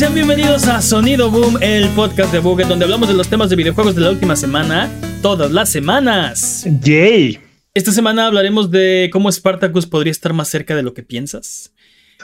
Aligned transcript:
Sean 0.00 0.14
bienvenidos 0.14 0.66
a 0.66 0.80
Sonido 0.80 1.30
Boom, 1.30 1.58
el 1.60 1.86
podcast 1.90 2.32
de 2.32 2.38
Buget, 2.38 2.66
donde 2.66 2.86
hablamos 2.86 3.06
de 3.06 3.12
los 3.12 3.28
temas 3.28 3.50
de 3.50 3.56
videojuegos 3.56 3.94
de 3.94 4.00
la 4.00 4.08
última 4.08 4.34
semana, 4.34 4.90
todas 5.20 5.52
las 5.52 5.68
semanas. 5.68 6.64
Yay. 6.80 7.38
Esta 7.74 7.92
semana 7.92 8.26
hablaremos 8.26 8.70
de 8.70 9.10
cómo 9.12 9.30
Spartacus 9.30 9.84
podría 9.84 10.10
estar 10.10 10.32
más 10.32 10.48
cerca 10.48 10.74
de 10.74 10.82
lo 10.82 10.94
que 10.94 11.02
piensas. 11.02 11.74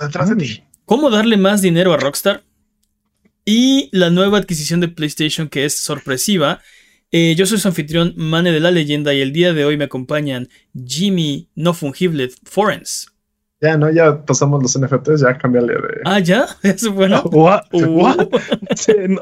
Atrás 0.00 0.30
de 0.30 0.36
ti. 0.36 0.62
Cómo 0.86 1.10
darle 1.10 1.36
más 1.36 1.60
dinero 1.60 1.92
a 1.92 1.98
Rockstar. 1.98 2.44
Y 3.44 3.90
la 3.92 4.08
nueva 4.08 4.38
adquisición 4.38 4.80
de 4.80 4.88
PlayStation 4.88 5.46
que 5.50 5.66
es 5.66 5.78
sorpresiva. 5.78 6.62
Eh, 7.12 7.34
yo 7.36 7.44
soy 7.44 7.58
su 7.58 7.68
anfitrión, 7.68 8.14
Mane 8.16 8.52
de 8.52 8.60
la 8.60 8.70
Leyenda, 8.70 9.12
y 9.12 9.20
el 9.20 9.34
día 9.34 9.52
de 9.52 9.66
hoy 9.66 9.76
me 9.76 9.84
acompañan 9.84 10.48
Jimmy 10.72 11.50
No 11.54 11.74
Fungible 11.74 12.30
Forens. 12.42 13.08
Ya, 13.60 13.76
¿no? 13.78 13.90
Ya 13.90 14.24
pasamos 14.24 14.62
los 14.62 14.78
NFTs, 14.78 15.22
ya 15.22 15.38
cambiale 15.38 15.72
de... 15.74 16.00
Ah, 16.04 16.18
¿ya? 16.20 16.46
Eso 16.62 16.92
bueno. 16.92 17.22
What? 17.32 17.62
Uh. 17.72 17.84
What? 17.86 18.28
Sí, 18.76 18.92
no- 19.08 19.20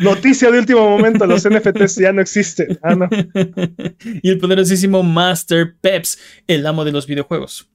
Noticia 0.00 0.50
de 0.50 0.60
último 0.60 0.88
momento, 0.88 1.26
los 1.26 1.46
NFTs 1.48 1.96
ya 1.96 2.12
no 2.12 2.22
existen. 2.22 2.78
Ah, 2.82 2.94
no. 2.94 3.08
y 4.22 4.30
el 4.30 4.38
poderosísimo 4.38 5.02
Master 5.02 5.74
Peps, 5.80 6.18
el 6.46 6.66
amo 6.66 6.84
de 6.84 6.92
los 6.92 7.06
videojuegos. 7.06 7.70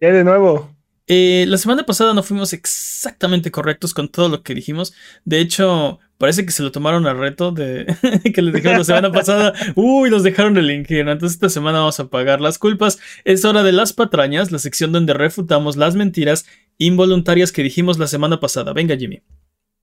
Ya 0.00 0.10
de 0.12 0.24
nuevo. 0.24 0.75
Eh, 1.08 1.44
la 1.46 1.56
semana 1.56 1.86
pasada 1.86 2.14
no 2.14 2.22
fuimos 2.22 2.52
exactamente 2.52 3.50
correctos 3.50 3.94
con 3.94 4.08
todo 4.08 4.28
lo 4.28 4.42
que 4.42 4.54
dijimos. 4.54 4.92
De 5.24 5.38
hecho, 5.38 6.00
parece 6.18 6.44
que 6.44 6.52
se 6.52 6.62
lo 6.62 6.72
tomaron 6.72 7.06
a 7.06 7.14
reto 7.14 7.52
de 7.52 7.86
que 8.34 8.42
les 8.42 8.54
dijeron 8.54 8.78
la 8.78 8.84
semana 8.84 9.12
pasada. 9.12 9.52
Uy, 9.76 10.10
los 10.10 10.22
dejaron 10.22 10.56
el 10.56 10.70
infierno. 10.70 11.12
Entonces 11.12 11.36
esta 11.36 11.48
semana 11.48 11.78
vamos 11.78 12.00
a 12.00 12.08
pagar 12.08 12.40
las 12.40 12.58
culpas. 12.58 12.98
Es 13.24 13.44
hora 13.44 13.62
de 13.62 13.72
las 13.72 13.92
patrañas, 13.92 14.50
la 14.50 14.58
sección 14.58 14.92
donde 14.92 15.14
refutamos 15.14 15.76
las 15.76 15.94
mentiras 15.94 16.46
involuntarias 16.78 17.52
que 17.52 17.62
dijimos 17.62 17.98
la 17.98 18.06
semana 18.08 18.40
pasada. 18.40 18.72
Venga, 18.72 18.96
Jimmy. 18.96 19.22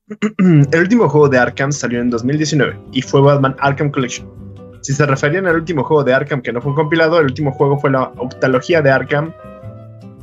El 0.37 0.79
último 0.79 1.07
juego 1.07 1.29
de 1.29 1.37
Arkham 1.37 1.71
salió 1.71 2.01
en 2.01 2.09
2019 2.09 2.77
y 2.91 3.01
fue 3.01 3.21
Batman 3.21 3.55
Arkham 3.59 3.89
Collection. 3.89 4.29
Si 4.81 4.91
se 4.91 5.05
referían 5.05 5.47
al 5.47 5.55
último 5.55 5.85
juego 5.85 6.03
de 6.03 6.13
Arkham 6.13 6.41
que 6.41 6.51
no 6.51 6.61
fue 6.61 6.75
compilado, 6.75 7.17
el 7.17 7.27
último 7.27 7.53
juego 7.53 7.79
fue 7.79 7.89
la 7.91 8.11
octalogía 8.17 8.81
de 8.81 8.91
Arkham. 8.91 9.33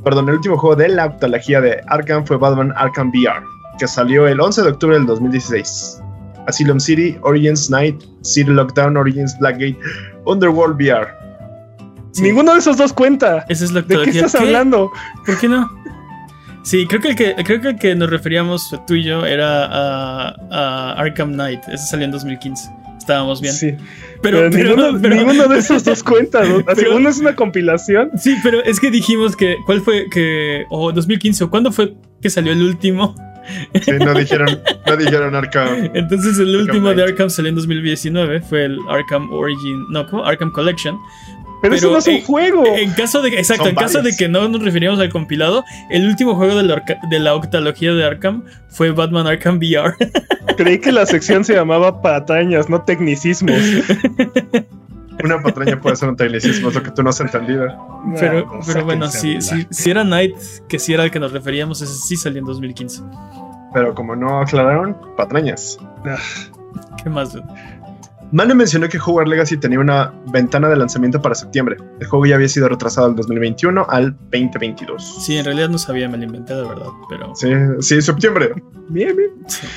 Perdón, 0.03 0.29
el 0.29 0.35
último 0.35 0.57
juego 0.57 0.75
de 0.75 0.89
la 0.89 1.05
octalogía 1.05 1.61
de 1.61 1.81
Arkham 1.87 2.25
fue 2.25 2.37
Batman 2.37 2.73
Arkham 2.75 3.09
VR, 3.09 3.43
que 3.77 3.87
salió 3.87 4.27
el 4.27 4.39
11 4.39 4.63
de 4.63 4.69
octubre 4.69 4.97
del 4.97 5.05
2016. 5.05 6.01
Asylum 6.47 6.79
City, 6.79 7.17
Origins 7.21 7.69
Night, 7.69 8.03
City 8.21 8.49
Lockdown, 8.49 8.97
Origins 8.97 9.37
Blackgate, 9.39 9.77
Underworld 10.25 10.75
VR. 10.75 11.07
Sí. 12.13 12.23
Ninguno 12.23 12.53
de 12.53 12.59
esos 12.59 12.77
dos 12.77 12.91
cuenta. 12.93 13.45
Esa 13.47 13.65
es 13.65 13.71
la 13.71 13.81
¿De 13.81 14.01
qué 14.03 14.09
estás 14.09 14.35
hablando? 14.35 14.91
¿Por 15.25 15.39
qué 15.39 15.47
no? 15.47 15.69
Sí, 16.63 16.85
creo 16.87 17.01
que 17.01 17.09
el 17.09 17.15
que, 17.15 17.35
creo 17.43 17.61
que, 17.61 17.69
el 17.69 17.79
que 17.79 17.95
nos 17.95 18.09
referíamos 18.09 18.75
tú 18.85 18.95
y 18.95 19.03
yo 19.03 19.25
era 19.25 19.65
a, 19.65 20.35
a 20.51 20.93
Arkham 20.93 21.33
Knight. 21.33 21.61
Ese 21.67 21.85
salió 21.87 22.05
en 22.05 22.11
2015. 22.11 22.69
Estábamos 23.01 23.41
bien. 23.41 23.53
Sí. 23.53 23.71
Pero, 24.21 24.37
Pero, 24.39 24.49
pero- 24.51 24.75
ninguno, 24.75 24.99
pero- 25.01 25.15
ninguno 25.15 25.47
de 25.47 25.57
esos 25.59 25.83
dos 25.83 26.03
cuenta. 26.03 26.43
¿no? 26.43 26.63
Así, 26.67 26.85
uno 26.85 27.09
es 27.09 27.17
una 27.19 27.35
compilación. 27.35 28.11
Sí, 28.17 28.35
pero 28.43 28.63
es 28.63 28.79
que 28.79 28.91
dijimos 28.91 29.35
que. 29.35 29.57
¿Cuál 29.65 29.81
fue? 29.81 30.05
Que. 30.11 30.65
O 30.69 30.91
2015. 30.91 31.45
¿O 31.45 31.49
cuándo 31.49 31.71
fue 31.71 31.93
que 32.21 32.29
salió 32.29 32.51
el 32.53 32.61
último? 32.61 33.15
Sí, 33.81 33.91
no 33.93 34.13
dijeron, 34.13 34.61
no 34.85 34.97
dijeron 34.97 35.33
Arkham. 35.35 35.89
Entonces 35.95 36.37
el 36.37 36.49
Arkham 36.49 36.61
último 36.61 36.93
de. 36.93 37.03
Arkham 37.03 37.29
salió 37.31 37.49
en 37.49 37.55
2019. 37.55 38.41
Fue 38.41 38.65
el 38.65 38.77
Arkham 38.87 39.33
Origin. 39.33 39.85
No, 39.89 40.05
¿cómo? 40.07 40.23
Arkham 40.23 40.51
Collection. 40.51 40.95
Pero, 41.61 41.75
eso 41.75 41.91
no 41.91 41.97
es 41.97 42.07
un 42.07 42.21
juego. 42.21 42.65
En 42.65 42.91
caso 42.93 43.21
de. 43.21 43.29
Exacto, 43.29 43.63
Son 43.63 43.69
en 43.69 43.75
caso 43.75 44.01
de 44.01 44.15
que 44.15 44.27
no 44.27 44.47
nos 44.47 44.63
referíamos 44.63 44.99
al 44.99 45.09
compilado, 45.09 45.63
el 45.89 46.07
último 46.07 46.35
juego 46.35 46.55
de 46.55 46.63
la, 46.63 46.83
de 47.09 47.19
la 47.19 47.35
octalogía 47.35 47.93
de 47.93 48.03
Arkham 48.03 48.43
fue 48.69 48.91
Batman 48.91 49.27
Arkham 49.27 49.57
VR. 49.57 49.95
Creí 50.57 50.79
que 50.79 50.91
la 50.91 51.05
sección 51.05 51.45
se 51.45 51.53
llamaba 51.53 52.01
patrañas, 52.01 52.69
no 52.69 52.81
tecnicismos. 52.81 53.57
Una 55.23 55.39
patraña 55.39 55.79
puede 55.79 55.95
ser 55.95 56.09
un 56.09 56.15
tecnicismo, 56.15 56.69
es 56.69 56.75
lo 56.75 56.81
que 56.81 56.89
tú 56.91 57.03
no 57.03 57.11
has 57.11 57.19
entendido. 57.19 57.67
Pero, 58.19 58.59
pero 58.65 58.85
bueno, 58.85 59.07
si, 59.07 59.39
si, 59.39 59.67
si 59.69 59.91
era 59.91 60.03
Knight, 60.03 60.35
que 60.67 60.79
si 60.79 60.93
era 60.93 61.03
el 61.03 61.11
que 61.11 61.19
nos 61.19 61.31
referíamos, 61.31 61.79
ese 61.81 61.93
sí 61.93 62.15
salió 62.15 62.39
en 62.39 62.45
2015. 62.45 63.03
Pero 63.73 63.93
como 63.93 64.15
no 64.15 64.41
aclararon, 64.41 64.97
patrañas. 65.15 65.77
¿Qué 67.03 67.09
más? 67.09 67.37
Mane 68.31 68.55
mencionó 68.55 68.87
que 68.87 68.97
Hogwarts 68.97 69.29
Legacy 69.29 69.57
tenía 69.57 69.79
una 69.79 70.13
ventana 70.31 70.69
de 70.69 70.77
lanzamiento 70.77 71.21
para 71.21 71.35
septiembre. 71.35 71.77
El 71.99 72.07
juego 72.07 72.25
ya 72.25 72.35
había 72.35 72.47
sido 72.47 72.69
retrasado 72.69 73.07
del 73.07 73.17
2021 73.17 73.85
al 73.89 74.13
2022. 74.31 75.23
Sí, 75.25 75.37
en 75.37 75.45
realidad 75.45 75.69
no 75.69 75.77
sabía, 75.77 76.07
me 76.07 76.17
lo 76.17 76.23
inventé 76.23 76.55
de 76.55 76.61
verdad, 76.63 76.87
pero... 77.09 77.35
Sí, 77.35 77.49
sí, 77.81 78.01
septiembre. 78.01 78.51
Bien, 78.89 79.15
bien. 79.17 79.31
Sí. 79.47 79.67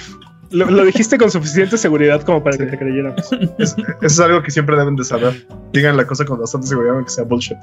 Lo, 0.50 0.70
lo 0.70 0.84
dijiste 0.84 1.18
con 1.18 1.32
suficiente 1.32 1.76
seguridad 1.76 2.22
como 2.22 2.44
para 2.44 2.56
que 2.56 2.66
te 2.66 2.78
creyéramos. 2.78 3.28
Es- 3.58 3.74
eso 3.76 3.86
es 4.02 4.20
algo 4.20 4.40
que 4.42 4.52
siempre 4.52 4.76
deben 4.76 4.94
de 4.94 5.02
saber. 5.04 5.46
Digan 5.72 5.96
la 5.96 6.06
cosa 6.06 6.24
con 6.24 6.38
bastante 6.38 6.68
seguridad, 6.68 6.94
aunque 6.94 7.10
sea 7.10 7.24
bullshit. 7.24 7.56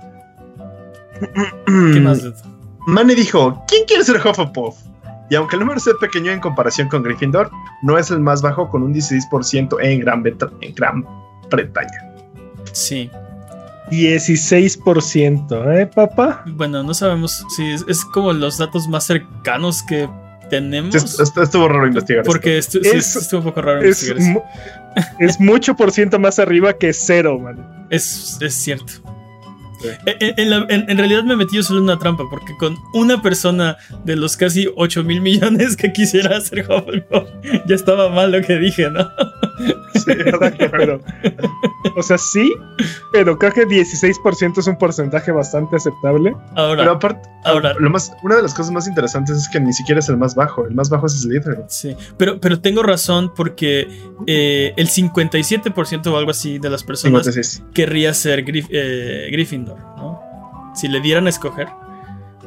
¿Qué 1.66 2.00
más? 2.02 2.22
Mane 2.88 3.16
dijo, 3.16 3.64
¿quién 3.68 3.86
quiere 3.86 4.04
ser 4.04 4.18
Hufflepuff? 4.18 4.76
Y 5.32 5.36
aunque 5.36 5.56
el 5.56 5.62
número 5.62 5.80
sea 5.80 5.94
pequeño 6.00 6.30
en 6.32 6.40
comparación 6.42 6.90
con 6.90 7.02
Gryffindor, 7.04 7.50
no 7.82 7.98
es 7.98 8.12
el 8.12 8.20
más 8.20 8.42
bajo 8.42 8.70
con 8.70 8.84
un 8.84 8.94
16% 8.94 9.78
en 9.82 10.02
Gran, 10.02 10.22
Breta- 10.24 10.52
en 10.62 10.76
Gran 10.76 11.06
Bretaña. 11.50 12.14
Sí. 12.74 13.10
16%, 13.90 15.72
¿eh, 15.74 15.86
papá? 15.88 16.44
Bueno, 16.48 16.84
no 16.84 16.94
sabemos 16.94 17.46
si 17.56 17.72
es, 17.72 17.84
es 17.88 18.06
como 18.06 18.34
los 18.34 18.58
datos 18.58 18.88
más 18.88 19.06
cercanos 19.06 19.84
que 19.84 20.10
tenemos. 20.50 20.92
Sí, 20.94 20.98
est- 20.98 21.20
est- 21.20 21.38
estuvo 21.38 21.68
raro 21.68 21.88
investigar 21.88 22.26
Porque 22.26 22.58
estu- 22.60 22.82
sí, 22.84 22.98
Es- 22.98 23.16
estuvo 23.16 23.40
un 23.40 23.46
poco 23.48 23.62
raro 23.62 23.82
Es, 23.82 24.04
investigar 24.04 24.18
eso. 24.18 24.30
mu- 24.32 25.26
es 25.26 25.40
mucho 25.40 25.76
por 25.76 25.92
ciento 25.92 26.20
más 26.20 26.40
arriba 26.40 26.74
que 26.74 26.92
cero, 26.94 27.40
man. 27.40 27.86
Es, 27.90 28.38
es 28.42 28.54
cierto. 28.54 28.94
Sí. 29.82 29.88
En, 30.06 30.34
en 30.40 30.50
la- 30.50 30.66
en- 30.70 30.90
en 30.90 30.98
realidad 30.98 31.24
me 31.24 31.36
metí 31.36 31.56
yo 31.58 31.64
solo 31.64 31.80
en 31.80 31.84
una 31.86 31.98
trampa, 32.00 32.24
porque 32.30 32.56
con 32.58 32.78
una 32.94 33.22
persona 33.22 33.78
de 34.06 34.16
los 34.16 34.38
casi 34.38 34.68
8 34.76 35.04
mil 35.04 35.22
millones 35.22 35.76
que 35.76 35.92
quisiera 35.94 36.38
hacer 36.38 36.66
Hufflepuff, 36.70 37.28
ya 37.68 37.76
estaba 37.76 38.10
mal 38.10 38.32
lo 38.32 38.42
que 38.42 38.58
dije, 38.58 38.90
¿no? 38.90 39.10
Sí, 39.94 40.10
Exacto, 40.14 40.66
pero. 40.72 41.00
O 41.96 42.02
sea, 42.02 42.18
sí, 42.18 42.52
pero 43.12 43.38
creo 43.38 43.52
que 43.52 43.68
16% 43.68 44.58
es 44.58 44.66
un 44.66 44.78
porcentaje 44.78 45.32
bastante 45.32 45.76
aceptable. 45.76 46.34
Ahora, 46.56 46.82
Pero 46.82 46.92
aparte, 46.94 47.30
ahora, 47.44 47.76
lo 47.78 47.90
más, 47.92 48.12
una 48.24 48.38
de 48.38 48.42
las 48.42 48.54
cosas 48.56 48.72
más 48.72 48.88
interesantes 48.88 49.36
es 49.38 49.48
que 49.50 49.60
ni 49.60 49.74
siquiera 49.74 50.00
es 50.00 50.10
el 50.10 50.18
más 50.18 50.34
bajo. 50.34 50.66
El 50.66 50.74
más 50.74 50.90
bajo 50.90 51.06
es 51.06 51.22
Slytherin. 51.22 51.66
sí. 51.68 51.96
Pero, 52.18 52.40
pero 52.40 52.60
tengo 52.62 52.82
razón 52.82 53.32
porque 53.36 53.88
eh, 54.26 54.74
el 54.78 54.88
57% 54.88 56.08
o 56.08 56.18
algo 56.18 56.32
así 56.32 56.58
de 56.58 56.70
las 56.70 56.84
personas 56.84 57.26
56. 57.26 57.64
querría 57.74 58.14
ser 58.16 58.44
Grif- 58.44 58.70
eh, 58.72 59.28
Gryffindor, 59.32 59.71
¿no? 59.98 60.20
Si 60.76 60.88
le 60.88 61.00
dieran 61.02 61.26
a 61.28 61.30
escoger. 61.30 61.68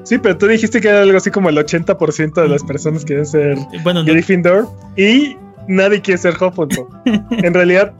Sí, 0.02 0.18
pero 0.18 0.36
tú 0.36 0.46
dijiste 0.46 0.80
que 0.80 0.88
era 0.88 1.02
algo 1.02 1.16
así 1.16 1.30
como 1.30 1.48
el 1.48 1.56
80% 1.56 2.34
de 2.34 2.48
las 2.48 2.62
personas 2.64 3.04
quieren 3.04 3.24
ser 3.26 3.52
Eh, 3.58 3.66
Bueno, 3.82 4.00
no, 4.02 4.06
Gryffindor 4.12 4.68
y 4.96 5.36
nadie 5.66 6.00
quiere 6.02 6.18
ser 6.18 6.34
Hufflepuff. 6.34 6.88
En 7.30 7.54
realidad, 7.54 7.92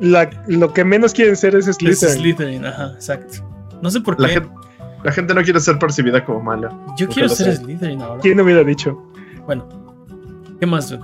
la- 0.00 0.30
lo 0.48 0.72
que 0.72 0.84
menos 0.84 1.12
quieren 1.12 1.36
ser 1.36 1.54
es 1.54 1.68
es 1.68 1.76
Slytherin. 1.76 2.14
Slytherin, 2.16 2.66
ajá, 2.66 2.92
exacto. 2.94 3.38
No 3.82 3.90
sé 3.90 4.00
por 4.00 4.18
La 4.20 4.28
qué. 4.28 4.34
gente, 4.34 4.48
la 5.04 5.12
gente 5.12 5.34
no 5.34 5.42
quiere 5.42 5.60
ser 5.60 5.78
percibida 5.78 6.24
como 6.24 6.40
mala. 6.42 6.70
Yo 6.96 7.08
quiero 7.08 7.28
ser. 7.28 7.56
Slytherin 7.56 8.00
ahora. 8.02 8.20
¿Quién 8.20 8.40
hubiera 8.40 8.64
dicho? 8.64 9.00
Bueno, 9.46 9.68
¿qué 10.60 10.66
más? 10.66 10.88
dude? 10.90 11.02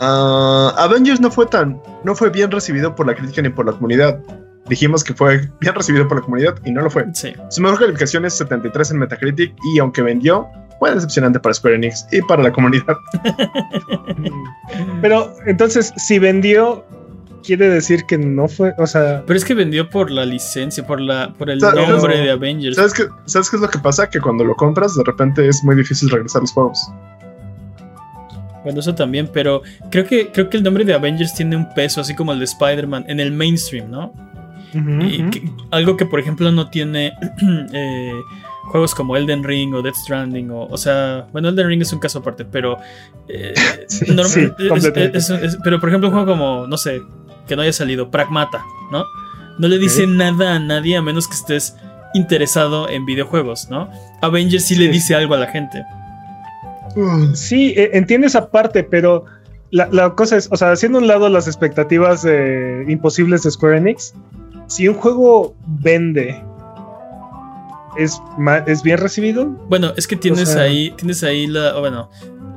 Ah, 0.00 0.74
Avengers 0.78 1.20
no 1.20 1.30
fue 1.30 1.46
tan, 1.46 1.80
no 2.04 2.14
fue 2.14 2.30
bien 2.30 2.50
recibido 2.50 2.94
por 2.94 3.06
la 3.06 3.14
crítica 3.14 3.40
ni 3.42 3.48
por 3.48 3.66
la 3.66 3.72
comunidad. 3.72 4.20
Dijimos 4.68 5.04
que 5.04 5.14
fue 5.14 5.48
bien 5.60 5.74
recibido 5.74 6.08
por 6.08 6.18
la 6.18 6.22
comunidad 6.24 6.54
y 6.64 6.72
no 6.72 6.82
lo 6.82 6.90
fue. 6.90 7.04
Sí. 7.12 7.32
Su 7.50 7.62
mejor 7.62 7.78
calificación 7.78 8.24
es 8.24 8.34
73 8.34 8.90
en 8.90 8.98
Metacritic 8.98 9.54
y 9.74 9.78
aunque 9.78 10.02
vendió, 10.02 10.48
fue 10.78 10.94
decepcionante 10.94 11.40
para 11.40 11.54
Square 11.54 11.76
Enix 11.76 12.06
y 12.12 12.20
para 12.22 12.42
la 12.42 12.52
comunidad. 12.52 12.96
Pero 15.02 15.32
entonces, 15.46 15.92
si 15.96 16.18
vendió, 16.18 16.84
quiere 17.44 17.68
decir 17.68 18.04
que 18.06 18.18
no 18.18 18.48
fue, 18.48 18.74
o 18.78 18.86
sea, 18.86 19.22
Pero 19.26 19.36
es 19.36 19.44
que 19.44 19.54
vendió 19.54 19.88
por 19.88 20.10
la 20.10 20.24
licencia, 20.24 20.86
por 20.86 21.00
la, 21.00 21.32
por 21.34 21.48
el 21.48 21.60
¿Sabes? 21.60 21.88
nombre 21.88 22.18
de 22.18 22.30
Avengers. 22.30 22.76
¿Sabes 22.76 22.92
qué, 22.92 23.04
¿Sabes 23.26 23.48
qué 23.48 23.56
es 23.56 23.62
lo 23.62 23.70
que 23.70 23.78
pasa? 23.78 24.10
Que 24.10 24.20
cuando 24.20 24.44
lo 24.44 24.54
compras, 24.54 24.96
de 24.96 25.04
repente 25.04 25.48
es 25.48 25.62
muy 25.64 25.76
difícil 25.76 26.10
regresar 26.10 26.42
los 26.42 26.52
juegos. 26.52 26.90
Bueno, 28.64 28.80
eso 28.80 28.96
también, 28.96 29.30
pero 29.32 29.62
creo 29.92 30.04
que, 30.04 30.32
creo 30.32 30.50
que 30.50 30.56
el 30.56 30.64
nombre 30.64 30.84
de 30.84 30.92
Avengers 30.92 31.32
tiene 31.34 31.56
un 31.56 31.72
peso, 31.72 32.00
así 32.00 32.16
como 32.16 32.32
el 32.32 32.40
de 32.40 32.46
Spider-Man, 32.46 33.04
en 33.06 33.20
el 33.20 33.30
mainstream, 33.30 33.88
¿no? 33.88 34.12
Y 34.74 35.30
que- 35.30 35.50
algo 35.70 35.96
que, 35.96 36.06
por 36.06 36.20
ejemplo, 36.20 36.50
no 36.52 36.68
tiene 36.70 37.12
eh, 37.72 38.12
juegos 38.64 38.94
como 38.94 39.16
Elden 39.16 39.42
Ring 39.44 39.74
o 39.74 39.80
Death 39.82 39.94
Stranding, 39.96 40.50
o, 40.50 40.64
o 40.66 40.76
sea, 40.76 41.26
bueno, 41.32 41.48
Elden 41.48 41.68
Ring 41.68 41.82
es 41.82 41.92
un 41.92 41.98
caso 42.00 42.18
aparte, 42.18 42.44
pero. 42.44 42.78
eh, 43.28 43.54
Sí, 43.88 44.04
sí, 44.06 44.40
es- 44.58 44.68
completamente. 44.68 45.18
es- 45.18 45.30
es- 45.30 45.58
pero, 45.64 45.78
por 45.80 45.88
ejemplo, 45.88 46.08
un 46.08 46.14
juego 46.14 46.30
como, 46.32 46.66
no 46.66 46.76
sé, 46.76 47.00
que 47.46 47.54
no 47.56 47.62
haya 47.62 47.72
salido, 47.72 48.10
Pragmata, 48.10 48.64
¿no? 48.90 49.04
No 49.58 49.68
le 49.68 49.78
dice 49.78 50.06
nada 50.06 50.56
a 50.56 50.58
nadie 50.58 50.96
a 50.96 51.02
menos 51.02 51.26
que 51.28 51.34
estés 51.34 51.76
interesado 52.12 52.88
en 52.90 53.06
videojuegos, 53.06 53.68
¿no? 53.70 53.88
Avengers 54.20 54.64
sí, 54.66 54.74
le 54.74 54.88
dice 54.88 55.14
algo 55.14 55.34
a 55.34 55.38
la 55.38 55.46
gente. 55.46 55.82
Sí, 57.34 57.72
e, 57.76 57.90
entiendo 57.94 58.26
esa 58.26 58.50
parte, 58.50 58.82
pero 58.84 59.24
la, 59.70 60.10
cosa 60.14 60.36
es, 60.36 60.48
o 60.50 60.56
sea, 60.56 60.72
haciendo 60.72 60.98
un 60.98 61.06
lado 61.06 61.28
las 61.28 61.46
expectativas 61.46 62.26
imposibles 62.88 63.42
de 63.42 63.50
Square 63.50 63.78
Enix, 63.78 64.14
si 64.66 64.88
un 64.88 64.94
juego 64.94 65.54
vende, 65.66 66.42
¿es, 67.96 68.20
¿es 68.66 68.82
bien 68.82 68.98
recibido? 68.98 69.46
Bueno, 69.68 69.92
es 69.96 70.06
que 70.06 70.16
tienes 70.16 70.56
ahí, 70.56 70.92
tienes 70.96 71.22
ahí 71.22 71.46
la, 71.46 71.78
bueno, 71.78 72.10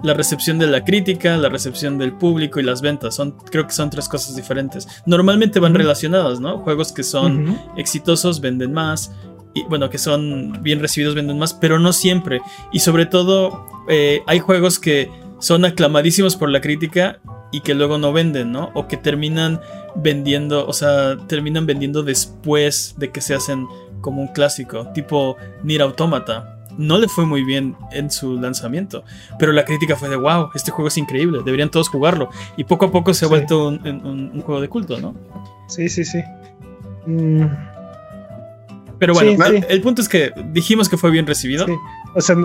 la 0.04 0.14
recepción 0.14 0.60
de 0.60 0.68
la 0.68 0.84
crítica, 0.84 1.36
la 1.38 1.50
recepción 1.50 1.98
del 1.98 2.14
público 2.14 2.60
y 2.60 2.64
las 2.64 2.82
ventas. 2.82 3.16
Son, 3.16 3.32
creo 3.32 3.66
que 3.68 3.74
son 3.74 3.90
tres 3.90 4.08
cosas 4.08 4.36
diferentes. 4.36 4.88
Normalmente 5.06 5.60
van 5.60 5.74
relacionadas, 5.74 6.40
¿no? 6.40 6.60
Juegos 6.60 6.92
que 6.92 7.04
son 7.04 7.58
exitosos 7.78 8.42
venden 8.42 8.74
más. 8.74 9.12
Y 9.54 9.64
bueno, 9.64 9.90
que 9.90 9.98
son 9.98 10.62
bien 10.62 10.80
recibidos 10.80 11.16
venden 11.16 11.40
más, 11.40 11.54
pero 11.54 11.80
no 11.80 11.92
siempre. 11.92 12.40
Y 12.72 12.80
sobre 12.80 13.06
todo, 13.06 13.66
eh, 13.90 14.22
hay 14.28 14.40
juegos 14.40 14.80
que 14.80 15.12
son 15.40 15.66
aclamadísimos 15.66 16.36
por 16.36 16.50
la 16.50 16.62
crítica 16.62 17.20
y 17.52 17.62
que 17.62 17.74
luego 17.74 17.98
no 17.98 18.14
venden, 18.14 18.52
¿no? 18.52 18.70
O 18.76 18.88
que 18.88 18.98
terminan 18.98 19.60
vendiendo, 19.96 20.68
o 20.68 20.74
sea, 20.74 21.18
terminan 21.28 21.66
vendiendo 21.66 22.04
después 22.04 22.96
de 22.98 23.12
que 23.12 23.22
se 23.22 23.34
hacen 23.34 23.68
como 24.02 24.22
un 24.22 24.28
clásico, 24.30 24.88
tipo 24.94 25.38
Nier 25.64 25.82
Automata. 25.82 26.56
No 26.78 26.98
le 26.98 27.10
fue 27.10 27.26
muy 27.26 27.44
bien 27.44 27.76
en 27.92 28.10
su 28.10 28.40
lanzamiento, 28.40 29.04
pero 29.38 29.52
la 29.52 29.66
crítica 29.66 29.98
fue 29.98 30.08
de 30.08 30.16
wow, 30.16 30.50
este 30.56 30.72
juego 30.72 30.88
es 30.88 30.98
increíble, 30.98 31.40
deberían 31.44 31.70
todos 31.70 31.90
jugarlo. 31.90 32.30
Y 32.56 32.64
poco 32.64 32.86
a 32.86 32.92
poco 32.92 33.14
se 33.14 33.26
ha 33.26 33.28
vuelto 33.28 33.68
un, 33.68 34.42
juego 34.42 34.62
de 34.62 34.70
culto, 34.70 35.00
¿no? 35.00 35.14
Sí, 35.68 35.90
sí, 35.90 36.06
sí. 36.06 36.22
Mm. 37.06 37.48
Pero 39.00 39.14
bueno, 39.14 39.32
el, 39.70 39.82
punto 39.82 40.02
es 40.02 40.10
que 40.10 40.32
dijimos 40.52 40.90
que 40.90 40.98
fue 40.98 41.10
bien 41.10 41.26
recibido. 41.26 41.66
O 42.16 42.22
sea, 42.22 42.36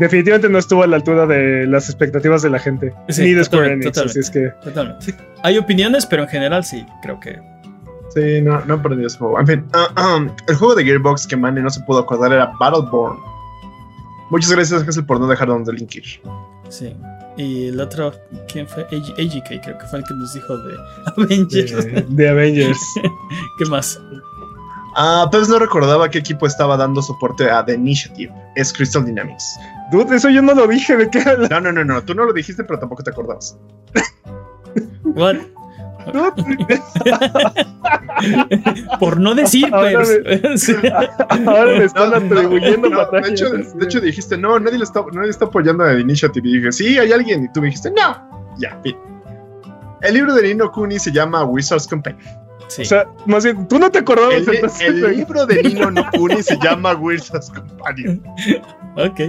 definitivamente 0.00 0.48
no 0.48 0.58
estuvo 0.58 0.82
a 0.82 0.86
la 0.86 0.96
altura 0.96 1.26
de 1.26 1.66
las 1.66 1.88
expectativas 1.88 2.42
de 2.42 2.50
la 2.50 2.58
gente. 2.58 2.94
ni 3.18 3.32
de 3.32 3.44
Square 3.44 3.72
Enix. 3.72 3.98
Así 3.98 4.18
es 4.18 4.30
que... 4.30 4.50
Totalmente. 4.62 5.14
Hay 5.42 5.58
opiniones, 5.58 6.06
pero 6.06 6.22
en 6.22 6.28
general 6.28 6.64
sí, 6.64 6.86
creo 7.02 7.20
que. 7.20 7.38
Sí, 8.14 8.40
no, 8.40 8.64
no 8.64 8.80
perdido 8.80 9.06
ese 9.06 9.18
juego. 9.18 9.40
En 9.40 9.46
fin, 9.46 9.64
uh, 9.74 10.00
um, 10.00 10.30
el 10.48 10.54
juego 10.54 10.74
de 10.74 10.84
Gearbox 10.84 11.26
que 11.26 11.36
Manny 11.36 11.60
no 11.60 11.70
se 11.70 11.80
pudo 11.80 11.98
acordar 11.98 12.32
era 12.32 12.52
Battleborn. 12.58 13.18
Muchas 14.30 14.52
gracias, 14.52 14.88
Hazel, 14.88 15.04
por 15.04 15.20
no 15.20 15.26
dejar 15.26 15.48
donde 15.48 15.72
linkir. 15.72 16.04
Sí. 16.68 16.96
Y 17.36 17.68
el 17.68 17.80
otro, 17.80 18.12
¿quién 18.50 18.66
fue? 18.68 18.84
AGK, 18.84 19.62
creo 19.62 19.78
que 19.78 19.86
fue 19.86 19.98
el 19.98 20.04
que 20.04 20.14
nos 20.14 20.32
dijo 20.32 20.56
de 20.56 20.76
Avengers. 21.16 22.08
De, 22.08 22.28
Avengers. 22.28 22.78
¿Qué 23.58 23.64
más? 23.66 24.00
Ah, 24.96 25.28
pues 25.30 25.48
no 25.48 25.58
recordaba 25.58 26.08
qué 26.08 26.18
equipo 26.18 26.46
estaba 26.46 26.76
dando 26.76 27.02
soporte 27.02 27.50
a 27.50 27.64
The 27.64 27.74
Initiative. 27.74 28.32
Es 28.54 28.72
Crystal 28.72 29.04
Dynamics. 29.04 29.58
Dude, 29.90 30.14
eso 30.14 30.30
yo 30.30 30.40
no 30.40 30.54
lo 30.54 30.68
dije. 30.68 30.96
¿De 30.96 31.10
qué 31.10 31.24
No, 31.50 31.60
no, 31.60 31.72
no, 31.72 31.84
no. 31.84 32.02
Tú 32.02 32.14
no 32.14 32.24
lo 32.24 32.32
dijiste, 32.32 32.62
pero 32.64 32.78
tampoco 32.78 33.02
te 33.02 33.10
acordabas. 33.10 33.58
What? 35.04 35.36
Por 39.00 39.18
no 39.18 39.34
decir, 39.34 39.66
ahora 39.72 40.02
pues. 40.02 40.68
Me, 40.68 40.90
ahora 41.46 41.78
me 41.78 41.84
están 41.84 42.12
atribuyendo 42.14 42.90
no, 42.90 43.10
de, 43.10 43.30
hecho, 43.30 43.48
de 43.50 43.84
hecho, 43.84 44.00
dijiste, 44.00 44.36
no, 44.36 44.58
nadie, 44.58 44.78
le 44.78 44.84
está, 44.84 45.02
nadie 45.12 45.30
está 45.30 45.46
apoyando 45.46 45.84
a 45.84 45.94
The 45.94 46.00
Initiative. 46.00 46.48
Y 46.48 46.56
dije, 46.58 46.72
sí, 46.72 46.98
hay 46.98 47.12
alguien. 47.12 47.44
Y 47.44 47.52
tú 47.52 47.60
me 47.60 47.68
dijiste, 47.68 47.90
no. 47.90 48.54
Ya, 48.58 48.78
fin. 48.82 48.96
El 50.02 50.14
libro 50.14 50.34
de 50.34 50.42
Nino 50.42 50.70
Kuni 50.70 50.98
se 50.98 51.10
llama 51.10 51.44
Wizards 51.44 51.88
O 52.66 52.84
sea, 52.84 53.06
más 53.26 53.44
bien, 53.44 53.68
tú 53.68 53.78
no 53.78 53.90
te 53.90 53.98
acordabas. 53.98 54.46
El, 54.80 55.04
el 55.04 55.16
libro 55.16 55.46
de 55.46 55.62
Nino 55.62 55.90
no 55.90 56.04
Kuni 56.16 56.42
se 56.42 56.58
llama 56.62 56.94
Wizards 56.94 57.50
Company. 57.50 58.20
Ok. 58.96 59.20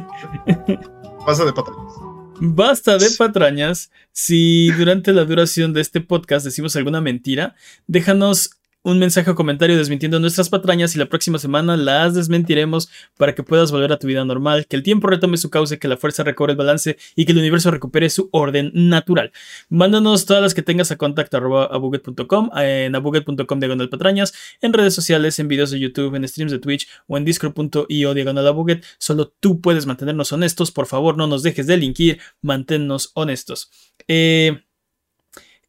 Pasa 1.26 1.46
de 1.46 1.54
patrañas. 1.54 1.94
Basta 2.40 2.98
de 2.98 3.10
patrañas. 3.18 3.92
Si 4.12 4.72
durante 4.72 5.14
la 5.14 5.26
duración 5.26 5.74
de 5.74 5.82
este 5.82 6.02
podcast 6.02 6.46
decimos 6.46 6.76
alguna 6.76 7.02
mentira, 7.02 7.56
déjanos 7.88 8.58
un 8.86 9.00
mensaje 9.00 9.32
o 9.32 9.36
comentario 9.36 9.78
desmintiendo 9.78 10.20
nuestras 10.20 10.50
patrañas 10.50 10.96
y 10.96 11.00
la 11.00 11.08
próxima 11.08 11.40
semana 11.40 11.76
las 11.76 12.14
desmentiremos 12.14 12.88
para 13.18 13.34
que 13.34 13.42
puedas 13.42 13.72
volver 13.72 13.92
a 13.92 13.98
tu 13.98 14.06
vida 14.06 14.24
normal, 14.24 14.68
que 14.68 14.76
el 14.76 14.84
tiempo 14.84 15.08
retome 15.08 15.38
su 15.38 15.50
cauce, 15.50 15.80
que 15.80 15.88
la 15.88 15.98
fuerza 15.98 16.24
recobre 16.24 16.52
el 16.52 16.58
balance 16.58 16.96
y 17.16 17.26
que 17.26 17.32
el 17.32 17.40
universo 17.40 17.72
recupere 17.72 18.12
su 18.12 18.30
orden 18.32 18.72
natural. 18.74 19.32
Mándanos 19.70 20.28
todas 20.28 20.44
las 20.44 20.54
que 20.54 20.62
tengas 20.62 20.92
a 20.92 20.98
contacto 20.98 21.38
arroba 21.38 21.66
abuget.com, 21.66 22.52
en 22.58 22.96
abuget.com 22.96 23.60
diagonal 23.60 23.90
patrañas, 23.90 24.36
en 24.62 24.72
redes 24.72 24.94
sociales, 24.94 25.40
en 25.40 25.48
videos 25.48 25.72
de 25.72 25.80
YouTube, 25.80 26.14
en 26.14 26.28
streams 26.28 26.52
de 26.52 26.60
Twitch 26.60 26.88
o 27.08 27.18
en 27.18 27.26
discord.io 27.26 28.14
diagonal 28.14 28.48
abuget. 28.48 28.86
Solo 29.00 29.34
tú 29.40 29.62
puedes 29.62 29.88
mantenernos 29.88 30.32
honestos, 30.32 30.70
por 30.70 30.86
favor 30.86 31.18
no 31.18 31.26
nos 31.26 31.42
dejes 31.42 31.66
delinquir, 31.66 32.20
manténnos 32.44 33.10
honestos. 33.16 33.72
Eh, 34.08 34.62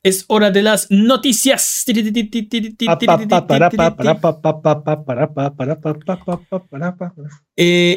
es 0.06 0.24
hora 0.28 0.52
de 0.52 0.62
las 0.62 0.86
noticias. 0.88 1.84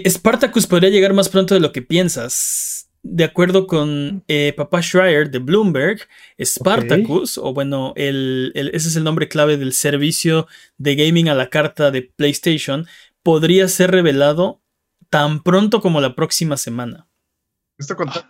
Spartacus 0.09 0.65
podría 0.65 0.89
llegar 0.89 1.13
más 1.13 1.29
pronto 1.29 1.53
de 1.53 1.59
lo 1.59 1.71
que 1.71 1.83
piensas. 1.83 2.89
De 3.03 3.23
acuerdo 3.23 3.67
con 3.67 4.25
Papá 4.57 4.81
Schreier 4.81 5.29
de 5.29 5.37
Bloomberg, 5.37 5.99
Spartacus, 6.43 7.37
o 7.37 7.53
bueno, 7.53 7.93
ese 7.95 8.75
es 8.75 8.95
el 8.95 9.03
nombre 9.03 9.29
clave 9.29 9.57
del 9.57 9.73
servicio 9.73 10.47
de 10.77 10.95
gaming 10.95 11.29
a 11.29 11.35
la 11.35 11.49
carta 11.49 11.91
de 11.91 12.01
PlayStation, 12.01 12.87
podría 13.23 13.67
ser 13.67 13.91
revelado 13.91 14.61
tan 15.09 15.43
pronto 15.43 15.79
como 15.79 16.01
la 16.01 16.15
próxima 16.15 16.57
semana. 16.57 17.07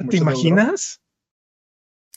¿Te 0.09 0.17
imaginas? 0.17 1.01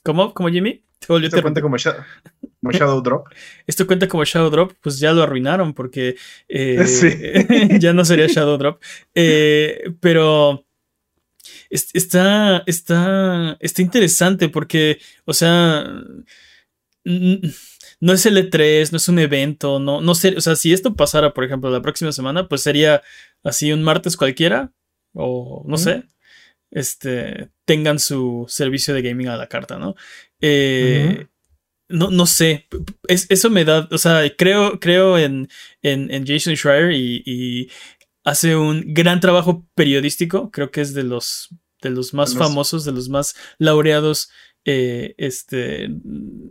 ¿Cómo? 0.03 0.35
¿Cómo, 0.35 0.49
Jimmy? 0.49 0.85
¿Esto 1.01 1.43
cuenta 1.43 1.61
como, 1.61 1.77
Shadow 1.77 3.03
Drop? 3.03 3.27
Esto 3.67 3.87
cuenta 3.87 4.09
como 4.09 4.25
Shadow 4.25 4.51
Drop, 4.51 4.73
pues 4.81 4.99
ya 5.01 5.13
lo 5.13 5.23
arruinaron 5.23 5.75
porque 5.75 6.17
eh, 6.49 7.77
ya 7.81 7.93
no 7.93 8.05
sería 8.05 8.27
Shadow 8.29 8.57
Drop. 8.57 8.81
Eh, 9.15 9.93
pero 10.01 10.65
está, 11.71 12.63
está, 12.67 13.57
está 13.61 13.83
interesante 13.83 14.49
porque, 14.49 14.99
o 15.25 15.35
sea, 15.35 15.85
no 17.05 18.13
es 18.13 18.27
el 18.27 18.37
E3, 18.37 18.93
no 18.93 18.97
es 18.97 19.09
un 19.09 19.19
evento, 19.19 19.81
no, 19.81 20.01
no 20.01 20.15
sé, 20.15 20.35
o 20.37 20.41
sea, 20.41 20.55
si 20.55 20.73
esto 20.73 20.95
pasara, 20.95 21.35
por 21.35 21.45
ejemplo, 21.45 21.71
la 21.71 21.83
próxima 21.83 22.13
semana, 22.13 22.49
pues 22.49 22.63
sería 22.63 23.03
así 23.43 23.73
un 23.73 23.83
martes 23.83 24.17
cualquiera, 24.17 24.73
o 25.15 25.65
no 25.67 25.77
sé, 25.79 26.05
este, 26.73 27.51
tengan 27.65 27.99
su 27.99 28.47
servicio 28.49 28.95
de 28.95 29.03
gaming 29.03 29.29
a 29.29 29.37
la 29.37 29.49
carta, 29.49 29.79
¿no? 29.79 29.95
Eh, 30.41 31.29
no, 31.89 32.11
no 32.11 32.27
sé, 32.27 32.67
eso 33.07 33.51
me 33.51 33.65
da, 33.65 33.87
o 33.91 33.99
sea, 33.99 34.23
creo, 34.37 34.81
creo 34.81 35.19
en, 35.19 35.49
en, 35.83 36.27
Jason 36.27 36.57
Schreier 36.57 36.93
y, 36.93 37.71
hace 38.25 38.57
un 38.57 38.95
gran 38.95 39.21
trabajo 39.21 39.69
periodístico, 39.75 40.51
creo 40.51 40.71
que 40.71 40.81
es 40.81 40.95
de 40.95 41.03
los, 41.03 41.51
de 41.83 41.91
los 41.91 42.15
más 42.15 42.35
famosos, 42.35 42.85
de 42.85 42.93
los 42.93 43.09
más 43.09 43.35
laureados 43.59 44.31
eh, 44.65 45.15
este, 45.19 45.91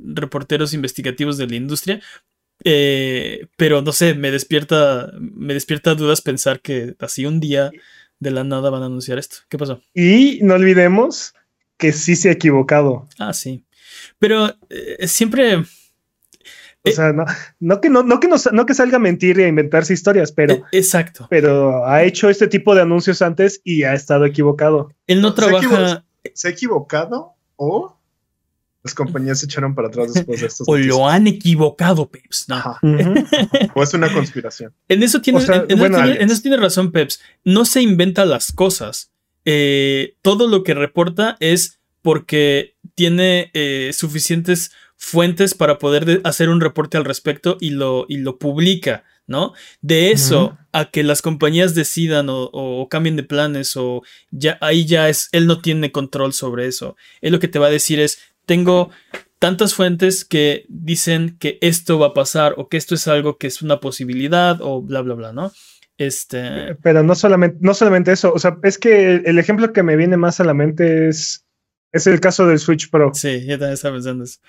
reporteros 0.04 0.74
investigativos 0.74 1.38
de 1.38 1.48
la 1.48 1.56
industria. 1.56 2.02
Eh, 2.64 3.48
pero 3.58 3.82
no 3.82 3.94
sé, 3.94 4.14
me 4.14 4.30
despierta, 4.32 5.12
me 5.20 5.54
despierta 5.54 5.96
dudas 5.96 6.22
pensar 6.22 6.60
que 6.60 6.96
así 7.00 7.26
un 7.26 7.40
día 7.40 7.72
de 8.22 8.32
la 8.32 8.46
nada 8.46 8.70
van 8.70 8.84
a 8.84 8.86
anunciar 8.86 9.18
esto. 9.18 9.38
¿Qué 9.50 9.58
pasó? 9.58 9.82
Y 9.94 10.40
no 10.44 10.54
olvidemos 10.54 11.34
que 11.78 11.92
sí 11.92 12.16
se 12.16 12.30
ha 12.30 12.32
equivocado. 12.32 13.08
Ah, 13.18 13.34
sí. 13.34 13.66
Pero 14.20 14.56
eh, 14.70 15.08
siempre. 15.08 15.58
O 15.58 15.66
eh, 16.84 16.92
sea, 16.92 17.14
no, 17.60 17.82
que 17.82 17.90
no, 17.90 18.04
no, 18.04 18.20
que 18.20 18.28
no, 18.28 18.66
que 18.66 18.74
salga 18.74 18.98
a 18.98 19.00
mentir 19.00 19.40
y 19.40 19.44
a 19.44 19.48
inventarse 19.48 19.94
historias, 19.94 20.32
pero. 20.32 20.54
Eh, 20.54 20.64
exacto. 20.72 21.28
Pero 21.30 21.86
ha 21.86 22.04
hecho 22.04 22.30
este 22.30 22.48
tipo 22.48 22.76
de 22.76 22.82
anuncios 22.82 23.24
antes 23.24 23.60
y 23.64 23.84
ha 23.84 23.96
estado 23.96 24.26
equivocado. 24.26 24.94
Él 25.08 25.22
no 25.22 25.34
trabaja. 25.34 26.06
¿Se 26.36 26.48
ha 26.48 26.52
equivocado 26.52 27.34
o 27.56 27.98
las 28.84 28.96
compañías 28.96 29.40
se 29.40 29.46
echaron 29.46 29.76
para 29.76 29.90
atrás 29.90 30.14
después 30.14 30.42
de 30.42 30.48
esto. 30.48 30.64
o 30.68 30.78
lo 30.78 31.08
han 31.08 31.28
equivocado, 31.28 32.10
Peps. 32.10 32.46
No. 32.48 32.78
o 33.76 33.84
es 33.84 33.94
una 33.94 34.12
conspiración. 34.12 34.74
En 34.88 35.04
eso 35.04 35.22
tiene, 35.22 35.40
tiene, 35.42 36.58
razón, 36.58 36.92
Peps. 36.92 37.22
No 37.44 37.66
se 37.66 37.82
inventa 37.82 38.26
las 38.26 38.52
cosas. 38.52 39.12
Eh, 39.46 40.16
todo 40.22 40.48
lo 40.48 40.64
que 40.64 40.74
reporta 40.74 41.38
es 41.40 41.80
porque 42.02 42.76
tiene 42.96 43.52
eh, 43.54 43.92
suficientes 43.94 44.72
fuentes 44.98 45.56
para 45.56 45.80
poder 45.80 46.22
hacer 46.24 46.50
un 46.50 46.62
reporte 46.62 46.98
al 46.98 47.06
respecto 47.06 47.58
y 47.60 47.72
lo, 47.72 48.06
y 48.08 48.18
lo 48.18 48.38
publica, 48.38 49.04
¿no? 49.26 49.54
De 49.82 50.12
eso 50.12 50.58
a 50.72 50.92
que 50.92 51.04
las 51.04 51.24
compañías 51.24 51.74
decidan 51.74 52.30
o, 52.30 52.50
o, 52.54 52.88
cambien 52.88 53.16
de 53.16 53.24
planes 53.24 53.76
o 53.76 54.04
ya 54.30 54.58
ahí 54.62 54.86
ya 54.86 55.10
es, 55.10 55.30
él 55.32 55.48
no 55.48 55.60
tiene 55.60 55.92
control 55.92 56.34
sobre 56.34 56.68
eso. 56.68 56.96
Él 57.22 57.32
lo 57.32 57.40
que 57.40 57.48
te 57.48 57.58
va 57.58 57.68
a 57.68 57.72
decir 57.72 58.00
es, 58.00 58.20
tengo 58.52 58.90
tantas 59.40 59.76
fuentes 59.76 60.26
que 60.26 60.66
dicen 60.68 61.38
que 61.40 61.58
esto 61.62 61.98
va 61.98 62.08
a 62.08 62.14
pasar 62.14 62.54
o 62.58 62.68
que 62.68 62.76
esto 62.76 62.96
es 62.96 63.08
algo 63.08 63.38
que 63.38 63.48
es 63.48 63.62
una 63.62 63.80
posibilidad 63.80 64.58
o 64.60 64.82
bla, 64.82 65.00
bla, 65.00 65.14
bla, 65.14 65.32
¿no? 65.32 65.54
Este. 65.98 66.76
Pero 66.84 67.02
no 67.02 67.16
solamente, 67.16 67.60
no 67.62 67.74
solamente 67.74 68.12
eso. 68.12 68.34
O 68.34 68.40
sea, 68.40 68.58
es 68.64 68.78
que 68.78 69.22
el, 69.24 69.40
ejemplo 69.40 69.72
que 69.72 69.84
me 69.84 69.96
viene 69.96 70.18
más 70.18 70.42
a 70.42 70.44
la 70.44 70.54
mente 70.54 71.08
es, 71.08 71.46
es 71.94 72.08
el 72.08 72.20
caso 72.20 72.46
del 72.46 72.60
Switch 72.60 72.90
Pro. 72.90 73.14
Sí, 73.14 73.46
yo 73.46 73.54
también 73.54 73.72
estaba 73.72 73.96
pensando 73.96 74.26
eso. 74.26 74.42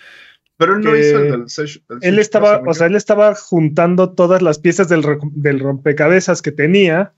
Pero 0.57 0.75
él 0.75 0.81
no 0.81 0.97
hizo 0.97 1.19
el 1.21 1.31
del, 1.31 1.49
Switch 1.49 1.81
Él 2.01 2.19
estaba, 2.19 2.61
o 2.67 2.75
sea, 2.75 2.89
él 2.89 2.97
estaba 2.97 3.37
juntando 3.37 4.15
todas 4.15 4.43
las 4.43 4.59
piezas 4.59 4.89
del, 4.89 5.05
del 5.31 5.61
rompecabezas 5.61 6.43
que 6.43 6.51
tenía, 6.51 7.15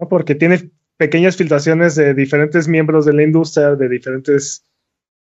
¿no? 0.00 0.08
porque 0.08 0.34
tiene 0.34 0.72
pequeñas 0.96 1.36
filtraciones 1.36 1.94
de 1.94 2.12
diferentes 2.12 2.66
miembros 2.66 3.04
de 3.04 3.12
la 3.12 3.22
industria, 3.22 3.76
de 3.76 3.88
diferentes, 3.88 4.64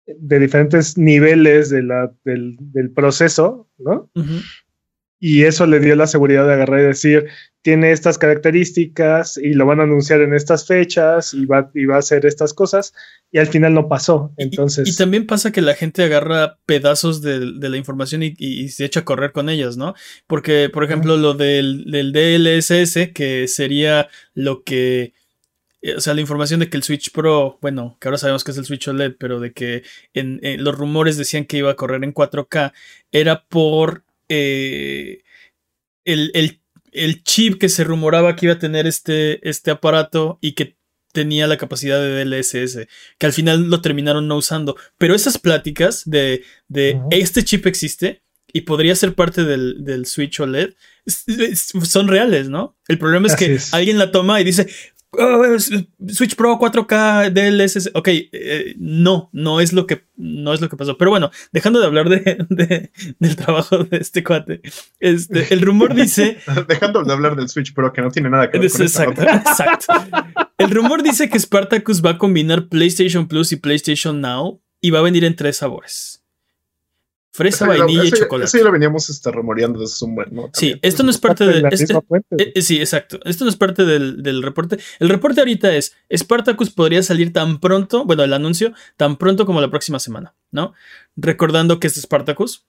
de 0.05 0.39
diferentes 0.39 0.97
niveles 0.97 1.69
de 1.69 1.83
la, 1.83 2.13
del, 2.25 2.57
del 2.59 2.91
proceso, 2.91 3.69
¿no? 3.77 4.09
Y 5.19 5.43
eso 5.43 5.65
le 5.65 5.79
dio 5.79 5.95
la 5.95 6.07
seguridad 6.07 6.45
de 6.45 6.53
agarrar 6.53 6.81
y 6.81 6.83
decir, 6.83 7.27
tiene 7.61 7.93
estas 7.93 8.17
características 8.17 9.37
y 9.37 9.53
lo 9.53 9.65
van 9.65 9.79
a 9.79 9.83
anunciar 9.83 10.19
en 10.19 10.33
estas 10.33 10.67
fechas 10.67 11.33
y 11.33 11.45
va, 11.45 11.71
y 11.73 11.85
va 11.85 11.95
a 11.95 11.99
hacer 11.99 12.25
estas 12.25 12.53
cosas 12.53 12.93
y 13.31 13.37
al 13.37 13.47
final 13.47 13.73
no 13.73 13.87
pasó. 13.87 14.33
Entonces... 14.35 14.89
Y, 14.89 14.97
también 14.97 15.25
pasa 15.25 15.53
que 15.53 15.61
la 15.61 15.75
gente 15.75 16.03
agarra 16.03 16.59
pedazos 16.65 17.21
de, 17.21 17.39
la 17.39 17.77
información 17.77 18.21
y, 18.21 18.67
se 18.67 18.83
echa 18.83 18.99
a 18.99 19.05
correr 19.05 19.31
con 19.31 19.47
ellas, 19.47 19.77
¿no? 19.77 19.95
Porque, 20.27 20.69
por 20.69 20.83
ejemplo, 20.83 21.15
lo 21.15 21.35
del, 21.35 21.89
del 21.89 22.11
DLSS, 22.11 23.13
que 23.13 23.47
sería 23.47 24.09
lo 24.33 24.63
que 24.63 25.13
o 25.97 26.01
sea, 26.01 26.13
la 26.13 26.21
información 26.21 26.59
de 26.59 26.69
que 26.69 26.77
el 26.77 26.83
Switch 26.83 27.11
Pro, 27.11 27.57
bueno, 27.61 27.97
que 27.99 28.07
ahora 28.07 28.17
sabemos 28.17 28.43
que 28.43 28.51
es 28.51 28.57
el 28.57 28.65
Switch 28.65 28.87
OLED, 28.87 29.15
pero 29.19 29.39
de 29.39 29.51
que 29.51 29.83
en, 30.13 30.39
los 30.63 30.75
rumores 30.75 31.17
decían 31.17 31.45
que 31.45 31.57
iba 31.57 31.71
a 31.71 31.75
correr 31.75 32.03
en 32.03 32.13
4K, 32.13 32.73
era 33.11 33.43
por 33.45 34.03
eh, 34.29 35.23
el, 36.05 37.23
chip 37.23 37.59
que 37.59 37.69
se 37.69 37.83
rumoraba 37.83 38.35
que 38.35 38.45
iba 38.45 38.55
a 38.55 38.59
tener 38.59 38.87
este, 38.87 39.47
este 39.47 39.71
aparato 39.71 40.37
y 40.41 40.53
que 40.53 40.77
tenía 41.11 41.47
la 41.47 41.57
capacidad 41.57 41.99
de 41.99 42.23
DLSS, 42.23 42.87
que 43.17 43.25
al 43.25 43.33
final 43.33 43.69
lo 43.69 43.81
terminaron 43.81 44.27
no 44.27 44.37
usando. 44.37 44.77
Pero 44.97 45.15
esas 45.15 45.37
pláticas 45.37 46.03
de, 46.05 46.43
de 46.69 46.99
este 47.11 47.43
chip 47.43 47.67
existe 47.67 48.23
y 48.53 48.61
podría 48.61 48.95
ser 48.95 49.15
parte 49.15 49.43
del, 49.43 50.05
Switch 50.05 50.39
OLED 50.39 50.75
son 51.05 52.07
reales, 52.07 52.49
¿no? 52.49 52.77
El 52.87 52.99
problema 52.99 53.27
es 53.27 53.35
que 53.35 53.59
alguien 53.71 53.97
la 53.97 54.11
toma 54.11 54.39
y 54.39 54.43
dice, 54.43 54.67
Oh, 55.15 55.59
Switch 56.07 56.35
Pro 56.35 56.57
4K 56.57 57.31
DLSS. 57.31 57.91
Ok, 57.93 58.07
eh, 58.07 58.75
no, 58.77 59.29
no 59.31 59.59
es 59.59 59.71
lo 59.73 59.85
que 59.85 60.05
no 60.15 60.53
es 60.53 60.61
lo 60.61 60.69
que 60.69 60.77
pasó. 60.77 60.97
Pero 60.97 61.11
bueno, 61.11 61.29
dejando 61.51 61.79
de 61.79 61.85
hablar 61.85 62.09
de, 62.09 62.91
del 63.19 63.35
trabajo 63.35 63.83
de 63.83 63.97
este 63.97 64.23
cuate, 64.23 64.61
este, 64.99 65.53
el 65.53 65.61
rumor 65.61 65.93
dice. 65.93 66.37
dejando 66.67 67.03
de 67.03 67.13
hablar 67.13 67.35
del 67.35 67.49
Switch 67.49 67.73
Pro, 67.73 67.93
que 67.93 68.01
no 68.01 68.09
tiene 68.09 68.29
nada 68.29 68.49
que 68.49 68.57
ver 68.57 68.71
con 68.71 68.81
Exacto, 68.81 69.21
exacto. 69.21 69.93
El 70.57 70.71
rumor 70.71 71.03
dice 71.03 71.29
que 71.29 71.39
Spartacus 71.39 72.03
va 72.03 72.11
a 72.11 72.17
combinar 72.17 72.67
PlayStation 72.67 73.27
Plus 73.27 73.51
y 73.51 73.57
PlayStation 73.57 74.21
Now 74.21 74.61
y 74.81 74.91
va 74.91 74.99
a 74.99 75.03
venir 75.03 75.25
en 75.25 75.35
tres 75.35 75.57
sabores. 75.57 76.22
Fresa, 77.33 77.65
vainilla 77.67 78.05
y 78.05 78.11
chocolate. 78.11 78.45
Eso 78.45 78.59
ya 78.59 78.63
lo 78.63 78.71
veníamos 78.71 79.09
este, 79.09 79.31
rumoreando 79.31 79.79
desde 79.79 80.05
un 80.05 80.15
buen, 80.15 80.33
¿no? 80.33 80.49
Sí, 80.53 80.75
esto 80.83 81.01
no 81.03 81.09
es 81.09 81.17
parte 81.17 81.45
de. 81.45 81.67
Este, 81.71 81.93
eh, 81.93 82.53
eh, 82.55 82.61
sí, 82.61 82.79
exacto. 82.79 83.19
Esto 83.25 83.43
no 83.43 83.49
es 83.49 83.55
parte 83.55 83.85
del, 83.85 84.43
reporte. 84.43 84.77
El 84.99 85.09
reporte 85.09 85.41
ahorita 85.41 85.75
es: 85.75 85.95
Spartacus 86.15 86.69
podría 86.69 87.01
salir 87.01 87.33
tan 87.33 87.59
pronto, 87.59 88.05
bueno, 88.05 88.23
el 88.23 88.33
anuncio, 88.33 88.73
tan 88.97 89.17
pronto 89.17 89.45
como 89.47 89.61
la 89.61 89.71
próxima 89.71 89.99
semana, 89.99 90.35
¿no? 90.51 90.73
Recordando 91.15 91.79
que 91.79 91.87
este 91.87 92.01
Spartacus 92.01 92.65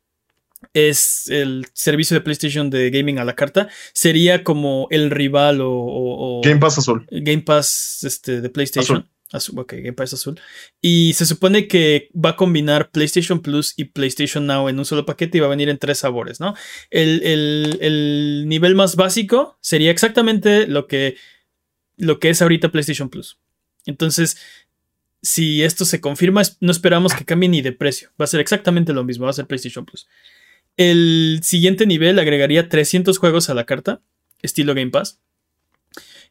es 0.73 1.29
el 1.29 1.67
servicio 1.75 2.15
de 2.15 2.23
PlayStation 2.23 2.71
de 2.71 2.91
gaming 2.91 3.19
a 3.19 3.25
la 3.25 3.37
carta. 3.37 3.69
Sería 3.93 4.45
como 4.45 4.87
el 4.91 5.11
rival 5.11 5.59
o. 5.63 6.41
Game 6.43 6.59
Pass 6.61 6.79
azul. 6.79 7.07
Game 7.11 7.43
Pass 7.43 8.01
este, 8.05 8.41
de 8.41 8.49
PlayStation. 8.49 8.97
Azul, 8.97 9.11
ok, 9.35 9.75
Game 9.75 9.93
Pass 9.93 10.15
azul. 10.15 10.41
Y 10.81 11.13
se 11.15 11.27
supone 11.27 11.69
que 11.69 12.09
va 12.15 12.31
a 12.31 12.37
combinar 12.37 12.91
PlayStation 12.91 13.41
Plus 13.41 13.75
y 13.77 13.87
PlayStation 13.87 14.47
Now 14.47 14.69
en 14.69 14.79
un 14.79 14.85
solo 14.85 15.05
paquete 15.05 15.39
y 15.39 15.41
va 15.41 15.47
a 15.47 15.51
venir 15.51 15.69
en 15.69 15.79
tres 15.79 15.99
sabores, 15.99 16.41
¿no? 16.41 16.55
El, 16.91 18.45
nivel 18.47 18.75
más 18.75 18.97
básico 18.97 19.59
sería 19.61 19.91
exactamente 19.91 20.67
lo 20.67 20.87
que, 20.87 21.17
lo 21.97 22.19
que 22.21 22.31
es 22.31 22.43
ahorita 22.43 22.71
PlayStation 22.71 23.09
Plus. 23.09 23.39
Entonces, 23.87 24.37
si 25.23 25.63
esto 25.63 25.85
se 25.85 26.01
confirma, 26.01 26.43
no 26.61 26.71
esperamos 26.71 27.15
que 27.15 27.25
cambie 27.25 27.49
ni 27.49 27.63
de 27.63 27.73
precio. 27.73 28.11
Va 28.21 28.25
a 28.25 28.29
ser 28.29 28.41
exactamente 28.41 28.93
lo 28.93 29.05
mismo, 29.05 29.25
va 29.25 29.31
a 29.31 29.35
ser 29.35 29.47
PlayStation 29.47 29.85
Plus. 29.85 30.07
El 30.77 31.41
siguiente 31.43 31.87
nivel 31.87 32.19
agregaría 32.19 32.69
300 32.69 33.19
juegos 33.19 33.49
a 33.49 33.55
la 33.55 33.65
carta, 33.65 34.03
estilo 34.43 34.75
Game 34.75 34.91
Pass. 34.91 35.21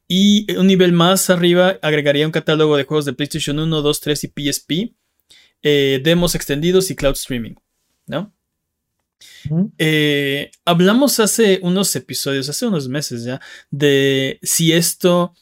Y 0.07 0.51
un 0.57 0.67
nivel 0.67 0.91
más 0.91 1.29
arriba 1.29 1.79
agregaría 1.81 2.25
un 2.25 2.31
catálogo 2.31 2.77
de 2.77 2.83
juegos 2.83 3.05
de 3.05 3.13
PlayStation 3.13 3.60
1, 3.60 3.81
2, 3.81 4.00
3 4.01 4.24
y 4.24 4.27
PSP, 4.27 4.95
eh, 5.62 6.01
demos 6.03 6.36
extendidos 6.36 6.91
y 6.91 6.95
cloud 6.95 7.13
streaming, 7.13 7.55
¿no? 8.05 8.33
Eh, 9.77 10.51
hablamos 10.65 11.19
hace 11.19 11.60
unos 11.62 11.95
episodios, 11.95 12.50
hace 12.50 12.65
unos 12.65 12.89
meses 12.89 13.24
ya, 13.24 13.39
de 13.72 14.39
si 14.41 14.74
esto 14.74 15.33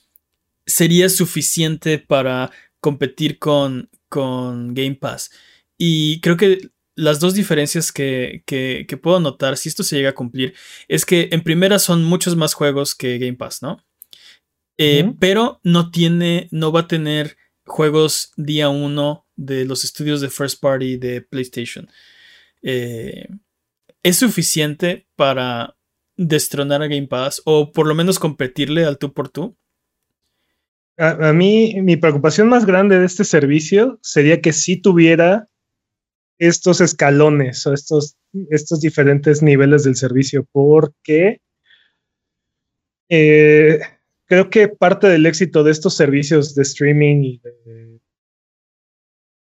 sería 0.65 1.10
suficiente 1.10 1.98
para 1.98 2.51
competir 2.80 3.39
con, 3.39 3.89
con 4.10 4.74
Game 4.74 4.96
Pass. 4.96 5.32
Y 5.77 6.22
creo 6.22 6.38
que 6.38 6.70
las 6.96 7.20
dos 7.20 7.34
diferencias 7.34 7.91
que, 7.91 8.44
que, 8.46 8.98
puedo 9.01 9.20
notar, 9.20 9.58
si 9.58 9.70
esto 9.70 9.84
se 9.84 9.96
llega 9.96 10.10
a 10.10 10.15
cumplir, 10.15 10.53
es 10.88 11.06
que 11.06 11.30
en 11.32 11.41
primera 11.41 11.80
son 11.80 12.03
muchos 12.03 12.36
más 12.36 12.53
juegos 12.53 12.94
que 12.94 13.18
Game 13.18 13.38
Pass, 13.38 13.62
¿no? 13.62 13.84
Eh, 14.83 15.13
pero 15.19 15.59
no 15.63 15.91
tiene, 15.91 16.47
no 16.50 16.71
va 16.71 16.81
a 16.81 16.88
tener 16.88 17.38
juegos 17.65 18.33
día 18.35 18.69
uno 18.69 19.27
de 19.35 19.63
los 19.65 19.83
estudios 19.83 20.21
de 20.21 20.31
first 20.31 20.59
party 20.59 20.97
de 20.97 21.21
PlayStation. 21.21 21.88
Eh, 22.63 23.27
¿Es 24.01 24.17
suficiente 24.17 25.07
para 25.15 25.77
destronar 26.17 26.81
a 26.81 26.88
Game 26.88 27.05
Pass 27.05 27.43
o 27.45 27.71
por 27.71 27.85
lo 27.85 27.93
menos 27.93 28.17
competirle 28.17 28.83
al 28.83 28.97
tú 28.97 29.13
por 29.13 29.29
tú? 29.29 29.55
A, 30.97 31.31
mí, 31.31 31.75
mi 31.81 31.95
preocupación 31.97 32.50
más 32.50 32.65
grande 32.65 33.00
de 33.00 33.05
este 33.05 33.23
servicio 33.23 34.00
sería 34.01 34.41
que 34.41 34.51
si 34.51 34.81
tuviera 34.81 35.47
estos 36.39 36.81
escalones 36.81 37.67
o 37.67 37.73
estos, 37.73 38.17
estos 38.50 38.81
diferentes 38.81 39.43
niveles 39.43 39.83
del 39.83 39.95
servicio, 39.95 40.47
porque 40.51 41.39
eh, 43.09 43.79
creo 44.31 44.50
que 44.50 44.69
parte 44.69 45.07
del 45.07 45.25
éxito 45.25 45.61
de 45.61 45.71
estos 45.71 45.93
servicios 45.93 46.55
de 46.55 46.61
streaming 46.61 47.21
y 47.21 47.38
de 47.39 48.00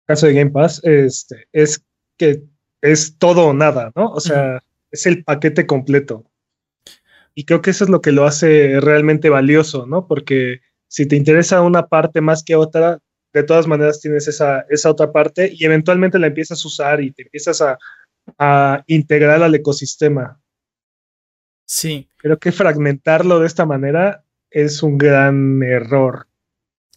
caso 0.05 0.27
de 0.27 0.35
Game 0.35 0.51
Pass 0.51 0.81
este, 0.83 1.47
es 1.53 1.85
que 2.19 2.43
es 2.83 3.17
todo 3.17 3.47
o 3.47 3.53
nada, 3.53 3.93
¿no? 3.95 4.11
O 4.11 4.19
sea, 4.19 4.65
es 4.91 5.07
el 5.07 5.23
paquete 5.23 5.65
completo. 5.65 6.25
Y 7.37 7.45
creo 7.45 7.63
que 7.63 7.71
eso 7.71 7.85
es 7.85 7.91
lo 7.91 8.01
que 8.01 8.11
lo 8.11 8.25
hace 8.25 8.81
realmente 8.81 9.29
valioso, 9.29 9.87
¿no? 9.87 10.09
Porque 10.09 10.59
si 10.89 11.07
te 11.07 11.15
interesa 11.15 11.63
una 11.63 11.87
parte 11.87 12.21
más 12.21 12.43
que 12.43 12.57
otra, 12.57 12.99
de 13.33 13.45
todas 13.45 13.69
maneras 13.69 14.01
tienes 14.01 14.27
esa, 14.27 14.67
esa 14.71 14.91
otra 14.91 15.13
parte 15.13 15.53
y 15.55 15.65
eventualmente 15.67 16.19
la 16.19 16.27
empiezas 16.27 16.65
a 16.65 16.67
usar 16.67 17.01
y 17.01 17.13
te 17.13 17.23
empiezas 17.23 17.63
a, 17.63 17.79
a 18.41 18.83
integrar 18.89 19.41
al 19.41 19.55
ecosistema. 19.55 20.41
Sí. 21.65 22.09
Creo 22.17 22.41
que 22.41 22.51
fragmentarlo 22.51 23.39
de 23.39 23.47
esta 23.47 23.65
manera 23.65 24.25
es 24.51 24.83
un 24.83 24.99
gran 24.99 25.63
error. 25.63 26.27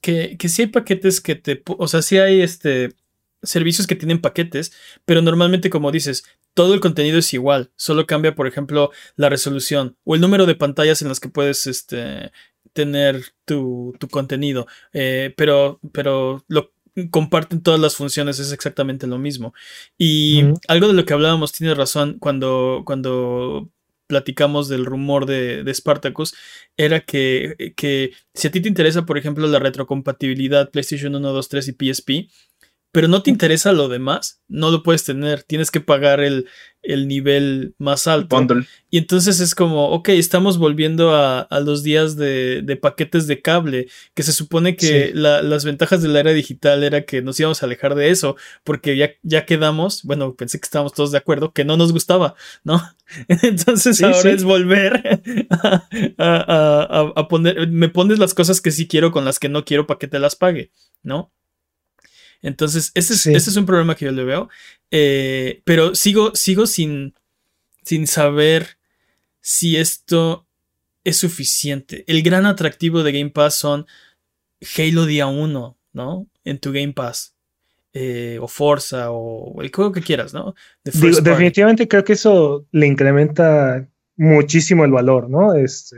Que, 0.01 0.37
que 0.37 0.49
sí 0.49 0.63
hay 0.63 0.67
paquetes 0.67 1.21
que 1.21 1.35
te. 1.35 1.63
O 1.65 1.87
sea, 1.87 2.01
sí 2.01 2.17
hay 2.17 2.41
este. 2.41 2.93
Servicios 3.41 3.87
que 3.87 3.97
tienen 3.97 4.21
paquetes, 4.21 4.71
pero 5.03 5.21
normalmente, 5.21 5.69
como 5.69 5.91
dices, 5.91 6.23
todo 6.53 6.73
el 6.73 6.79
contenido 6.79 7.17
es 7.17 7.33
igual. 7.33 7.71
Solo 7.75 8.05
cambia, 8.05 8.35
por 8.35 8.47
ejemplo, 8.47 8.91
la 9.17 9.27
resolución 9.27 9.97
o 10.05 10.15
el 10.15 10.21
número 10.21 10.45
de 10.45 10.55
pantallas 10.55 11.01
en 11.01 11.09
las 11.09 11.19
que 11.19 11.27
puedes 11.27 11.67
este, 11.67 12.31
tener 12.71 13.21
tu, 13.43 13.93
tu 13.99 14.07
contenido. 14.07 14.67
Eh, 14.93 15.33
pero, 15.35 15.81
pero 15.91 16.45
lo 16.47 16.71
comparten 17.09 17.61
todas 17.61 17.79
las 17.79 17.95
funciones, 17.95 18.39
es 18.39 18.51
exactamente 18.51 19.07
lo 19.07 19.17
mismo. 19.17 19.53
Y 19.97 20.43
algo 20.67 20.87
de 20.87 20.93
lo 20.93 21.05
que 21.05 21.13
hablábamos 21.13 21.51
tiene 21.51 21.73
razón 21.73 22.17
cuando, 22.19 22.83
cuando 22.85 23.69
platicamos 24.13 24.69
del 24.69 24.85
rumor 24.85 25.25
de, 25.25 25.63
de 25.63 25.73
Spartacus, 25.73 26.35
era 26.77 26.99
que, 26.99 27.73
que, 27.75 28.11
si 28.35 28.47
a 28.47 28.51
ti 28.51 28.61
te 28.61 28.67
interesa, 28.69 29.07
por 29.07 29.17
ejemplo, 29.17 29.47
la 29.47 29.57
retrocompatibilidad 29.57 30.69
PlayStation 30.69 31.15
1, 31.15 31.33
2, 31.33 31.49
3 31.49 31.67
y 31.67 31.71
PSP, 31.71 32.09
pero 32.93 33.07
no 33.09 33.21
te 33.23 33.31
interesa 33.31 33.73
lo 33.73 33.89
demás, 33.89 34.41
no 34.47 34.69
lo 34.71 34.83
puedes 34.83 35.03
tener. 35.03 35.41
Tienes 35.43 35.71
que 35.71 35.81
pagar 35.81 36.19
el, 36.21 36.45
el 36.83 37.07
nivel 37.07 37.73
más 37.79 38.05
alto. 38.07 38.35
Bundle. 38.37 38.67
Y 38.91 38.99
entonces 38.99 39.39
es 39.39 39.55
como, 39.55 39.89
ok, 39.89 40.09
estamos 40.09 40.59
volviendo 40.59 41.15
a, 41.15 41.41
a 41.41 41.59
los 41.59 41.81
días 41.81 42.15
de, 42.17 42.61
de 42.63 42.75
paquetes 42.75 43.25
de 43.25 43.41
cable, 43.41 43.87
que 44.13 44.21
se 44.21 44.31
supone 44.31 44.75
que 44.75 45.07
Sí. 45.07 45.11
la- 45.15 45.41
las 45.41 45.65
ventajas 45.65 46.03
de 46.03 46.09
la 46.09 46.19
era 46.19 46.33
digital 46.33 46.83
era 46.83 47.03
que 47.03 47.23
nos 47.23 47.39
íbamos 47.39 47.63
a 47.63 47.65
alejar 47.65 47.95
de 47.95 48.11
eso, 48.11 48.35
porque 48.63 48.95
ya, 48.95 49.09
ya 49.23 49.45
quedamos, 49.45 50.03
bueno, 50.03 50.35
pensé 50.35 50.59
que 50.59 50.65
estábamos 50.65 50.93
todos 50.93 51.11
de 51.11 51.17
acuerdo, 51.17 51.51
que 51.51 51.65
no 51.65 51.75
nos 51.77 51.91
gustaba, 51.93 52.35
¿no? 52.63 52.79
Entonces 53.41 53.97
Sí, 53.97 54.03
ahora 54.03 54.21
sí. 54.21 54.29
es 54.29 54.43
volver 54.43 55.21
a, 55.49 55.87
a- 56.19 56.87
a- 56.89 57.13
a 57.15 57.27
poner, 57.27 57.67
me 57.69 57.89
pones 57.89 58.19
las 58.19 58.35
cosas 58.35 58.61
que 58.61 58.69
sí 58.71 58.87
quiero 58.87 59.11
con 59.11 59.25
las 59.25 59.39
que 59.39 59.49
no 59.49 59.65
quiero 59.65 59.87
para 59.87 59.97
que 59.97 60.07
te 60.07 60.19
las 60.19 60.35
pague, 60.35 60.71
¿no? 61.01 61.31
Entonces, 62.43 62.91
ese 62.93 63.13
es, 63.13 63.21
Sí. 63.21 63.33
es 63.33 63.55
un 63.57 63.65
problema 63.65 63.95
que 63.95 64.05
yo 64.05 64.11
le 64.11 64.23
veo. 64.23 64.49
Eh, 64.91 65.61
pero 65.63 65.95
sigo, 65.95 66.35
sigo 66.35 66.67
sin, 66.67 67.15
sin 67.83 68.05
saber 68.05 68.77
si 69.41 69.77
esto 69.77 70.45
es 71.03 71.17
suficiente. 71.17 72.03
El 72.07 72.21
gran 72.21 72.45
atractivo 72.45 73.01
de 73.01 73.11
Game 73.11 73.31
Pass 73.31 73.55
son 73.55 73.87
Halo 74.77 75.05
día 75.05 75.25
1, 75.27 75.77
¿no? 75.93 76.27
En 76.43 76.59
tu 76.59 76.71
Game 76.71 76.93
Pass. 76.93 77.31
Eh, 77.95 78.39
o 78.41 78.47
Forza, 78.47 79.11
o 79.11 79.61
el 79.61 79.71
juego 79.71 79.91
que 79.91 80.01
quieras, 80.01 80.33
¿no? 80.33 80.55
Digo, 80.83 81.21
definitivamente 81.21 81.87
creo 81.87 82.03
que 82.03 82.13
eso 82.13 82.65
le 82.71 82.87
incrementa 82.87 83.87
muchísimo 84.15 84.83
el 84.83 84.91
valor, 84.91 85.29
¿no? 85.29 85.53
Este, 85.53 85.95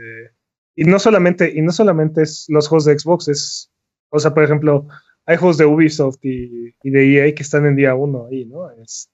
y 0.74 0.84
no 0.84 0.98
solamente, 0.98 1.50
y 1.56 1.62
no 1.62 1.72
solamente 1.72 2.22
es 2.22 2.44
los 2.48 2.68
juegos 2.68 2.84
de 2.84 2.98
Xbox, 2.98 3.28
es, 3.28 3.70
o 4.10 4.18
sea, 4.18 4.34
por 4.34 4.44
ejemplo, 4.44 4.86
hay 5.26 5.36
juegos 5.36 5.58
de 5.58 5.66
Ubisoft 5.66 6.18
y, 6.24 6.74
y 6.82 6.90
de 6.90 7.16
EA 7.28 7.34
que 7.34 7.42
están 7.42 7.66
en 7.66 7.76
día 7.76 7.94
uno 7.94 8.26
ahí, 8.30 8.44
¿no? 8.46 8.70
Es, 8.70 9.10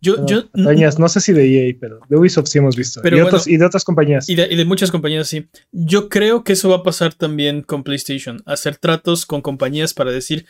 Yo, 0.00 0.14
bueno, 0.16 0.28
yo, 0.28 0.50
campañas, 0.50 0.98
no 0.98 1.08
sé 1.08 1.20
si 1.20 1.32
de 1.34 1.44
EA, 1.68 1.76
pero 1.78 2.00
de 2.08 2.16
Ubisoft 2.16 2.48
sí 2.48 2.58
hemos 2.58 2.74
visto. 2.76 3.00
Pero 3.02 3.18
y, 3.18 3.20
bueno, 3.20 3.38
y 3.46 3.56
de 3.58 3.64
otras 3.66 3.84
compañías. 3.84 4.28
Y 4.28 4.34
de, 4.34 4.48
y 4.50 4.56
de 4.56 4.64
muchas 4.64 4.90
compañías, 4.90 5.28
sí. 5.28 5.48
Yo 5.72 6.08
creo 6.08 6.42
que 6.44 6.54
eso 6.54 6.70
va 6.70 6.76
a 6.76 6.82
pasar 6.82 7.12
también 7.14 7.62
con 7.62 7.82
PlayStation. 7.82 8.42
Hacer 8.46 8.78
tratos 8.78 9.26
con 9.26 9.42
compañías 9.42 9.92
para 9.92 10.10
decir, 10.10 10.46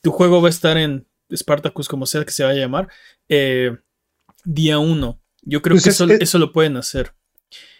tu 0.00 0.12
juego 0.12 0.40
va 0.40 0.46
a 0.48 0.50
estar 0.50 0.76
en 0.78 1.06
Spartacus, 1.34 1.88
como 1.88 2.06
sea 2.06 2.24
que 2.24 2.30
se 2.30 2.44
vaya 2.44 2.58
a 2.58 2.64
llamar, 2.64 2.88
eh, 3.28 3.76
día 4.44 4.78
uno. 4.78 5.20
Yo 5.42 5.60
creo 5.62 5.74
Pues 5.74 5.84
que 5.84 5.90
es- 5.90 5.96
eso, 6.00 6.04
es- 6.12 6.20
eso 6.20 6.38
lo 6.38 6.52
pueden 6.52 6.76
hacer. 6.76 7.12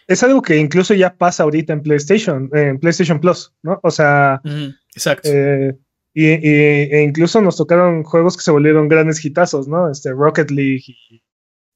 Es 0.07 0.21
algo 0.21 0.41
que 0.41 0.57
incluso 0.57 0.93
ya 0.93 1.15
pasa 1.15 1.43
ahorita 1.43 1.73
en 1.73 1.81
PlayStation, 1.81 2.49
en 2.53 2.79
PlayStation 2.79 3.19
Plus, 3.19 3.53
¿no? 3.63 3.79
O 3.81 3.89
sea, 3.89 4.39
Ujú, 4.43 4.73
Exacto. 4.93 5.29
eh, 5.31 5.75
y, 6.15 6.25
y- 6.27 6.89
e 6.91 7.03
incluso 7.03 7.39
nos 7.41 7.57
tocaron 7.57 8.03
juegos 8.03 8.35
que 8.37 8.41
se 8.43 8.49
volvieron 8.51 8.87
grandes 8.87 9.23
hitazos, 9.23 9.67
¿no? 9.67 9.91
Este 9.91 10.11
Rocket 10.11 10.49
League 10.49 10.85
y 10.87 11.21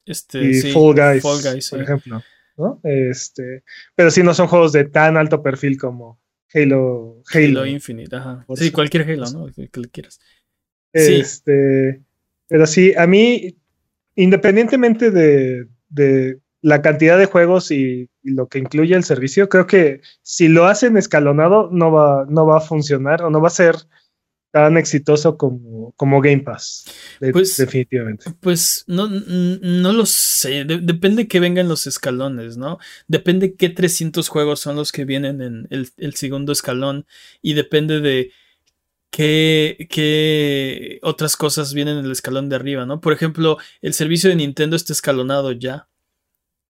este, 0.06 0.42
y 0.44 0.54
sí, 0.56 0.72
Fall 0.72 0.96
Guys, 0.96 1.22
Fall 1.22 1.42
Guys, 1.44 1.66
sí. 1.66 1.70
por 1.76 1.82
ejemplo. 1.84 2.24
¿no? 2.58 2.80
Este, 2.84 3.64
pero 3.96 4.10
sí 4.12 4.24
no 4.24 4.34
son 4.34 4.48
juegos 4.48 4.72
de 4.74 4.86
tan 4.86 5.16
alto 5.18 5.44
perfil 5.44 5.78
como 5.78 6.20
Halo. 6.54 7.22
Halo. 7.32 7.60
Halo 7.62 7.66
Infinite, 7.68 8.16
ajá. 8.16 8.44
Sí, 8.56 8.72
cualquier 8.72 9.04
Halo, 9.10 9.30
¿no? 9.32 9.46
Que 9.54 9.80
le 9.80 9.90
quieras. 9.90 10.20
sí. 10.94 11.16
Este, 11.22 12.02
pero 12.48 12.66
sí, 12.66 12.94
a 12.98 13.06
mí, 13.06 13.56
independientemente 14.16 15.12
de, 15.12 15.68
de 15.90 16.40
la 16.62 16.82
cantidad 16.82 17.18
de 17.18 17.26
juegos 17.28 17.72
y, 17.72 18.10
y 18.24 18.32
lo 18.32 18.48
que 18.48 18.60
incluye 18.60 18.96
el 18.96 19.04
servicio, 19.04 19.48
creo 19.50 19.68
que 19.68 20.02
si 20.24 20.48
lo 20.48 20.66
hacen 20.66 20.98
escalonado, 20.98 21.70
no 21.72 21.92
va, 21.92 22.26
no 22.28 22.46
va 22.46 22.58
a 22.58 22.62
funcionar 22.62 23.22
o 23.24 23.30
no 23.30 23.40
va 23.42 23.48
a 23.48 23.52
ser 23.52 23.76
tan 24.52 24.78
exitoso 24.78 25.38
como, 25.38 25.94
como 25.96 26.22
Game 26.22 26.40
Pass. 26.40 26.86
de- 27.20 27.32
Pues- 27.32 27.56
definitivamente. 27.58 28.26
Pues 28.40 28.84
no, 28.88 29.08
no 29.10 29.94
lo 29.94 30.06
sé. 30.06 30.66
De- 30.66 30.80
depende 30.80 31.28
que 31.28 31.40
vengan 31.40 31.68
los 31.68 31.86
escalones, 31.88 32.58
¿no? 32.58 32.80
Depende 33.08 33.56
qué 33.56 33.70
300 33.70 34.28
juegos 34.28 34.60
son 34.60 34.76
los 34.76 34.92
que 34.92 35.06
vienen 35.06 35.42
en 35.42 35.68
el, 35.70 35.90
el 35.98 36.16
segundo 36.16 36.52
escalón. 36.52 37.06
Y 37.42 37.54
depende 37.54 38.00
de 38.02 38.32
qué, 39.12 39.88
qué 39.90 41.00
otras 41.04 41.36
cosas 41.38 41.74
vienen 41.74 41.98
en 42.00 42.06
el 42.06 42.12
escalón 42.12 42.50
de 42.50 42.56
arriba, 42.56 42.86
¿no? 42.86 43.02
Por 43.02 43.14
ejemplo, 43.14 43.58
el 43.82 43.94
servicio 43.94 44.30
de 44.30 44.36
Nintendo 44.36 44.76
está 44.76 44.94
escalonado 44.94 45.52
ya. 45.52 45.88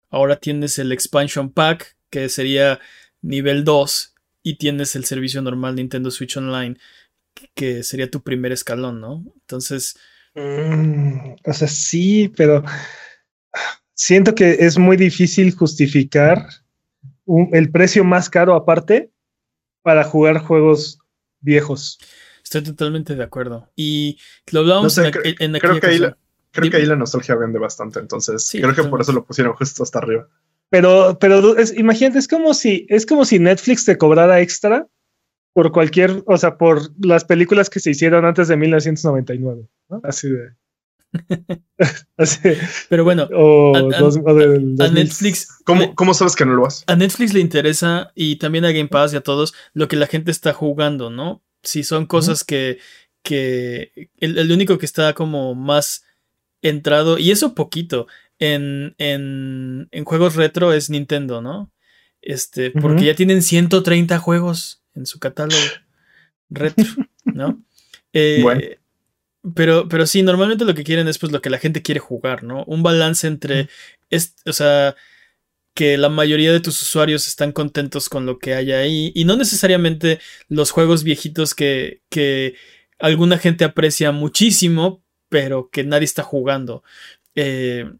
Ahora 0.10 0.36
tienes 0.36 0.78
el 0.78 0.92
expansion 0.92 1.52
pack, 1.52 1.96
que 2.12 2.30
sería 2.30 2.80
nivel 3.22 3.64
2. 3.64 4.12
Y 4.46 4.56
tienes 4.58 4.96
el 4.98 5.06
servicio 5.06 5.42
normal 5.42 5.76
Nintendo 5.76 6.12
Switch 6.12 6.36
Online, 6.36 6.78
que 7.56 7.84
sería 7.84 8.10
tu 8.10 8.22
primer 8.24 8.52
escalón, 8.52 9.02
¿no? 9.02 9.24
Entonces. 9.42 9.96
Mm, 10.36 11.36
o 11.46 11.54
sea, 11.54 11.68
sí, 11.68 12.32
pero 12.36 12.64
siento 13.94 14.36
que 14.36 14.52
es 14.60 14.78
muy 14.78 14.98
difícil 14.98 15.56
justificar 15.56 16.48
un- 17.26 17.50
el 17.54 17.72
precio 17.72 18.04
más 18.04 18.30
caro 18.30 18.56
aparte 18.56 19.12
para 19.82 20.04
jugar 20.04 20.40
juegos 20.40 21.00
viejos. 21.40 22.00
Estoy 22.44 22.64
totalmente 22.64 23.16
de 23.16 23.24
acuerdo. 23.24 23.70
Y 23.76 24.18
lo 24.52 24.62
hablábamos 24.62 24.98
No 24.98 25.04
sé, 25.04 25.08
en, 25.08 25.14
aqu- 25.14 25.22
cre- 25.24 25.36
en 25.40 25.52
creo 25.54 25.80
que 25.80 25.88
ahí 25.88 25.96
ocasión. 25.98 26.18
Creo 26.52 26.64
que 26.66 26.70
Dime. 26.78 26.84
ahí 26.84 26.86
la 26.86 26.96
nostalgia 26.96 27.36
vende 27.36 27.58
bastante, 27.58 28.00
entonces 28.00 28.46
Sí, 28.48 28.62
creo 28.62 28.76
que 28.76 28.84
por 28.84 29.02
eso 29.02 29.12
lo 29.12 29.26
pusieron 29.26 29.54
justo 29.56 29.82
hasta 29.82 29.98
arriba. 30.00 30.28
Pero, 30.70 31.18
pero 31.20 31.58
es- 31.58 31.76
imagínate, 31.76 32.20
es 32.20 32.28
como 32.28 32.54
si, 32.54 32.86
es 32.90 33.06
como 33.08 33.26
si 33.26 33.40
Netflix 33.40 33.86
te 33.86 33.98
cobrara 33.98 34.40
extra 34.40 34.88
por 35.54 35.72
cualquier, 35.72 36.24
o 36.26 36.38
sea, 36.38 36.58
por 36.58 36.82
las 37.06 37.26
películas 37.26 37.70
que 37.70 37.80
se 37.80 37.92
hicieron 37.92 38.26
antes 38.26 38.48
de 38.48 38.58
1999, 38.58 39.68
¿no? 39.90 40.02
Así 40.04 40.30
de. 40.30 40.50
así, 42.18 42.40
Pero 42.90 43.04
bueno, 43.04 43.28
o, 43.34 43.76
A- 43.76 43.80
a- 43.80 44.00
dos- 44.00 44.20
o 44.24 44.34
del 44.34 44.76
a 44.80 44.86
2000. 44.88 44.94
Netflix. 44.94 45.48
¿Cómo, 45.64 45.94
cómo 45.96 46.14
sabes 46.14 46.36
que 46.36 46.46
no 46.46 46.54
lo 46.56 46.64
vas? 46.64 46.84
a 46.88 46.96
Netflix 46.96 47.34
le 47.34 47.40
interesa 47.40 48.12
y 48.16 48.38
también 48.38 48.66
a 48.66 48.72
Game 48.72 48.88
Pass 48.90 49.14
y 49.14 49.18
a 49.18 49.22
todos 49.22 49.54
lo 49.74 49.88
que 49.88 49.96
la 49.96 50.08
gente 50.08 50.32
está 50.32 50.54
jugando, 50.54 51.10
¿no? 51.10 51.44
Si 51.62 51.84
son 51.84 52.06
cosas 52.08 52.44
que, 52.44 52.80
que 53.22 54.10
el, 54.18 54.38
el 54.38 54.52
único 54.52 54.78
que 54.78 54.86
está 54.86 55.14
como 55.14 55.56
más 55.56 56.04
entrado, 56.62 57.18
y 57.18 57.32
eso 57.32 57.54
poquito, 57.56 58.08
en, 58.40 58.96
en, 58.98 59.88
en 59.92 60.04
juegos 60.06 60.36
retro 60.36 60.74
es 60.74 60.90
Nintendo, 60.90 61.42
¿no? 61.42 61.72
Este, 62.22 62.72
porque 62.72 63.06
ya 63.06 63.16
tienen 63.16 63.42
130 63.42 64.18
juegos 64.18 64.83
en 64.96 65.06
su 65.06 65.20
catálogo 65.20 65.62
retro, 66.50 66.86
¿no? 67.26 67.62
Eh, 68.16 68.42
Bueno. 68.44 68.62
Pero, 69.56 69.90
pero 69.90 70.06
sí, 70.06 70.22
normalmente 70.22 70.66
lo 70.66 70.76
que 70.76 70.84
quieren 70.84 71.08
es 71.08 71.18
pues 71.18 71.32
lo 71.32 71.42
que 71.42 71.50
la 71.50 71.58
gente 71.58 71.82
quiere 71.82 72.00
jugar, 72.00 72.44
¿no? 72.44 72.64
Un 72.66 72.84
balance 72.84 73.26
entre, 73.26 73.70
es, 74.12 74.36
o 74.46 74.54
sea, 74.54 74.96
que 75.74 75.98
la 75.98 76.10
mayoría 76.10 76.52
de 76.54 76.60
tus 76.60 76.82
usuarios 76.82 77.28
están 77.28 77.52
contentos 77.52 78.08
con 78.08 78.26
lo 78.26 78.38
que 78.38 78.54
hay 78.54 78.72
ahí 78.72 79.12
y 79.16 79.26
no 79.26 79.36
necesariamente 79.36 80.20
los 80.48 80.72
juegos 80.72 81.04
viejitos 81.04 81.56
que, 81.56 82.04
que 82.10 82.56
alguna 83.00 83.38
gente 83.38 83.66
aprecia 83.66 84.12
muchísimo, 84.12 85.04
pero 85.28 85.70
que 85.72 85.84
nadie 85.84 86.06
está 86.06 86.24
jugando. 86.24 86.84
Eh, 87.36 87.92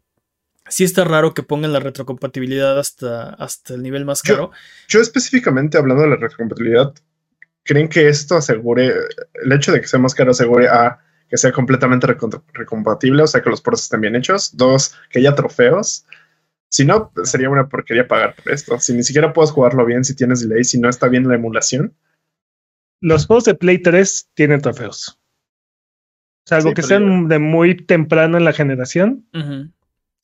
sí 0.68 0.84
está 0.84 1.04
raro 1.04 1.34
que 1.34 1.42
pongan 1.42 1.72
la 1.72 1.80
retrocompatibilidad 1.80 2.78
hasta, 2.78 3.30
hasta 3.30 3.74
el 3.74 3.82
nivel 3.82 4.04
más 4.04 4.22
caro. 4.22 4.50
Yo 4.88 5.00
específicamente 5.00 5.78
hablando 5.78 6.02
de 6.02 6.10
la 6.10 6.16
retrocompatibilidad, 6.16 6.94
¿creen 7.62 7.88
que 7.88 8.08
esto 8.08 8.36
asegure, 8.36 8.94
el 9.42 9.52
hecho 9.52 9.72
de 9.72 9.80
que 9.80 9.88
sea 9.88 10.00
más 10.00 10.14
caro 10.14 10.30
asegure 10.30 10.68
a 10.68 11.00
que 11.28 11.36
sea 11.36 11.52
completamente 11.52 12.06
recompatible, 12.52 13.22
o 13.22 13.26
sea, 13.26 13.42
que 13.42 13.50
los 13.50 13.60
ports 13.60 13.82
estén 13.82 14.00
bien 14.00 14.16
hechos? 14.16 14.56
Dos, 14.56 14.94
que 15.10 15.18
haya 15.18 15.34
trofeos. 15.34 16.06
Si 16.68 16.84
no, 16.84 17.12
sería 17.22 17.50
una 17.50 17.68
porquería 17.68 18.06
pagar 18.06 18.34
por 18.34 18.52
esto. 18.52 18.78
Si 18.78 18.92
ni 18.92 19.02
siquiera 19.02 19.32
puedes 19.32 19.50
jugarlo 19.50 19.84
bien, 19.86 20.04
si 20.04 20.14
tienes 20.14 20.40
delay, 20.40 20.64
si 20.64 20.78
no 20.78 20.88
está 20.88 21.08
bien 21.08 21.26
la 21.28 21.36
emulación. 21.36 21.94
Los 23.00 23.26
juegos 23.26 23.44
de 23.44 23.54
Play 23.54 23.78
3 23.78 24.30
tienen 24.34 24.60
trofeos. 24.60 25.20
Salvo 26.46 26.70
Sí, 26.70 26.74
que 26.74 26.82
sean 26.82 27.28
de 27.28 27.38
muy 27.38 27.76
temprano 27.76 28.36
en 28.36 28.44
la 28.44 28.52
generación. 28.52 29.26
Ujú. 29.32 29.70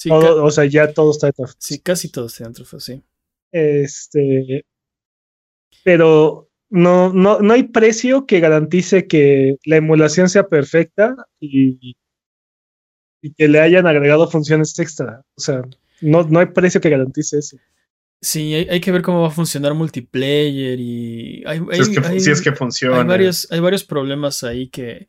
Sí, 0.01 0.09
todo- 0.09 0.37
ca- 0.39 0.43
o 0.45 0.51
sea, 0.51 0.65
ya 0.65 0.93
todos 0.95 1.19
traen 1.19 1.35
trofeos. 1.35 1.57
sí, 1.61 1.79
casi 1.81 2.09
todos 2.09 2.35
tienen 2.35 2.55
trofeos, 2.55 2.83
sí. 2.85 3.03
Este, 3.53 4.65
pero 5.85 6.49
no, 6.71 7.13
no, 7.13 7.41
no 7.41 7.53
hay 7.55 7.65
precio 7.65 8.27
que 8.27 8.41
garantice 8.41 9.07
que 9.07 9.57
la 9.65 9.77
emulación 9.77 10.29
sea 10.29 10.49
perfecta 10.49 11.15
y, 11.41 11.97
y 13.23 13.33
que 13.35 13.49
le 13.49 13.61
hayan 13.61 13.87
agregado 13.87 14.29
funciones 14.31 14.79
extra. 14.79 15.23
O 15.37 15.41
sea, 15.41 15.63
no, 16.01 16.23
no 16.25 16.39
hay 16.41 16.47
precio 16.47 16.81
que 16.81 16.91
garantice 16.91 17.39
eso. 17.39 17.57
Sí, 18.23 18.55
hay, 18.55 18.69
hay 18.69 18.81
que 18.81 18.93
ver 18.93 19.03
cómo 19.03 19.23
va 19.23 19.29
a 19.29 19.33
funcionar 19.33 19.75
multiplayer 19.75 20.79
y 20.79 21.43
hay, 21.47 21.59
Si 21.73 21.81
es 21.81 21.89
que, 21.89 22.07
hay- 22.07 22.21
si 22.21 22.31
es 22.31 22.41
que 22.43 22.53
funciona. 22.53 22.99
hay 23.01 23.05
varios, 23.05 23.51
hay 23.51 23.61
varios 23.61 23.85
problemas 23.85 24.43
ahí 24.45 24.69
que, 24.69 25.09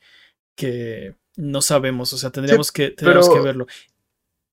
que 0.55 1.15
no 1.37 1.61
sabemos, 1.61 2.11
o 2.13 2.17
sea, 2.17 2.29
tendríamos 2.31 2.71
que, 2.71 2.89
tendríamos 2.91 3.27
pero- 3.29 3.39
que 3.41 3.45
verlo. 3.45 3.67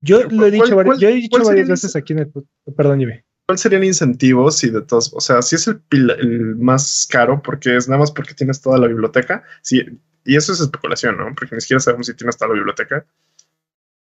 Yo 0.01 0.21
lo 0.23 0.27
he 0.27 0.37
¿cuál- 0.37 0.51
dicho, 0.51 0.77
vari- 0.77 0.85
cuál- 0.87 0.99
yo 0.99 1.09
he 1.09 1.15
dicho 1.15 1.29
cuál 1.31 1.45
sería 1.45 1.63
varias 1.63 1.69
veces 1.83 1.97
aquí 1.97 2.13
en 2.13 2.19
el... 2.21 2.33
Perdón, 2.77 3.01
Jimmy. 3.01 3.21
¿Cuáles 3.47 3.61
serían 3.63 3.85
incentivos 3.85 4.57
si 4.59 4.71
de 4.71 4.83
todos, 4.83 5.13
o 5.15 5.21
sea, 5.21 5.41
si 5.43 5.57
es 5.57 5.67
el, 5.69 5.81
el 5.91 6.57
más 6.57 7.09
caro 7.11 7.43
porque 7.43 7.77
es 7.77 7.89
nada 7.89 8.01
más 8.01 8.13
porque 8.13 8.35
tienes 8.35 8.61
toda 8.61 8.79
la 8.79 8.87
biblioteca, 8.87 9.43
si 9.63 9.83
Y 10.25 10.37
eso 10.37 10.53
es 10.53 10.61
especulación, 10.61 11.17
¿no? 11.17 11.35
Porque 11.35 11.55
ni 11.55 11.61
siquiera 11.63 11.81
sabemos 11.81 12.07
si 12.07 12.15
tiene 12.15 12.29
hasta 12.29 12.47
la 12.47 12.53
biblioteca. 12.53 13.07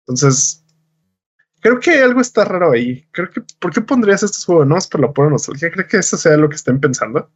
Entonces, 0.08 0.64
creo 1.60 1.80
que 1.80 2.02
algo 2.02 2.22
está 2.22 2.46
raro 2.46 2.72
ahí. 2.72 3.06
Creo 3.12 3.30
que, 3.30 3.42
¿por 3.60 3.74
qué 3.74 3.82
pondrías 3.82 4.24
estos 4.24 4.46
juegos? 4.46 4.68
No 4.68 4.78
es 4.78 4.88
por 4.88 5.02
la 5.02 5.12
pura 5.12 5.30
nostalgia. 5.30 5.72
Creo 5.72 5.88
que 5.88 5.98
eso 5.98 6.18
sea 6.18 6.38
lo 6.38 6.48
que 6.50 6.56
estén 6.56 6.80
pensando. 6.80 7.30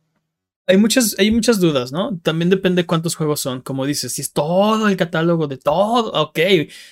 Hay 0.70 0.76
muchas, 0.76 1.16
hay 1.18 1.32
muchas 1.32 1.62
dudas, 1.62 1.94
¿no? 1.94 2.20
También 2.22 2.50
depende 2.50 2.86
cuántos 2.86 3.16
juegos 3.16 3.40
son. 3.40 3.62
Como 3.62 3.86
dices, 3.86 4.12
si 4.12 4.22
es 4.22 4.34
todo 4.34 4.90
el 4.90 4.98
catálogo 4.98 5.48
de 5.48 5.56
todo, 5.58 6.12
ok, 6.12 6.40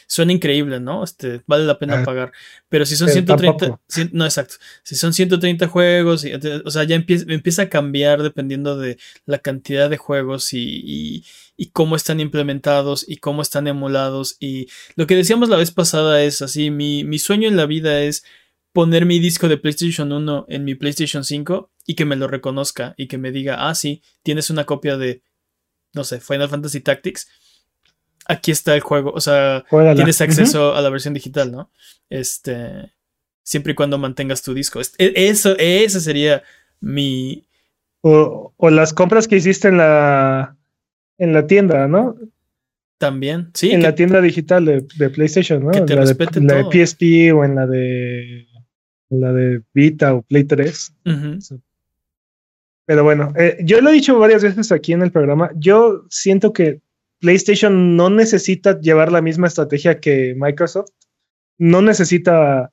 suena 0.07 0.31
increíble, 0.31 0.79
¿no? 0.79 1.03
Este, 1.03 1.41
vale 1.45 1.65
la 1.65 1.77
pena 1.77 1.99
Ah, 2.01 2.05
pagar. 2.05 2.31
Pero 2.69 2.85
si 2.85 2.95
son 2.95 3.07
pero 3.07 3.15
130, 3.15 3.57
tampoco. 3.65 3.83
cien- 3.89 4.11
no, 4.13 4.23
exacto. 4.23 4.55
Si 4.83 4.95
son 4.95 5.13
130 5.13 5.67
juegos, 5.67 6.23
y- 6.23 6.31
o 6.33 6.71
sea, 6.71 6.85
ya 6.85 6.95
empieza, 6.95 7.25
empieza 7.27 7.63
a 7.63 7.69
cambiar 7.69 8.23
dependiendo 8.23 8.77
de 8.77 8.97
la 9.25 9.39
cantidad 9.39 9.89
de 9.89 9.97
juegos 9.97 10.53
y, 10.53 10.63
y, 10.85 11.25
y 11.57 11.71
cómo 11.71 11.97
están 11.97 12.21
implementados 12.21 13.03
y 13.05 13.17
cómo 13.17 13.41
están 13.41 13.67
emulados. 13.67 14.37
Y 14.39 14.67
lo 14.95 15.05
que 15.05 15.17
decíamos 15.17 15.49
la 15.49 15.57
vez 15.57 15.71
pasada 15.71 16.23
es 16.23 16.41
así, 16.41 16.71
mi, 16.71 17.03
mi 17.03 17.19
sueño 17.19 17.49
en 17.49 17.57
la 17.57 17.65
vida 17.65 18.01
es 18.01 18.23
poner 18.71 19.05
mi 19.05 19.19
disco 19.19 19.49
de 19.49 19.57
PlayStation 19.57 20.13
1 20.13 20.45
en 20.47 20.63
mi 20.63 20.75
PlayStation 20.75 21.25
5 21.25 21.71
y 21.85 21.95
que 21.95 22.05
me 22.05 22.15
lo 22.15 22.27
reconozca 22.27 22.93
y 22.97 23.07
que 23.07 23.17
me 23.17 23.31
diga, 23.31 23.67
ah, 23.69 23.75
sí, 23.75 24.01
tienes 24.23 24.49
una 24.49 24.65
copia 24.65 24.97
de, 24.97 25.21
no 25.93 26.03
sé, 26.03 26.19
Final 26.19 26.49
Fantasy 26.49 26.81
Tactics. 26.81 27.27
Aquí 28.27 28.51
está 28.51 28.73
el 28.73 28.81
juego, 28.81 29.11
o 29.13 29.21
sea, 29.21 29.63
tienes 29.95 30.19
acceso 30.21 30.73
a 30.75 30.81
la 30.81 30.89
versión 30.89 31.13
digital, 31.13 31.51
¿no? 31.51 31.69
Este, 32.09 32.91
siempre 33.43 33.73
y 33.73 33.75
cuando 33.75 33.97
mantengas 33.99 34.41
tu 34.41 34.53
disco. 34.55 34.81
E- 34.81 35.13
Eso, 35.27 35.55
ese 35.59 35.99
sería 36.01 36.41
mi, 36.79 37.47
O, 38.01 38.53
o 38.57 38.69
las 38.69 38.93
compras 38.93 39.27
que 39.27 39.35
hiciste 39.37 39.67
en 39.67 39.77
la 39.77 40.57
en 41.17 41.33
la 41.33 41.47
tienda, 41.47 41.87
¿no? 41.87 42.15
también, 42.97 43.51
sí, 43.53 43.71
en 43.71 43.81
que- 43.81 43.87
la 43.87 43.95
tienda 43.95 44.21
digital 44.21 44.63
de, 44.65 44.85
de 44.95 45.09
PlayStation, 45.09 45.63
¿no? 45.63 45.71
que 45.71 45.81
te 45.81 45.95
la, 45.95 46.01
respete 46.01 46.39
de, 46.39 46.45
la 46.47 46.53
de 46.55 46.61
todo. 46.63 46.71
PSP 46.71 47.31
o 47.33 47.43
en 47.43 47.55
la 47.55 47.67
de 47.67 48.47
la 49.09 49.33
de 49.33 49.61
Vita 49.73 50.13
o 50.15 50.21
Play 50.23 50.45
3. 50.45 50.93
ujú, 51.05 51.39
Pero 52.85 53.03
bueno, 53.03 53.33
eh, 53.35 53.57
yo 53.63 53.81
lo 53.81 53.89
he 53.89 53.93
dicho 53.93 54.17
varias 54.19 54.43
veces 54.43 54.71
aquí 54.71 54.93
en 54.93 55.01
el 55.01 55.11
programa. 55.11 55.49
Yo 55.55 56.05
siento 56.09 56.53
que 56.53 56.81
PlayStation 57.19 57.95
no 57.95 58.09
necesita 58.09 58.79
llevar 58.79 59.11
la 59.11 59.21
misma 59.21 59.47
estrategia 59.47 59.99
que 59.99 60.35
Microsoft. 60.37 60.91
No 61.57 61.81
necesita 61.81 62.71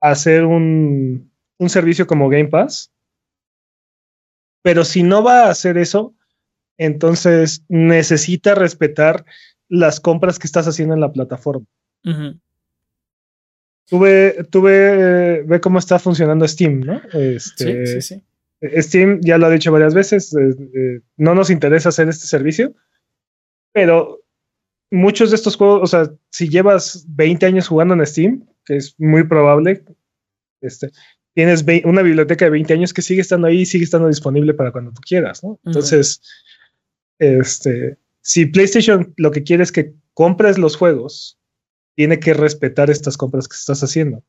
hacer 0.00 0.44
un, 0.44 1.32
un 1.58 1.68
servicio 1.68 2.06
como 2.06 2.28
Game 2.28 2.48
Pass. 2.48 2.92
Pero 4.62 4.84
si 4.84 5.02
no 5.02 5.22
va 5.22 5.46
a 5.46 5.50
hacer 5.50 5.78
eso, 5.78 6.14
entonces 6.76 7.64
necesita 7.68 8.54
respetar 8.54 9.24
las 9.68 10.00
compras 10.00 10.38
que 10.38 10.46
estás 10.46 10.68
haciendo 10.68 10.94
en 10.94 11.00
la 11.00 11.12
plataforma. 11.12 11.66
ujú. 12.04 12.38
Tú 13.90 13.98
ve, 13.98 14.46
tú 14.50 14.60
ve, 14.60 15.42
ve 15.46 15.60
cómo 15.62 15.78
está 15.78 15.98
funcionando 15.98 16.46
Steam, 16.46 16.80
¿no? 16.80 17.00
Este, 17.14 17.86
sí, 17.86 18.02
sí, 18.02 18.02
sí. 18.02 18.22
Steam 18.80 19.20
ya 19.22 19.38
lo 19.38 19.46
ha 19.46 19.50
dicho 19.50 19.70
varias 19.72 19.94
veces, 19.94 20.34
eh, 20.34 20.56
eh, 20.74 21.00
no 21.16 21.34
nos 21.34 21.50
interesa 21.50 21.90
hacer 21.90 22.08
este 22.08 22.26
servicio, 22.26 22.74
pero 23.72 24.20
muchos 24.90 25.30
de 25.30 25.36
estos 25.36 25.56
juegos, 25.56 25.80
o 25.82 25.86
sea, 25.86 26.12
si 26.30 26.48
llevas 26.48 27.04
20 27.08 27.46
años 27.46 27.68
jugando 27.68 27.94
en 27.94 28.04
Steam, 28.06 28.48
que 28.64 28.76
es 28.76 28.94
muy 28.98 29.24
probable, 29.24 29.84
este, 30.60 30.90
tienes 31.34 31.64
una 31.84 32.02
biblioteca 32.02 32.46
de 32.46 32.50
20 32.50 32.72
años 32.74 32.92
que 32.92 33.02
sigue 33.02 33.20
estando 33.20 33.46
ahí 33.46 33.60
y 33.60 33.66
sigue 33.66 33.84
estando 33.84 34.08
disponible 34.08 34.54
para 34.54 34.72
cuando 34.72 34.92
tú 34.92 35.00
quieras, 35.06 35.44
¿no? 35.44 35.60
Entonces, 35.64 36.20
este, 37.18 37.96
si 38.20 38.46
PlayStation 38.46 39.14
lo 39.16 39.30
que 39.30 39.42
quiere 39.44 39.62
es 39.62 39.72
que 39.72 39.94
compres 40.14 40.58
los 40.58 40.76
juegos, 40.76 41.38
tiene 41.96 42.18
que 42.18 42.34
respetar 42.34 42.90
estas 42.90 43.16
compras 43.16 43.46
que 43.48 43.54
estás 43.56 43.82
haciendo. 43.82 44.24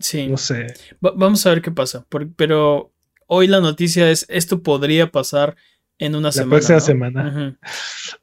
Sí. 0.00 0.28
No 0.28 0.36
sé. 0.36 0.66
Va- 1.04 1.12
vamos 1.16 1.44
a 1.46 1.50
ver 1.50 1.62
qué 1.62 1.70
pasa. 1.70 2.04
por- 2.08 2.32
pero 2.34 2.92
hoy 3.28 3.46
la 3.46 3.60
noticia 3.60 4.10
es, 4.10 4.26
esto 4.28 4.62
podría 4.62 5.12
pasar 5.12 5.54
en 5.98 6.14
una 6.16 6.28
La 6.28 6.32
semana. 6.32 6.50
próxima 6.50 6.78
¿no? 6.78 6.84
semana. 6.84 7.28
Ujú. 7.28 7.56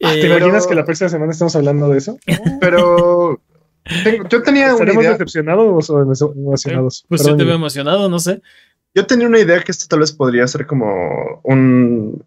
Ah, 0.03 0.11
¿Te 0.11 0.19
Eh, 0.19 0.21
pero- 0.23 0.37
imaginas 0.39 0.67
que 0.67 0.75
la 0.75 0.83
próxima 0.83 1.09
semana 1.09 1.31
estamos 1.31 1.55
hablando 1.55 1.87
de 1.89 1.97
eso? 1.99 2.17
Pero 2.59 3.41
tengo- 4.03 4.27
yo 4.27 4.41
tenía 4.43 4.65
una 4.65 4.73
¿Estaremos 4.73 5.03
idea. 5.03 5.11
decepcionados 5.13 5.89
o 5.89 5.99
emo- 5.99 6.33
emocionados? 6.35 7.05
pues 7.07 7.21
Perdón, 7.21 7.37
yo 7.39 7.43
te 7.43 7.47
veo 7.47 7.55
emocionado, 7.55 8.09
no 8.09 8.19
sé. 8.19 8.41
Yo 8.93 9.05
tenía 9.05 9.27
una 9.27 9.39
idea 9.39 9.61
que 9.61 9.71
esto 9.71 9.85
tal 9.87 9.99
vez 9.99 10.11
podría 10.11 10.47
ser 10.47 10.65
como 10.65 11.39
un. 11.43 12.23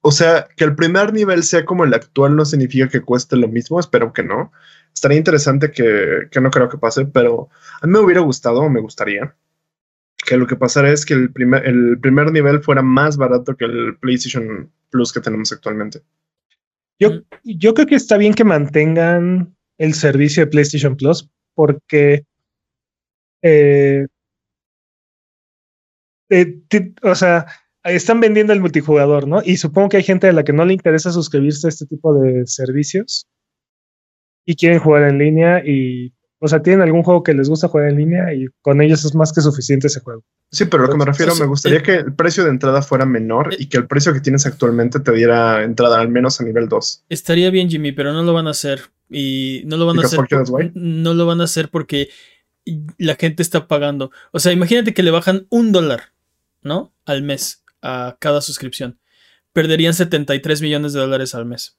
O 0.00 0.12
sea, 0.12 0.46
que 0.56 0.64
el 0.64 0.74
primer 0.76 1.12
nivel 1.12 1.42
sea 1.42 1.64
como 1.64 1.84
el 1.84 1.92
actual 1.94 2.36
no 2.36 2.44
significa 2.44 2.88
que 2.88 3.00
cueste 3.02 3.36
lo 3.36 3.48
mismo, 3.48 3.80
espero 3.80 4.12
que 4.12 4.22
no. 4.22 4.52
Estaría 4.94 5.18
interesante 5.18 5.70
que, 5.70 6.28
que 6.30 6.40
no 6.40 6.50
creo 6.50 6.68
que 6.68 6.78
pase, 6.78 7.04
pero 7.06 7.48
a 7.80 7.86
mí 7.86 7.92
me 7.92 7.98
hubiera 7.98 8.20
gustado 8.20 8.60
o 8.60 8.70
me 8.70 8.80
gustaría 8.80 9.34
que 10.26 10.36
lo 10.36 10.46
que 10.46 10.56
pasara 10.56 10.90
es 10.92 11.06
que 11.06 11.14
el 11.14 11.32
primer, 11.32 11.66
el 11.66 11.98
primer 12.00 12.30
nivel 12.32 12.60
fuera 12.62 12.82
más 12.82 13.16
barato 13.16 13.56
que 13.56 13.64
el 13.64 13.96
PlayStation 13.98 14.70
Plus 14.90 15.12
que 15.12 15.20
tenemos 15.20 15.52
actualmente. 15.52 16.02
Yo, 17.00 17.22
yo 17.44 17.74
creo 17.74 17.86
que 17.86 17.94
está 17.94 18.16
bien 18.16 18.34
que 18.34 18.44
mantengan 18.44 19.54
el 19.78 19.94
servicio 19.94 20.44
de 20.44 20.50
PlayStation 20.50 20.96
Plus 20.96 21.30
porque 21.54 22.24
eh, 23.42 24.06
eh, 26.30 26.60
ti- 26.68 26.94
o 27.02 27.14
sea, 27.14 27.46
están 27.84 28.20
vendiendo 28.20 28.52
el 28.52 28.60
multijugador, 28.60 29.28
¿no? 29.28 29.40
Y 29.44 29.56
supongo 29.56 29.90
que 29.90 29.98
hay 29.98 30.02
gente 30.02 30.28
a 30.28 30.32
la 30.32 30.44
que 30.44 30.52
no 30.52 30.64
le 30.64 30.74
interesa 30.74 31.12
suscribirse 31.12 31.68
a 31.68 31.70
este 31.70 31.86
tipo 31.86 32.12
de 32.20 32.46
servicios 32.46 33.26
y 34.44 34.56
quieren 34.56 34.80
jugar 34.80 35.04
en 35.04 35.18
línea 35.18 35.62
y, 35.64 36.12
o 36.40 36.48
sea, 36.48 36.62
tienen 36.62 36.82
algún 36.82 37.02
juego 37.02 37.22
que 37.22 37.34
les 37.34 37.48
gusta 37.48 37.68
jugar 37.68 37.88
en 37.88 37.96
línea 37.96 38.32
y 38.32 38.46
con 38.62 38.80
ellos 38.80 39.04
es 39.04 39.14
más 39.14 39.32
que 39.32 39.40
suficiente 39.40 39.88
ese 39.88 40.00
juego. 40.00 40.24
Sí, 40.50 40.64
pero 40.66 40.84
lo 40.84 40.90
que 40.90 40.96
me 40.96 41.04
refiero, 41.04 41.34
me 41.34 41.46
gustaría 41.46 41.78
eh, 41.78 41.82
que 41.82 41.94
el 41.96 42.14
precio 42.14 42.44
de 42.44 42.50
entrada 42.50 42.80
fuera 42.80 43.04
menor 43.04 43.54
y 43.58 43.66
que 43.66 43.76
el 43.76 43.86
precio 43.86 44.12
que 44.12 44.20
tienes 44.20 44.46
actualmente 44.46 45.00
te 45.00 45.12
diera 45.12 45.64
entrada 45.64 46.00
al 46.00 46.08
menos 46.08 46.40
a 46.40 46.44
nivel 46.44 46.68
2. 46.68 47.04
Estaría 47.08 47.50
bien, 47.50 47.68
Jimmy, 47.68 47.92
pero 47.92 48.12
no 48.12 48.22
lo 48.22 48.32
van 48.32 48.46
a 48.46 48.50
hacer. 48.50 48.82
Y 49.10 49.62
no 49.66 49.76
lo 49.76 49.86
van 49.86 49.98
a 49.98 50.02
hacer. 50.02 50.20
No 50.74 51.14
lo 51.14 51.26
van 51.26 51.40
a 51.40 51.44
hacer 51.44 51.70
porque 51.70 52.08
la 52.98 53.16
gente 53.16 53.42
está 53.42 53.66
pagando. 53.66 54.10
O 54.32 54.38
sea, 54.38 54.52
imagínate 54.52 54.94
que 54.94 55.02
le 55.02 55.10
bajan 55.10 55.46
un 55.50 55.72
dólar, 55.72 56.12
¿no? 56.62 56.92
Al 57.04 57.22
mes 57.22 57.64
a 57.82 58.16
cada 58.20 58.40
suscripción. 58.40 58.98
Perderían 59.52 59.94
73 59.94 60.62
millones 60.62 60.92
de 60.92 61.00
dólares 61.00 61.34
al 61.34 61.46
mes. 61.46 61.78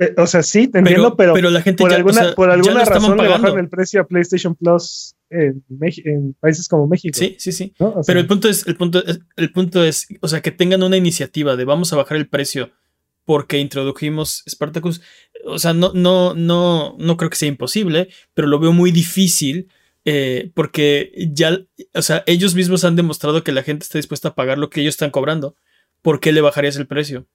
Eh, 0.00 0.14
o 0.16 0.26
sea, 0.26 0.42
sí, 0.44 0.68
te 0.68 0.78
entiendo, 0.78 1.16
pero, 1.16 1.34
pero 1.34 1.50
la 1.50 1.60
gente 1.60 1.82
por 1.82 1.90
ya, 1.90 1.96
o 1.96 1.98
alguna, 1.98 2.22
sea, 2.22 2.34
por 2.34 2.50
alguna 2.50 2.84
razón 2.84 3.16
le 3.16 3.28
bajaron 3.28 3.58
el 3.58 3.68
precio 3.68 4.00
a 4.00 4.06
PlayStation 4.06 4.54
Plus 4.54 5.16
en, 5.28 5.64
en 6.04 6.34
países 6.34 6.68
como 6.68 6.86
México. 6.86 7.18
Sí, 7.18 7.34
sí, 7.38 7.50
sí. 7.50 7.74
¿no? 7.80 7.88
O 7.88 7.92
sea, 7.94 8.02
Pero 8.06 8.20
el 8.20 8.26
punto 8.28 8.48
es, 8.48 8.66
el 8.66 8.76
punto 8.76 9.04
es, 9.04 9.20
el 9.36 9.52
punto 9.52 9.82
es, 9.84 10.06
o 10.20 10.28
sea, 10.28 10.40
que 10.40 10.52
tengan 10.52 10.82
una 10.84 10.96
iniciativa 10.96 11.56
de 11.56 11.64
vamos 11.64 11.92
a 11.92 11.96
bajar 11.96 12.16
el 12.16 12.28
precio 12.28 12.70
porque 13.24 13.58
introdujimos 13.58 14.44
Spartacus. 14.48 15.02
O 15.44 15.58
sea, 15.58 15.74
no, 15.74 15.92
no, 15.92 16.32
no, 16.34 16.96
no 16.98 17.16
creo 17.16 17.28
que 17.28 17.36
sea 17.36 17.48
imposible, 17.48 18.08
pero 18.34 18.48
lo 18.48 18.58
veo 18.58 18.72
muy 18.72 18.90
difícil. 18.92 19.68
eh, 20.04 20.50
porque 20.54 21.12
ya, 21.34 21.58
o 21.92 22.00
sea, 22.02 22.24
ellos 22.26 22.54
mismos 22.54 22.84
han 22.84 22.96
demostrado 22.96 23.44
que 23.44 23.52
la 23.52 23.62
gente 23.62 23.82
está 23.82 23.98
dispuesta 23.98 24.28
a 24.28 24.34
pagar 24.34 24.56
lo 24.56 24.70
que 24.70 24.80
ellos 24.80 24.94
están 24.94 25.10
cobrando. 25.10 25.54
¿Por 26.00 26.20
qué 26.20 26.32
le 26.32 26.40
bajarías 26.40 26.76
el 26.76 26.86
precio? 26.86 27.26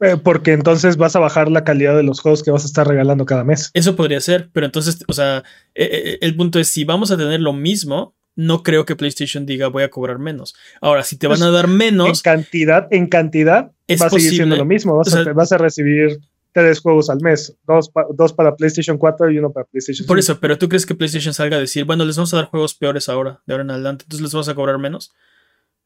Eh, 0.00 0.16
porque 0.22 0.52
entonces 0.52 0.96
vas 0.96 1.16
a 1.16 1.18
bajar 1.18 1.50
la 1.50 1.64
calidad 1.64 1.96
de 1.96 2.02
los 2.04 2.20
juegos 2.20 2.42
que 2.42 2.50
vas 2.52 2.62
a 2.62 2.66
estar 2.66 2.86
regalando 2.86 3.24
cada 3.24 3.42
mes. 3.44 3.70
Eso 3.74 3.96
podría 3.96 4.20
ser, 4.20 4.48
pero 4.52 4.64
entonces, 4.66 4.98
o 5.08 5.12
sea, 5.12 5.38
eh, 5.74 5.88
eh, 5.92 6.18
el 6.20 6.36
punto 6.36 6.58
es, 6.60 6.68
si 6.68 6.84
vamos 6.84 7.10
a 7.10 7.16
tener 7.16 7.40
lo 7.40 7.52
mismo, 7.52 8.14
no 8.36 8.62
creo 8.62 8.84
que 8.84 8.94
PlayStation 8.94 9.44
diga 9.44 9.66
voy 9.66 9.82
a 9.82 9.90
cobrar 9.90 10.20
menos. 10.20 10.54
Ahora, 10.80 11.02
si 11.02 11.16
te 11.16 11.26
van 11.26 11.42
a 11.42 11.50
dar 11.50 11.64
En 11.64 11.76
menos, 11.76 12.22
cantidad, 12.22 12.86
en 12.92 13.08
cantidad 13.08 13.72
Es 13.88 14.00
va 14.00 14.06
a 14.06 14.10
seguir 14.10 14.30
siendo 14.30 14.54
lo 14.56 14.64
mismo. 14.64 14.96
Vas, 14.96 15.08
O 15.08 15.10
sea- 15.10 15.22
a, 15.22 15.34
vas 15.34 15.50
a 15.50 15.58
recibir 15.58 16.20
tres 16.52 16.78
juegos 16.80 17.10
al 17.10 17.20
mes, 17.20 17.56
dos, 17.66 17.88
pa- 17.90 18.06
dos 18.14 18.32
para 18.32 18.54
PlayStation 18.54 18.96
4 18.98 19.30
y 19.30 19.38
uno 19.38 19.50
para 19.50 19.66
PlayStation 19.66 20.06
Por 20.06 20.18
5. 20.22 20.32
eso, 20.34 20.40
pero 20.40 20.56
tú 20.58 20.68
crees 20.68 20.86
que 20.86 20.94
PlayStation 20.94 21.34
salga 21.34 21.56
a 21.56 21.60
decir, 21.60 21.84
bueno, 21.84 22.04
les 22.04 22.16
vamos 22.16 22.32
a 22.34 22.36
dar 22.36 22.46
juegos 22.46 22.74
peores 22.74 23.08
ahora, 23.08 23.40
de 23.46 23.54
ahora 23.54 23.64
en 23.64 23.70
adelante, 23.72 24.04
entonces 24.04 24.22
les 24.22 24.32
vamos 24.32 24.48
a 24.48 24.54
cobrar 24.54 24.78
menos? 24.78 25.12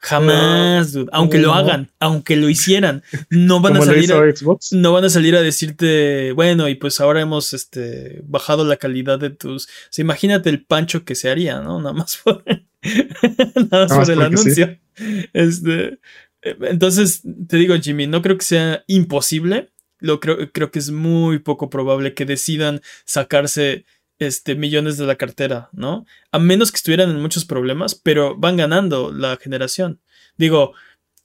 Jamás, 0.03 0.93
dude. 0.93 1.09
Aunque 1.13 1.39
lo 1.39 1.55
hagan, 1.55 1.89
aunque 2.01 2.35
lo 2.35 2.49
hicieran, 2.49 3.05
no 3.31 3.61
van 3.61 3.77
a 3.77 3.83
salir 3.83 4.13
a, 4.13 4.17
Xbox. 4.35 4.73
no 4.73 4.93
van 4.93 5.05
a 5.05 5.09
salir 5.09 5.37
a 5.37 5.43
decirte, 5.43 6.33
bueno, 6.33 6.69
y 6.69 6.75
pues 6.75 7.01
ahora 7.01 7.21
hemos 7.21 7.53
este, 7.53 8.21
bajado 8.25 8.65
la 8.65 8.79
calidad 8.79 9.21
de 9.21 9.31
tus. 9.31 9.67
O 9.67 9.69
sea, 9.91 10.03
imagínate 10.03 10.51
el 10.51 10.65
pancho 10.65 11.05
que 11.05 11.15
se 11.15 11.31
haría, 11.31 11.61
¿no? 11.61 11.79
Nada 11.79 11.93
más 11.93 12.17
por, 12.17 12.43
nada 12.45 13.87
más 13.87 13.91
más 13.91 13.99
por 13.99 14.11
el 14.11 14.19
sí. 14.19 14.25
anuncio. 14.25 14.79
Este, 15.33 15.99
entonces, 16.43 17.23
te 17.47 17.57
digo, 17.57 17.77
Jimmy, 17.77 18.09
no 18.09 18.23
creo 18.23 18.37
que 18.37 18.45
sea 18.45 18.83
imposible. 18.89 19.71
Lo 20.01 20.19
creo, 20.19 20.51
creo 20.51 20.73
que 20.73 20.81
es 20.81 20.91
muy 20.91 21.39
poco 21.39 21.71
probable 21.71 22.13
que 22.13 22.25
decidan 22.25 22.83
sacarse 23.05 23.85
este, 24.23 24.55
millones 24.55 24.97
de 24.97 25.07
la 25.07 25.17
cartera, 25.17 25.69
¿no? 25.73 26.07
A 26.31 26.39
menos 26.39 26.71
que 26.71 26.77
estuvieran 26.77 27.11
en 27.11 27.21
muchos 27.21 27.45
problemas, 27.45 27.95
pero 27.95 28.37
van 28.37 28.57
ganando 28.57 29.13
la 29.13 29.37
generación. 29.37 30.01
Digo, 30.37 30.75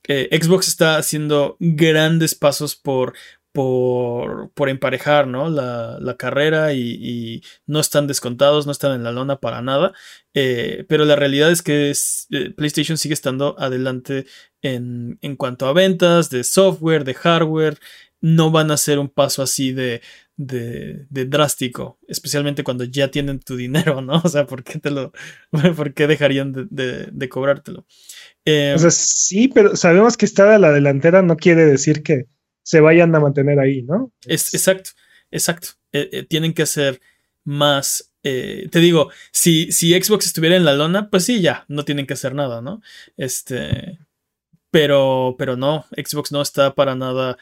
eh, 0.07 0.29
Xbox 0.31 0.67
está 0.67 0.97
haciendo 0.97 1.57
grandes 1.59 2.35
pasos 2.35 2.75
por, 2.75 3.13
por, 3.57 4.69
emparejar 4.69 5.27
¿no? 5.27 5.49
la, 5.49 5.97
la 5.99 6.15
carrera 6.15 6.73
y, 6.73 7.41
no 7.65 7.79
están 7.79 8.05
descontados, 8.05 8.67
no 8.67 8.71
están 8.71 8.93
en 8.93 9.03
la 9.03 9.11
lona 9.11 9.39
para 9.39 9.61
nada. 9.61 9.93
Eh, 10.35 10.85
pero 10.87 11.05
la 11.05 11.15
realidad 11.15 11.51
es 11.51 11.63
que 11.63 11.91
eh, 11.91 12.53
PlayStation 12.55 12.97
sigue 12.97 13.15
estando 13.15 13.55
adelante 13.57 14.27
en, 14.61 15.17
en 15.21 15.35
cuanto 15.35 15.65
a 15.65 15.73
ventas 15.73 16.29
de 16.29 16.43
software, 16.43 17.03
de 17.03 17.15
hardware. 17.15 17.79
No 18.21 18.51
van 18.51 18.71
a 18.71 18.75
hacer 18.75 18.99
un 18.99 19.09
paso 19.09 19.43
así 19.43 19.71
de, 19.73 20.01
de, 20.37 21.07
de, 21.09 21.25
drástico, 21.25 21.99
especialmente 22.07 22.63
cuando 22.63 22.83
ya 22.83 23.09
tienen 23.09 23.39
tu 23.39 23.55
dinero, 23.55 24.01
¿no? 24.01 24.21
O 24.23 24.29
sea, 24.29 24.45
¿por 24.45 24.63
qué 24.63 24.79
te 24.79 24.91
lo, 24.91 25.11
por 25.75 25.93
qué 25.93 26.07
dejarían 26.07 26.53
de, 26.53 27.09
de, 27.11 27.29
cobrártelo? 27.29 27.85
Eh, 28.45 28.73
o 28.75 28.79
sea, 28.79 28.91
sí, 28.91 29.47
pero 29.47 29.75
sabemos 29.75 30.15
que 30.15 30.25
estar 30.25 30.47
a 30.47 30.59
la 30.59 30.71
delantera 30.71 31.21
no 31.23 31.35
quiere 31.35 31.65
decir 31.65 32.03
que 32.03 32.27
se 32.63 32.79
vayan 32.79 33.13
a 33.15 33.19
mantener 33.19 33.59
ahí, 33.59 33.81
¿no? 33.81 34.11
Es, 34.25 34.53
exacto, 34.53 34.91
exacto. 35.31 35.69
Eh, 35.91 36.09
eh, 36.11 36.23
tienen 36.23 36.53
que 36.53 36.63
hacer 36.63 37.01
más. 37.43 38.13
Te 38.21 38.79
digo, 38.79 39.09
si, 39.31 39.71
si 39.71 39.93
Xbox 39.93 40.25
estuviera 40.25 40.57
en 40.57 40.65
la 40.65 40.73
lona, 40.73 41.09
pues 41.09 41.23
sí, 41.23 41.39
ya, 41.39 41.63
no 41.69 41.85
tienen 41.85 42.05
que 42.05 42.13
hacer 42.13 42.35
nada, 42.35 42.61
¿no? 42.61 42.81
Este. 43.15 43.99
Pero, 44.69 45.35
pero 45.39 45.55
no, 45.55 45.85
Xbox 45.91 46.33
no 46.33 46.41
está 46.41 46.75
para 46.75 46.93
nada. 46.93 47.37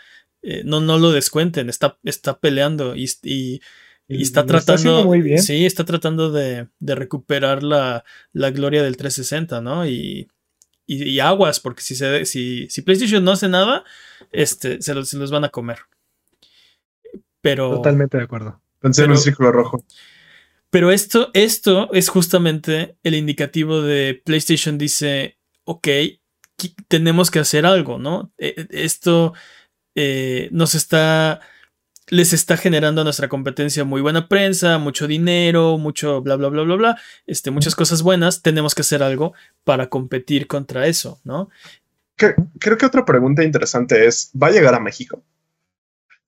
No, 0.63 0.79
no 0.79 0.99
lo 0.99 1.11
descuenten, 1.11 1.69
está, 1.69 1.97
está 2.03 2.39
peleando 2.39 2.95
y, 2.95 3.09
y, 3.23 3.61
está 4.07 4.45
tratando. 4.45 5.03
muy 5.03 5.21
bien. 5.21 5.41
Sí, 5.41 5.65
está 5.65 5.85
tratando 5.85 6.31
de, 6.31 6.67
de 6.79 6.95
recuperar 6.95 7.63
la, 7.63 8.03
la, 8.31 8.51
gloria 8.51 8.83
del 8.83 8.97
360, 8.97 9.61
¿no? 9.61 9.87
Y, 9.87 10.29
y, 10.85 11.19
aguas, 11.19 11.59
porque 11.59 11.81
si, 11.81 11.95
se, 11.95 12.25
si, 12.25 12.67
si 12.69 12.81
PlayStation 12.83 13.23
no 13.23 13.31
hace 13.31 13.49
nada, 13.49 13.83
este, 14.31 14.81
se 14.81 14.93
los, 14.93 15.31
van 15.31 15.45
a 15.45 15.49
comer. 15.49 15.79
Pero. 17.41 17.71
Totalmente 17.71 18.17
de 18.17 18.23
acuerdo. 18.23 18.61
Pensé 18.79 19.05
en 19.05 19.11
un 19.11 19.17
círculo 19.17 19.51
rojo. 19.51 19.83
Pero 20.69 20.91
esto, 20.91 21.31
esto 21.33 21.89
es 21.93 22.09
justamente 22.09 22.97
el 23.01 23.15
indicativo 23.15 23.81
de 23.81 24.21
PlayStation 24.25 24.77
dice, 24.77 25.39
ok, 25.63 25.87
tenemos 26.87 27.31
que 27.31 27.39
hacer 27.39 27.65
algo, 27.65 27.97
¿no? 27.97 28.31
E, 28.37 28.53
e, 28.57 28.67
esto 28.83 29.33
eh, 29.95 30.49
nos 30.51 30.75
está 30.75 31.41
les 32.07 32.33
está 32.33 32.57
generando 32.57 33.01
a 33.01 33.03
nuestra 33.03 33.29
competencia 33.29 33.83
muy 33.83 34.01
buena 34.01 34.27
prensa, 34.27 34.77
mucho 34.77 35.07
dinero, 35.07 35.77
mucho 35.77 36.21
bla, 36.21 36.35
bla, 36.35 36.49
bla, 36.49 36.63
bla, 36.63 36.75
bla, 36.75 36.97
este, 37.25 37.51
muchas 37.51 37.75
cosas 37.75 38.03
buenas, 38.03 38.41
tenemos 38.41 38.75
que 38.75 38.81
hacer 38.81 39.01
algo 39.01 39.33
para 39.63 39.89
competir 39.89 40.47
contra 40.47 40.87
eso, 40.87 41.19
¿no? 41.23 41.49
Creo 42.15 42.77
que 42.77 42.85
otra 42.85 43.03
pregunta 43.05 43.43
interesante 43.43 44.05
es, 44.05 44.31
¿va 44.41 44.47
a 44.47 44.51
llegar 44.51 44.73
a 44.73 44.79
México? 44.79 45.21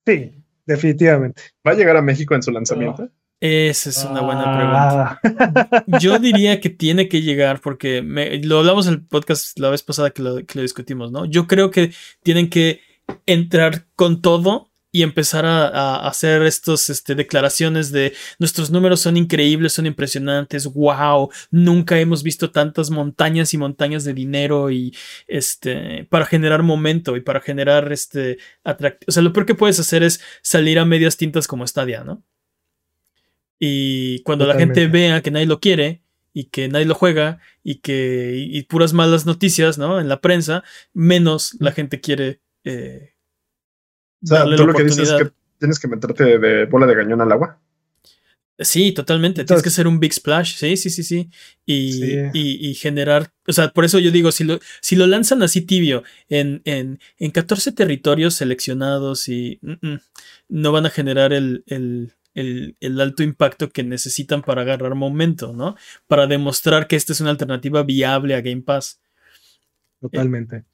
Sí, 0.06 0.34
definitivamente. 0.66 1.42
¿Va 1.66 1.72
a 1.72 1.76
llegar 1.76 1.96
a 1.96 2.02
México 2.02 2.36
en 2.36 2.44
su 2.44 2.52
lanzamiento? 2.52 3.10
Esa 3.40 3.90
es 3.92 4.04
una 4.04 4.22
buena 4.22 4.44
ah. 4.48 5.20
pregunta. 5.22 6.00
Yo 6.00 6.18
diría 6.20 6.60
que 6.60 6.72
tiene 6.72 7.08
que 7.08 7.22
llegar 7.22 7.62
porque 7.62 8.02
lo 8.02 8.60
hablamos 8.60 8.88
en 8.88 8.96
el 8.96 9.06
podcast 9.06 9.58
la 9.60 9.70
vez 9.70 9.84
pasada 9.84 10.10
que 10.10 10.24
lo, 10.24 10.38
que 10.46 10.58
lo 10.58 10.64
discutimos, 10.64 11.12
¿no? 11.12 11.26
Yo 11.26 11.48
creo 11.48 11.72
que 11.72 11.94
tienen 12.24 12.50
que 12.50 12.82
entrar 13.26 13.86
con 13.96 14.22
todo 14.22 14.72
y 14.91 15.04
empezar 15.04 15.46
a, 15.46 16.08
hacer 16.08 16.41
estas 16.43 16.89
este, 16.89 17.13
declaraciones 17.13 17.91
de 17.91 18.13
nuestros 18.39 18.72
números 18.72 19.02
son 19.02 19.17
increíbles, 19.17 19.74
son 19.74 19.86
impresionantes, 19.86 20.65
wow, 20.65 21.30
nunca 21.52 22.00
hemos 22.00 22.24
visto 22.24 22.50
tantas 22.50 22.89
montañas 22.89 23.54
y 23.54 23.58
montañas 23.58 24.06
de 24.06 24.13
dinero 24.13 24.72
y 24.72 24.96
este, 25.28 26.06
para 26.10 26.26
generar 26.26 26.63
momento 26.63 27.15
y 27.15 27.22
para 27.22 27.41
generar 27.41 27.91
este 27.91 28.38
atractivo. 28.63 29.10
O 29.10 29.12
sea, 29.12 29.22
lo 29.24 29.34
peor 29.34 29.46
que 29.46 29.56
puedes 29.56 29.80
hacer 29.80 30.04
es 30.04 30.22
salir 30.41 30.80
a 30.80 30.86
medias 30.86 31.17
tintas 31.17 31.48
como 31.48 31.67
Stadia, 31.67 32.04
¿no? 32.04 32.24
Y 33.60 34.22
cuando 34.24 34.46
la 34.46 34.56
gente 34.56 34.88
vea 34.88 35.22
que 35.22 35.32
nadie 35.32 35.48
lo 35.48 35.60
quiere 35.60 36.02
y 36.34 36.46
que 36.46 36.70
nadie 36.70 36.86
lo 36.86 36.96
juega 36.96 37.39
y 37.63 37.76
que 37.76 38.36
y, 38.36 38.63
puras 38.63 38.93
malas 38.93 39.26
noticias, 39.26 39.78
¿no? 39.78 40.00
En 40.00 40.08
la 40.08 40.22
prensa, 40.22 40.63
menos 40.93 41.56
la 41.60 41.72
gente 41.72 42.00
quiere 42.00 42.39
eh, 42.63 43.13
o 44.24 44.28
sea, 44.28 44.43
tú 44.43 44.65
lo 44.65 44.74
que 44.74 44.84
dices 44.84 45.10
es 45.10 45.24
que 45.24 45.32
tienes 45.60 45.80
que 45.80 45.88
meterte 45.88 46.39
de, 46.39 46.65
bola 46.65 46.86
de 46.86 46.96
cañón 46.96 47.22
al 47.22 47.32
agua. 47.32 47.60
Sí, 48.60 48.91
totalmente. 48.91 49.43
Tienes 49.43 49.62
que 49.62 49.70
hacer 49.70 49.88
un 49.88 50.00
big 50.00 50.13
splash. 50.13 50.56
Sí, 50.56 50.78
sí, 50.78 50.89
sí, 50.89 51.04
sí. 51.04 51.30
Y, 51.65 52.74
generar. 52.74 53.32
O 53.48 53.54
sea, 53.54 53.70
por 53.70 53.86
eso 53.86 54.00
yo 54.00 54.10
digo, 54.10 54.32
si 54.32 54.43
lo, 54.43 54.60
si 54.82 54.96
lo 54.96 55.06
lanzan 55.06 55.43
así 55.43 55.62
tibio 55.62 56.04
en, 56.28 56.62
en, 56.65 57.00
en 57.17 57.32
14 57.32 57.72
territorios 57.74 58.34
seleccionados 58.34 59.30
y 59.30 59.60
mm, 59.62 59.88
mm, 59.88 60.00
no 60.50 60.72
van 60.72 60.88
a 60.88 60.89
generar 60.89 61.34
el, 61.34 61.63
el, 61.67 62.15
el, 62.34 63.00
alto 63.00 63.22
impacto 63.22 63.70
que 63.70 63.84
necesitan 63.84 64.41
para 64.41 64.63
agarrar 64.63 64.96
momento, 64.96 65.54
¿no? 65.54 65.76
Para 66.08 66.26
demostrar 66.26 66.88
que 66.88 66.96
esta 66.96 67.13
es 67.13 67.22
una 67.22 67.30
alternativa 67.30 67.84
viable 67.84 68.34
a 68.34 68.41
Game 68.41 68.63
Pass. 68.63 69.00
Totalmente 70.02 70.65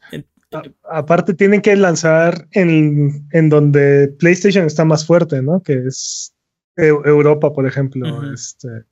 aparte 0.84 1.34
tienen 1.34 1.62
que 1.62 1.76
lanzar 1.76 2.48
en, 2.52 3.50
donde 3.50 4.08
PlayStation 4.20 4.66
está 4.66 4.86
más 4.86 5.06
fuerte, 5.06 5.42
¿no? 5.42 5.62
Que 5.62 5.86
es 5.88 6.34
Europa, 6.76 7.54
por 7.54 7.68
ejemplo. 7.68 8.34
este, 8.34 8.86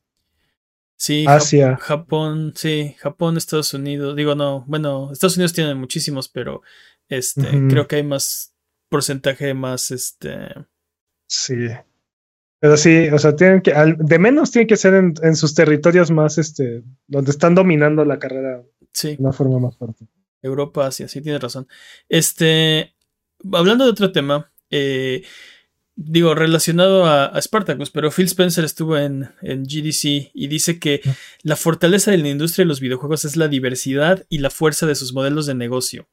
sí, 0.96 1.26
Asia. 1.28 1.78
Japón, 1.78 2.54
sí, 2.56 2.96
Japón, 3.00 3.38
Estados 3.38 3.74
Unidos. 3.74 4.16
Digo, 4.16 4.36
no, 4.36 4.66
bueno, 4.68 5.12
Estados 5.12 5.38
Unidos 5.38 5.54
tiene 5.54 5.76
muchísimos, 5.76 6.30
pero 6.30 6.62
este, 7.10 7.48
creo 7.70 7.88
que 7.88 7.98
hay 7.98 8.04
más 8.04 8.54
porcentaje 8.90 9.54
más, 9.54 9.92
este. 9.92 10.38
Sí. 11.28 11.68
Pero 12.60 12.78
sí, 12.78 13.10
o 13.10 13.18
sea, 13.18 13.36
tienen 13.36 13.62
que, 13.62 13.74
de 13.98 14.20
menos 14.20 14.52
tienen 14.52 14.68
que 14.68 14.78
ser 14.78 14.94
en, 14.94 15.14
en, 15.24 15.36
sus 15.36 15.56
territorios 15.56 16.12
más, 16.12 16.38
este, 16.38 16.84
donde 17.08 17.32
están 17.32 17.56
dominando 17.56 18.06
la 18.06 18.20
carrera 18.20 18.62
sí. 18.92 19.16
de 19.16 19.24
una 19.24 19.34
forma 19.34 19.58
más 19.58 19.76
fuerte. 19.78 20.06
Europa, 20.42 20.88
Asia, 20.88 21.08
sí, 21.08 21.22
tienes 21.22 21.42
razón. 21.42 21.68
Este, 22.10 22.96
hablando 23.52 23.86
de 23.86 23.92
otro 23.92 24.12
tema, 24.12 24.52
eh, 24.70 25.24
digo, 25.96 26.36
relacionado 26.36 27.06
a, 27.06 27.40
Spartacus, 27.42 27.90
pero 27.92 28.12
Phil 28.12 28.26
Spencer 28.26 28.64
estuvo 28.66 28.98
en, 28.98 29.30
en, 29.42 29.64
GDC 29.64 30.32
y 30.34 30.48
dice 30.48 30.80
que 30.80 31.02
la 31.44 31.56
fortaleza 31.56 32.12
de 32.12 32.18
la 32.18 32.30
industria 32.30 32.64
de 32.64 32.70
los 32.70 32.80
videojuegos 32.80 33.26
es 33.26 33.36
la 33.36 33.48
diversidad 33.48 34.26
y 34.30 34.40
la 34.40 34.50
fuerza 34.50 34.88
de 34.88 34.96
sus 34.96 35.14
modelos 35.14 35.46
de 35.46 35.56
negocio. 35.56 36.08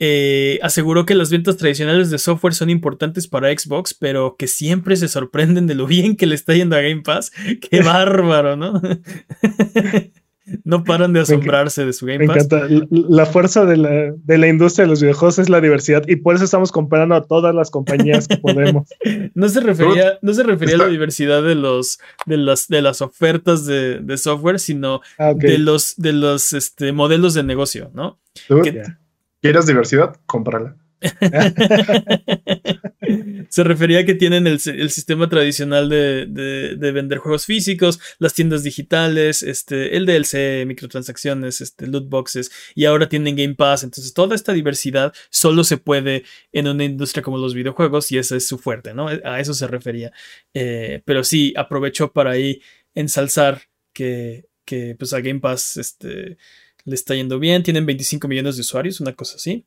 Eh, 0.00 0.60
aseguró 0.62 1.04
que 1.06 1.16
las 1.16 1.30
ventas 1.30 1.56
tradicionales 1.56 2.10
de 2.10 2.18
software 2.18 2.54
son 2.54 2.70
importantes 2.70 3.26
para 3.26 3.50
Xbox, 3.50 3.94
pero 3.94 4.36
que 4.38 4.46
siempre 4.46 4.96
se 4.96 5.08
sorprenden 5.08 5.66
de 5.66 5.74
lo 5.74 5.86
bien 5.86 6.16
que 6.16 6.26
le 6.26 6.36
está 6.36 6.54
yendo 6.54 6.76
a 6.76 6.80
Game 6.80 7.02
Pass. 7.02 7.32
Qué 7.70 7.82
bárbaro, 7.82 8.56
¿no? 8.56 8.80
No 10.64 10.84
paran 10.84 11.12
de 11.12 11.20
asombrarse 11.20 11.84
de 11.84 11.92
su 11.92 12.06
Game 12.06 12.26
Pass. 12.26 12.48
Me 12.50 12.58
encanta. 12.58 12.86
La 12.90 13.26
fuerza 13.26 13.64
de 13.64 13.76
la, 13.76 14.48
industria 14.48 14.84
de 14.84 14.90
los 14.90 15.00
videojuegos 15.00 15.38
es 15.38 15.48
la 15.48 15.60
diversidad 15.60 16.02
y 16.06 16.16
por 16.16 16.34
eso 16.34 16.44
estamos 16.44 16.72
comparando 16.72 17.14
a 17.14 17.26
todas 17.26 17.54
las 17.54 17.70
compañías 17.70 18.28
que 18.28 18.36
podemos. 18.38 18.88
no 19.34 19.48
se 19.48 19.60
refería, 19.60 20.18
no 20.22 20.32
se 20.32 20.42
refería 20.42 20.76
a 20.76 20.78
la 20.78 20.88
diversidad 20.88 21.42
de 21.42 21.54
los 21.54 21.98
de 22.26 22.36
las 22.36 22.68
de 22.68 22.82
las 22.82 23.02
ofertas 23.02 23.66
de, 23.66 24.16
software, 24.18 24.58
sino 24.58 25.00
ah, 25.18 25.34
de 25.34 25.58
los 25.58 25.94
de 25.96 26.12
los 26.12 26.52
este, 26.52 26.92
modelos 26.92 27.34
de 27.34 27.42
negocio, 27.42 27.90
¿no? 27.94 28.18
¿Quieres 29.40 29.66
diversidad? 29.66 30.16
Cómprala. 30.26 30.76
Se 33.48 33.64
refería 33.64 34.00
a 34.00 34.04
que 34.04 34.14
tienen 34.14 34.46
el, 34.46 34.60
sistema 34.60 35.28
tradicional 35.28 35.88
de, 35.88 36.76
vender 36.92 37.18
juegos 37.18 37.46
físicos, 37.46 37.98
las 38.18 38.34
tiendas 38.34 38.62
digitales, 38.62 39.42
este, 39.42 39.96
el 39.96 40.06
DLC, 40.06 40.66
microtransacciones, 40.66 41.60
este, 41.60 41.86
loot 41.86 42.08
boxes, 42.08 42.50
y 42.74 42.84
ahora 42.84 43.08
tienen 43.08 43.36
Game 43.36 43.54
Pass. 43.54 43.84
Entonces, 43.84 44.12
toda 44.12 44.34
esta 44.34 44.52
diversidad 44.52 45.12
solo 45.30 45.64
se 45.64 45.78
puede 45.78 46.24
en 46.52 46.68
una 46.68 46.84
industria 46.84 47.22
como 47.22 47.38
los 47.38 47.54
videojuegos, 47.54 48.12
y 48.12 48.18
esa 48.18 48.36
es 48.36 48.46
su 48.46 48.58
fuerte, 48.58 48.94
¿no? 48.94 49.08
A 49.08 49.40
eso 49.40 49.54
se 49.54 49.66
refería. 49.66 50.12
Eh, 50.54 51.02
pero 51.04 51.24
sí, 51.24 51.54
aprovechó 51.56 52.12
para 52.12 52.32
ahí 52.32 52.60
ensalzar 52.94 53.62
que, 53.92 54.48
que 54.64 54.94
pues 54.98 55.12
a 55.12 55.20
Game 55.20 55.40
Pass 55.40 55.76
este, 55.76 56.36
le 56.84 56.94
está 56.94 57.14
yendo 57.14 57.38
bien. 57.38 57.62
Tienen 57.62 57.86
25 57.86 58.28
millones 58.28 58.56
de 58.56 58.62
usuarios, 58.62 59.00
una 59.00 59.14
cosa 59.14 59.36
así 59.36 59.66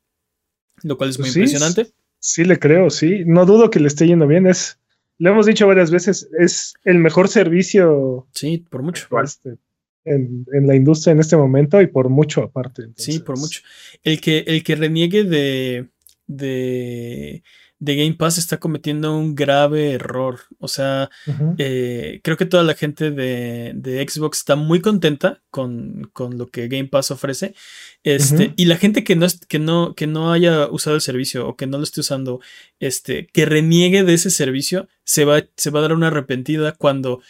lo 0.83 0.97
cual 0.97 1.09
es 1.09 1.19
muy 1.19 1.29
impresionante. 1.29 1.87
Sí, 2.19 2.43
le 2.43 2.59
creo, 2.59 2.89
sí. 2.89 3.23
No 3.25 3.45
dudo 3.45 3.69
que 3.69 3.79
le 3.79 3.87
esté 3.87 4.07
yendo 4.07 4.27
bien. 4.27 4.47
Es, 4.47 4.77
lo 5.17 5.31
hemos 5.31 5.45
dicho 5.45 5.67
varias 5.67 5.91
veces, 5.91 6.29
es 6.39 6.75
el 6.83 6.99
mejor 6.99 7.27
servicio. 7.27 8.27
Sí, 8.33 8.65
por 8.69 8.83
mucho. 8.83 9.07
Este, 9.23 9.57
en, 10.05 10.45
la 10.51 10.75
industria 10.75 11.11
en 11.11 11.19
este 11.19 11.37
momento 11.37 11.81
y 11.81 11.87
por 11.87 12.09
mucho 12.09 12.43
aparte. 12.43 12.83
Sí, 12.95 13.19
por 13.19 13.37
mucho. 13.37 13.61
El 14.03 14.21
que, 14.21 14.39
el 14.47 14.63
que 14.63 14.75
reniegue 14.75 15.23
de, 15.23 15.87
de, 16.27 17.43
de 17.81 17.95
Game 17.95 18.13
Pass 18.13 18.37
está 18.37 18.59
cometiendo 18.59 19.17
un 19.17 19.33
grave 19.33 19.93
error. 19.93 20.41
O 20.59 20.67
sea, 20.67 21.09
eh, 21.57 22.21
creo 22.23 22.37
que 22.37 22.45
toda 22.45 22.63
la 22.63 22.75
gente 22.75 23.09
de, 23.09 24.07
Xbox 24.07 24.37
está 24.37 24.55
muy 24.55 24.81
contenta 24.81 25.41
con, 25.49 26.11
lo 26.15 26.47
que 26.47 26.67
Game 26.67 26.87
Pass 26.87 27.09
ofrece. 27.09 27.55
Este, 28.03 28.53
Y 28.55 28.65
la 28.65 28.77
gente 28.77 29.03
que 29.03 29.15
no, 29.15 29.25
que, 29.49 29.57
no, 29.57 29.95
que 29.95 30.05
no 30.05 30.31
haya 30.31 30.67
usado 30.69 30.95
el 30.95 31.01
servicio 31.01 31.47
o 31.47 31.57
que 31.57 31.65
no 31.65 31.79
lo 31.79 31.83
esté 31.83 32.01
usando, 32.01 32.39
este, 32.79 33.25
que 33.33 33.45
reniegue 33.45 34.03
de 34.03 34.13
ese 34.13 34.29
servicio, 34.29 34.87
se 35.03 35.25
va, 35.25 35.43
se 35.57 35.71
va 35.71 35.79
a 35.79 35.81
dar 35.81 35.93
una 35.93 36.07
arrepentida 36.07 36.73
cuando 36.73 37.21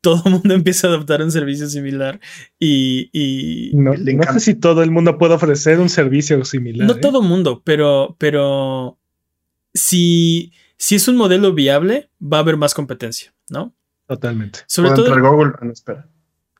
todo 0.00 0.22
el 0.26 0.32
mundo 0.32 0.54
empieza 0.54 0.88
a 0.88 0.90
adoptar 0.90 1.22
un 1.22 1.30
servicio 1.30 1.68
similar 1.68 2.18
y... 2.58 3.70
no, 3.74 3.94
sé 4.32 4.40
si 4.40 4.54
todo 4.54 4.82
el 4.82 4.90
mundo 4.90 5.18
puede 5.18 5.34
ofrecer 5.34 5.78
un 5.78 5.88
servicio 5.88 6.44
similar. 6.44 6.88
No 6.88 6.94
¿eh? 6.94 7.00
todo 7.00 7.22
el 7.22 7.28
mundo, 7.28 7.62
pero, 7.64 8.16
pero 8.18 8.99
si, 9.74 10.52
si 10.76 10.96
es 10.96 11.08
un 11.08 11.16
modelo 11.16 11.52
viable, 11.52 12.10
va 12.20 12.38
a 12.38 12.40
haber 12.40 12.56
más 12.56 12.74
competencia, 12.74 13.34
¿no? 13.48 13.74
Totalmente. 14.06 14.60
Sobre 14.66 14.90
todo, 14.90 15.14
Google, 15.20 15.52
ah, 15.60 15.66
espera. 15.72 16.08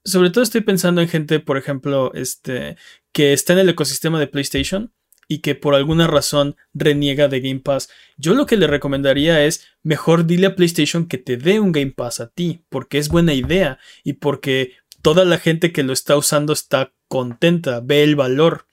sobre 0.05 0.31
todo 0.31 0.45
estoy 0.45 0.61
pensando 0.61 1.01
en 1.01 1.09
gente, 1.09 1.41
por 1.41 1.57
ejemplo, 1.57 2.13
este, 2.15 2.77
que 3.13 3.33
está 3.33 3.55
en 3.55 3.61
el 3.61 3.69
ecosistema 3.69 4.21
de 4.21 4.29
PlayStation 4.29 4.93
y 5.27 5.39
que 5.39 5.55
por 5.55 5.75
alguna 5.75 6.07
razón 6.07 6.57
reniega 6.75 7.29
de 7.29 7.41
Game 7.41 7.61
Pass, 7.61 7.89
yo 8.17 8.35
lo 8.35 8.47
que 8.47 8.57
le 8.57 8.67
recomendaría 8.67 9.45
es 9.45 9.67
mejor 9.83 10.27
dile 10.27 10.49
a 10.49 10.57
PlayStation 10.57 11.07
que 11.07 11.19
te 11.19 11.37
dé 11.37 11.61
un 11.61 11.73
Game 11.73 11.93
Pass 11.93 12.21
a 12.21 12.29
ti, 12.29 12.65
porque 12.69 12.99
es 12.99 13.09
buena 13.09 13.33
idea 13.33 13.79
y 14.03 14.15
porque 14.15 14.75
toda 15.03 15.25
la 15.25 15.39
gente 15.39 15.73
que 15.73 15.83
lo 15.83 15.93
está 15.93 16.17
usando 16.17 16.53
está 16.53 16.93
contenta, 17.09 17.81
ve 17.81 18.03
el 18.03 18.17
valor. 18.17 18.67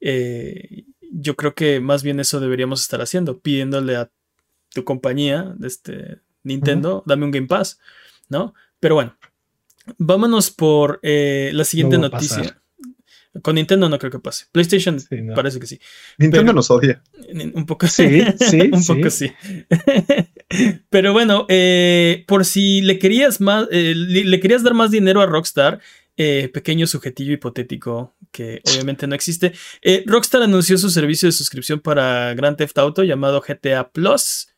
Eh, 0.00 0.84
yo 1.16 1.36
creo 1.36 1.54
que 1.54 1.80
más 1.80 2.02
bien 2.02 2.20
eso 2.20 2.40
deberíamos 2.40 2.80
estar 2.80 3.00
haciendo, 3.00 3.38
pidiéndole 3.38 3.96
a 3.96 4.10
tu 4.72 4.84
compañía, 4.84 5.54
este, 5.62 6.18
Nintendo, 6.42 7.02
dame 7.06 7.24
un 7.24 7.30
Game 7.30 7.46
Pass, 7.46 7.78
¿no? 8.28 8.54
Pero 8.80 8.96
bueno, 8.96 9.16
vámonos 9.98 10.50
por 10.50 10.98
eh, 11.02 11.50
la 11.54 11.64
siguiente 11.64 11.98
noticia. 11.98 12.60
Con 13.42 13.56
Nintendo 13.56 13.88
no 13.88 13.98
creo 13.98 14.12
que 14.12 14.20
pase. 14.20 14.46
PlayStation 14.52 14.96
parece 15.34 15.58
que 15.58 15.66
sí. 15.66 15.80
Nintendo 16.18 16.52
nos 16.52 16.70
odia. 16.70 17.02
Un 17.54 17.66
poco 17.66 17.88
sí, 17.88 18.22
sí. 18.38 18.70
un 18.72 18.84
poco 18.84 19.10
sí. 19.10 19.32
Pero 20.90 21.12
bueno, 21.12 21.44
eh, 21.48 22.24
por 22.28 22.44
si 22.44 22.80
le 22.82 23.00
querías 23.00 23.40
más, 23.40 23.66
eh, 23.72 23.94
le, 23.96 24.38
querías 24.38 24.62
dar 24.62 24.74
más 24.74 24.92
dinero 24.92 25.20
a 25.20 25.26
Rockstar, 25.26 25.80
eh, 26.16 26.50
pequeño 26.52 26.86
sujetillo 26.86 27.32
hipotético 27.32 28.14
que 28.30 28.60
obviamente 28.72 29.06
no 29.06 29.14
existe. 29.14 29.52
Rockstar 30.06 30.42
anunció 30.42 30.78
su 30.78 30.90
servicio 30.90 31.28
de 31.28 31.32
suscripción 31.32 31.80
para 31.80 32.34
Grand 32.34 32.56
Theft 32.56 32.78
Auto 32.78 33.04
llamado 33.04 33.40
GTA 33.40 33.90
Plus 33.90 34.48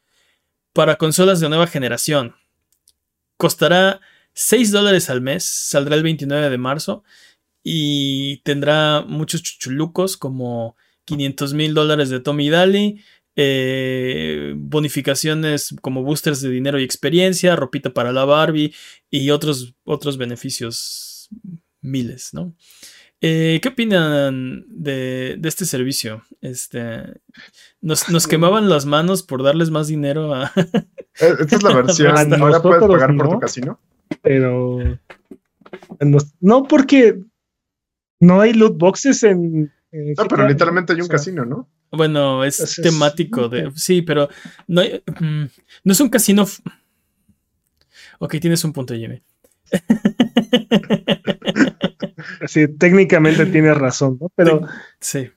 para 0.73 0.97
consolas 0.97 1.41
de 1.41 1.49
nueva 1.49 1.67
generación. 1.67 2.35
Costará 3.39 4.01
6 4.35 4.71
dólares 4.71 5.09
al 5.09 5.23
mes, 5.23 5.45
saldrá 5.45 5.97
el 5.97 6.03
29 6.03 6.51
de 6.51 6.59
marzo 6.59 7.03
y 7.63 8.43
tendrá 8.45 9.03
muchos 9.09 9.43
chuchulucos 9.43 10.19
como 10.19 10.77
500 11.07 11.55
mil 11.55 11.73
dólares 11.73 12.11
de 12.11 12.21
Tommy 12.21 12.51
Daly, 12.51 13.03
eh, 13.35 14.53
bonificaciones 14.57 15.75
como 15.81 16.03
boosters 16.03 16.43
de 16.43 16.51
dinero 16.51 16.79
y 16.79 16.85
experiencia, 16.85 17.57
ropita 17.57 17.95
para 17.95 18.13
la 18.13 18.27
Barbie 18.27 18.75
y 19.11 19.31
otros, 19.31 19.75
otros 19.85 20.19
beneficios 20.19 21.16
miles, 21.81 22.35
¿no? 22.35 22.55
Eh, 23.21 23.61
¿Qué 23.63 23.71
opinan 23.71 24.65
de, 24.69 25.41
este 25.43 25.65
servicio? 25.65 26.23
Este, 26.43 27.03
nos, 27.81 28.27
quemaban 28.27 28.69
las 28.69 28.85
manos 28.85 29.23
por 29.23 29.43
darles 29.43 29.71
más 29.71 29.89
dinero 29.89 30.35
a. 30.35 30.53
Eh, 31.19 31.33
esta 31.41 31.57
es 31.57 31.63
la 31.63 31.75
versión. 31.75 32.15
Ahora 32.15 32.61
puedes 32.61 32.87
pagar 32.87 33.17
por 33.17 33.31
tu 33.31 33.41
casino. 33.41 33.81
Pero. 34.21 34.99
No, 36.41 36.65
porque 36.65 37.19
no 38.21 38.43
hay 38.43 38.53
loot 38.53 38.77
boxes 38.77 39.23
en. 39.23 39.73
no, 39.91 40.29
pero 40.29 40.47
literalmente 40.47 40.93
hay 40.93 41.01
un 41.01 41.09
casino, 41.09 41.47
¿no? 41.47 41.71
Bueno, 41.91 42.45
es, 42.45 42.79
temático 42.83 43.49
de. 43.49 43.73
Sí, 43.77 44.03
pero 44.03 44.29
no, 44.67 44.83
mm, 44.83 45.45
no 45.85 45.93
es 45.93 46.01
un 46.01 46.11
casino. 46.11 46.45
Ok, 48.19 48.37
tienes 48.39 48.63
un 48.63 48.75
punto, 48.75 48.95
Jimmy. 48.95 49.23
sí, 52.47 52.69
técnicamente 52.69 53.47
tienes 53.47 53.77
razón, 53.77 54.19
¿no? 54.21 54.31
Pero. 54.35 54.61
Sí. 55.01 55.31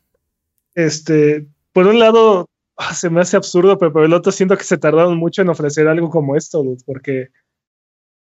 Este. 0.75 1.47
Por 1.73 1.87
un 1.87 1.99
lado, 1.99 2.49
ah, 2.77 2.93
se 2.93 3.09
me 3.09 3.21
hace 3.21 3.37
absurdo, 3.37 3.77
pero 3.77 3.93
por 3.93 4.03
el 4.03 4.13
otro 4.13 4.31
siento 4.31 4.57
que 4.57 4.63
se 4.63 4.77
tardaron 4.77 5.17
mucho 5.17 5.41
en 5.41 5.49
ofrecer 5.49 5.87
algo 5.87 6.09
como 6.09 6.35
esto, 6.35 6.63
porque 6.85 7.29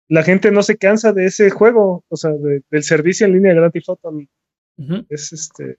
la 0.09 0.23
gente 0.23 0.51
no 0.51 0.63
se 0.63 0.77
cansa 0.77 1.13
de 1.13 1.27
ese 1.27 1.51
juego, 1.51 2.05
o 2.09 2.17
sea, 2.17 2.33
del 2.33 2.83
servicio 2.83 3.27
en 3.27 3.35
línea 3.35 3.53
de 3.53 3.59
Grand 3.59 3.73
Theft 3.73 3.89
Auto. 3.89 4.13
Es 5.09 5.33
este. 5.33 5.79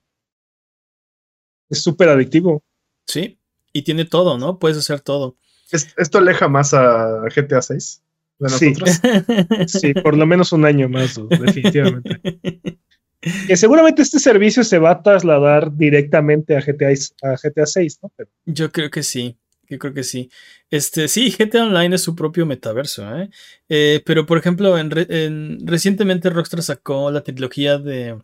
Es 1.70 1.84
súper 1.84 2.10
adictivo. 2.10 2.64
Sí, 3.06 3.40
y 3.74 3.84
tiene 3.84 4.06
todo, 4.06 4.38
¿no? 4.38 4.60
Puedes 4.60 4.78
hacer 4.78 5.02
todo. 5.02 5.38
¿Esto 5.72 6.20
aleja 6.20 6.48
más 6.48 6.74
a 6.74 7.24
GTA 7.36 7.62
6 7.62 8.04
de 8.40 8.50
nosotros? 8.50 9.02
Sí, 9.68 9.94
por 9.94 10.18
lo 10.18 10.26
menos 10.26 10.52
un 10.52 10.66
año 10.66 10.90
más, 10.90 11.20
definitivamente. 11.30 12.20
que 13.48 13.58
seguramente 13.58 14.02
este 14.02 14.20
servicio 14.20 14.64
se 14.64 14.80
va 14.80 14.92
a 14.92 15.04
trasladar 15.04 15.76
directamente 15.76 16.56
a 16.56 16.62
GTA, 16.62 16.90
a 17.24 17.36
GTA 17.36 17.66
6, 17.66 18.00
¿no? 18.04 18.12
Yo 18.46 18.72
creo 18.72 18.90
que 18.90 19.04
sí. 19.04 19.38
Yo 19.70 19.80
creo 19.80 19.94
que 19.94 20.04
sí. 20.04 20.30
Este, 20.70 21.08
sí, 21.08 21.36
GTA 21.38 21.64
Online 21.64 21.96
es 21.96 22.02
su 22.02 22.16
propio 22.16 22.46
metaverso, 22.46 23.04
¿eh? 23.18 23.30
eh 23.68 24.02
pero, 24.06 24.26
por 24.26 24.38
ejemplo, 24.38 24.78
en, 24.78 25.68
recientemente 25.68 26.30
Rockstar 26.30 26.64
sacó 26.64 27.12
la 27.12 27.22
trilogía 27.22 27.78
de, 27.78 28.18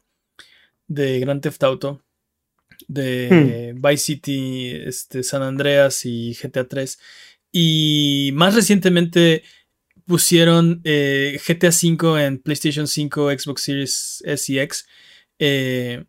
de 0.87 1.19
Grand 1.19 1.41
Theft 1.41 1.63
Auto, 1.63 2.01
de 2.87 3.73
hmm. 3.75 3.81
Vice 3.81 4.03
City, 4.03 4.71
este, 4.85 5.23
San 5.23 5.41
Andreas 5.41 6.05
y 6.05 6.33
GTA 6.33 6.67
3. 6.67 6.99
Y 7.51 8.31
más 8.33 8.55
recientemente 8.55 9.43
pusieron 10.05 10.81
eh, 10.83 11.39
GTA 11.45 11.71
5 11.71 12.19
en 12.19 12.39
PlayStation 12.39 12.87
5, 12.87 13.31
Xbox 13.31 13.61
Series 13.61 14.23
S 14.25 14.51
y 14.51 14.59
X. 14.59 14.87
Eh, 15.39 16.05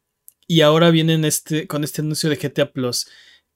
y 0.46 0.60
ahora 0.60 0.90
vienen 0.90 1.24
este, 1.24 1.66
con 1.66 1.84
este 1.84 2.02
anuncio 2.02 2.30
de 2.30 2.36
GTA 2.36 2.72
Plus. 2.72 3.06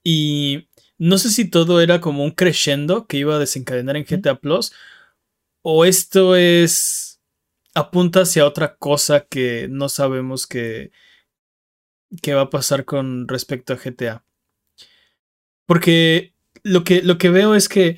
Y 0.03 0.69
no 0.97 1.17
sé 1.17 1.29
si 1.29 1.49
todo 1.49 1.81
era 1.81 2.01
como 2.01 2.23
un 2.23 2.31
crescendo 2.31 3.07
que 3.07 3.17
iba 3.17 3.35
a 3.35 3.39
desencadenar 3.39 3.97
en 3.97 4.05
GTA 4.05 4.35
Plus. 4.35 4.73
O 5.61 5.85
esto 5.85 6.35
es. 6.35 7.21
apunta 7.75 8.21
hacia 8.21 8.45
otra 8.45 8.75
cosa 8.77 9.21
que 9.21 9.67
no 9.69 9.89
sabemos 9.89 10.47
que. 10.47 10.91
que 12.21 12.33
va 12.33 12.41
a 12.43 12.49
pasar 12.49 12.85
con 12.85 13.27
respecto 13.27 13.73
a 13.73 13.77
GTA. 13.77 14.23
Porque 15.65 16.33
lo 16.63 16.83
que, 16.83 17.01
lo 17.03 17.17
que 17.17 17.29
veo 17.29 17.55
es 17.55 17.69
que 17.69 17.97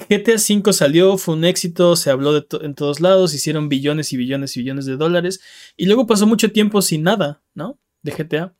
GTA 0.00 0.34
V 0.34 0.72
salió, 0.72 1.18
fue 1.18 1.34
un 1.34 1.44
éxito, 1.44 1.96
se 1.96 2.10
habló 2.10 2.32
de 2.32 2.46
en 2.62 2.74
todos 2.74 3.00
lados, 3.00 3.34
hicieron 3.34 3.68
billones 3.68 4.12
y 4.12 4.16
billones 4.16 4.56
y 4.56 4.60
billones 4.60 4.86
de 4.86 4.96
dólares. 4.96 5.40
Y 5.76 5.86
luego 5.86 6.06
pasó 6.06 6.26
mucho 6.26 6.52
tiempo 6.52 6.82
sin 6.82 7.02
nada, 7.02 7.42
¿no? 7.54 7.78
De 8.02 8.12
GTA. 8.12 8.54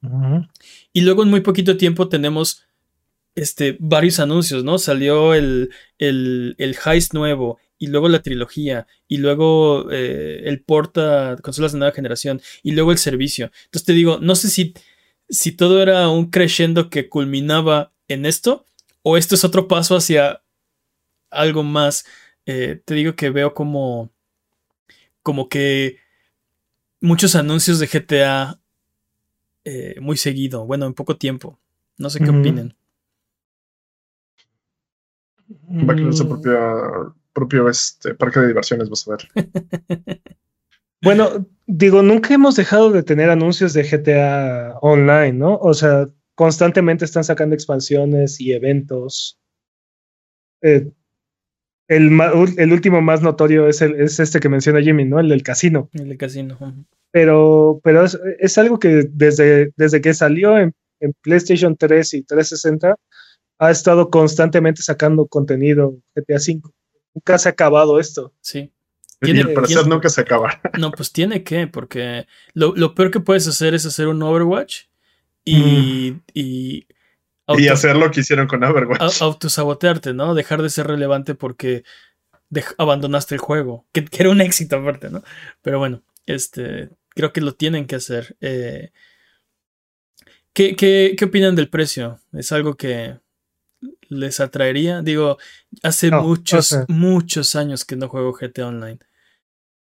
Y 0.92 1.02
luego 1.02 1.22
en 1.22 1.30
muy 1.30 1.40
poquito 1.40 1.76
tiempo 1.76 2.08
tenemos 2.08 2.64
este, 3.34 3.76
varios 3.78 4.18
anuncios, 4.18 4.64
¿no? 4.64 4.78
Salió 4.78 5.34
el, 5.34 5.70
el, 5.98 6.54
el 6.58 6.76
Heist 6.84 7.14
nuevo 7.14 7.58
y 7.78 7.86
luego 7.86 8.08
la 8.08 8.22
trilogía 8.22 8.86
y 9.06 9.18
luego 9.18 9.90
eh, 9.90 10.42
el 10.44 10.62
porta 10.62 11.36
consolas 11.42 11.72
de 11.72 11.78
nueva 11.78 11.94
generación 11.94 12.40
y 12.62 12.72
luego 12.72 12.92
el 12.92 12.98
servicio. 12.98 13.50
Entonces 13.66 13.86
te 13.86 13.92
digo, 13.92 14.18
no 14.20 14.34
sé 14.34 14.48
si, 14.48 14.74
si 15.28 15.52
todo 15.52 15.80
era 15.82 16.08
un 16.08 16.30
crescendo 16.30 16.90
que 16.90 17.08
culminaba 17.08 17.92
en 18.08 18.26
esto 18.26 18.66
o 19.02 19.16
esto 19.16 19.36
es 19.36 19.44
otro 19.44 19.68
paso 19.68 19.96
hacia 19.96 20.42
algo 21.30 21.62
más. 21.62 22.04
Eh, 22.46 22.80
te 22.84 22.94
digo 22.94 23.14
que 23.14 23.30
veo 23.30 23.54
como, 23.54 24.10
como 25.22 25.48
que 25.48 25.98
muchos 27.00 27.34
anuncios 27.34 27.78
de 27.78 27.86
GTA 27.86 28.60
eh, 29.64 29.96
muy 30.00 30.16
seguido, 30.16 30.64
bueno, 30.64 30.86
en 30.86 30.94
poco 30.94 31.16
tiempo. 31.16 31.58
No 31.98 32.10
sé 32.10 32.20
qué 32.20 32.30
opinen. 32.30 32.74
Va 35.68 35.92
a 35.92 35.96
crear 35.96 36.14
su 36.14 36.28
propio, 36.28 37.16
propio 37.32 37.68
este, 37.68 38.14
parque 38.14 38.40
de 38.40 38.48
diversiones, 38.48 38.88
vas 38.88 39.06
a 39.06 39.16
ver. 39.16 39.28
bueno, 41.02 41.46
digo, 41.66 42.02
nunca 42.02 42.34
hemos 42.34 42.56
dejado 42.56 42.92
de 42.92 43.02
tener 43.02 43.30
anuncios 43.30 43.74
de 43.74 43.84
GTA 43.84 44.78
Online, 44.80 45.32
¿no? 45.32 45.56
O 45.56 45.74
sea, 45.74 46.08
constantemente 46.34 47.04
están 47.04 47.24
sacando 47.24 47.54
expansiones 47.54 48.40
y 48.40 48.52
eventos. 48.52 49.38
Eh, 50.62 50.90
el, 51.88 52.10
el, 52.58 52.72
último 52.72 53.00
más 53.00 53.22
notorio 53.22 53.66
es, 53.66 53.80
el, 53.80 53.98
es 54.00 54.20
este 54.20 54.40
que 54.40 54.48
menciona 54.48 54.82
Jimmy, 54.82 55.06
¿no? 55.06 55.18
El 55.20 55.30
del 55.30 55.42
casino. 55.42 55.88
El 55.94 56.08
del 56.08 56.18
casino. 56.18 56.58
Pero, 57.10 57.80
pero 57.82 58.04
es, 58.04 58.18
es, 58.38 58.58
algo 58.58 58.78
que 58.78 59.08
desde, 59.10 59.72
desde 59.76 60.00
que 60.02 60.12
salió 60.12 60.58
en, 60.58 60.74
en 61.00 61.14
PlayStation 61.22 61.76
3 61.76 62.14
y 62.14 62.22
360 62.22 62.94
ha 63.58 63.70
estado 63.70 64.10
constantemente 64.10 64.82
sacando 64.82 65.26
contenido 65.26 65.96
GTA 66.14 66.36
V. 66.36 66.60
Nunca 67.14 67.38
se 67.38 67.48
ha 67.48 67.52
acabado 67.52 67.98
esto. 67.98 68.34
Sí. 68.40 68.70
Y 69.22 69.40
al 69.40 69.52
parecer 69.52 69.78
tiene- 69.78 69.88
nunca 69.88 70.10
se 70.10 70.20
acaba. 70.20 70.60
No, 70.78 70.92
pues 70.92 71.10
tiene 71.10 71.42
que, 71.42 71.66
porque 71.66 72.26
lo, 72.52 72.74
lo 72.76 72.94
peor 72.94 73.10
que 73.10 73.20
puedes 73.20 73.48
hacer 73.48 73.74
es 73.74 73.84
hacer 73.86 74.06
un 74.06 74.22
Overwatch 74.22 74.84
y, 75.44 75.56
y, 75.58 76.20
y 76.34 76.86
auto- 77.48 77.72
hacer 77.72 77.96
lo 77.96 78.10
que 78.10 78.20
hicieron 78.20 78.46
con 78.46 78.62
Overwatch. 78.64 79.20
autosabotearte, 79.20 80.14
¿no? 80.14 80.34
Dejar 80.34 80.62
de 80.62 80.70
ser 80.70 80.86
relevante 80.86 81.34
porque 81.34 81.84
abandonaste 82.78 83.34
el 83.34 83.40
juego, 83.40 83.86
que, 83.92 84.04
que 84.04 84.22
era 84.22 84.30
un 84.30 84.40
éxito 84.40 84.76
aparte, 84.76 85.10
¿no? 85.10 85.22
Pero 85.62 85.78
bueno, 85.78 86.02
este, 86.26 86.90
creo 87.10 87.32
que 87.32 87.40
lo 87.40 87.54
tienen 87.54 87.86
que 87.86 87.96
hacer. 87.96 88.36
Eh, 88.40 88.90
¿qué, 90.52 90.76
qué, 90.76 91.14
qué 91.18 91.24
opinan 91.24 91.56
del 91.56 91.68
precio? 91.70 92.20
¿Es 92.32 92.52
algo 92.52 92.76
que 92.76 93.18
les 94.08 94.40
atraería? 94.40 95.02
Digo, 95.02 95.38
hace 95.82 96.10
No, 96.10 96.22
muchos, 96.22 96.76
muchos 96.88 97.54
años 97.56 97.84
que 97.84 97.96
no 97.96 98.08
juego 98.08 98.32
GTA 98.32 98.68
Online. 98.68 98.98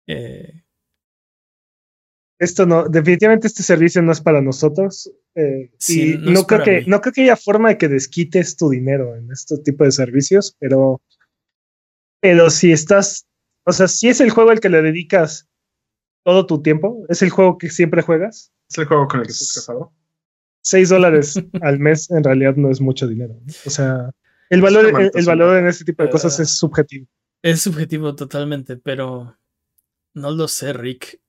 Eh, 0.08 0.64
Esto 2.40 2.66
no, 2.66 2.88
definitivamente 2.88 3.48
este 3.48 3.64
servicio 3.64 4.02
no 4.02 4.12
es 4.12 4.22
para 4.22 4.42
nosotros. 4.42 5.12
Eh, 5.38 5.72
Sí, 5.78 6.14
y 6.16 6.18
no 6.18 6.44
creo 6.46 6.64
que, 6.64 6.80
mí. 6.82 6.84
no 6.88 7.00
creo 7.02 7.14
que 7.14 7.22
haya 7.24 7.36
forma 7.38 7.70
de 7.70 7.78
que 7.78 7.88
desquites 7.88 8.58
tu 8.58 8.70
dinero 8.70 9.16
en 9.16 9.32
este 9.32 9.58
tipo 9.60 9.84
de 9.84 9.92
servicios, 9.92 10.56
pero, 10.60 11.02
pero 12.20 12.50
si 12.50 12.72
estás, 12.72 13.28
o 13.64 13.72
sea, 13.72 13.88
si 13.88 14.10
es 14.10 14.20
el 14.20 14.32
juego 14.32 14.50
al 14.50 14.60
que 14.60 14.70
le 14.70 14.82
dedicas 14.82 15.48
todo 16.26 16.46
tu 16.46 16.62
tiempo, 16.62 17.06
es 17.08 17.22
el 17.22 17.30
juego 17.30 17.58
que 17.58 17.70
siempre 17.70 18.02
juegas, 18.02 18.52
Es 18.70 18.78
el 18.78 18.86
juego 18.86 19.08
con 19.08 19.22
el 19.22 19.28
que 19.28 19.32
estás 19.32 19.54
casado. 19.54 19.94
6 20.64 20.90
dólares 20.90 21.36
al 21.62 21.80
mes 21.80 22.12
en 22.12 22.24
realidad 22.24 22.56
no 22.58 22.70
es 22.70 22.82
mucho 22.82 23.08
dinero. 23.08 23.34
¿no? 23.36 23.54
O 23.66 23.70
sea, 23.70 24.12
el 24.50 24.62
valor, 24.62 25.12
el, 25.14 25.26
valor 25.26 25.58
en 25.58 25.68
este 25.68 25.86
tipo 25.86 26.04
de 26.04 26.10
cosas 26.10 26.40
Ah. 26.40 26.44
es 26.44 26.50
subjetivo. 26.58 27.08
Es 27.42 27.62
subjetivo 27.62 28.16
totalmente, 28.16 28.76
pero 28.78 29.38
no 30.16 30.32
lo 30.32 30.48
sé, 30.48 30.74
Rick. 30.74 31.22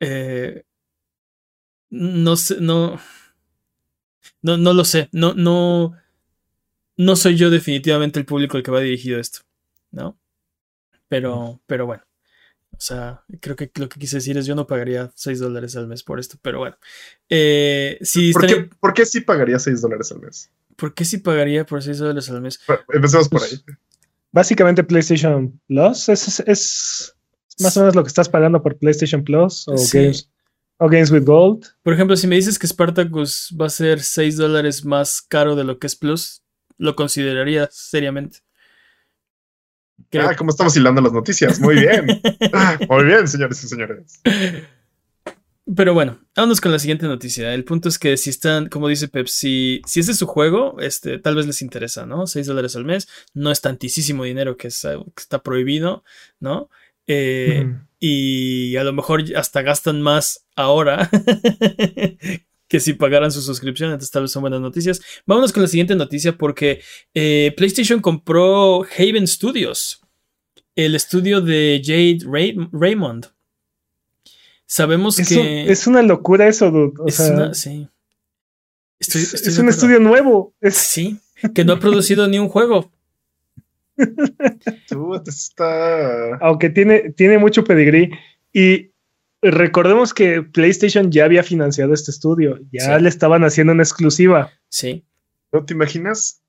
Eh, 0.00 0.62
no 1.90 2.36
sé, 2.36 2.60
no, 2.60 3.00
no, 4.42 4.56
no 4.56 4.72
lo 4.72 4.84
sé. 4.84 5.08
No, 5.12 5.34
no, 5.34 5.94
no 6.96 7.16
soy 7.16 7.36
yo 7.36 7.50
definitivamente 7.50 8.18
el 8.18 8.26
público 8.26 8.56
al 8.56 8.62
que 8.62 8.70
va 8.70 8.80
dirigido 8.80 9.18
esto, 9.20 9.40
¿no? 9.90 10.18
Pero, 11.08 11.60
pero 11.66 11.86
bueno. 11.86 12.02
O 12.72 12.80
sea, 12.82 13.22
creo 13.40 13.56
que 13.56 13.70
lo 13.74 13.88
que 13.88 13.98
quise 13.98 14.16
decir 14.16 14.38
es 14.38 14.46
yo 14.46 14.54
no 14.54 14.66
pagaría 14.66 15.10
6 15.14 15.38
dólares 15.40 15.76
al 15.76 15.86
mes 15.86 16.02
por 16.02 16.18
esto, 16.20 16.38
pero 16.40 16.58
bueno. 16.60 16.76
Eh, 17.28 17.98
si 18.00 18.32
¿Por 18.32 18.44
estaría- 18.44 18.68
qué, 18.68 18.76
¿Por 18.80 18.94
qué 18.94 19.04
sí 19.06 19.20
pagaría 19.20 19.58
6 19.58 19.80
dólares 19.82 20.10
al 20.12 20.20
mes? 20.20 20.50
¿por 20.76 20.94
qué 20.94 21.04
sí 21.04 21.18
pagaría 21.18 21.66
por 21.66 21.82
6 21.82 21.98
dólares 21.98 22.30
al 22.30 22.40
mes? 22.40 22.58
Bueno, 22.66 22.82
Empecemos 22.94 23.28
por 23.28 23.42
ahí. 23.42 23.50
Básicamente 24.32 24.82
PlayStation 24.84 25.60
Plus 25.66 26.08
es, 26.08 26.26
es- 26.40 26.42
es 26.46 27.14
más 27.58 27.76
o 27.76 27.80
menos 27.80 27.94
lo 27.96 28.02
que 28.02 28.08
estás 28.08 28.28
pagando 28.30 28.62
por 28.62 28.78
PlayStation 28.78 29.22
Plus 29.24 29.68
o, 29.68 29.76
Sí. 29.76 29.98
Games, 29.98 30.30
o 30.80 30.88
Games 30.88 31.10
with 31.10 31.24
Gold. 31.24 31.66
Por 31.82 31.92
ejemplo, 31.92 32.16
si 32.16 32.26
me 32.26 32.36
dices 32.36 32.58
que 32.58 32.66
Spartacus 32.66 33.54
va 33.60 33.66
a 33.66 33.70
ser 33.70 34.00
6 34.00 34.36
dólares 34.38 34.84
más 34.84 35.20
caro 35.20 35.54
de 35.54 35.64
lo 35.64 35.78
que 35.78 35.86
es 35.86 35.94
Plus, 35.94 36.42
lo 36.78 36.96
consideraría 36.96 37.68
seriamente. 37.70 38.38
Creo- 40.10 40.28
Ah, 40.28 40.34
¿cómo 40.34 40.50
estamos 40.50 40.74
hilando 40.76 41.02
las 41.02 41.12
noticias? 41.12 41.60
Muy 41.60 41.76
bien. 41.76 42.06
Ah, 42.52 42.78
Muy 42.88 43.04
bien, 43.04 43.28
señores 43.28 43.62
y 43.62 43.68
señores. 43.68 44.20
Pero 45.76 45.92
bueno, 45.94 46.18
vámonos 46.34 46.60
con 46.60 46.72
la 46.72 46.78
siguiente 46.78 47.06
noticia. 47.06 47.52
El 47.54 47.64
punto 47.64 47.88
es 47.90 47.98
que 47.98 48.16
si 48.16 48.30
están, 48.30 48.68
como 48.70 48.88
dice 48.88 49.06
Pep, 49.06 49.26
si, 49.28 49.82
si 49.86 50.00
ese 50.00 50.12
es 50.12 50.18
su 50.18 50.26
juego, 50.26 50.80
este, 50.80 51.18
tal 51.18 51.36
vez 51.36 51.46
les 51.46 51.60
interesa, 51.62 52.06
¿no? 52.06 52.26
6 52.26 52.46
dólares 52.46 52.74
al 52.74 52.86
mes, 52.86 53.06
no 53.34 53.52
es 53.52 53.60
tantísimo 53.60 54.24
dinero 54.24 54.56
que, 54.56 54.68
es 54.68 54.84
algo 54.86 55.04
que 55.04 55.20
está 55.20 55.42
prohibido, 55.42 56.02
¿no? 56.40 56.70
Eh. 57.06 57.70
Y 58.00 58.74
a 58.76 58.84
lo 58.84 58.92
mejor 58.94 59.22
hasta 59.36 59.60
gastan 59.62 60.00
más 60.00 60.46
ahora 60.56 61.10
que 62.68 62.80
si 62.80 62.94
pagaran 62.94 63.30
su 63.30 63.42
suscripción, 63.42 63.90
entonces 63.90 64.10
tal 64.10 64.22
vez 64.22 64.32
son 64.32 64.40
buenas 64.42 64.60
noticias. 64.60 65.00
Vámonos 65.26 65.52
con 65.52 65.62
la 65.62 65.68
siguiente 65.68 65.94
noticia 65.94 66.36
porque 66.38 66.80
eh, 67.14 67.52
PlayStation 67.56 68.00
compró 68.00 68.84
Haven 68.96 69.26
Studios, 69.28 70.00
el 70.76 70.94
estudio 70.94 71.40
de 71.40 71.82
Jade 71.84 72.18
Ray- 72.24 72.56
Raymond. 72.72 73.26
Sabemos 74.66 75.18
Es, 75.18 75.28
que 75.28 75.38
un- 75.38 75.46
es 75.70 75.86
una 75.86 76.02
locura 76.02 76.46
eso, 76.48 76.70
dude. 76.70 76.92
O 77.00 77.08
es 77.08 77.16
sea, 77.16 77.32
una- 77.34 77.54
sí. 77.54 77.88
Estoy- 79.00 79.22
es, 79.22 79.34
estoy 79.34 79.48
es 79.50 79.56
de 79.56 79.62
un 79.62 79.68
acuerdo. 79.68 79.70
estudio 79.70 80.00
nuevo. 80.00 80.54
Es, 80.60 80.76
Sí, 80.76 81.18
que 81.54 81.64
no 81.64 81.72
ha 81.74 81.80
producido 81.80 82.28
ni 82.28 82.38
un 82.38 82.48
juego. 82.48 82.92
Tú 84.88 85.14
esto 85.14 85.30
está. 85.30 86.36
aunque 86.36 86.70
tiene, 86.70 87.10
tiene 87.12 87.38
mucho 87.38 87.64
pedigrí. 87.64 88.10
Y 88.52 88.90
recordemos 89.42 90.12
que 90.14 90.42
PlayStation 90.42 91.10
ya 91.10 91.24
había 91.24 91.42
financiado 91.42 91.94
este 91.94 92.10
estudio. 92.10 92.58
Ya 92.72 92.96
Sí. 92.96 93.02
le 93.02 93.08
estaban 93.08 93.44
haciendo 93.44 93.72
una 93.72 93.82
exclusiva. 93.82 94.50
Sí. 94.68 95.04
¿No 95.52 95.64
te 95.64 95.74
imaginas? 95.74 96.42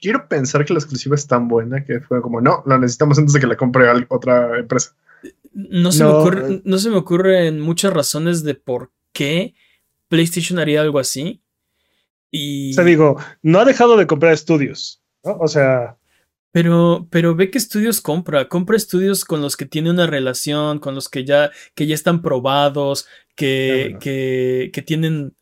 Quiero 0.00 0.28
pensar 0.28 0.64
que 0.64 0.72
la 0.74 0.78
exclusiva 0.80 1.14
es 1.14 1.26
tan 1.26 1.48
buena 1.48 1.84
que 1.84 2.00
fue 2.00 2.20
como, 2.20 2.40
no, 2.40 2.62
la 2.66 2.78
necesitamos 2.78 3.18
antes 3.18 3.32
de 3.32 3.40
que 3.40 3.46
la 3.46 3.56
compre 3.56 3.86
otra 4.08 4.58
empresa. 4.58 4.94
No 5.52 5.92
se, 5.92 6.02
Me 6.04 6.10
ocurre, 6.10 6.60
no 6.64 6.78
se 6.78 6.90
me 6.90 6.96
ocurren 6.96 7.60
muchas 7.60 7.92
razones 7.92 8.42
de 8.42 8.54
por 8.54 8.90
qué 9.12 9.54
PlayStation 10.08 10.58
haría 10.58 10.80
algo 10.82 10.98
así. 10.98 11.40
Y, 12.30 12.72
O 12.72 12.74
sea, 12.74 12.84
digo, 12.84 13.16
no 13.42 13.60
ha 13.60 13.64
dejado 13.64 13.96
de 13.96 14.06
comprar 14.08 14.32
estudios. 14.32 15.00
¿no? 15.24 15.36
O 15.38 15.46
sea, 15.48 15.96
pero, 16.54 17.08
pero 17.10 17.34
ve 17.34 17.50
qué 17.50 17.58
estudios 17.58 18.00
compra. 18.00 18.48
Compra 18.48 18.76
estudios 18.76 19.24
con 19.24 19.42
los 19.42 19.56
que 19.56 19.66
tiene 19.66 19.90
una 19.90 20.06
relación, 20.06 20.78
con 20.78 20.94
los 20.94 21.08
que 21.08 21.24
ya, 21.24 21.50
que 21.74 21.88
ya 21.88 21.96
están 21.96 22.22
probados, 22.22 23.08
que, 23.34 23.86
bueno. 23.86 23.98
que, 23.98 24.70
que 24.72 24.82
tienen 24.82 25.34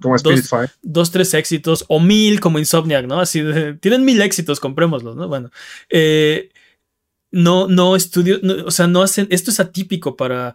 Como 0.00 0.16
dos, 0.16 0.50
dos, 0.80 1.10
tres 1.10 1.34
éxitos, 1.34 1.84
o 1.88 1.98
mil 1.98 2.38
como 2.38 2.60
Insomniac, 2.60 3.04
¿no? 3.04 3.18
Así 3.18 3.40
de, 3.40 3.74
tienen 3.74 4.04
mil 4.04 4.22
éxitos, 4.22 4.60
comprémoslos, 4.60 5.16
¿no? 5.16 5.26
Bueno, 5.26 5.50
eh, 5.90 6.50
no, 7.32 7.66
no 7.66 7.96
estudio, 7.96 8.38
no, 8.44 8.64
o 8.64 8.70
sea, 8.70 8.86
no 8.86 9.02
hacen, 9.02 9.26
esto 9.30 9.50
es 9.50 9.58
atípico 9.58 10.16
para, 10.16 10.54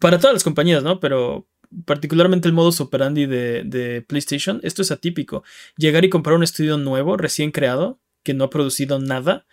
para 0.00 0.18
todas 0.18 0.34
las 0.34 0.42
compañías, 0.42 0.82
¿no? 0.82 0.98
Pero 0.98 1.46
particularmente 1.84 2.48
el 2.48 2.54
modus 2.54 2.80
operandi 2.80 3.26
de, 3.26 3.62
de 3.62 4.02
PlayStation, 4.02 4.58
esto 4.64 4.82
es 4.82 4.90
atípico. 4.90 5.44
Llegar 5.76 6.04
y 6.04 6.10
comprar 6.10 6.34
un 6.34 6.42
estudio 6.42 6.78
nuevo, 6.78 7.16
recién 7.16 7.52
creado, 7.52 8.00
que 8.26 8.34
no 8.34 8.44
ha 8.44 8.50
producido 8.50 8.98
nada, 8.98 9.46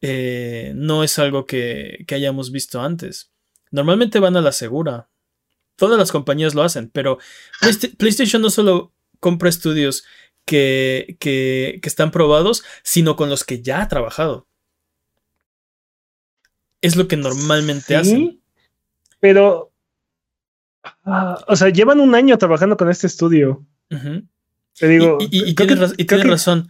eh, 0.00 0.72
no 0.74 1.04
es 1.04 1.18
algo 1.18 1.44
que, 1.44 2.04
que 2.08 2.14
hayamos 2.14 2.50
visto 2.50 2.80
antes. 2.80 3.30
Normalmente 3.70 4.18
van 4.18 4.36
a 4.36 4.40
la 4.40 4.52
segura. 4.52 5.08
Todas 5.76 5.98
las 5.98 6.10
compañías 6.10 6.54
lo 6.54 6.62
hacen, 6.62 6.88
pero 6.88 7.18
Playsta- 7.60 7.90
PlayStation 7.98 8.40
no 8.40 8.48
solo 8.48 8.92
compra 9.20 9.48
estudios 9.50 10.04
que, 10.46 11.16
que, 11.20 11.80
que 11.82 11.88
están 11.88 12.10
probados, 12.10 12.64
sino 12.82 13.14
con 13.16 13.28
los 13.28 13.44
que 13.44 13.60
ya 13.62 13.82
ha 13.82 13.88
trabajado. 13.88 14.46
Es 16.80 16.96
lo 16.96 17.06
que 17.08 17.16
normalmente 17.16 17.86
sí, 17.88 17.94
hacen. 17.94 18.40
Pero, 19.20 19.72
ah, 21.04 21.42
o 21.48 21.56
sea, 21.56 21.68
llevan 21.70 22.00
un 22.00 22.14
año 22.14 22.36
trabajando 22.38 22.76
con 22.76 22.90
este 22.90 23.06
estudio. 23.06 23.64
Te 24.78 24.88
digo, 24.88 25.18
y, 25.20 25.50
y- 25.50 25.54
tienes, 25.54 25.76
que- 25.76 25.80
raz- 25.82 25.94
y 25.96 26.04
creo 26.06 26.20
tienes 26.20 26.24
que- 26.24 26.30
razón. 26.30 26.68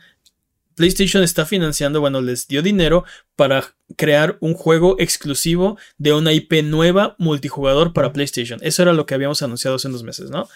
PlayStation 0.74 1.22
está 1.22 1.46
financiando, 1.46 2.00
bueno, 2.00 2.20
les 2.20 2.46
dio 2.48 2.62
dinero 2.62 3.04
para 3.36 3.64
crear 3.96 4.36
un 4.40 4.54
juego 4.54 4.96
exclusivo 4.98 5.78
de 5.98 6.12
una 6.12 6.32
IP 6.32 6.62
nueva 6.64 7.14
multijugador 7.18 7.92
para 7.92 8.12
PlayStation. 8.12 8.58
Eso 8.62 8.82
era 8.82 8.92
lo 8.92 9.06
que 9.06 9.14
habíamos 9.14 9.42
anunciado 9.42 9.76
hace 9.76 9.88
unos 9.88 10.02
meses, 10.02 10.30
¿no? 10.30 10.48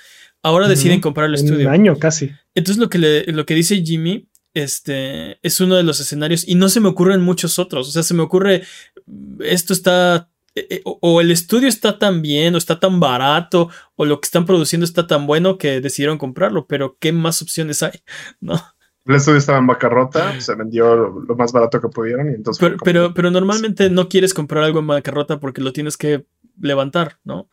Ahora 0.43 0.69
deciden 0.69 1.01
comprar 1.01 1.27
el 1.27 1.33
Un 1.33 1.45
estudio. 1.45 1.71
año 1.71 1.99
casi. 1.99 2.31
Entonces 2.55 2.81
lo 2.81 2.89
que, 2.89 2.99
le- 2.99 3.25
lo 3.27 3.45
que 3.45 3.55
dice 3.55 3.83
Jimmy 3.85 4.29
este, 4.55 5.39
es 5.43 5.61
uno 5.61 5.77
de 5.77 5.83
los 5.83 6.01
escenarios 6.01 6.47
y 6.47 6.55
no 6.55 6.69
se 6.69 6.81
me 6.81 6.89
ocurren 6.89 7.21
muchos 7.21 7.59
otros. 7.59 7.89
O 7.89 7.91
sea, 7.91 8.03
se 8.03 8.14
me 8.14 8.23
ocurre, 8.23 8.62
esto 9.41 9.73
está, 9.73 10.31
eh, 10.55 10.66
eh, 10.71 10.81
o, 10.85 10.99
o 11.03 11.21
el 11.21 11.31
estudio 11.31 11.69
está 11.69 11.99
tan 11.99 12.23
bien, 12.23 12.55
o 12.55 12.59
está 12.59 12.81
tan 12.81 12.99
barato, 13.01 13.69
o 13.97 14.05
lo 14.05 14.21
que 14.21 14.27
están 14.27 14.47
produciendo 14.47 14.85
está 14.85 15.07
tan 15.07 15.27
bueno 15.27 15.59
que 15.59 15.81
decidieron 15.81 16.19
comprarlo, 16.19 16.66
pero 16.66 16.97
¿qué 17.01 17.12
más 17.12 17.43
opciones 17.43 17.83
hay? 17.83 18.01
¿No? 18.41 18.61
El 19.09 19.14
estudio 19.16 19.38
estaba 19.38 19.59
en 19.59 19.66
bancarrota, 19.66 20.40
se 20.40 20.54
vendió 20.54 20.94
lo, 20.94 21.20
lo 21.20 21.34
más 21.36 21.50
barato 21.52 21.80
que 21.80 21.88
pudieron 21.88 22.30
y 22.30 22.34
entonces. 22.34 22.61
Pero, 22.61 22.76
pero, 22.84 23.14
pero 23.14 23.30
normalmente 23.30 23.90
no 23.90 24.09
quieres 24.09 24.34
comprar 24.34 24.62
algo 24.62 24.78
en 24.80 24.86
bancarrota 24.86 25.40
porque 25.40 25.61
lo 25.62 25.72
tienes 25.72 25.96
que 25.96 26.26
levantar, 26.61 27.18
¿no? 27.24 27.48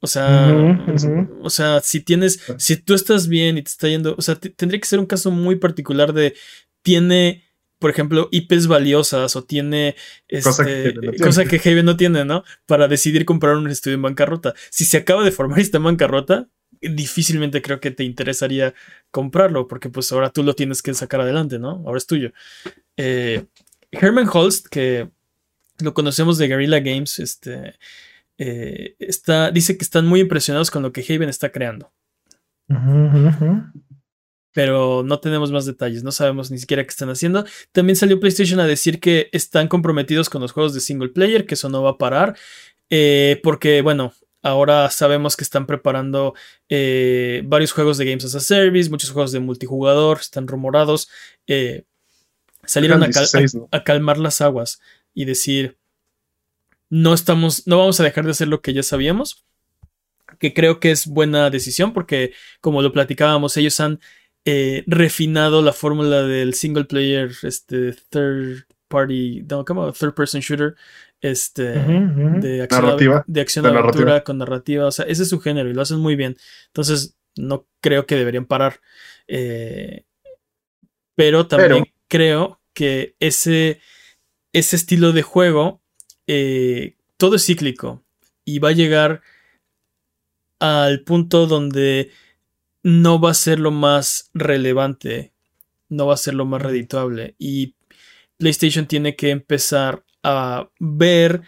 O 0.00 0.06
sea, 0.06 0.52
o 1.42 1.50
sea, 1.50 1.80
si 1.80 2.00
tienes, 2.00 2.40
si 2.58 2.76
tú 2.76 2.94
estás 2.94 3.28
bien 3.28 3.56
y 3.58 3.62
te 3.62 3.70
está 3.70 3.88
yendo, 3.88 4.14
o 4.18 4.22
sea, 4.22 4.34
te- 4.36 4.50
tendría 4.50 4.80
que 4.80 4.86
ser 4.86 4.98
un 4.98 5.06
caso 5.06 5.30
muy 5.30 5.56
particular 5.56 6.12
de 6.12 6.34
tiene, 6.82 7.44
por 7.78 7.90
ejemplo, 7.90 8.28
IPs 8.30 8.66
valiosas 8.66 9.36
o 9.36 9.44
tiene 9.44 9.96
Cosa 10.42 10.50
este, 10.50 10.64
que 10.64 10.70
Haven 10.90 10.94
no 10.94 11.00
tiene. 11.12 11.18
cosa 11.26 11.44
que 11.46 11.56
Haven 11.70 11.84
no 11.86 11.96
tiene, 11.96 12.24
¿no? 12.24 12.44
Para 12.66 12.88
decidir 12.88 13.24
comprar 13.24 13.56
un 13.56 13.68
estudio 13.68 13.96
en 13.96 14.02
bancarrota. 14.02 14.54
Si 14.70 14.84
se 14.84 14.98
acaba 14.98 15.24
de 15.24 15.32
formar 15.32 15.58
y 15.58 15.62
está 15.62 15.78
en 15.78 15.84
bancarrota, 15.84 16.48
difícilmente 16.90 17.62
creo 17.62 17.80
que 17.80 17.90
te 17.90 18.04
interesaría 18.04 18.74
comprarlo, 19.10 19.68
porque 19.68 19.88
pues 19.88 20.10
ahora 20.12 20.30
tú 20.30 20.42
lo 20.42 20.54
tienes 20.54 20.82
que 20.82 20.94
sacar 20.94 21.20
adelante, 21.20 21.58
¿no? 21.58 21.82
Ahora 21.86 21.98
es 21.98 22.06
tuyo. 22.06 22.32
Eh, 22.96 23.44
Herman 23.90 24.28
Holst, 24.32 24.66
que 24.68 25.08
lo 25.78 25.94
conocemos 25.94 26.38
de 26.38 26.48
Guerrilla 26.48 26.80
Games, 26.80 27.18
este, 27.18 27.74
eh, 28.38 28.96
está, 28.98 29.50
dice 29.50 29.76
que 29.76 29.84
están 29.84 30.06
muy 30.06 30.20
impresionados 30.20 30.70
con 30.70 30.82
lo 30.82 30.92
que 30.92 31.04
Haven 31.08 31.28
está 31.28 31.50
creando. 31.50 31.92
Pero 34.52 35.02
no 35.02 35.20
tenemos 35.20 35.52
más 35.52 35.66
detalles, 35.66 36.02
no 36.02 36.12
sabemos 36.12 36.50
ni 36.50 36.58
siquiera 36.58 36.82
qué 36.82 36.88
están 36.88 37.10
haciendo. 37.10 37.44
También 37.72 37.96
salió 37.96 38.18
PlayStation 38.18 38.58
a 38.60 38.66
decir 38.66 39.00
que 39.00 39.28
están 39.32 39.68
comprometidos 39.68 40.30
con 40.30 40.40
los 40.40 40.52
juegos 40.52 40.72
de 40.74 40.80
single 40.80 41.10
player, 41.10 41.46
que 41.46 41.54
eso 41.54 41.68
no 41.68 41.82
va 41.82 41.90
a 41.90 41.98
parar. 41.98 42.36
Eh, 42.88 43.40
porque, 43.42 43.82
bueno, 43.82 44.14
ahora 44.46 44.90
sabemos 44.90 45.36
que 45.36 45.44
están 45.44 45.66
preparando 45.66 46.34
eh, 46.68 47.42
varios 47.44 47.72
juegos 47.72 47.98
de 47.98 48.04
Games 48.06 48.24
as 48.24 48.34
a 48.34 48.40
Service, 48.40 48.90
muchos 48.90 49.10
juegos 49.10 49.32
de 49.32 49.40
multijugador, 49.40 50.18
están 50.20 50.46
rumorados. 50.46 51.08
salieron 52.64 53.04
a 53.70 53.84
calmar 53.84 54.18
las 54.18 54.40
aguas 54.40 54.80
y 55.14 55.24
decir, 55.24 55.76
no 56.88 57.14
estamos, 57.14 57.66
no 57.66 57.78
vamos 57.78 57.98
a 58.00 58.04
dejar 58.04 58.24
de 58.24 58.30
hacer 58.30 58.48
lo 58.48 58.60
que 58.60 58.72
ya 58.72 58.82
sabíamos, 58.82 59.44
que 60.38 60.54
creo 60.54 60.80
que 60.80 60.90
es 60.90 61.06
buena 61.06 61.50
decisión 61.50 61.92
porque 61.92 62.32
como 62.60 62.82
lo 62.82 62.92
platicábamos, 62.92 63.56
ellos 63.56 63.80
han 63.80 64.00
eh, 64.44 64.84
refinado 64.86 65.62
la 65.62 65.72
fórmula 65.72 66.22
del 66.22 66.54
single 66.54 66.84
player, 66.84 67.32
este 67.42 67.92
third 68.10 68.66
party, 68.88 69.44
no, 69.50 69.64
¿cómo? 69.64 69.92
Third 69.92 70.14
person 70.14 70.40
shooter, 70.40 70.76
este, 71.30 71.62
de 71.62 72.62
acción, 72.62 73.24
de 73.26 73.40
acción 73.40 73.66
aventura 73.66 74.24
con 74.24 74.38
narrativa, 74.38 74.86
o 74.86 74.90
sea, 74.90 75.04
ese 75.06 75.22
es 75.22 75.28
su 75.28 75.40
género 75.40 75.68
y 75.70 75.74
lo 75.74 75.82
hacen 75.82 75.98
muy 75.98 76.16
bien. 76.16 76.36
Entonces, 76.68 77.16
no 77.36 77.66
creo 77.80 78.06
que 78.06 78.16
deberían 78.16 78.46
parar. 78.46 78.80
Eh, 79.28 80.04
pero 81.14 81.46
también 81.46 81.86
creo 82.08 82.60
que 82.72 83.16
ese 83.20 83.80
ese 84.56 84.76
estilo 84.76 85.12
de 85.12 85.20
juego, 85.20 85.82
eh, 86.26 86.96
todo 87.18 87.36
es 87.36 87.44
cíclico 87.44 88.02
y 88.42 88.58
va 88.58 88.70
a 88.70 88.72
llegar 88.72 89.20
al 90.60 91.02
punto 91.02 91.46
donde 91.46 92.10
no 92.82 93.20
va 93.20 93.32
a 93.32 93.34
ser 93.34 93.60
lo 93.60 93.70
más 93.70 94.30
relevante, 94.32 95.34
no 95.90 96.06
va 96.06 96.14
a 96.14 96.16
ser 96.16 96.32
lo 96.32 96.46
más 96.46 96.62
redituable 96.62 97.34
y 97.38 97.74
PlayStation 98.38 98.86
tiene 98.86 99.14
que 99.14 99.28
empezar 99.28 100.05
a 100.26 100.68
ver 100.80 101.42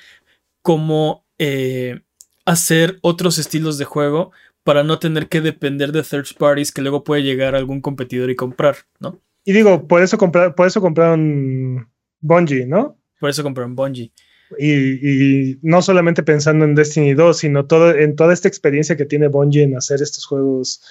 cómo 0.63 1.27
eh, 1.39 2.01
hacer 2.45 2.99
otros 3.03 3.39
estilos 3.39 3.77
de 3.77 3.85
juego 3.85 4.31
para 4.63 4.85
no 4.85 4.99
tener 4.99 5.29
que 5.29 5.41
depender 5.41 5.93
de 5.93 6.03
third 6.03 6.37
parties 6.39 6.73
que 6.73 6.83
luego 6.83 7.03
puede 7.03 7.23
llegar 7.23 7.55
algún 7.55 7.81
competidor 7.81 8.31
y 8.31 8.37
comprar, 8.37 8.77
¿no? 9.01 9.21
Y 9.45 9.53
digo, 9.53 9.89
por 9.89 10.03
eso 10.03 10.17
comprar, 10.17 10.55
por 10.55 10.67
eso 10.67 10.81
compraron 10.81 11.91
Bungie, 12.21 12.67
¿no? 12.67 12.99
Por 13.19 13.31
eso 13.31 13.43
compraron 13.43 13.75
Bungie. 13.75 14.13
Y, 14.59 15.59
no 15.63 15.83
solamente 15.83 16.23
pensando 16.23 16.65
en 16.65 16.75
Destiny 16.75 17.15
2, 17.15 17.37
sino 17.37 17.67
todo, 17.67 17.95
en 17.95 18.15
toda 18.15 18.33
esta 18.33 18.49
experiencia 18.49 18.97
que 18.97 19.05
tiene 19.05 19.29
Bungie 19.29 19.65
en 19.65 19.77
hacer 19.77 20.01
estos 20.03 20.25
juegos 20.25 20.83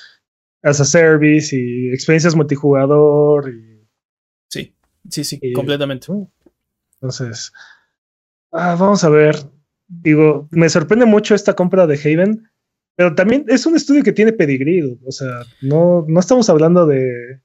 as 0.63 0.81
a 0.81 0.85
service 0.85 1.55
y 1.55 1.89
experiencias 1.93 2.35
multijugador. 2.35 3.51
sí, 4.49 4.73
sí, 5.09 5.23
sí, 5.23 5.53
completamente. 5.53 6.11
Uh, 6.11 6.29
entonces, 6.95 7.51
ah, 8.51 8.75
vamos 8.79 9.03
a 9.03 9.09
ver. 9.09 9.35
Digo, 9.87 10.47
me 10.51 10.69
sorprende 10.69 11.05
mucho 11.05 11.33
esta 11.33 11.53
compra 11.53 11.87
de 11.87 11.95
Haven, 11.97 12.49
pero 12.95 13.15
también 13.15 13.45
es 13.47 13.65
un 13.65 13.75
estudio 13.75 14.03
que 14.03 14.11
tiene 14.11 14.33
pedigrí. 14.33 14.99
O 15.05 15.11
sea, 15.11 15.43
no, 15.61 16.05
no 16.07 16.19
estamos 16.19 16.49
hablando 16.49 16.85
de 16.85 17.41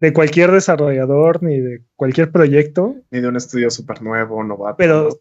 de 0.00 0.12
cualquier 0.12 0.50
desarrollador 0.50 1.42
ni 1.42 1.60
de 1.60 1.84
cualquier 1.94 2.32
proyecto. 2.32 2.96
Ni 3.10 3.20
de 3.20 3.28
un 3.28 3.36
estudio 3.36 3.70
súper 3.70 4.02
nuevo, 4.02 4.42
novato. 4.42 4.76
Pero, 4.78 5.20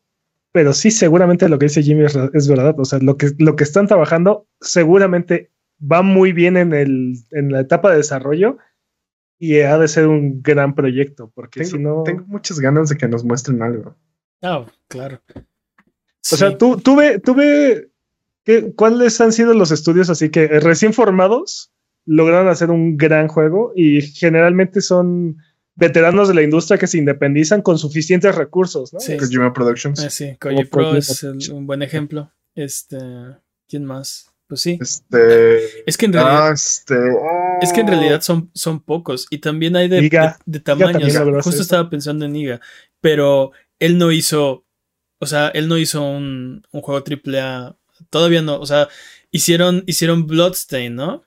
pero 0.52 0.74
sí, 0.74 0.90
seguramente 0.90 1.50
lo 1.50 1.60
que 1.60 1.66
dice 1.66 1.84
Jimmy 1.84 2.06
es, 2.06 2.48
verdad. 2.48 2.80
O 2.80 2.86
sea, 2.86 3.00
lo 3.00 3.18
que, 3.18 3.32
lo 3.38 3.56
que 3.56 3.66
están 3.66 3.88
trabajando 3.88 4.48
seguramente 4.62 5.52
va 5.80 6.02
muy 6.02 6.32
bien 6.32 6.58
en, 6.58 6.74
el, 6.74 7.16
en 7.32 7.52
la 7.52 7.60
etapa 7.60 7.92
de 7.92 7.98
desarrollo 7.98 8.58
y 9.38 9.60
ha 9.60 9.78
de 9.78 9.88
ser 9.88 10.08
un 10.08 10.42
gran 10.42 10.76
proyecto, 10.76 11.32
porque 11.34 11.64
si 11.64 11.78
no... 11.78 12.04
Tengo 12.04 12.26
muchas 12.28 12.60
ganas 12.60 12.90
de 12.90 12.98
que 12.98 13.08
nos 13.08 13.24
muestren 13.24 13.62
algo. 13.62 13.96
Ah, 14.42 14.66
claro. 14.88 15.22
O 15.36 16.36
sea, 16.36 16.58
tú, 16.58 16.78
tuve, 16.78 17.20
tuve, 17.20 17.90
¿cuáles 18.76 19.20
han 19.22 19.32
sido 19.32 19.54
los 19.54 19.72
estudios 19.72 20.10
así 20.10 20.30
que 20.30 20.48
recién 20.48 20.94
formados 20.94 21.72
lograron 22.06 22.48
hacer 22.48 22.72
un 22.72 22.98
gran 22.98 23.28
juego 23.28 23.72
y 23.76 24.02
generalmente 24.02 24.82
son 24.82 25.38
veteranos 25.76 26.28
de 26.28 26.34
la 26.34 26.42
industria 26.42 26.78
que 26.78 26.88
se 26.88 26.98
independizan 26.98 27.62
con 27.62 27.78
suficientes 27.78 28.36
recursos, 28.36 28.94
¿no? 28.94 29.00
Sí. 29.00 29.16
Kojima 29.18 29.54
Productions. 29.54 30.04
Ah, 30.04 30.10
sí, 30.10 30.36
Kojima 30.40 30.64
Pro 30.70 30.96
es 30.96 31.24
un 31.24 31.66
buen 31.66 31.82
ejemplo. 31.82 32.32
Este, 32.54 32.98
¿quién 33.68 33.86
más? 33.86 34.30
Pues 34.48 34.62
sí. 34.62 34.80
Este, 34.82 35.88
es 35.88 35.96
que 35.96 36.08
en 36.08 36.14
realidad, 36.14 36.48
ah, 36.48 36.52
este, 36.54 36.96
es 37.62 37.72
que 37.72 37.82
en 37.82 37.88
realidad 37.88 38.22
son, 38.22 38.50
son 38.54 38.82
pocos 38.82 39.28
y 39.30 39.38
también 39.38 39.76
hay 39.76 39.88
de, 39.88 40.02
de, 40.46 40.60
tamaños. 40.60 41.16
Justo 41.44 41.62
estaba 41.62 41.88
pensando 41.90 42.26
en 42.26 42.34
Niga, 42.34 42.60
pero 43.00 43.52
él 43.80 43.98
no 43.98 44.12
hizo, 44.12 44.66
o 45.20 45.26
sea, 45.26 45.50
él 45.50 45.68
no 45.68 45.78
hizo 45.78 46.04
un, 46.04 46.64
un 46.72 46.82
juego 46.82 47.04
AAA, 47.04 47.76
todavía 48.10 48.42
no, 48.42 48.60
o 48.60 48.66
sea, 48.66 48.88
hicieron, 49.32 49.84
hicieron 49.88 50.28
Bloodstain, 50.28 50.96
¿no? 50.96 51.24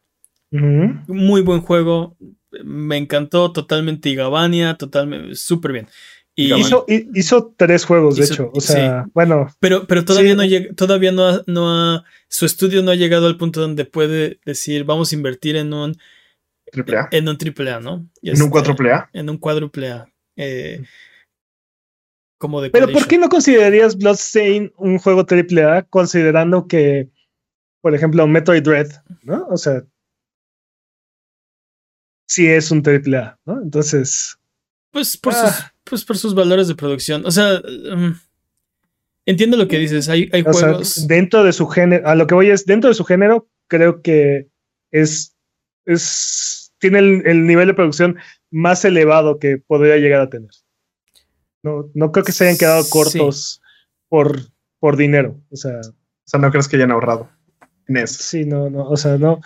Muy 0.50 1.40
buen 1.40 1.62
juego. 1.62 2.16
Me 2.62 2.98
encantó 2.98 3.53
totalmente 3.53 4.11
Igabania, 4.11 4.74
totalmente, 4.74 5.34
súper 5.34 5.72
bien. 5.72 5.88
Y 6.34 6.55
hizo, 6.55 6.86
hizo, 6.88 7.55
tres 7.57 7.84
juegos, 7.84 8.16
de 8.16 8.24
hecho. 8.24 8.50
O 8.55 8.61
sea, 8.61 9.07
bueno. 9.12 9.48
Pero, 9.61 9.86
pero 9.86 10.05
todavía 10.05 10.34
no 10.34 10.44
llega, 10.44 10.74
todavía 10.74 11.12
no 11.12 11.26
ha, 11.26 11.42
no 11.46 11.70
ha, 11.70 12.05
su 12.28 12.46
estudio 12.46 12.82
no 12.82 12.90
ha 12.90 12.94
llegado 12.94 13.26
al 13.26 13.36
punto 13.36 13.61
donde 13.61 13.84
puede 13.84 14.40
decir, 14.46 14.84
vamos 14.84 15.12
a 15.12 15.14
invertir 15.14 15.57
en 15.57 15.74
un 15.74 15.96
triple 16.70 16.98
A. 16.98 17.09
En 17.11 17.28
un 17.28 17.36
triple 17.36 17.70
A, 17.70 17.80
¿no? 17.80 18.09
en 18.22 18.40
un 18.40 18.48
cuádruple 18.48 18.92
A. 18.92 19.11
En 19.12 19.28
un 19.28 19.36
cuádruple 19.36 19.90
A. 19.90 20.09
Eh, 20.36 20.82
como 22.43 22.61
de 22.61 22.70
Pero 22.70 22.90
¿por 22.90 23.07
qué 23.07 23.18
no 23.18 23.28
considerarías 23.28 23.97
Bloodstain 23.97 24.72
un 24.76 24.99
juego 24.99 25.24
triple 25.24 25.62
A 25.62 25.82
considerando 25.82 26.66
que, 26.66 27.09
por 27.80 27.95
ejemplo, 27.95 28.26
Metroid 28.26 28.64
Dread, 28.64 28.88
¿no? 29.22 29.47
O 29.49 29.57
sea, 29.57 29.84
si 32.26 32.49
es 32.49 32.72
un 32.72 32.82
triple 32.82 33.18
A, 33.18 33.38
¿no? 33.45 33.62
Entonces. 33.62 34.36
Pues 34.90 35.16
por, 35.16 35.34
sus, 35.34 35.51
ah. 35.51 35.72
pues 35.84 36.05
por 36.05 36.18
sus 36.18 36.34
valores 36.34 36.66
de 36.66 36.74
producción. 36.74 37.24
O 37.24 37.30
sea, 37.30 37.62
um, 37.95 38.18
entiendo 39.24 39.57
lo 39.57 39.68
que 39.68 39.78
dices. 39.78 40.09
Hay, 40.09 40.28
hay 40.32 40.43
juegos. 40.43 41.07
dentro 41.07 41.45
de 41.45 41.53
su 41.53 41.68
género, 41.68 42.09
a 42.09 42.16
lo 42.16 42.26
que 42.26 42.34
voy 42.34 42.51
es, 42.51 42.66
dentro 42.66 42.88
de 42.90 42.95
su 42.95 43.05
género, 43.05 43.49
creo 43.68 44.03
que 44.03 44.49
es. 44.90 45.36
es 45.86 46.72
tiene 46.78 46.99
el, 46.99 47.47
nivel 47.47 47.68
de 47.68 47.74
producción 47.74 48.16
más 48.51 48.84
elevado 48.84 49.38
que 49.38 49.59
podría 49.59 49.99
llegar 49.99 50.22
a 50.22 50.28
tener. 50.28 50.51
No, 51.62 51.90
no 51.94 52.12
creo 52.12 52.24
que 52.24 52.32
se 52.32 52.44
hayan 52.44 52.58
quedado 52.58 52.82
cortos 52.88 53.62
por, 54.08 54.40
por 54.78 54.96
dinero. 54.96 55.40
O 55.50 55.56
sea. 55.56 55.78
O 55.78 56.24
sea, 56.24 56.40
no 56.40 56.50
crees 56.50 56.68
que 56.68 56.76
hayan 56.76 56.90
ahorrado 56.90 57.28
en 57.88 57.96
eso. 57.98 58.22
Sí, 58.22 58.44
no, 58.44 58.70
no. 58.70 58.88
O 58.88 58.96
sea, 58.96 59.18
no. 59.18 59.40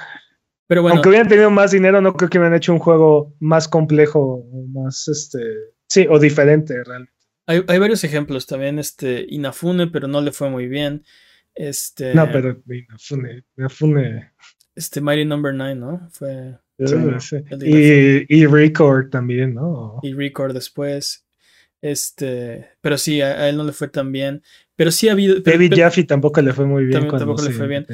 Pero 0.67 0.83
bueno. 0.83 0.97
Aunque 0.97 1.09
hubieran 1.09 1.29
tenido 1.29 1.51
más 1.51 1.71
dinero, 1.71 2.01
no 2.01 2.15
creo 2.15 2.29
que 2.29 2.39
hubieran 2.39 2.57
hecho 2.57 2.73
un 2.73 2.79
juego 2.79 3.35
más 3.41 3.69
complejo, 3.69 4.45
más 4.69 5.09
este. 5.09 5.39
Sí, 5.89 6.07
o 6.09 6.19
diferente, 6.19 6.75
realmente. 6.85 7.13
Hay, 7.49 7.79
varios 7.79 8.03
ejemplos 8.03 8.47
también, 8.47 8.81
este, 8.81 9.25
Inafune, 9.29 9.87
pero 9.87 10.09
no 10.09 10.21
le 10.21 10.33
fue 10.33 10.51
muy 10.51 10.67
bien. 10.67 11.05
Este. 11.55 12.13
No, 12.13 12.29
pero 12.31 12.61
Inafune, 12.69 13.45
Inafune. 13.57 14.33
Este 14.75 15.01
Mighty 15.01 15.25
Number 15.25 15.55
no. 15.55 15.65
9, 15.65 15.75
¿no? 15.77 16.09
Fue. 16.11 16.59
Y, 16.79 18.37
y, 18.37 18.47
Record 18.47 19.09
también, 19.11 19.55
¿no? 19.55 20.01
Y 20.03 20.13
Record 20.13 20.53
después. 20.53 21.26
Este. 21.91 22.71
Pero 22.81 22.99
sí, 22.99 23.21
a, 23.21 23.49
él 23.49 23.57
no 23.57 23.65
le 23.65 23.73
fue 23.73 23.89
tan 23.89 24.13
bien. 24.13 24.43
Pero 24.75 24.91
sí 24.91 25.09
ha 25.09 25.13
habido. 25.13 25.41
David 25.41 25.75
Jaffe 25.77 26.05
tampoco 26.05 26.43
le 26.43 26.53
fue 26.53 26.67
muy 26.67 26.85
bien. 26.85 27.09
Tampoco 27.09 27.43
le 27.43 27.51
fue 27.51 27.67
bien. 27.67 27.87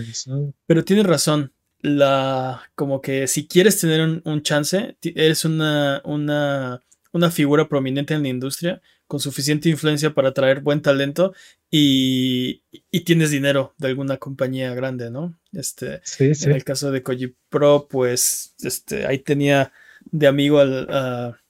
Pero 0.67 0.85
tiene 0.85 1.03
razón 1.03 1.53
la 1.83 2.63
como 2.75 3.01
que 3.01 3.27
si 3.27 3.47
quieres 3.47 3.79
tener 3.81 4.23
un, 4.25 4.43
chance, 4.43 4.97
eres 5.03 5.45
una, 5.45 6.01
una, 6.05 6.81
una, 7.13 7.31
figura 7.31 7.69
prominente 7.69 8.15
en 8.15 8.23
la 8.23 8.29
industria 8.29 8.81
con 9.09 9.19
suficiente 9.19 9.69
influencia 9.69 10.15
para 10.15 10.29
atraer 10.29 10.61
buen 10.61 10.81
talento 10.81 11.35
y, 11.71 12.63
y 12.91 13.01
tienes 13.01 13.31
dinero 13.31 13.75
de 13.79 13.89
alguna 13.89 14.17
compañía 14.17 14.75
grande, 14.75 15.11
¿no? 15.11 15.37
Este, 15.53 16.01
En 16.19 16.53
el 16.53 16.65
caso 16.65 16.91
de 16.93 17.03
Koji 17.03 17.35
Pro, 17.49 17.89
pues 17.91 18.55
este, 18.63 19.07
ahí 19.07 19.19
tenía 19.19 19.73
de 20.05 20.27
amigo 20.29 20.61
al, 20.61 20.89
a 20.89 21.42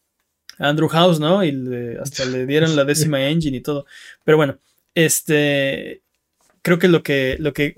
Andrew 0.68 0.88
House, 0.88 1.20
¿no? 1.20 1.44
Y 1.44 1.50
hasta 2.00 2.24
le 2.24 2.46
dieron 2.46 2.74
la 2.76 2.84
décima 2.84 3.22
engine 3.28 3.56
y 3.56 3.60
todo. 3.60 3.86
Pero 4.24 4.36
bueno, 4.36 4.58
este, 4.94 6.02
creo 6.62 6.78
que 6.78 6.88
lo 6.88 7.02
que, 7.02 7.36
lo 7.38 7.52
que 7.52 7.74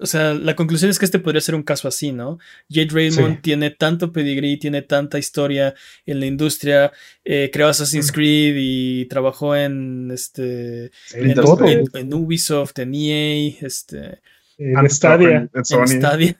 o 0.00 0.06
sea, 0.06 0.32
la 0.32 0.54
conclusión 0.54 0.90
es 0.92 0.98
que 0.98 1.04
este 1.04 1.18
podría 1.18 1.40
ser 1.40 1.56
un 1.56 1.64
caso 1.64 1.88
así, 1.88 2.12
¿no? 2.12 2.38
Jade 2.70 2.88
Raymond 2.92 3.34
Sí. 3.36 3.42
tiene 3.42 3.70
tanto 3.72 4.12
pedigree, 4.12 4.56
tiene 4.56 4.82
tanta 4.82 5.18
historia 5.18 5.74
en 6.06 6.20
la 6.20 6.26
industria, 6.26 6.92
eh, 7.24 7.50
creó 7.52 7.66
Assassin's 7.68 8.12
Creed 8.12 8.54
y 8.56 9.06
trabajó 9.06 9.56
en 9.56 10.10
este 10.12 10.92
En 11.14 11.30
en, 11.30 11.34
todo. 11.34 11.66
en- 11.66 11.84
en 11.94 12.14
Ubisoft, 12.14 12.78
en 12.78 12.94
EA, 12.94 13.56
este, 13.60 14.20
En 14.56 14.76
Antes 14.76 14.96
Stadia. 14.96 15.48
En, 15.52 15.64
Sony. 15.64 15.80
en 15.82 15.88
Stadia. 15.88 16.36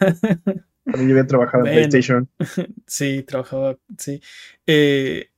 También 0.84 1.10
había 1.10 1.26
trabajado 1.26 1.66
en 1.66 1.72
Bueno. 1.72 1.88
PlayStation. 1.88 2.28
sí, 2.86 3.24
trabajaba, 3.26 3.76
sí. 3.98 4.20
Eh, 4.66 5.30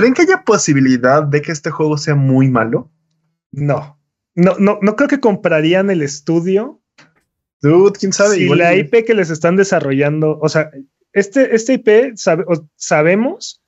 ¿Creen 0.00 0.14
que 0.14 0.22
haya 0.22 0.42
posibilidad 0.44 1.22
de 1.22 1.42
que 1.42 1.52
este 1.52 1.70
juego 1.70 1.96
sea 1.98 2.14
muy 2.14 2.48
malo? 2.48 2.90
No. 3.52 3.98
No, 4.34 4.56
no, 4.58 4.78
no 4.80 4.96
creo 4.96 5.08
que 5.08 5.20
comprarían 5.20 5.90
el 5.90 6.02
estudio 6.02 6.80
Dude, 7.62 7.98
quién 7.98 8.12
sabe. 8.12 8.36
si 8.36 8.48
la 8.48 8.74
IP 8.74 9.04
que 9.04 9.14
les 9.14 9.28
están 9.30 9.56
desarrollando, 9.56 10.38
o 10.40 10.48
sea, 10.48 10.70
este, 11.12 11.54
este 11.54 11.74
IP 11.74 12.16
sabe- 12.16 12.44
o- 12.48 12.66
sabemos, 12.76 13.62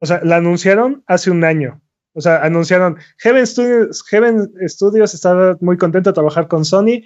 o 0.00 0.06
sea, 0.06 0.20
la 0.22 0.36
anunciaron 0.36 1.02
hace 1.06 1.30
un 1.30 1.42
año. 1.44 1.80
O 2.12 2.20
sea, 2.20 2.42
anunciaron 2.44 2.96
Heaven 3.18 3.46
Studios, 3.46 4.02
Heaven 4.08 4.50
Studios 4.66 5.14
estaba 5.14 5.56
muy 5.60 5.76
contento 5.78 6.10
de 6.10 6.14
trabajar 6.14 6.48
con 6.48 6.64
Sony 6.64 7.04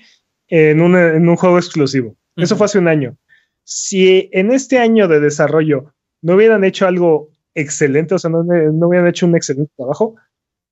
en 0.49 0.81
un, 0.81 0.97
en 0.97 1.29
un 1.29 1.37
juego 1.37 1.59
exclusivo. 1.59 2.17
Eso 2.37 2.57
fue 2.57 2.65
hace 2.67 2.79
un 2.79 2.89
año. 2.89 3.17
Si 3.65 4.29
en 4.33 4.51
este 4.51 4.79
año 4.79 5.07
de 5.07 5.21
desarrollo 5.21 5.95
no 6.23 6.35
hubieran 6.35 6.65
hecho 6.65 6.87
algo 6.89 7.31
excelente, 7.55 8.15
o 8.15 8.19
sea, 8.19 8.31
no, 8.31 8.43
no 8.45 8.89
hubieran 8.89 9.09
hecho 9.09 9.27
un 9.27 9.37
excelente 9.37 9.73
trabajo, 9.77 10.17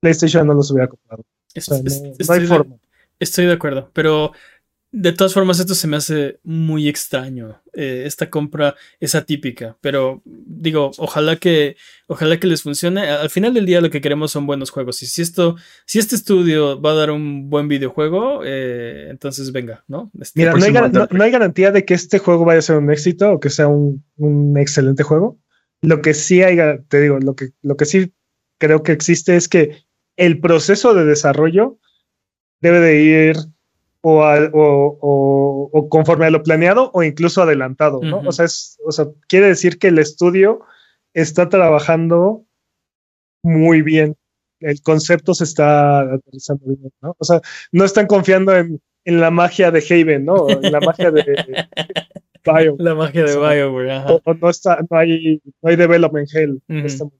PlayStation 0.01 0.47
no 0.47 0.55
los 0.55 0.71
hubiera 0.71 0.89
comprado. 0.89 1.25
O 1.57 1.61
sea, 1.61 1.79
no, 1.79 1.83
no 1.85 2.13
estoy 2.19 2.37
hay 2.37 2.41
de- 2.43 2.47
forma. 2.49 2.77
Estoy 3.21 3.47
de 3.47 3.53
acuerdo, 3.53 3.91
pero 3.93 4.33
de 4.91 5.13
todas 5.13 5.35
formas 5.35 5.59
esto 5.61 5.75
se 5.75 5.87
me 5.89 5.97
hace 5.97 6.39
muy 6.45 6.89
extraño. 6.89 7.61
Eh, 7.75 8.05
esta 8.07 8.31
compra 8.31 8.75
es 9.01 9.15
atípica, 9.15 9.77
pero 9.81 10.23
digo, 10.25 10.93
ojalá 10.99 11.37
que, 11.37 11.77
ojalá 12.07 12.39
que 12.41 12.47
les 12.47 12.63
funcione. 12.63 13.03
Al 13.11 13.29
final 13.29 13.53
del 13.55 13.67
día 13.67 13.81
lo 13.81 13.91
que 13.91 14.01
queremos 14.01 14.31
son 14.31 14.47
buenos 14.47 14.71
juegos. 14.71 15.03
Y 15.03 15.07
si 15.07 15.21
esto, 15.21 15.57
si 15.85 15.99
este 15.99 16.15
estudio 16.15 16.81
va 16.81 16.93
a 16.93 16.95
dar 16.95 17.11
un 17.11 17.51
buen 17.51 17.67
videojuego, 17.69 18.43
eh, 18.45 19.09
entonces 19.11 19.51
venga, 19.53 19.85
¿no? 19.89 20.11
Este, 20.21 20.41
Mira, 20.41 20.53
no 20.55 20.65
hay, 20.65 20.73
no- 20.73 21.09
no 21.11 21.31
garantía 21.31 21.71
de 21.73 21.85
que 21.85 21.95
este 21.95 22.19
juego 22.21 22.45
vaya 22.45 22.61
a 22.61 22.63
ser 22.63 22.77
un 22.77 22.91
éxito 22.91 23.33
o 23.33 23.41
que 23.41 23.51
sea 23.51 23.67
un, 23.69 24.05
un 24.17 24.57
excelente 24.57 25.03
juego. 25.03 25.39
Lo 25.83 26.03
que 26.03 26.15
sí 26.15 26.43
hay, 26.43 26.59
te 26.89 27.01
digo, 27.01 27.19
lo 27.21 27.35
que, 27.35 27.51
lo 27.63 27.77
que 27.77 27.85
sí 27.85 28.13
creo 28.59 28.83
que 28.83 28.93
existe 28.93 29.37
es 29.37 29.49
que 29.49 29.77
el 30.17 30.41
proceso 30.41 30.95
de 30.95 31.05
desarrollo 31.05 31.79
debe 32.61 32.81
de 32.81 33.01
ir 33.03 33.37
o, 34.01 34.23
a- 34.25 34.51
o- 34.53 34.99
o- 35.01 35.71
o 35.73 35.89
conforme 35.89 36.27
a 36.27 36.31
lo 36.31 36.43
planeado 36.43 36.91
o 36.95 37.03
incluso 37.03 37.43
adelantado, 37.43 38.01
¿no? 38.03 38.21
O 38.29 38.33
sea, 38.33 38.45
es- 38.47 38.79
o 38.85 38.91
sea, 38.93 39.07
quiere 39.29 39.47
decir 39.47 39.79
que 39.79 39.89
el 39.89 39.99
estudio 39.99 40.61
está 41.15 41.49
trabajando 41.49 42.45
muy 43.43 43.83
bien. 43.83 44.17
El 44.61 44.83
concepto 44.83 45.35
se 45.35 45.45
está 45.45 46.01
aterrizando 46.01 46.65
bien, 46.67 46.93
¿no? 47.01 47.15
O 47.19 47.25
sea, 47.25 47.41
no 47.71 47.85
están 47.85 48.07
confiando 48.09 48.57
en, 48.57 48.81
en 49.05 49.21
la 49.21 49.31
magia 49.31 49.71
de 49.71 49.85
Haven, 49.89 50.25
¿no? 50.25 50.49
En 50.51 50.73
la 50.73 50.81
magia 50.81 51.11
de 51.13 51.23
Bio. 52.55 52.77
la 52.79 52.95
magia 52.95 53.25
de 53.25 53.35
o 53.37 53.41
sea, 53.41 53.55
BioWare. 53.55 53.93
ajá. 53.93 54.13
O, 54.13 54.23
o 54.25 54.35
no 54.35 54.51
está, 54.51 54.79
no 54.91 54.97
hay, 54.99 55.41
no 55.63 55.69
hay 55.71 55.77
development 55.77 56.29
hell. 56.35 56.61
este 56.69 57.05
momento. 57.05 57.19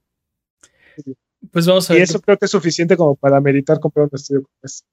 Pues 1.51 1.65
vamos 1.65 1.89
a 1.89 1.93
Y 1.93 1.97
ver. 1.97 2.03
eso 2.03 2.19
creo 2.21 2.37
que 2.37 2.45
es 2.45 2.51
suficiente 2.51 2.97
como 2.97 3.15
para 3.15 3.39
meritar 3.39 3.79
comprar 3.79 4.05
un 4.05 4.11
estudio 4.13 4.43
como 4.43 4.53
este. 4.63 4.85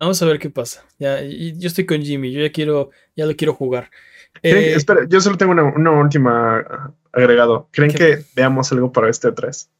Vamos 0.00 0.20
a 0.20 0.26
ver 0.26 0.38
qué 0.40 0.50
pasa. 0.50 0.84
Ya, 0.98 1.22
y- 1.22 1.56
yo 1.58 1.68
estoy 1.68 1.86
con 1.86 2.02
Jimmy, 2.02 2.32
yo 2.32 2.40
ya 2.40 2.50
quiero, 2.50 2.90
ya 3.14 3.24
lo 3.26 3.36
quiero 3.36 3.54
jugar. 3.54 3.88
¿Creen 4.40 4.56
que- 4.64 4.72
Eh, 4.72 4.74
espera, 4.74 5.06
yo 5.08 5.20
solo 5.20 5.36
tengo 5.36 5.52
una, 5.52 5.62
una 5.62 5.92
última 5.92 6.58
ah, 6.58 6.92
agregado. 7.12 7.68
¿Creen 7.70 7.92
¿Qué? 7.92 7.96
que 7.98 8.24
veamos 8.34 8.72
algo 8.72 8.90
para 8.90 9.08
este 9.08 9.30
3? 9.30 9.70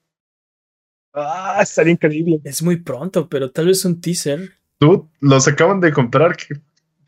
Ah, 1.15 1.59
estaría 1.63 1.93
increíble. 1.93 2.41
es 2.45 2.63
muy 2.63 2.77
pronto, 2.77 3.29
pero 3.29 3.51
tal 3.51 3.67
vez 3.67 3.85
un 3.85 4.01
teaser. 4.01 4.53
Tú 4.79 5.09
los 5.21 5.47
acaban 5.49 5.81
de 5.81 5.93
comprar. 5.93 6.37
¿qué- 6.37 6.55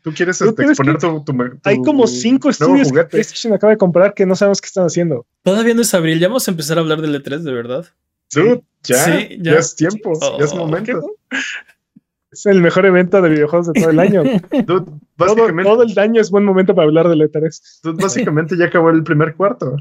¿Tú 0.05 0.13
quieres 0.13 0.37
¿Tú 0.37 0.45
este, 0.49 0.63
exponer 0.65 0.99
tu, 0.99 1.23
tu- 1.23 1.33
tu 1.33 1.59
Hay 1.63 1.81
como 1.81 2.05
cinco 2.05 2.51
estudios 2.51 2.91
que? 2.91 3.03
PlayStation 3.05 3.51
acaba 3.53 3.71
de 3.71 3.77
comprar 3.77 4.13
que 4.13 4.23
no 4.27 4.35
sabemos 4.35 4.61
qué 4.61 4.67
están 4.67 4.85
haciendo. 4.85 5.25
Todavía 5.41 5.73
no 5.73 5.81
es 5.81 5.91
abril, 5.95 6.19
ya 6.19 6.27
vamos 6.27 6.47
a 6.47 6.51
empezar 6.51 6.77
a 6.77 6.81
hablar 6.81 7.01
del 7.01 7.15
E3, 7.21 7.39
de 7.39 7.51
verdad. 7.51 7.85
Dude, 8.31 8.63
ya, 8.83 9.03
Sí, 9.03 9.29
ya. 9.41 9.53
ya 9.53 9.57
es 9.59 9.75
tiempo, 9.75 10.13
Oh, 10.21 10.37
ya 10.37 10.45
es 10.45 10.51
¿qué 10.51 10.57
momento. 10.59 11.11
Es 12.31 12.45
el 12.45 12.61
mejor 12.61 12.85
evento 12.85 13.19
de 13.19 13.29
videojuegos 13.29 13.73
de 13.73 13.81
todo 13.81 13.89
el 13.89 13.99
año. 13.99 14.21
Dude, 14.51 14.63
todo, 14.67 14.99
básicamente, 15.17 15.63
todo 15.71 15.81
el 15.81 15.97
año 15.99 16.21
es 16.21 16.29
buen 16.29 16.45
momento 16.45 16.75
para 16.75 16.85
hablar 16.87 17.09
del 17.09 17.21
E 17.23 17.31
E3. 17.31 17.79
dude, 17.81 18.03
básicamente 18.03 18.55
ya 18.57 18.65
acabó 18.65 18.91
el 18.91 19.03
primer 19.03 19.33
cuarto. 19.33 19.75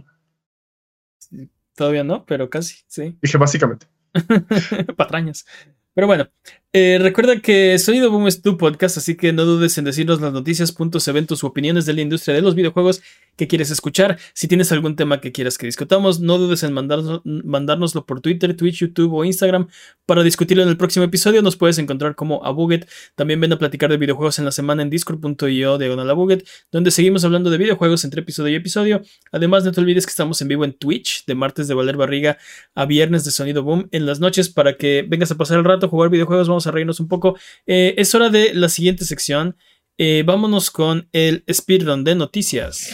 Todavía 1.76 2.04
no, 2.04 2.24
pero 2.24 2.48
casi, 2.48 2.76
sí. 2.86 3.18
Dije 3.20 3.36
básicamente. 3.36 3.86
Patrañas. 4.96 5.44
Pero 5.92 6.06
bueno, 6.06 6.28
eh, 6.76 6.98
recuerda 7.00 7.40
que 7.40 7.78
Sonido 7.78 8.10
Boom 8.10 8.26
es 8.26 8.42
tu 8.42 8.58
podcast, 8.58 8.98
así 8.98 9.16
que 9.16 9.32
no 9.32 9.44
dudes 9.44 9.78
en 9.78 9.84
decirnos 9.84 10.20
las 10.20 10.32
noticias, 10.32 10.72
puntos, 10.72 11.06
eventos 11.06 11.44
u 11.44 11.46
opiniones 11.46 11.86
de 11.86 11.92
la 11.92 12.00
industria 12.00 12.34
de 12.34 12.42
los 12.42 12.56
videojuegos 12.56 13.00
que 13.36 13.46
quieres 13.46 13.70
escuchar. 13.70 14.18
Si 14.32 14.48
tienes 14.48 14.72
algún 14.72 14.96
tema 14.96 15.20
que 15.20 15.32
quieras 15.32 15.56
que 15.56 15.66
discutamos, 15.66 16.18
no 16.20 16.36
dudes 16.36 16.64
en 16.64 16.72
mandarnos, 16.72 17.20
mandárnoslo 17.24 18.04
por 18.06 18.20
Twitter, 18.20 18.56
Twitch, 18.56 18.80
YouTube 18.80 19.12
o 19.14 19.24
Instagram 19.24 19.68
para 20.04 20.24
discutirlo 20.24 20.62
en 20.62 20.68
el 20.68 20.76
próximo 20.76 21.04
episodio. 21.04 21.42
Nos 21.42 21.56
puedes 21.56 21.78
encontrar 21.78 22.14
como 22.14 22.44
Abuget. 22.44 22.88
También 23.14 23.40
ven 23.40 23.52
a 23.52 23.58
platicar 23.58 23.90
de 23.90 23.96
videojuegos 23.96 24.38
en 24.38 24.44
la 24.44 24.52
semana 24.52 24.82
en 24.82 24.90
discord.io 24.90 25.78
diagonal 25.78 26.10
Abuget, 26.10 26.44
donde 26.72 26.90
seguimos 26.90 27.24
hablando 27.24 27.50
de 27.50 27.58
videojuegos 27.58 28.04
entre 28.04 28.22
episodio 28.22 28.52
y 28.52 28.56
episodio. 28.56 29.02
Además, 29.32 29.64
no 29.64 29.72
te 29.72 29.80
olvides 29.80 30.06
que 30.06 30.10
estamos 30.10 30.40
en 30.42 30.48
vivo 30.48 30.64
en 30.64 30.72
Twitch, 30.72 31.24
de 31.26 31.34
martes 31.34 31.68
de 31.68 31.74
Valer 31.74 31.96
Barriga 31.96 32.38
a 32.74 32.84
viernes 32.84 33.24
de 33.24 33.30
Sonido 33.30 33.62
Boom 33.62 33.88
en 33.92 34.06
las 34.06 34.20
noches 34.20 34.48
para 34.48 34.76
que 34.76 35.04
vengas 35.08 35.30
a 35.30 35.36
pasar 35.36 35.58
el 35.58 35.64
rato, 35.64 35.88
jugar 35.88 36.10
videojuegos, 36.10 36.48
vamos 36.48 36.63
a 36.66 36.70
reírnos 36.70 37.00
un 37.00 37.08
poco. 37.08 37.36
Eh, 37.66 37.94
es 37.96 38.14
hora 38.14 38.30
de 38.30 38.54
la 38.54 38.68
siguiente 38.68 39.04
sección. 39.04 39.56
Eh, 39.96 40.22
vámonos 40.26 40.70
con 40.70 41.08
el 41.12 41.44
speedrun 41.52 42.04
de 42.04 42.14
noticias. 42.14 42.90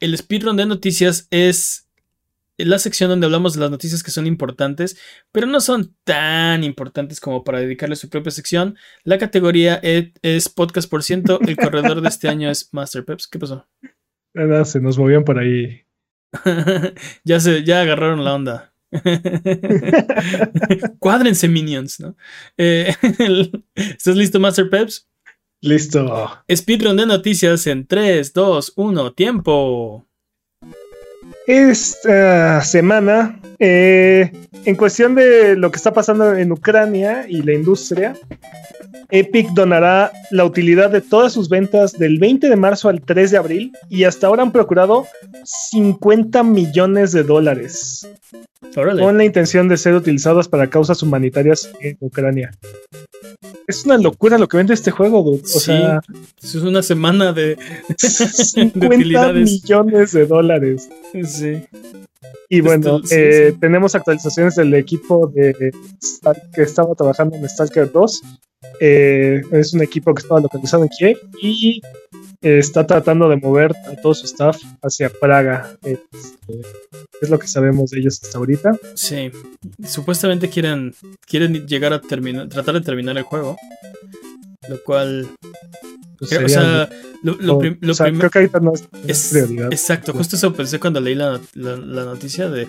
El 0.00 0.16
speedrun 0.16 0.56
de 0.56 0.66
noticias 0.66 1.28
es 1.30 1.88
la 2.58 2.78
sección 2.78 3.10
donde 3.10 3.26
hablamos 3.26 3.54
de 3.54 3.60
las 3.60 3.70
noticias 3.70 4.02
que 4.02 4.10
son 4.10 4.26
importantes, 4.26 4.98
pero 5.32 5.46
no 5.46 5.60
son 5.60 5.94
tan 6.04 6.64
importantes 6.64 7.20
como 7.20 7.44
para 7.44 7.60
dedicarle 7.60 7.96
su 7.96 8.08
propia 8.08 8.30
sección. 8.30 8.76
La 9.04 9.18
categoría 9.18 9.80
e- 9.82 10.12
es 10.22 10.48
podcast 10.48 10.90
por 10.90 11.02
ciento. 11.02 11.40
El 11.40 11.56
corredor 11.56 12.00
de 12.00 12.08
este 12.08 12.28
año 12.28 12.50
es 12.50 12.72
Master 12.72 13.04
Peps. 13.04 13.26
¿Qué 13.26 13.38
pasó? 13.38 13.66
Nada, 14.34 14.64
se 14.64 14.80
nos 14.80 14.98
movían 14.98 15.24
por 15.24 15.38
ahí. 15.38 15.82
ya 17.24 17.40
se, 17.40 17.64
ya 17.64 17.82
agarraron 17.82 18.24
la 18.24 18.34
onda. 18.34 18.71
Cuádrense, 20.98 21.48
minions, 21.48 22.00
¿no? 22.00 22.16
Eh, 22.56 22.94
el- 23.18 23.64
¿Estás 23.74 24.16
listo, 24.16 24.40
Master 24.40 24.70
Peps? 24.70 25.08
Listo. 25.60 26.30
Speedrun 26.52 26.96
de 26.96 27.06
noticias 27.06 27.66
en 27.68 27.86
3, 27.86 28.32
2, 28.32 28.72
1, 28.76 29.12
tiempo. 29.14 30.06
Esta 31.46 32.62
semana, 32.62 33.40
eh, 33.58 34.30
en 34.64 34.76
cuestión 34.76 35.14
de 35.14 35.56
lo 35.56 35.70
que 35.70 35.76
está 35.76 35.92
pasando 35.92 36.36
en 36.36 36.52
Ucrania 36.52 37.24
y 37.28 37.42
la 37.42 37.52
industria, 37.52 38.14
Epic 39.10 39.50
donará 39.50 40.12
la 40.30 40.44
utilidad 40.44 40.90
de 40.90 41.00
todas 41.00 41.32
sus 41.32 41.48
ventas 41.48 41.92
del 41.98 42.18
20 42.18 42.48
de 42.48 42.56
marzo 42.56 42.88
al 42.88 43.02
3 43.02 43.32
de 43.32 43.36
abril 43.36 43.72
y 43.90 44.04
hasta 44.04 44.26
ahora 44.26 44.42
han 44.42 44.52
procurado 44.52 45.06
50 45.44 46.42
millones 46.44 47.12
de 47.12 47.22
dólares 47.22 48.08
Órale. 48.74 49.02
con 49.02 49.18
la 49.18 49.24
intención 49.24 49.68
de 49.68 49.76
ser 49.76 49.94
utilizadas 49.94 50.48
para 50.48 50.70
causas 50.70 51.02
humanitarias 51.02 51.70
en 51.80 51.96
Ucrania. 52.00 52.52
Es 53.66 53.84
una 53.84 53.96
locura 53.98 54.38
lo 54.38 54.48
que 54.48 54.56
vende 54.56 54.74
este 54.74 54.90
juego, 54.90 55.22
dude. 55.22 55.42
O 55.42 55.46
Sí, 55.46 55.60
sea, 55.60 56.00
Es 56.42 56.54
una 56.56 56.82
semana 56.82 57.32
de. 57.32 57.56
50 57.98 58.86
utilidades. 58.86 59.50
millones 59.62 60.12
de 60.12 60.26
dólares. 60.26 60.88
Sí. 61.24 61.62
Y 62.48 62.60
bueno, 62.60 62.96
Esto- 62.96 63.06
sí, 63.08 63.14
eh, 63.18 63.50
sí. 63.52 63.58
tenemos 63.60 63.94
actualizaciones 63.94 64.56
del 64.56 64.74
equipo 64.74 65.26
de 65.34 65.54
que 66.54 66.62
estaba 66.62 66.94
trabajando 66.94 67.36
en 67.36 67.48
Stalker 67.48 67.90
2. 67.90 68.22
Eh, 68.80 69.40
es 69.52 69.72
un 69.74 69.82
equipo 69.82 70.12
que 70.14 70.22
estaba 70.22 70.40
localizado 70.40 70.82
en 70.82 70.88
Kiev 70.90 71.16
y 71.40 71.80
está 72.42 72.86
tratando 72.86 73.28
de 73.28 73.36
mover 73.36 73.72
a 73.86 73.96
todo 74.00 74.14
su 74.14 74.26
staff 74.26 74.56
hacia 74.82 75.10
Praga. 75.10 75.76
Este, 75.82 76.60
es 77.20 77.30
lo 77.30 77.38
que 77.38 77.46
sabemos 77.46 77.90
de 77.90 78.00
ellos 78.00 78.20
hasta 78.22 78.38
ahorita. 78.38 78.72
Sí. 78.94 79.30
Supuestamente 79.86 80.48
quieren, 80.48 80.94
quieren 81.26 81.66
llegar 81.66 81.92
a 81.92 82.00
terminar, 82.00 82.48
tratar 82.48 82.74
de 82.74 82.80
terminar 82.80 83.16
el 83.16 83.22
juego. 83.24 83.56
Lo 84.68 84.82
cual. 84.82 85.28
Pues 86.18 86.30
creo- 86.30 86.46
o 86.46 86.48
sea, 86.48 86.88
lo, 87.24 87.34
lo 87.40 87.56
o- 87.56 87.58
prim- 87.58 87.78
lo 87.80 87.92
o 87.92 87.94
sea, 87.94 88.06
prim- 88.06 88.18
creo 88.18 88.30
que 88.30 88.38
ahorita 88.38 88.60
no 88.60 88.72
es, 88.74 88.82
no 88.92 88.98
es 89.06 89.08
es- 89.10 89.30
prioridad. 89.32 89.72
Exacto, 89.72 90.12
justo 90.12 90.36
eso 90.36 90.52
pensé 90.52 90.78
cuando 90.78 91.00
leí 91.00 91.14
la, 91.16 91.40
la- 91.54 91.76
la 91.76 92.04
noticia 92.04 92.48
de. 92.48 92.68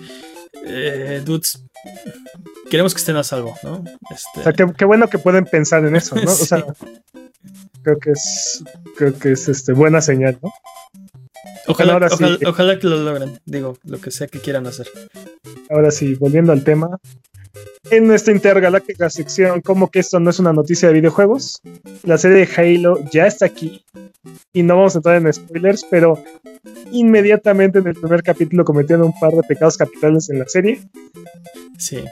Eh, 0.64 1.22
dudes, 1.24 1.64
queremos 2.70 2.94
que 2.94 2.98
estén 2.98 3.16
a 3.16 3.24
salvo, 3.24 3.56
¿no? 3.62 3.84
Este, 4.10 4.40
O 4.40 4.42
sea, 4.42 4.52
qué, 4.52 4.66
qué 4.76 4.84
bueno 4.84 5.08
que 5.08 5.18
pueden 5.18 5.44
pensar 5.44 5.84
en 5.84 5.96
eso, 5.96 6.16
¿no? 6.16 6.30
O 6.30 6.34
sea, 6.34 6.64
creo 7.82 7.98
que 7.98 8.10
es, 8.10 8.64
creo 8.96 9.18
que 9.18 9.32
es 9.32 9.48
este, 9.48 9.72
buena 9.72 10.00
señal, 10.00 10.38
¿no? 10.42 10.50
Ojalá, 11.66 11.94
ahora 11.94 12.08
sí. 12.10 12.16
ojalá, 12.22 12.38
ojalá 12.46 12.78
que 12.78 12.86
lo 12.86 12.96
logren. 12.98 13.40
Digo, 13.46 13.78
lo 13.84 14.00
que 14.00 14.10
sea 14.10 14.26
que 14.26 14.40
quieran 14.40 14.66
hacer. 14.66 14.86
Ahora 15.70 15.90
sí, 15.90 16.14
volviendo 16.14 16.52
al 16.52 16.62
tema. 16.62 16.98
En 17.90 18.06
nuestra 18.06 18.32
intergaláctica 18.32 19.10
sección, 19.10 19.60
como 19.60 19.90
que 19.90 20.00
esto 20.00 20.18
no 20.18 20.30
es 20.30 20.38
una 20.38 20.52
noticia 20.52 20.88
de 20.88 20.94
videojuegos, 20.94 21.60
la 22.02 22.18
serie 22.18 22.46
de 22.46 22.48
Halo 22.56 22.98
ya 23.12 23.26
está 23.26 23.46
aquí 23.46 23.84
y 24.52 24.62
no 24.62 24.76
vamos 24.76 24.94
a 24.94 24.98
entrar 24.98 25.16
en 25.16 25.32
spoilers, 25.32 25.84
pero 25.90 26.22
inmediatamente 26.90 27.78
en 27.78 27.88
el 27.88 27.94
primer 27.94 28.22
capítulo 28.22 28.64
cometieron 28.64 29.06
un 29.06 29.18
par 29.20 29.32
de 29.32 29.42
pecados 29.42 29.76
capitales 29.76 30.30
en 30.30 30.38
la 30.38 30.48
serie. 30.48 30.80
Sí. 31.78 32.04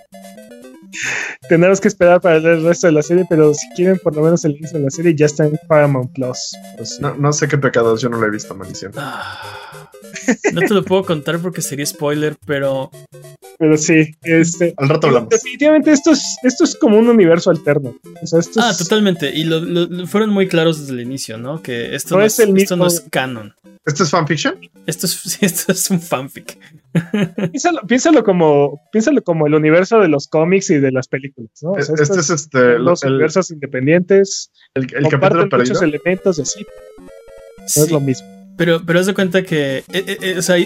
Tendremos 1.48 1.80
que 1.80 1.88
esperar 1.88 2.20
para 2.20 2.38
ver 2.38 2.52
el 2.58 2.64
resto 2.64 2.86
de 2.86 2.92
la 2.92 3.02
serie, 3.02 3.24
pero 3.28 3.52
si 3.54 3.68
quieren 3.74 3.98
por 3.98 4.14
lo 4.16 4.22
menos 4.22 4.44
el 4.44 4.52
inicio 4.56 4.78
de 4.78 4.84
la 4.84 4.90
serie 4.90 5.14
ya 5.14 5.26
está 5.26 5.44
en 5.44 5.58
Paramount 5.68 6.12
Plus. 6.12 6.38
No, 7.00 7.14
no 7.14 7.32
sé 7.32 7.48
qué 7.48 7.58
pecados, 7.58 8.00
yo 8.02 8.08
no 8.08 8.18
lo 8.18 8.26
he 8.26 8.30
visto, 8.30 8.54
maldición. 8.54 8.92
Ah. 8.96 9.90
No 10.52 10.60
te 10.60 10.74
lo 10.74 10.84
puedo 10.84 11.04
contar 11.04 11.38
porque 11.40 11.62
sería 11.62 11.86
spoiler, 11.86 12.36
pero 12.46 12.90
Pero 13.58 13.76
sí, 13.78 14.14
este, 14.22 14.74
Al 14.76 14.88
rato 14.88 15.06
hablamos. 15.06 15.28
definitivamente 15.30 15.92
esto 15.92 16.10
es, 16.12 16.36
esto 16.42 16.64
es 16.64 16.76
como 16.76 16.98
un 16.98 17.08
universo 17.08 17.50
alterno. 17.50 17.94
O 18.20 18.26
sea, 18.26 18.40
esto 18.40 18.60
Ah, 18.62 18.70
es- 18.70 18.78
totalmente. 18.78 19.30
Y 19.34 19.44
lo, 19.44 19.60
lo- 19.60 19.86
lo- 19.86 20.06
fueron 20.06 20.30
muy 20.30 20.48
claros 20.48 20.80
desde 20.80 20.92
el 20.94 21.00
inicio, 21.00 21.38
¿no? 21.38 21.62
Que 21.62 21.94
esto 21.94 22.14
No 22.16 22.20
no, 22.20 22.26
es 22.26 22.38
el 22.40 22.56
esto 22.58 22.76
no 22.76 22.86
es 22.86 23.04
canon. 23.10 23.54
¿Esto 23.86 24.02
es 24.04 24.10
fanfiction? 24.10 24.56
Esto 24.86 25.06
es, 25.06 25.38
esto 25.42 25.72
es 25.72 25.90
un 25.90 26.00
fanfic. 26.00 26.58
Piénsalo, 27.52 27.80
piénsalo 27.86 28.24
como, 28.24 28.80
piénsalo 28.92 29.22
como 29.22 29.46
el 29.46 29.54
universo 29.54 30.00
de 30.00 30.08
los 30.08 30.28
cómics 30.28 30.70
y 30.70 30.78
de 30.78 30.92
las 30.92 31.08
películas, 31.08 31.50
¿no? 31.62 31.72
O 31.72 31.82
sea, 31.82 31.94
este 31.98 32.02
estos 32.02 32.30
es 32.30 32.30
este, 32.30 32.78
dos 32.78 33.02
el, 33.04 33.12
universos 33.12 33.50
independientes, 33.50 34.52
el, 34.74 34.82
el 34.94 35.08
capítulo 35.08 35.10
comparten 35.10 35.48
perdido. 35.48 35.74
muchos 35.74 35.82
elementos 35.82 36.38
y 36.38 36.42
así, 36.42 36.66
no 36.98 37.10
Sí, 37.66 37.80
es 37.80 37.90
lo 37.90 38.00
mismo. 38.00 38.26
pero, 38.56 38.84
pero 38.84 39.00
haz 39.00 39.06
de 39.06 39.14
cuenta 39.14 39.42
que. 39.44 39.78
eh, 39.78 39.84
eh, 39.92 40.18
eh, 40.20 40.38
o 40.38 40.42
sea, 40.42 40.56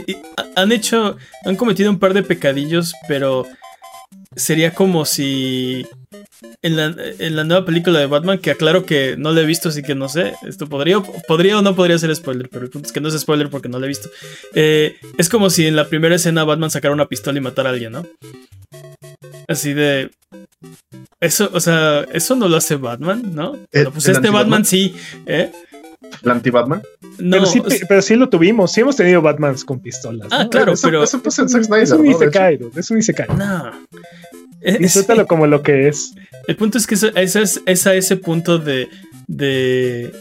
han 0.57 0.73
hecho. 0.73 1.17
Han 1.45 1.57
cometido 1.57 1.91
un 1.91 1.99
par 1.99 2.15
de 2.15 2.23
pecadillos, 2.23 2.95
pero. 3.09 3.47
Sería 4.35 4.75
como 4.75 5.05
si. 5.05 5.87
En 6.63 6.77
la, 6.77 6.95
en 7.19 7.37
la 7.37 7.45
nueva 7.45 7.65
película 7.65 7.99
de 7.99 8.07
Batman, 8.07 8.39
que 8.39 8.51
aclaro 8.51 8.85
que 8.85 9.17
no 9.17 9.33
la 9.33 9.41
he 9.41 9.47
visto, 9.47 9.69
así 9.71 9.83
que 9.83 9.95
no 9.95 10.09
sé. 10.09 10.35
Esto 10.47 10.69
podría, 10.69 11.01
podría 11.01 11.59
o 11.59 11.63
no 11.63 11.75
podría 11.75 11.99
ser 11.99 12.15
spoiler, 12.15 12.49
pero 12.51 12.65
el 12.65 12.71
punto 12.71 12.87
es 12.87 12.93
que 12.93 13.01
no 13.01 13.09
es 13.09 13.19
spoiler 13.19 13.49
porque 13.49 13.69
no 13.69 13.79
la 13.79 13.87
he 13.87 13.89
visto. 13.89 14.11
Eh, 14.55 14.97
es 15.17 15.29
como 15.29 15.49
si 15.51 15.67
en 15.67 15.77
la 15.77 15.89
primera 15.89 16.15
escena 16.15 16.45
Batman 16.45 16.71
sacara 16.71 16.93
una 16.95 17.07
pistola 17.07 17.39
y 17.39 17.43
matara 17.43 17.71
a 17.71 17.73
alguien, 17.73 17.93
¿no? 17.93 18.07
Así 19.49 19.73
de. 19.73 20.11
Eso, 21.21 21.49
o 21.55 21.61
sea, 21.61 22.05
eso 22.13 22.37
no 22.37 22.49
lo 22.49 22.57
hace 22.57 22.77
Batman, 22.77 23.35
¿no? 23.35 23.55
¿El- 23.55 23.67
Pero 23.71 23.93
pues 23.93 24.05
este 24.07 24.19
anti-Batman? 24.19 24.43
Batman 24.43 24.65
sí, 24.67 24.95
¿eh? 25.27 25.51
El 26.23 26.31
anti-Batman. 26.31 26.83
No, 27.19 27.31
pero, 27.37 27.47
sí, 27.47 27.61
o 27.65 27.71
sea- 27.71 27.87
pero 27.89 28.03
sí 28.03 28.15
lo 28.17 28.29
tuvimos, 28.29 28.73
sí 28.73 28.81
hemos 28.81 28.97
tenido 28.97 29.23
Batmans 29.23 29.65
con 29.65 29.81
pistolas. 29.81 30.29
Ah, 30.31 30.45
¿no? 30.45 30.51
claro, 30.51 30.73
eso, 30.73 30.87
pero- 30.89 31.03
Eso 31.05 31.23
pasa 31.23 31.43
en 31.43 31.47
es, 31.47 31.53
Zack 31.53 31.61
un- 31.61 31.65
Snyder. 31.67 31.83
es 31.85 31.93
un 31.93 32.05
¿no? 32.05 32.11
Isekai, 32.11 32.57
dude, 32.57 32.81
es 32.81 32.91
un 32.91 32.99
isekai. 32.99 33.29
No. 33.37 33.71
Eh, 34.63 34.79
Disfrútalo 34.79 35.23
sí. 35.23 35.29
como 35.29 35.47
lo 35.47 35.63
que 35.63 35.89
es. 35.89 36.15
El 36.49 36.57
punto 36.57 36.79
es 36.79 36.87
que 36.87 36.95
eso- 36.97 37.15
ese 37.15 37.43
es, 37.43 37.63
es 37.67 37.87
a 37.87 37.95
ese 37.95 38.17
punto 38.17 38.59
de, 38.59 38.89
de. 39.29 40.13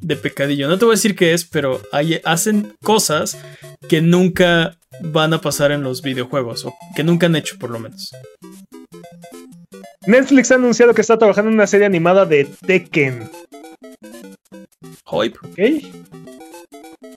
de 0.00 0.16
pecadillo. 0.16 0.68
No 0.68 0.78
te 0.78 0.84
voy 0.84 0.92
a 0.92 0.96
decir 0.96 1.16
qué 1.16 1.32
es, 1.32 1.44
pero 1.44 1.80
hay- 1.92 2.20
hacen 2.24 2.72
cosas 2.82 3.36
que 3.88 4.00
nunca 4.02 4.76
van 5.00 5.34
a 5.34 5.40
pasar 5.40 5.72
en 5.72 5.82
los 5.82 6.02
videojuegos. 6.02 6.64
O 6.64 6.74
que 6.94 7.02
nunca 7.02 7.26
han 7.26 7.34
hecho, 7.36 7.56
por 7.58 7.70
lo 7.70 7.78
menos. 7.80 8.12
Netflix 10.06 10.52
ha 10.52 10.54
anunciado 10.56 10.94
que 10.94 11.00
está 11.00 11.18
trabajando 11.18 11.48
en 11.50 11.54
una 11.54 11.66
serie 11.66 11.86
animada 11.86 12.24
de 12.26 12.44
Tekken. 12.66 13.28
Hoip. 15.06 15.36
¿Ok? 15.42 15.58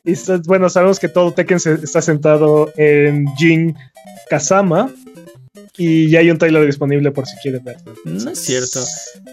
Y 0.06 0.14
bueno, 0.46 0.70
sabemos 0.70 1.00
que 1.00 1.10
todo 1.10 1.34
Tekken 1.34 1.60
se- 1.60 1.74
está 1.76 2.02
centrado 2.02 2.72
en 2.78 3.26
Jin 3.38 3.76
Kazama. 4.30 4.92
Y 5.78 6.10
ya 6.10 6.20
hay 6.20 6.30
un 6.30 6.38
trailer 6.38 6.66
disponible 6.66 7.12
por 7.12 7.26
si 7.26 7.38
quieren 7.38 7.64
verlo. 7.64 7.94
No 8.04 8.32
es 8.32 8.40
cierto. 8.40 8.84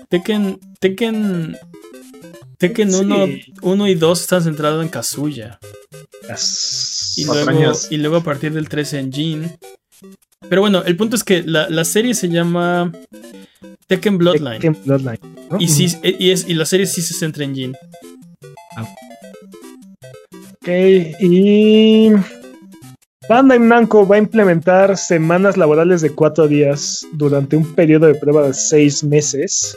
Tekken. 0.09 0.59
Tekken. 0.79 1.57
Tekken 2.59 2.91
Sí. 2.93 3.01
1, 3.01 3.27
1 3.63 3.89
y 3.89 3.95
2 3.97 4.21
están 4.21 4.43
centrados 4.43 4.83
en 4.83 4.89
Kazuya. 4.89 5.59
Y 7.17 7.25
luego, 7.25 7.73
y 7.91 7.97
luego 7.97 8.17
a 8.17 8.23
partir 8.25 8.53
del 8.53 8.69
13 8.69 8.99
en 8.99 9.13
Jin. 9.13 9.53
Pero 10.49 10.61
bueno, 10.61 10.83
el 10.85 10.97
punto 10.97 11.17
es 11.17 11.25
que 11.25 11.43
la, 11.43 11.69
la 11.69 11.85
serie 11.85 12.15
se 12.15 12.29
llama 12.29 12.93
Tekken 13.87 14.17
Bloodline. 14.19 14.61
Tekken 14.61 14.77
Bloodline. 14.85 15.19
¿no? 15.51 15.59
Y, 15.61 15.69
sí, 15.69 15.89
y, 16.03 16.31
es, 16.31 16.47
y 16.49 16.55
la 16.55 16.65
serie 16.67 16.87
sí 16.87 17.03
se 17.03 17.15
centra 17.15 17.45
en 17.45 17.55
Jin. 17.55 17.77
Ok, 18.77 20.68
y. 21.20 22.11
Bandai 23.29 23.59
Namco 23.59 24.07
va 24.07 24.14
a 24.16 24.18
implementar 24.20 24.97
semanas 24.97 25.57
laborales 25.57 26.01
de 26.01 26.11
cuatro 26.11 26.47
días 26.47 27.05
durante 27.14 27.57
un 27.57 27.74
periodo 27.74 28.07
de 28.07 28.14
prueba 28.14 28.47
de 28.47 28.55
seis 28.55 29.03
meses 29.03 29.77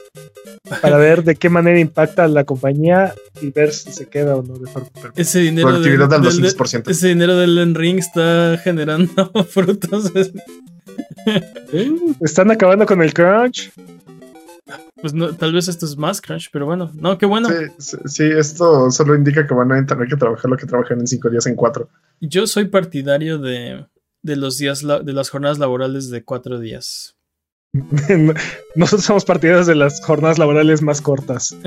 para 0.83 0.97
ver 0.99 1.23
de 1.23 1.35
qué 1.35 1.49
manera 1.49 1.79
impacta 1.79 2.25
a 2.25 2.27
la 2.27 2.43
compañía 2.43 3.15
y 3.41 3.49
ver 3.49 3.73
si 3.73 3.91
se 3.91 4.05
queda 4.07 4.35
o 4.35 4.43
no 4.43 4.53
de 4.59 4.69
forma 4.69 4.89
permanente. 4.89 5.21
Ese 5.23 5.39
dinero, 5.39 5.67
Productividad 5.69 6.09
del, 6.09 6.27
al 6.27 6.41
del- 6.41 6.55
200%. 6.55 6.91
ese 6.91 7.07
dinero 7.07 7.35
del 7.37 7.57
Elden 7.57 7.73
Ring 7.73 7.97
está 7.97 8.59
generando 8.63 9.31
frutos. 9.49 10.11
Están 12.21 12.51
acabando 12.51 12.85
con 12.85 13.01
el 13.01 13.13
crunch. 13.15 13.71
Pues 15.01 15.13
no, 15.13 15.33
tal 15.35 15.53
vez 15.53 15.67
esto 15.67 15.85
es 15.85 15.97
más 15.97 16.21
crunch, 16.21 16.49
pero 16.51 16.65
bueno. 16.65 16.91
No, 16.95 17.17
qué 17.17 17.25
bueno. 17.25 17.49
Sí, 17.77 18.23
esto 18.23 18.91
solo 18.91 19.15
indica 19.15 19.47
que 19.47 19.53
van 19.53 19.71
a 19.71 19.85
tener 19.85 20.07
que 20.07 20.15
trabajar 20.17 20.49
lo 20.51 20.57
que 20.57 20.65
trabajan 20.65 20.99
en 20.99 21.07
cinco 21.07 21.29
días 21.29 21.45
en 21.47 21.55
cuatro. 21.55 21.89
Yo 22.19 22.47
soy 22.47 22.65
partidario 22.65 23.37
de, 23.37 23.85
de 24.21 24.35
los 24.35 24.57
días 24.57 24.81
de 24.81 25.13
las 25.13 25.29
jornadas 25.29 25.59
laborales 25.59 26.09
de 26.09 26.23
cuatro 26.23 26.59
días. 26.59 27.15
Nosotros 28.75 29.05
somos 29.05 29.25
partidarios 29.25 29.67
de 29.67 29.75
las 29.75 30.01
jornadas 30.01 30.37
laborales 30.37 30.81
más 30.81 31.01
cortas. 31.01 31.55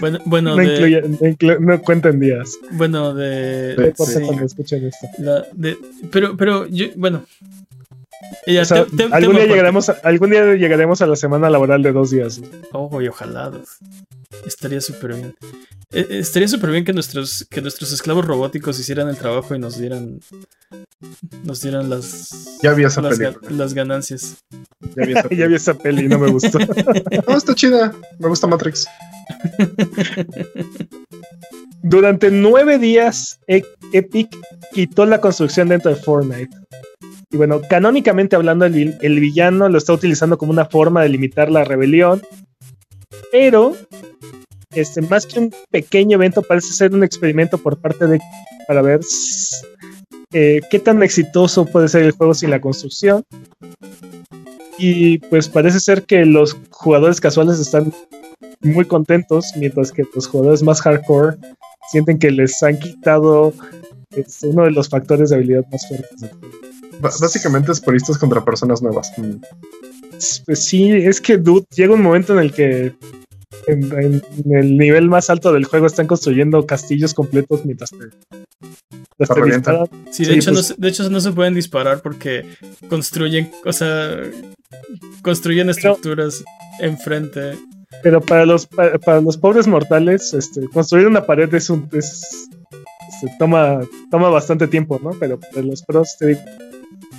Bueno, 0.00 0.20
bueno, 0.24 0.50
No, 0.56 0.62
de, 0.62 0.66
incluye- 0.78 1.02
no 1.02 1.18
inclu- 1.18 1.58
no 1.58 1.82
cuentan 1.82 2.20
días. 2.20 2.56
bueno, 2.72 3.12
de, 3.12 3.74
Sí, 3.96 4.14
esto. 4.22 5.06
la- 5.18 5.44
de- 5.52 5.76
pero, 6.12 6.36
pero 6.36 6.66
yo, 6.68 6.86
bueno. 6.94 7.24
Ya, 8.46 8.62
O 8.62 8.64
sea, 8.64 8.84
te- 8.84 8.96
te- 8.96 9.14
algún, 9.14 9.36
día 9.36 9.46
llegaremos 9.46 9.88
a, 9.88 9.96
algún 10.02 10.30
día 10.30 10.54
llegaremos 10.54 11.00
a 11.02 11.06
la 11.06 11.16
semana 11.16 11.48
laboral 11.50 11.82
de 11.82 11.92
dos 11.92 12.10
días. 12.10 12.40
Oh, 12.72 13.00
y 13.00 13.08
ojalá. 13.08 13.50
dude. 13.50 13.64
Estaría 14.46 14.80
súper 14.80 15.14
bien. 15.14 15.34
Eh, 15.92 16.06
eh, 16.08 16.18
estaría 16.20 16.46
súper 16.48 16.70
bien 16.70 16.84
que 16.84 16.92
nuestros, 16.92 17.46
que 17.50 17.60
nuestros 17.60 17.92
esclavos 17.92 18.24
robóticos 18.24 18.78
hicieran 18.78 19.08
el 19.08 19.16
trabajo 19.16 19.54
y 19.54 19.58
nos 19.58 19.78
dieran. 19.78 20.20
Nos 21.44 21.62
dieran 21.62 21.88
las. 21.90 22.58
Ya 22.62 22.72
vi 22.74 22.84
esa 22.84 23.00
las, 23.02 23.18
ga- 23.18 23.40
las 23.50 23.74
ganancias. 23.74 24.36
Ya 24.96 25.06
vi 25.06 25.12
esa 25.12 25.28
ya 25.34 25.46
vi 25.46 25.54
esa 25.54 25.74
peli 25.74 26.04
y 26.04 26.08
no 26.08 26.18
me 26.18 26.30
gustó. 26.30 26.58
No, 27.28 27.36
está 27.36 27.54
chida. 27.54 27.92
Me 28.18 28.28
gusta 28.28 28.46
Matrix. 28.46 28.86
Durante 31.82 32.30
nueve 32.30 32.78
días, 32.78 33.40
E- 33.46 33.64
Epic 33.92 34.28
quitó 34.72 35.06
la 35.06 35.20
construcción 35.20 35.68
dentro 35.68 35.90
de 35.94 35.96
Fortnite. 36.00 36.54
Y 37.30 37.36
bueno, 37.36 37.60
canónicamente 37.68 38.36
hablando, 38.36 38.64
el, 38.66 38.96
el 39.00 39.20
villano 39.20 39.68
lo 39.68 39.78
está 39.78 39.92
utilizando 39.92 40.36
como 40.36 40.52
una 40.52 40.64
forma 40.64 41.02
de 41.02 41.10
limitar 41.10 41.50
la 41.50 41.64
rebelión. 41.64 42.22
Pero, 43.30 43.76
este, 44.74 45.00
más 45.02 45.26
que 45.26 45.38
un 45.38 45.54
pequeño 45.70 46.16
evento, 46.16 46.42
parece 46.42 46.72
ser 46.72 46.92
un 46.92 47.04
experimento 47.04 47.58
por 47.58 47.78
parte 47.78 48.06
de 48.06 48.20
para 48.66 48.82
ver 48.82 49.00
eh, 50.32 50.60
qué 50.70 50.78
tan 50.78 51.02
exitoso 51.02 51.64
puede 51.64 51.88
ser 51.88 52.02
el 52.02 52.12
juego 52.12 52.34
sin 52.34 52.50
la 52.50 52.60
construcción. 52.60 53.24
Y 54.78 55.18
pues 55.18 55.48
parece 55.48 55.80
ser 55.80 56.04
que 56.04 56.24
los 56.24 56.56
jugadores 56.70 57.20
casuales 57.20 57.58
están 57.58 57.92
muy 58.60 58.84
contentos, 58.86 59.52
mientras 59.56 59.92
que 59.92 60.04
los 60.14 60.26
jugadores 60.26 60.62
más 60.62 60.80
hardcore 60.82 61.36
sienten 61.90 62.18
que 62.18 62.30
les 62.30 62.62
han 62.62 62.78
quitado 62.78 63.52
este, 64.16 64.46
uno 64.46 64.64
de 64.64 64.70
los 64.70 64.88
factores 64.88 65.30
de 65.30 65.36
habilidad 65.36 65.64
más 65.70 65.86
fuertes. 65.88 66.30
Básicamente 67.00 67.72
es 67.72 67.80
puristas 67.80 68.18
contra 68.18 68.44
personas 68.44 68.82
nuevas. 68.82 69.12
Mm. 69.16 69.36
Pues 70.44 70.64
sí, 70.64 70.90
es 70.90 71.20
que 71.20 71.38
dude, 71.38 71.64
llega 71.74 71.94
un 71.94 72.02
momento 72.02 72.32
en 72.34 72.40
el 72.40 72.52
que 72.52 72.92
en, 73.66 73.82
en- 73.98 74.22
en 74.44 74.56
el 74.56 74.76
nivel 74.76 75.08
más 75.08 75.30
alto 75.30 75.52
del 75.52 75.64
juego 75.64 75.86
están 75.86 76.06
construyendo 76.06 76.66
castillos 76.66 77.14
completos 77.14 77.64
mientras 77.64 77.90
te, 77.90 77.96
mientras 78.90 79.28
te 79.28 79.34
revientan. 79.34 79.80
disparan. 79.82 80.12
Sí, 80.12 80.24
de, 80.24 80.32
Sí, 80.32 80.38
hecho, 80.38 80.50
pues- 80.52 80.56
no 80.56 80.62
se, 80.62 80.74
de 80.76 80.88
hecho, 80.88 81.10
no 81.10 81.20
se 81.20 81.32
pueden 81.32 81.54
disparar 81.54 82.02
porque 82.02 82.44
construyen, 82.88 83.50
o 83.64 83.72
sea, 83.72 84.18
construyen 85.22 85.70
estructuras 85.70 86.44
enfrente. 86.80 87.58
Pero 88.02 88.20
para 88.20 88.46
los 88.46 88.66
para, 88.66 88.98
para 88.98 89.20
los 89.20 89.36
pobres 89.36 89.66
mortales, 89.66 90.32
este, 90.32 90.62
construir 90.68 91.06
una 91.06 91.26
pared 91.26 91.52
es 91.54 91.68
un 91.70 91.88
es, 91.92 92.48
este, 93.08 93.34
toma 93.38 93.80
toma 94.10 94.28
bastante 94.30 94.66
tiempo, 94.68 94.98
¿no? 95.02 95.10
Pero 95.18 95.38
para 95.40 95.62
los 95.62 95.82
pros 95.82 96.16
te 96.18 96.26
digo, 96.28 96.40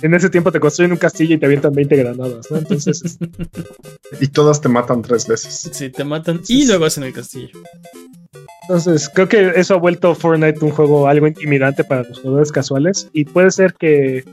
en 0.02 0.14
ese 0.14 0.30
tiempo 0.30 0.50
te 0.52 0.60
construyen 0.60 0.92
un 0.92 0.98
castillo 0.98 1.34
y 1.34 1.38
te 1.38 1.46
avientan 1.46 1.72
20 1.72 1.96
granadas, 1.96 2.50
¿no? 2.50 2.58
Entonces, 2.58 3.18
Y 4.20 4.28
todas 4.28 4.60
te 4.60 4.68
matan 4.68 5.02
tres 5.02 5.26
veces. 5.26 5.70
Sí, 5.72 5.90
te 5.90 6.04
matan 6.04 6.44
Sí, 6.44 6.58
y 6.58 6.62
sí. 6.62 6.68
luego 6.68 6.84
hacen 6.86 7.04
el 7.04 7.12
castillo. 7.12 7.48
Entonces, 8.62 9.08
creo 9.12 9.28
que 9.28 9.52
eso 9.56 9.74
ha 9.74 9.78
vuelto 9.78 10.14
Fortnite 10.14 10.64
un 10.64 10.70
juego 10.70 11.08
algo 11.08 11.26
intimidante 11.26 11.82
para 11.84 12.04
los 12.04 12.20
jugadores 12.20 12.52
casuales 12.52 13.08
y 13.12 13.24
puede 13.24 13.50
ser 13.50 13.74
que 13.74 14.24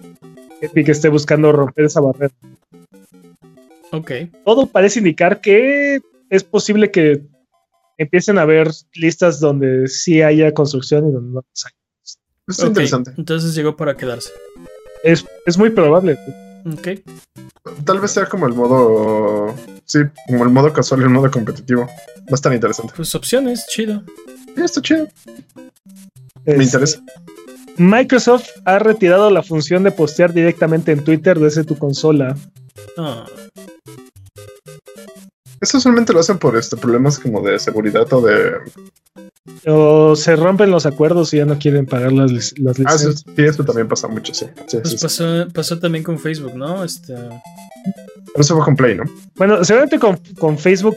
Epic 0.62 0.90
esté 0.90 1.10
buscando 1.10 1.52
romper 1.52 1.86
esa 1.86 2.02
barrera. 2.02 2.34
Ok. 3.92 4.12
Todo 4.46 4.68
parece 4.68 5.00
indicar 5.00 5.42
que 5.42 6.00
es 6.30 6.44
posible 6.44 6.92
que 6.92 7.24
empiecen 7.98 8.38
a 8.38 8.44
haber 8.44 8.70
listas 8.94 9.40
donde 9.40 9.88
sí 9.88 10.22
haya 10.22 10.54
construcción 10.54 11.10
y 11.10 11.12
donde 11.12 11.34
no 11.34 11.44
las 11.54 11.66
hay. 11.66 11.72
Es 12.48 12.60
ok. 12.60 12.68
interesante. 12.68 13.12
Entonces 13.18 13.56
llegó 13.56 13.76
para 13.76 13.98
quedarse. 13.98 14.30
Es, 15.04 15.26
es 15.46 15.58
muy 15.58 15.70
probable. 15.70 16.18
Ok. 16.66 17.00
Tal 17.86 18.00
vez 18.00 18.12
sea 18.12 18.26
como 18.26 18.48
el 18.48 18.54
modo. 18.54 19.56
Sí, 19.86 20.00
como 20.28 20.44
el 20.44 20.50
modo 20.50 20.72
casual 20.74 21.02
y 21.02 21.04
el 21.04 21.10
modo 21.10 21.30
competitivo. 21.32 21.82
Va 21.82 22.32
a 22.32 22.36
estar 22.36 22.54
interesante. 22.54 22.94
Pues 22.96 23.14
opciones, 23.16 23.66
chido. 23.68 24.04
Sí, 24.56 24.62
está 24.62 24.82
chido. 24.82 25.08
Este, 26.46 26.58
Me 26.58 26.64
interesa. 26.64 27.00
Microsoft 27.78 28.50
ha 28.66 28.80
retirado 28.80 29.30
la 29.32 29.42
función 29.42 29.84
de 29.84 29.92
postear 29.92 30.34
directamente 30.34 30.92
en 30.92 31.04
Twitter 31.04 31.40
desde 31.40 31.64
tu 31.64 31.78
consola. 31.78 32.36
Ah, 32.98 33.26
Eso 35.62 35.78
usualmente 35.78 36.14
lo 36.14 36.20
hacen 36.20 36.38
por 36.38 36.58
este 36.58 36.78
problemas 36.78 37.20
como 37.20 37.42
de 37.42 37.60
seguridad 37.60 38.12
o 38.14 38.22
de. 38.22 38.54
O 39.68 40.16
se 40.16 40.36
rompen 40.36 40.70
los 40.72 40.86
acuerdos 40.86 41.34
y 41.34 41.38
ya 41.38 41.46
no 41.46 41.58
quieren 41.58 41.86
pagar 41.86 42.12
las, 42.12 42.32
lic- 42.32 42.58
las 42.60 42.80
Ah, 42.80 42.96
eso, 42.96 43.10
licencias. 43.10 43.36
sí, 43.36 43.44
eso 43.44 43.64
también 43.64 43.88
pasa 43.88 44.08
mucho, 44.08 44.34
sí. 44.34 44.46
sí, 44.68 44.78
pues 44.78 44.92
sí, 44.92 44.98
sí. 44.98 45.04
pasó, 45.06 45.48
pasó 45.54 45.80
también 45.80 46.04
con 46.04 46.20
Facebook, 46.20 46.56
¿no? 46.56 46.84
Este, 46.84 47.14
Pero 47.14 47.42
Eso 48.38 48.56
fue 48.56 48.64
con 48.66 48.76
Play, 48.76 48.96
¿no? 48.96 49.04
Bueno, 49.36 49.64
seguramente 49.64 49.98
con, 50.00 50.18
con 50.38 50.58
Facebook 50.58 50.96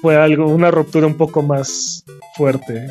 fue 0.00 0.16
algo, 0.16 0.46
una 0.46 0.70
ruptura 0.70 1.06
un 1.06 1.16
poco 1.16 1.42
más 1.42 2.04
fuerte. 2.36 2.88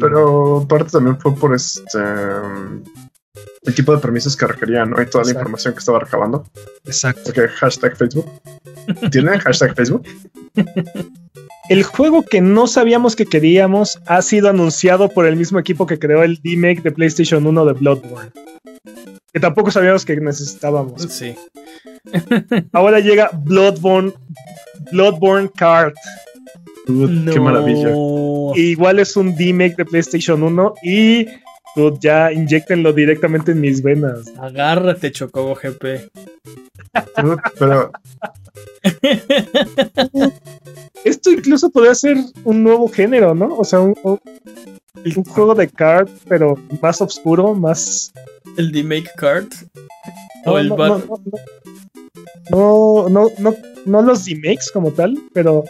Pero 0.00 0.66
parte 0.68 0.90
también 0.90 1.18
fue 1.20 1.34
por 1.36 1.54
este. 1.54 1.82
um, 1.98 2.82
El 3.64 3.74
tipo 3.74 3.92
de 3.94 3.98
permisos 3.98 4.34
que 4.36 4.46
requerían, 4.46 4.90
¿no? 4.90 5.00
Y 5.02 5.06
toda 5.06 5.24
la 5.24 5.30
información 5.32 5.74
que 5.74 5.78
estaba 5.80 6.00
recabando. 6.00 6.46
Exacto. 6.84 7.20
Porque 7.26 7.48
hashtag 7.48 7.96
Facebook. 7.96 8.26
¿Tiene 9.12 9.38
hashtag 9.40 9.74
Facebook? 9.76 10.04
El 11.68 11.82
juego 11.82 12.22
que 12.22 12.40
no 12.40 12.66
sabíamos 12.66 13.14
que 13.14 13.26
queríamos 13.26 14.00
ha 14.06 14.22
sido 14.22 14.48
anunciado 14.48 15.10
por 15.10 15.26
el 15.26 15.36
mismo 15.36 15.58
equipo 15.58 15.86
que 15.86 15.98
creó 15.98 16.22
el 16.22 16.40
remake 16.42 16.82
de 16.82 16.92
PlayStation 16.92 17.46
1 17.46 17.64
de 17.66 17.72
Bloodborne. 17.74 18.30
Que 19.34 19.40
tampoco 19.40 19.70
sabíamos 19.70 20.04
que 20.06 20.16
necesitábamos. 20.16 21.02
sí. 21.02 21.34
Ahora 22.72 23.00
llega 23.00 23.30
Bloodborne, 23.44 24.14
Bloodborne 24.90 25.50
Card. 25.54 25.92
Qué 26.86 27.38
maravilla. 27.38 27.90
Igual 28.54 28.98
es 28.98 29.14
un 29.14 29.36
remake 29.36 29.76
de 29.76 29.84
PlayStation 29.84 30.42
1 30.42 30.74
y 30.82 31.26
dude, 31.76 31.98
ya 32.00 32.32
inyectenlo 32.32 32.92
directamente 32.92 33.52
en 33.52 33.60
mis 33.60 33.82
venas. 33.82 34.32
Agárrate, 34.38 35.10
Chocobo 35.12 35.54
GP. 35.54 36.10
Dude, 37.22 37.36
Pero 37.58 37.90
Esto 41.04 41.30
incluso 41.30 41.70
podría 41.70 41.94
ser 41.94 42.16
un 42.44 42.62
nuevo 42.62 42.88
género, 42.88 43.34
¿no? 43.34 43.56
O 43.56 43.64
sea, 43.64 43.80
un, 43.80 43.94
un- 44.02 44.20
un 45.16 45.24
juego 45.24 45.54
de 45.54 45.68
card, 45.68 46.08
pero 46.28 46.56
más 46.82 47.00
oscuro, 47.00 47.54
más 47.54 48.12
El 48.56 48.72
D-Make 48.72 49.10
Card. 49.16 49.46
No, 50.44 50.52
O 50.52 50.58
el 50.58 50.68
no, 50.68 50.76
no, 50.76 50.98
no, 50.98 51.08
no, 52.50 53.08
no, 53.08 53.30
no, 53.38 53.54
no 53.86 54.02
los 54.02 54.26
remakes 54.26 54.70
como 54.72 54.90
tal, 54.90 55.16
pero 55.32 55.64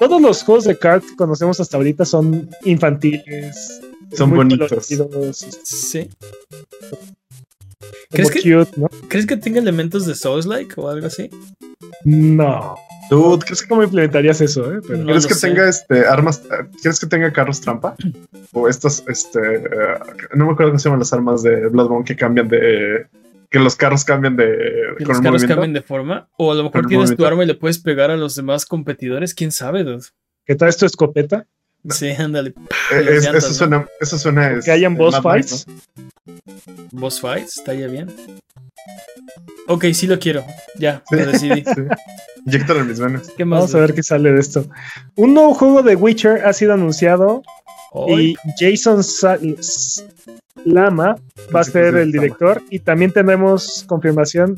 todos 0.00 0.20
los 0.20 0.42
juegos 0.42 0.64
de 0.64 0.78
card 0.78 1.02
que 1.02 1.14
conocemos 1.16 1.60
hasta 1.60 1.76
ahorita 1.76 2.04
son 2.06 2.48
infantiles. 2.64 3.80
Son 4.12 4.28
muy 4.30 4.38
bonitos. 4.38 4.68
coloridos, 4.70 5.36
Sí. 5.64 6.10
¿Crees 8.10 8.30
que- 8.30 8.40
cute, 8.42 8.80
¿no? 8.80 8.88
¿Crees 9.08 9.26
que 9.26 9.36
tenga 9.36 9.58
elementos 9.60 10.06
de 10.06 10.14
Souls-like 10.14 10.74
o 10.76 10.88
algo 10.88 11.06
así? 11.06 11.30
No. 12.04 12.76
Dude, 13.10 13.44
¿Crees 13.44 13.62
que 13.62 13.68
cómo 13.68 13.82
implementarías 13.82 14.40
eso, 14.40 14.72
eh? 14.72 14.80
Pero- 14.86 14.98
No 14.98 15.04
¿Quieres 15.06 15.24
lo 15.24 15.28
que 15.28 15.34
sé. 15.34 15.48
tenga 15.48 15.68
este 15.68 16.06
armas? 16.06 16.42
eh, 16.50 16.64
¿Quieres 16.80 16.98
que 17.00 17.06
tenga 17.06 17.32
carros 17.32 17.60
trampa? 17.60 17.96
O 18.52 18.68
estas, 18.68 19.02
este, 19.08 19.56
eh, 19.56 19.98
no 20.34 20.46
me 20.46 20.52
acuerdo 20.52 20.72
cómo 20.72 20.78
se 20.78 20.84
llaman 20.84 21.00
las 21.00 21.12
armas 21.12 21.42
de 21.42 21.68
Bloodborne 21.68 22.04
que 22.04 22.16
cambian 22.16 22.48
de, 22.48 23.06
que 23.50 23.58
los 23.58 23.76
carros 23.76 24.04
cambian 24.04 24.36
de 24.36 24.46
Que 24.98 25.04
con 25.04 25.14
los 25.14 25.20
carros 25.22 25.42
movimiento. 25.42 25.48
cambian 25.48 25.72
de 25.74 25.82
forma. 25.82 26.28
O 26.38 26.52
a 26.52 26.54
lo 26.54 26.64
mejor 26.64 26.86
tienes 26.86 27.14
tu 27.14 27.26
arma 27.26 27.44
y 27.44 27.46
le 27.46 27.54
puedes 27.54 27.78
pegar 27.78 28.10
a 28.10 28.16
los 28.16 28.34
demás 28.36 28.64
competidores. 28.64 29.34
¿Quién 29.34 29.50
sabe, 29.52 29.84
dude? 29.84 30.04
que 30.46 30.54
traes 30.54 30.76
tu 30.76 30.84
escopeta, 30.84 31.46
Sí, 31.90 32.10
ándale. 32.10 32.54
Eh, 32.92 33.06
es- 33.10 33.24
llantas, 33.24 33.44
eso 33.44 33.48
¿no? 33.48 33.54
suena, 33.54 33.86
eso 34.00 34.18
suena 34.18 34.48
que 34.50 34.58
este, 34.58 34.70
hayan 34.72 34.94
boss 34.96 35.20
fights. 35.22 35.66
¿no? 35.66 35.74
Boss 36.92 37.20
fights, 37.20 37.58
está 37.58 37.74
ya 37.74 37.86
bien. 37.88 38.08
Ok, 39.68 39.84
sí 39.92 40.06
lo 40.06 40.18
quiero. 40.18 40.44
Ya, 40.78 41.02
Sí. 41.08 41.16
lo 41.16 41.26
decidí. 41.26 41.64
Sí. 41.74 41.82
Inyéctalo 42.46 42.80
en 42.80 42.88
mis 42.88 43.00
venas. 43.00 43.30
¿Qué 43.36 43.44
más? 43.46 43.60
Vamos 43.60 43.74
a 43.74 43.78
ver 43.80 43.94
qué 43.94 44.02
sale 44.02 44.30
de 44.30 44.38
esto. 44.38 44.66
Un 45.16 45.32
nuevo 45.32 45.54
juego 45.54 45.82
de 45.82 45.96
Witcher 45.96 46.44
ha 46.44 46.52
sido 46.52 46.74
anunciado 46.74 47.42
y 48.08 48.34
Jason 48.58 49.02
Sa- 49.02 49.38
Lama 50.66 51.16
va 51.54 51.60
a 51.60 51.64
ser 51.64 51.96
el 51.96 52.12
director 52.12 52.60
y 52.68 52.80
también 52.80 53.12
tenemos 53.12 53.84
confirmación 53.86 54.56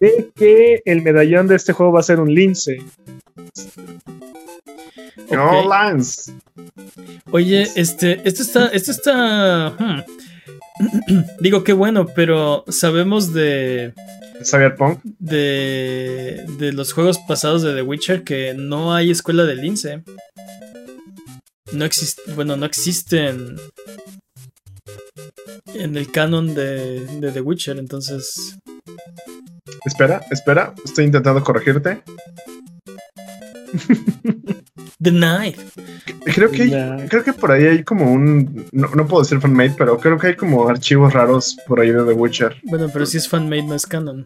de 0.00 0.30
que 0.34 0.82
el 0.84 1.02
medallón 1.02 1.46
de 1.46 1.54
este 1.54 1.72
juego 1.72 1.92
va 1.92 2.00
a 2.00 2.04
ser 2.04 2.18
un 2.18 2.34
lince. 2.34 2.78
No, 5.30 5.60
ok. 5.60 5.68
Lance. 5.68 6.32
Oye, 7.30 7.68
este, 7.76 8.20
esto 8.24 8.42
está, 8.42 8.68
esto 8.68 8.90
está. 8.90 9.70
hmm. 9.70 10.02
Digo 11.40 11.62
qué 11.62 11.72
bueno, 11.72 12.06
pero 12.14 12.64
sabemos 12.68 13.32
de, 13.32 13.94
Cyberpunk. 14.42 15.00
de 15.04 16.44
de 16.58 16.72
los 16.72 16.92
juegos 16.92 17.18
pasados 17.28 17.62
de 17.62 17.74
The 17.74 17.82
Witcher 17.82 18.24
que 18.24 18.54
no 18.54 18.92
hay 18.94 19.10
escuela 19.10 19.44
de 19.44 19.54
lince. 19.54 20.02
No 21.72 21.84
existe, 21.84 22.22
bueno, 22.34 22.56
no 22.56 22.66
existen 22.66 23.56
en 25.74 25.96
el 25.96 26.10
canon 26.10 26.54
de, 26.54 27.06
de 27.06 27.32
The 27.32 27.40
Witcher, 27.40 27.78
entonces 27.78 28.56
Espera, 29.84 30.22
espera. 30.30 30.74
Estoy 30.82 31.04
intentando 31.04 31.42
corregirte. 31.42 32.02
Denied. 34.98 35.54
Creo 36.24 36.50
que, 36.50 36.62
hay- 36.62 37.08
creo 37.08 37.24
que 37.24 37.32
por 37.32 37.50
ahí 37.52 37.66
hay 37.66 37.82
como 37.84 38.10
un. 38.10 38.66
No, 38.72 38.88
no 38.94 39.06
puedo 39.06 39.22
decir 39.22 39.40
fanmade, 39.40 39.74
pero 39.76 39.98
creo 39.98 40.18
que 40.18 40.28
hay 40.28 40.36
como 40.36 40.68
archivos 40.68 41.12
raros 41.12 41.56
por 41.66 41.80
ahí 41.80 41.90
de 41.90 42.04
The 42.04 42.12
Witcher. 42.12 42.56
Bueno, 42.62 42.88
pero 42.92 43.04
si 43.06 43.18
es 43.18 43.28
fanmade 43.28 43.64
no 43.64 43.74
es 43.74 43.86
canon. 43.86 44.24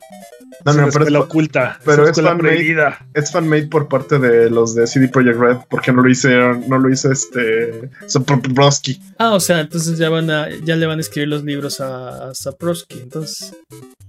No, 0.64 0.73
no, 0.73 0.89
pero 0.91 1.07
es, 1.07 1.14
oculta. 1.14 1.79
pero 1.85 2.09
es 2.09 2.21
fanmade. 2.21 2.95
es 3.14 3.31
fanmade 3.33 3.66
por 3.69 3.89
parte 3.89 4.19
de 4.19 4.51
los 4.51 4.75
de 4.75 4.87
CD 4.87 5.09
Projekt 5.09 5.39
Red, 5.39 5.57
porque 5.71 5.93
no 5.93 6.03
lo 6.03 6.11
hicieron, 6.11 6.64
no 6.69 6.79
lo 6.79 6.91
hizo 6.91 7.11
este. 7.11 7.91
Sapkowski. 8.07 9.01
Ah, 9.19 9.35
o 9.35 9.41
sea, 9.41 9.61
entonces 9.61 9.99
ya 9.99 10.11
van 10.11 10.31
a, 10.31 10.49
ya 10.64 10.77
le 10.77 10.87
van 10.87 10.99
a 10.99 11.01
escribir 11.01 11.29
los 11.29 11.45
libros 11.45 11.81
a, 11.81 12.31
a 12.31 12.33
entonces 12.91 13.55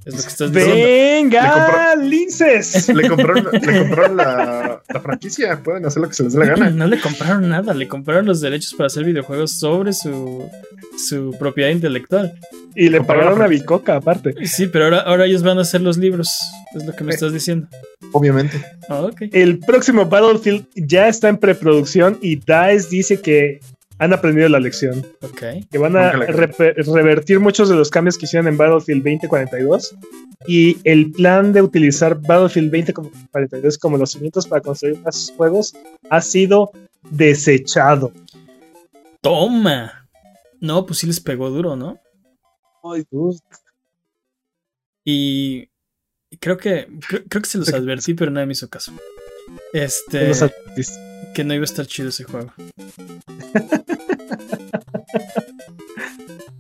es 0.06 0.16
lo 0.16 0.22
que 0.22 0.28
estás 0.28 0.52
diciendo. 0.52 0.76
¡Venga! 0.76 1.96
¡Linces! 1.96 2.90
Le 2.94 3.08
compraron, 3.10 3.48
le 3.52 3.80
compraron 3.80 4.18
la, 4.18 4.82
la 4.88 5.00
franquicia, 5.02 5.60
pueden 5.62 5.86
hacer 5.86 6.02
lo 6.02 6.08
que 6.08 6.14
se 6.16 6.24
les 6.24 6.34
dé 6.34 6.40
la 6.40 6.46
gana. 6.46 6.70
No 6.70 6.88
le 6.88 7.00
compraron 7.00 7.48
nada, 7.50 7.74
le 7.74 7.88
compraron 7.88 8.26
los 8.26 8.42
derechos 8.42 8.74
para 8.76 8.88
hacer 8.88 9.04
videojuegos 9.04 9.52
sobre 9.52 9.94
su, 9.94 10.50
su 10.98 11.36
propiedad 11.38 11.70
intelectual. 11.70 12.34
Y 12.76 12.90
le 12.90 13.02
pagaron 13.02 13.40
la 13.40 13.46
a 13.46 13.48
Bicoca, 13.48 13.96
aparte. 13.98 14.34
Sí, 14.46 14.68
pero 14.68 14.86
ahora, 14.86 15.00
ahora 15.02 15.26
ellos 15.26 15.44
van 15.44 15.58
a 15.58 15.62
hacer 15.62 15.82
los 15.82 15.98
libros, 15.98 16.40
es 16.76 16.86
lo 16.86 16.96
que 16.96 17.04
me 17.04 17.12
Eh. 17.12 17.16
estás 17.16 17.34
diciendo. 17.34 17.68
Obviamente. 18.14 18.64
Ah. 18.90 19.10
El 19.34 19.60
próximo 19.60 20.06
Battlefield 20.06 20.66
ya 20.76 21.08
está 21.08 21.28
en 21.30 21.38
preproducción 21.38 22.18
y 22.22 22.38
DICE 22.38 22.88
dice 22.90 23.22
que 23.22 23.60
han 24.00 24.14
aprendido 24.14 24.50
la 24.50 24.60
lección. 24.60 25.06
Ok. 25.22 25.44
Que 25.70 25.78
van 25.78 25.96
a 25.96 26.12
revertir 26.12 27.40
muchos 27.40 27.70
de 27.70 27.76
los 27.76 27.90
cambios 27.90 28.18
que 28.18 28.26
hicieron 28.26 28.48
en 28.48 28.58
Battlefield 28.58 29.04
2042. 29.04 29.96
Y 30.48 30.78
el 30.86 31.12
plan 31.12 31.54
de 31.54 31.62
utilizar 31.62 32.20
Battlefield 32.20 32.72
2042 32.72 33.78
como 33.78 33.98
los 33.98 34.12
cimientos 34.12 34.48
para 34.48 34.62
construir 34.62 34.98
más 35.00 35.32
juegos 35.36 35.74
ha 36.10 36.22
sido 36.22 36.72
desechado. 37.12 38.12
Toma. 39.22 40.08
No, 40.60 40.86
pues 40.86 41.00
sí 41.00 41.08
les 41.08 41.20
pegó 41.20 41.50
duro, 41.50 41.76
¿no? 41.76 42.00
Ay. 42.84 43.06
Y 45.04 45.70
y 46.32 46.38
creo 46.38 46.58
que 46.58 46.88
creo, 47.08 47.24
creo 47.28 47.42
que 47.42 47.50
se 47.50 47.58
los 47.58 47.74
advertí, 47.74 48.14
pero 48.14 48.32
nadie 48.32 48.48
me 48.48 48.54
hizo 48.54 48.70
caso. 48.70 48.94
Este. 49.74 50.30
Que 51.34 51.44
no 51.44 51.54
iba 51.54 51.64
a 51.64 51.66
estar 51.66 51.86
chido 51.86 52.10
ese 52.10 52.24
juego. 52.24 52.52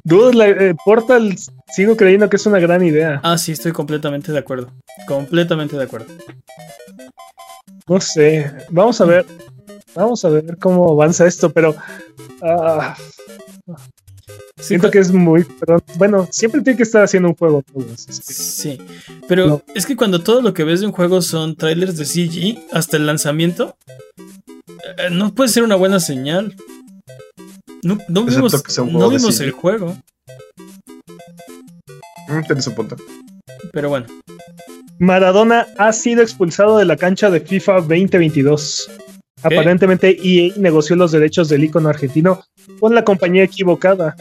Dude, 0.04 0.34
la- 0.36 0.48
eh, 0.50 0.76
Portal 0.86 1.36
sigo 1.72 1.96
creyendo 1.96 2.30
que 2.30 2.38
es 2.38 2.46
una 2.46 2.60
gran 2.60 2.84
idea. 2.84 3.20
Ah, 3.24 3.38
sí, 3.38 3.52
estoy 3.52 3.72
completamente 3.72 4.32
de 4.32 4.40
acuerdo. 4.40 4.72
Completamente 5.08 5.78
de 5.78 5.84
acuerdo. 5.84 6.08
No 7.88 8.00
sé, 8.02 8.52
vamos 8.70 9.00
a 9.02 9.06
ver, 9.06 9.26
vamos 9.96 10.24
a 10.26 10.30
ver 10.30 10.58
cómo 10.58 10.92
avanza 10.92 11.26
esto, 11.28 11.50
pero 11.52 11.76
Ah, 12.42 12.96
siento 14.58 14.90
que 14.90 15.00
es 15.00 15.12
muy. 15.12 15.44
Pero 15.60 15.84
bueno, 15.96 16.28
siempre 16.32 16.62
tiene 16.62 16.78
que 16.78 16.84
estar 16.84 17.04
haciendo 17.04 17.30
un 17.30 17.36
juego. 17.36 17.62
pues, 17.74 18.06
que- 18.06 18.14
Sí, 18.34 18.80
pero 19.28 19.48
No. 19.48 19.62
es 19.76 19.86
que 19.86 19.96
cuando 19.96 20.22
todo 20.24 20.42
lo 20.42 20.54
que 20.54 20.64
ves 20.64 20.80
de 20.80 20.86
un 20.88 20.92
juego 20.94 21.22
son 21.22 21.56
trailers 21.56 21.98
de 21.98 22.06
CG 22.06 22.60
hasta 22.72 22.98
el 22.98 23.06
lanzamiento, 23.06 23.76
eh, 24.98 25.10
no 25.12 25.34
puede 25.34 25.50
ser 25.50 25.64
una 25.64 25.76
buena 25.76 26.00
señal. 26.00 26.56
No, 27.84 27.98
no 28.10 28.24
vimos, 28.26 28.62
que 28.62 28.72
sea 28.72 28.84
un 28.84 28.94
no 28.94 29.10
vimos 29.10 29.40
el 29.40 29.52
juego, 29.52 29.96
Mm, 32.28 32.44
tienes 32.46 32.68
un 32.68 32.76
punto. 32.76 32.96
pero 33.74 33.90
bueno. 33.90 34.06
Maradona 35.00 35.66
ha 35.78 35.92
sido 35.94 36.22
expulsado 36.22 36.78
de 36.78 36.86
la 36.86 36.96
cancha 36.98 37.30
de 37.32 37.40
FIFA 37.40 37.82
2022. 37.82 38.92
Aparentemente 39.42 40.18
EA 40.22 40.52
negoció 40.58 40.96
los 40.98 41.12
derechos 41.12 41.48
del 41.50 41.64
ícono 41.64 41.90
argentino 41.90 42.44
con 42.80 42.94
la 42.94 43.04
compañía 43.06 43.44
equivocada 43.44 44.16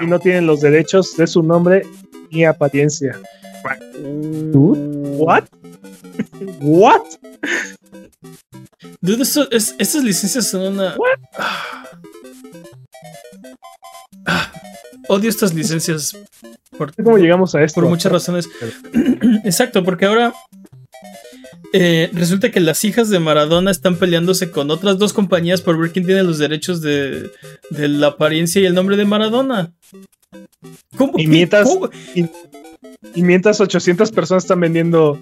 y 0.00 0.06
no 0.06 0.18
tienen 0.18 0.46
los 0.46 0.62
derechos 0.62 1.16
de 1.16 1.26
su 1.26 1.42
nombre 1.42 1.86
ni 2.30 2.44
apariencia. 2.44 3.20
What? 4.54 5.44
What? 6.60 7.02
Dude, 9.00 9.22
eso- 9.22 9.50
es- 9.50 9.74
estas 9.78 10.02
licencias 10.04 10.48
son 10.48 10.74
una. 10.74 10.96
Ah. 11.38 11.84
Ah. 14.26 14.52
Odio 15.08 15.28
estas 15.28 15.52
licencias 15.54 16.16
por, 16.78 16.94
¿Cómo 16.96 17.18
llegamos 17.18 17.54
a 17.54 17.62
esto? 17.62 17.80
por 17.80 17.88
muchas 17.90 18.10
razones. 18.10 18.48
Exacto, 19.44 19.84
porque 19.84 20.06
ahora 20.06 20.32
eh, 21.72 22.08
resulta 22.12 22.50
que 22.50 22.60
las 22.60 22.82
hijas 22.84 23.10
de 23.10 23.20
Maradona 23.20 23.70
están 23.70 23.96
peleándose 23.96 24.50
con 24.50 24.70
otras 24.70 24.98
dos 24.98 25.12
compañías 25.12 25.60
por 25.60 25.78
ver 25.78 25.92
quién 25.92 26.06
tiene 26.06 26.22
los 26.22 26.38
derechos 26.38 26.80
de, 26.80 27.30
de 27.70 27.88
la 27.88 28.08
apariencia 28.08 28.62
y 28.62 28.66
el 28.66 28.74
nombre 28.74 28.96
de 28.96 29.04
Maradona. 29.04 29.72
¿Cómo? 30.96 31.12
Y 31.18 31.26
mientras- 31.26 31.68
¿Cómo? 31.68 31.90
Y 33.14 33.22
mientras 33.22 33.60
800 33.60 34.10
personas 34.10 34.44
están 34.44 34.60
vendiendo 34.60 35.18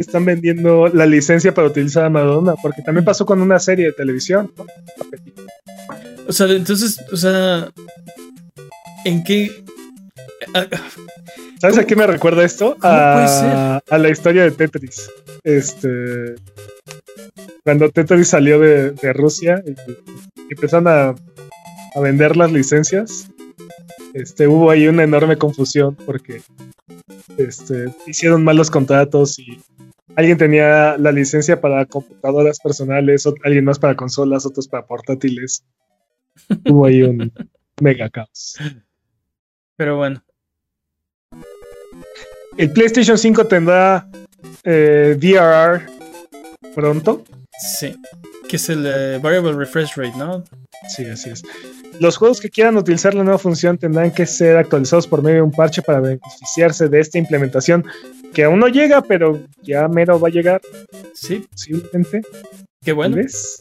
están 0.00 0.24
vendiendo 0.24 0.88
la 0.88 1.06
licencia 1.06 1.52
para 1.54 1.68
utilizar 1.68 2.04
a 2.04 2.10
Madonna, 2.10 2.54
porque 2.62 2.82
también 2.82 3.04
pasó 3.04 3.24
con 3.26 3.40
una 3.40 3.58
serie 3.58 3.86
de 3.86 3.92
televisión. 3.92 4.52
¿no? 4.56 4.66
O 6.28 6.32
sea, 6.32 6.46
entonces, 6.48 7.00
o 7.12 7.16
sea, 7.16 7.70
¿en 9.04 9.24
qué? 9.24 9.50
Ah, 10.54 10.66
¿Sabes 11.60 11.74
¿Cómo- 11.76 11.80
a 11.82 11.86
qué 11.86 11.96
me 11.96 12.06
recuerda 12.06 12.44
esto? 12.44 12.76
A, 12.82 13.80
a 13.88 13.98
la 13.98 14.08
historia 14.10 14.42
de 14.44 14.50
Tetris. 14.52 15.10
Este. 15.44 16.34
Cuando 17.64 17.90
Tetris 17.90 18.28
salió 18.28 18.58
de, 18.60 18.92
de 18.92 19.12
Rusia 19.12 19.62
y, 19.66 19.70
y 19.70 19.96
empezaron 20.50 20.88
a, 20.88 21.14
a 21.94 22.00
vender 22.00 22.36
las 22.36 22.50
licencias, 22.52 23.28
este, 24.14 24.46
hubo 24.46 24.70
ahí 24.70 24.86
una 24.88 25.02
enorme 25.04 25.36
confusión 25.36 25.94
porque 26.06 26.40
este, 27.36 27.86
hicieron 28.06 28.42
malos 28.44 28.70
contratos 28.70 29.38
y 29.38 29.60
alguien 30.18 30.36
tenía 30.36 30.98
la 30.98 31.12
licencia 31.12 31.60
para 31.60 31.86
computadoras 31.86 32.58
personales, 32.58 33.24
alguien 33.44 33.64
más 33.64 33.78
para 33.78 33.94
consolas, 33.94 34.44
otros 34.44 34.66
para 34.66 34.84
portátiles. 34.84 35.64
Hubo 36.68 36.86
ahí 36.86 37.02
un 37.04 37.32
mega 37.80 38.10
caos. 38.10 38.56
Pero 39.76 39.96
bueno, 39.96 40.20
El 42.56 42.72
PlayStation 42.72 43.16
5 43.16 43.46
tendrá 43.46 44.08
eh, 44.64 45.16
VRR 45.16 45.86
pronto. 46.74 47.22
sí. 47.60 47.94
Que 48.48 48.56
es 48.56 48.68
el 48.70 48.86
eh, 48.86 49.18
Variable 49.22 49.52
Refresh 49.52 49.94
Rate, 49.94 50.16
¿no? 50.16 50.42
Sí, 50.88 51.04
así 51.04 51.30
es. 51.30 51.42
Los 52.00 52.16
juegos 52.16 52.40
que 52.40 52.48
quieran 52.50 52.76
utilizar 52.76 53.14
la 53.14 53.24
nueva 53.24 53.38
función 53.38 53.76
tendrán 53.78 54.12
que 54.12 54.24
ser 54.26 54.56
actualizados 54.56 55.06
por 55.06 55.22
medio 55.22 55.36
de 55.36 55.42
un 55.42 55.50
parche 55.52 55.82
para 55.82 56.00
beneficiarse 56.00 56.88
de 56.88 57.00
esta 57.00 57.18
implementación 57.18 57.84
que 58.32 58.44
aún 58.44 58.60
no 58.60 58.68
llega, 58.68 59.02
pero 59.02 59.40
ya 59.62 59.88
mero 59.88 60.20
va 60.20 60.28
a 60.28 60.30
llegar, 60.30 60.60
Sí, 61.14 61.44
posiblemente. 61.50 62.22
qué 62.84 62.92
bueno. 62.92 63.16
vez. 63.16 63.60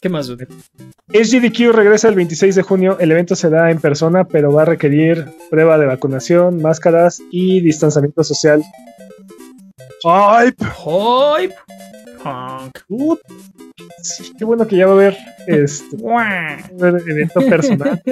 ¿Qué 0.00 0.08
más? 0.08 0.28
SGDQ 0.28 1.72
regresa 1.72 2.08
el 2.08 2.14
26 2.14 2.54
de 2.54 2.62
junio. 2.62 2.98
El 3.00 3.10
evento 3.10 3.34
será 3.34 3.70
en 3.70 3.80
persona, 3.80 4.24
pero 4.24 4.52
va 4.52 4.62
a 4.62 4.66
requerir 4.66 5.24
prueba 5.50 5.78
de 5.78 5.86
vacunación, 5.86 6.60
máscaras 6.60 7.22
y 7.30 7.60
distanciamiento 7.60 8.22
social. 8.22 8.62
¡Ay! 10.04 10.50
Hype. 10.58 11.54
Sí, 14.02 14.32
qué 14.38 14.44
bueno 14.44 14.66
que 14.66 14.76
ya 14.76 14.86
va 14.86 14.92
a 14.92 14.94
haber 14.94 15.16
este 15.46 15.96
va 15.96 16.22
a 16.22 16.88
haber 16.88 17.02
evento 17.08 17.40
personal. 17.40 18.00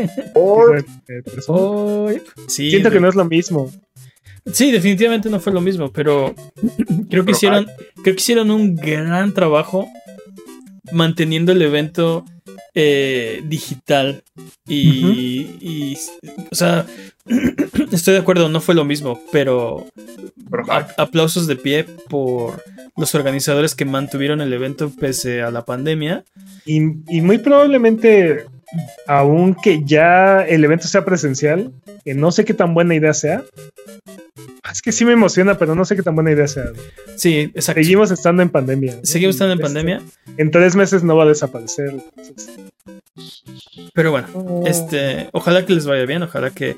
Eh. 1.59 2.23
Sí, 2.49 2.71
Siento 2.71 2.91
que 2.91 3.01
no 3.01 3.09
es 3.09 3.15
lo 3.15 3.25
mismo. 3.25 3.71
Sí, 4.53 4.73
definitivamente 4.73 5.31
no 5.31 5.39
fue 5.41 5.53
lo 5.53 5.61
mismo, 5.61 5.93
pero 5.93 6.35
creo 7.11 7.25
que 7.25 7.33
hicieron, 7.33 7.67
creo 8.03 8.15
que 8.17 8.21
hicieron 8.21 8.51
un 8.51 8.75
gran 8.75 9.33
trabajo 9.33 9.89
manteniendo 10.91 11.53
el 11.53 11.63
evento 11.63 12.25
eh, 12.75 13.43
digital 13.45 14.23
y, 14.67 15.57
y, 15.61 15.99
o 16.51 16.55
sea, 16.55 16.87
estoy 17.93 18.15
de 18.15 18.21
acuerdo, 18.21 18.49
no 18.49 18.61
fue 18.61 18.75
lo 18.75 18.85
mismo, 18.85 19.21
pero 19.31 19.87
Pero, 20.51 20.73
a- 20.73 20.89
aplausos 20.99 21.47
de 21.47 21.57
pie 21.57 21.85
por 22.09 22.63
los 22.97 23.15
organizadores 23.15 23.75
que 23.75 23.85
mantuvieron 23.85 24.41
el 24.41 24.53
evento 24.53 24.91
pese 24.91 25.43
a 25.43 25.51
la 25.51 25.65
pandemia. 25.65 26.25
Y, 26.67 26.81
y 27.09 27.21
muy 27.23 27.39
probablemente, 27.39 28.45
aunque 29.07 29.83
ya 29.85 30.43
el 30.47 30.65
evento 30.65 30.87
sea 30.89 31.05
presencial, 31.05 31.73
que 32.05 32.15
no 32.15 32.31
sé 32.33 32.45
qué 32.45 32.55
tan 32.55 32.75
buena 32.75 32.95
idea 32.95 33.15
sea. 33.15 33.43
Es 34.73 34.81
que 34.83 34.91
sí 34.91 35.05
me 35.05 35.13
emociona, 35.13 35.59
pero 35.59 35.75
no 35.75 35.85
sé 35.85 35.95
qué 35.97 36.03
tan 36.03 36.15
buena 36.15 36.33
idea 36.33 36.49
sea. 36.49 36.65
Sí, 37.17 37.51
exacto. 37.55 37.83
Seguimos 37.83 38.11
estando 38.11 38.43
en 38.43 38.49
pandemia. 38.51 38.99
Seguimos 39.03 39.35
estando 39.37 39.53
en 39.53 39.59
Este, 39.61 39.67
pandemia, 39.75 40.03
En 40.39 40.51
tres 40.51 40.75
meses 40.75 41.03
no 41.05 41.15
va 41.17 41.25
a 41.25 41.29
desaparecer. 41.29 41.91
entonces, 42.17 42.51
pero 43.95 44.11
bueno, 44.11 44.29
no. 44.35 44.67
este, 44.67 45.29
ojalá 45.33 45.67
que 45.67 45.75
les 45.75 45.87
vaya 45.87 46.07
bien, 46.07 46.23
ojalá 46.23 46.51
que 46.51 46.77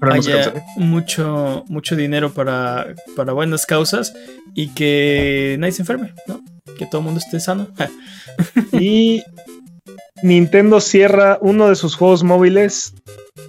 que 0.00 0.08
haya 0.10 0.44
se- 0.44 0.52
mucho, 0.76 1.64
mucho 1.68 1.96
dinero 1.96 2.32
para, 2.32 2.94
para 3.16 3.32
buenas 3.32 3.64
causas 3.64 4.12
y 4.54 4.68
que 4.74 5.56
nadie 5.58 5.72
se 5.72 5.82
enferme, 5.82 6.12
¿no? 6.26 6.42
Que 6.76 6.84
todo 6.86 7.00
el 7.00 7.04
mundo 7.06 7.20
esté 7.24 7.40
sano. 7.40 7.68
Y 8.72 9.22
Nintendo 10.22 10.80
cierra 10.80 11.38
uno 11.40 11.68
de 11.68 11.76
sus 11.76 11.94
juegos 11.96 12.22
móviles. 12.22 12.92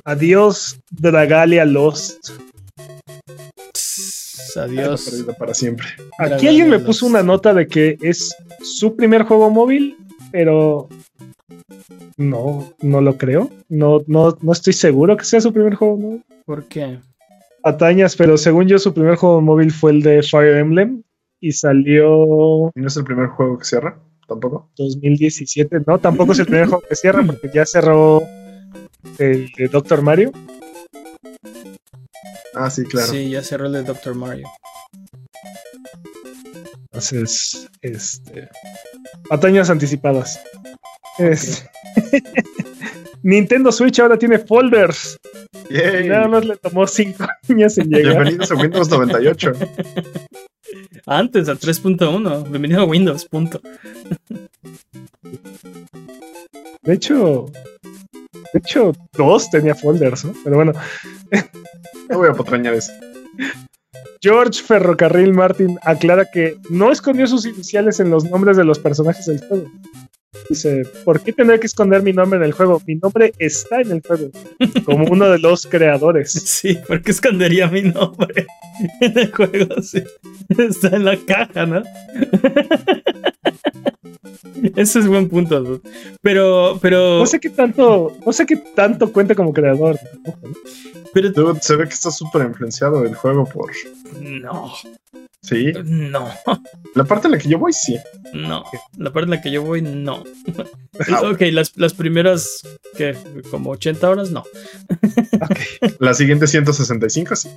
Adiós, 0.06 0.80
Dragalia 0.92 1.66
Lost. 1.66 2.30
Adiós. 4.58 5.10
perdido 5.10 5.34
para 5.34 5.54
siempre. 5.54 5.88
Aquí 6.18 6.48
alguien 6.48 6.70
me 6.70 6.80
puso 6.80 7.06
una 7.06 7.24
nota 7.24 7.54
de 7.54 7.68
que 7.68 7.98
es 8.02 8.36
su 8.62 8.96
primer 8.96 9.24
juego 9.24 9.50
móvil, 9.50 9.98
pero 10.32 10.90
no, 12.18 12.74
no 12.82 13.02
lo 13.02 13.18
creo. 13.18 13.50
No, 13.70 14.02
no, 14.08 14.38
no 14.42 14.52
estoy 14.52 14.74
seguro 14.74 15.18
que 15.18 15.26
sea 15.26 15.42
su 15.42 15.54
primer 15.54 15.76
juego 15.76 15.98
móvil. 15.98 16.24
¿Por 16.46 16.66
qué? 16.66 17.00
Atañas, 17.64 18.16
pero 18.16 18.38
según 18.38 18.68
yo 18.68 18.78
su 18.78 18.94
primer 18.94 19.16
juego 19.16 19.42
móvil 19.42 19.72
fue 19.72 19.92
el 19.92 20.02
de 20.02 20.22
Fire 20.22 20.58
Emblem 20.58 21.04
y 21.40 21.52
salió 21.52 22.72
¿Y 22.76 22.82
no 22.82 22.88
es 22.88 22.98
el 22.98 23.04
primer 23.04 23.28
juego 23.28 23.58
que 23.58 23.66
cierra? 23.66 24.00
¿Tampoco? 24.28 24.70
2017. 24.78 25.82
No, 25.86 25.98
tampoco 25.98 26.34
es 26.34 26.40
el 26.40 26.46
primer 26.46 26.68
juego 26.68 26.84
que 26.88 26.96
cierra 26.96 27.24
porque 27.24 27.50
ya 27.54 27.66
cerró 27.66 28.22
el 29.18 29.52
de 29.58 29.68
Doctor 29.68 30.02
Mario. 30.02 30.32
Ah, 32.56 32.70
sí, 32.70 32.84
claro. 32.84 33.12
Sí, 33.12 33.30
ya 33.30 33.42
cerró 33.44 33.68
el 33.68 33.74
de 33.74 33.84
Dr. 33.84 34.16
Mario. 34.16 34.48
Entonces, 36.92 37.68
este. 37.82 38.50
Atañas 39.30 39.70
anticipadas. 39.70 40.40
Es- 41.18 41.66
Nintendo 43.24 43.72
Switch 43.72 44.00
ahora 44.00 44.18
tiene 44.18 44.38
folders. 44.40 45.18
Yay. 45.70 46.06
Y 46.06 46.10
nada 46.10 46.28
más 46.28 46.46
le 46.46 46.58
tomó 46.58 46.86
5 46.86 47.26
años 47.50 47.78
en 47.78 47.90
llegar. 47.90 48.14
Bienvenidos 48.16 48.52
a 48.52 48.56
Windows 48.56 48.90
98. 48.90 49.52
Antes, 51.06 51.50
a 51.50 51.54
3.1. 51.54 52.50
Bienvenido 52.50 52.82
a 52.82 52.86
Windows, 52.86 53.26
punto. 53.26 53.60
De 56.82 56.94
hecho, 56.94 57.46
de 58.54 58.60
hecho, 58.60 58.94
dos 59.14 59.50
tenía 59.50 59.74
folders, 59.74 60.26
¿no? 60.26 60.34
Pero 60.44 60.58
bueno, 60.58 60.74
No 62.10 62.20
voy 62.20 62.30
a 62.30 62.34
potrañar 62.34 62.76
eso. 62.76 62.92
George 64.22 64.62
Ferrocarril 64.62 65.34
Martin 65.34 65.78
aclara 65.82 66.26
que 66.32 66.58
no 66.70 66.92
escondió 66.92 67.28
sus 67.28 67.46
iniciales 67.46 68.00
en 68.00 68.10
los 68.10 68.24
nombres 68.26 68.56
de 68.56 68.64
los 68.64 68.80
personajes 68.80 69.26
del 69.26 69.46
juego. 69.46 69.70
Dice, 70.50 70.84
¿por 71.04 71.22
qué 71.22 71.34
tendré 71.34 71.60
que 71.60 71.68
esconder 71.68 72.04
mi 72.04 72.14
nombre 72.14 72.38
en 72.38 72.46
el 72.46 72.52
juego? 72.52 72.82
Mi 72.86 72.96
nombre 72.96 73.34
está 73.40 73.82
en 73.82 73.92
el 73.92 74.02
juego, 74.02 74.30
como 74.86 75.06
uno 75.06 75.30
de 75.30 75.40
los 75.40 75.66
creadores. 75.66 76.32
Sí, 76.46 76.78
porque 76.88 77.12
escondería 77.12 77.68
mi 77.68 77.82
nombre 77.82 78.46
en 79.02 79.18
el 79.18 79.32
juego. 79.32 79.82
Sí. 79.82 80.04
Está 80.50 80.96
en 80.96 81.06
la 81.06 81.18
caja, 81.18 81.66
¿no? 81.66 81.82
Ese 84.76 85.00
es 85.00 85.08
buen 85.08 85.30
punto, 85.30 85.62
dude. 85.62 85.82
Pero, 86.22 86.78
pero. 86.82 87.20
No 87.20 87.26
sé 87.26 87.40
qué 87.40 87.50
tanto, 87.50 88.16
no 88.26 88.34
sé 88.34 88.46
qué 88.46 88.58
tanto 88.58 89.12
cuenta 89.12 89.36
como 89.36 89.54
creador. 89.54 90.00
pero 91.14 91.32
Dude, 91.32 91.60
se 91.62 91.76
ve 91.76 91.88
que 91.88 91.94
está 91.94 92.12
súper 92.12 92.44
influenciado 92.44 93.04
el 93.06 93.16
juego 93.16 93.46
por. 93.46 93.72
no, 94.20 94.74
Sí. 95.42 95.74
no, 95.84 96.30
La 96.96 97.04
parte 97.04 97.28
en 97.28 97.34
la 97.34 97.38
que 97.38 97.50
yo 97.50 97.60
voy, 97.60 97.74
sí. 97.74 97.98
no. 98.34 98.64
La 98.98 99.12
parte 99.12 99.26
en 99.26 99.32
la 99.32 99.42
que 99.42 99.52
yo 99.52 99.62
voy, 99.62 99.82
no. 99.82 100.24
Ok, 101.24 101.42
las, 101.52 101.76
las 101.76 101.94
primeras, 101.96 102.62
¿qué? 102.96 103.18
Como 103.50 103.72
80 103.72 104.10
horas, 104.10 104.30
no. 104.32 104.44
La 106.00 106.14
siguiente 106.14 106.46
165, 106.46 107.36
sí. 107.36 107.50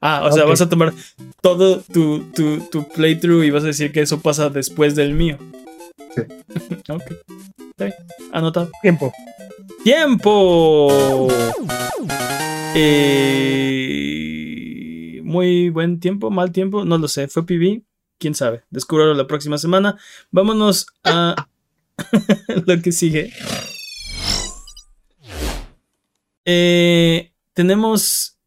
Ah, 0.00 0.22
o 0.24 0.32
sea, 0.32 0.44
vas 0.44 0.60
a 0.60 0.68
tomar 0.68 0.94
todo 1.40 1.80
tu, 1.92 2.20
tu, 2.32 2.60
tu 2.70 2.88
playthrough 2.88 3.42
y 3.42 3.50
vas 3.50 3.64
a 3.64 3.68
decir 3.68 3.90
que 3.90 4.00
eso 4.00 4.20
pasa 4.20 4.48
después 4.48 4.94
del 4.94 5.12
mío. 5.12 5.38
Sí. 6.26 6.74
ok. 6.92 7.02
Está 7.70 7.84
bien. 7.84 7.94
Anotado. 8.32 8.70
Tiempo. 8.82 9.12
¡Tiempo! 9.84 11.28
Eh, 12.74 14.00
muy 15.22 15.70
buen 15.70 16.00
tiempo, 16.00 16.30
mal 16.30 16.52
tiempo, 16.52 16.84
no 16.84 16.98
lo 16.98 17.08
sé. 17.08 17.28
¿Fue 17.28 17.46
PB? 17.46 17.82
¿Quién 18.18 18.34
sabe? 18.34 18.64
Descúbralo 18.70 19.14
la 19.14 19.26
próxima 19.26 19.56
semana. 19.58 19.96
Vámonos 20.30 20.86
a 21.04 21.48
lo 22.66 22.82
que 22.82 22.92
sigue. 22.92 23.32
Eh, 26.44 27.32
tenemos 27.52 28.38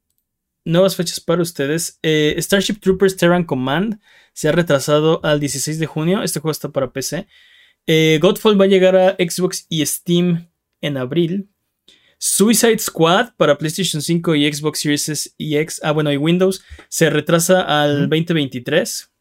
nuevas 0.66 0.96
fechas 0.96 1.20
para 1.20 1.42
ustedes. 1.42 2.00
Eh, 2.04 2.36
Starship 2.38 2.80
Troopers 2.80 3.18
Terran 3.18 3.44
Command 3.44 4.00
se 4.34 4.50
ha 4.50 4.52
retrasado 4.52 5.20
al 5.24 5.40
16 5.40 5.80
de 5.80 5.86
junio. 5.86 6.24
Este 6.24 6.40
juego 6.40 6.52
está 6.52 6.70
para 6.70 6.92
PC. 6.92 7.28
Eh, 7.88 8.20
Godfall 8.22 8.60
va 8.60 8.66
a 8.66 8.70
llegar 8.70 8.96
a 8.96 9.16
Xbox 9.16 9.66
y 9.70 9.86
Steam 9.86 10.50
en 10.82 10.98
abril. 10.98 11.50
Suicide 12.18 12.78
Squad 12.78 13.34
para 13.36 13.58
PlayStation 13.58 14.02
5 14.02 14.36
y 14.36 14.54
Xbox 14.54 14.80
Series 14.80 15.34
y 15.38 15.58
X, 15.58 15.82
ah 15.84 15.92
bueno, 15.92 16.14
y 16.14 16.18
Windows 16.18 16.64
se 16.88 17.10
retrasa 17.10 17.62
al 17.62 18.10
2023. 18.10 19.12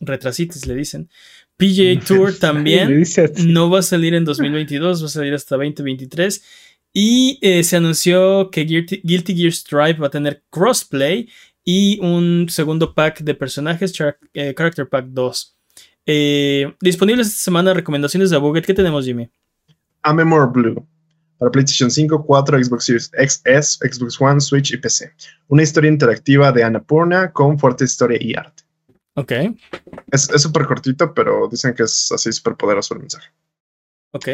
Retrasitis 0.00 0.66
le 0.66 0.74
dicen. 0.74 1.08
PGA 1.56 1.98
Tour 2.06 2.38
también 2.38 3.04
no 3.46 3.70
va 3.70 3.78
a 3.78 3.82
salir 3.82 4.14
en 4.14 4.24
2022, 4.24 5.02
va 5.02 5.06
a 5.06 5.08
salir 5.08 5.32
hasta 5.32 5.56
2023. 5.56 6.44
Y 6.92 7.38
eh, 7.40 7.64
se 7.64 7.76
anunció 7.76 8.50
que 8.50 8.64
Guilty, 8.64 9.00
Guilty 9.02 9.34
Gear 9.34 9.52
Strive 9.52 9.94
va 9.94 10.08
a 10.08 10.10
tener 10.10 10.44
crossplay 10.50 11.30
y 11.64 11.98
un 12.00 12.48
segundo 12.50 12.94
pack 12.94 13.20
de 13.20 13.34
personajes, 13.34 13.94
eh, 14.34 14.54
Character 14.54 14.88
Pack 14.88 15.06
2. 15.06 15.56
Eh, 16.06 16.74
disponibles 16.80 17.28
esta 17.28 17.40
semana 17.44 17.74
recomendaciones 17.74 18.30
de 18.30 18.38
Buget. 18.38 18.64
¿Qué 18.66 18.74
tenemos, 18.74 19.04
Jimmy? 19.04 19.30
A 20.02 20.12
Memory 20.12 20.50
Blue. 20.52 20.86
Para 21.38 21.50
PlayStation 21.50 21.90
5, 21.90 22.24
4, 22.24 22.64
Xbox 22.64 22.84
Series 22.84 23.10
XS, 23.18 23.78
Xbox 23.80 24.20
One, 24.20 24.40
Switch 24.40 24.72
y 24.72 24.76
PC. 24.76 25.12
Una 25.48 25.62
historia 25.64 25.90
interactiva 25.90 26.52
de 26.52 26.62
Annapurna 26.62 27.32
con 27.32 27.58
fuerte 27.58 27.84
historia 27.84 28.18
y 28.20 28.34
arte. 28.34 28.62
Ok, 29.14 29.32
Es 30.10 30.22
súper 30.22 30.66
cortito, 30.66 31.12
pero 31.12 31.48
dicen 31.48 31.74
que 31.74 31.82
es 31.82 32.10
así 32.12 32.32
súper 32.32 32.56
poderoso 32.56 32.94
el 32.94 33.00
mensaje. 33.00 33.28
ok. 34.12 34.28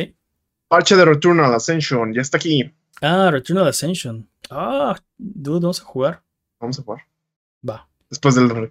Parche 0.69 0.95
de 0.97 1.05
Returnal 1.07 1.55
Ascension, 1.55 2.13
ya 2.13 2.21
está 2.21 2.37
aquí. 2.37 2.71
Ah, 3.01 3.31
Return 3.33 3.59
of 3.59 3.69
Ascension. 3.69 4.29
Ah, 4.51 4.95
dude, 5.17 5.61
vamos 5.61 5.81
a 5.81 5.85
jugar. 5.85 6.23
Vamos 6.61 6.79
a 6.79 6.83
jugar. 6.83 7.03
Va. 7.67 7.89
Después 8.11 8.35
del. 8.35 8.71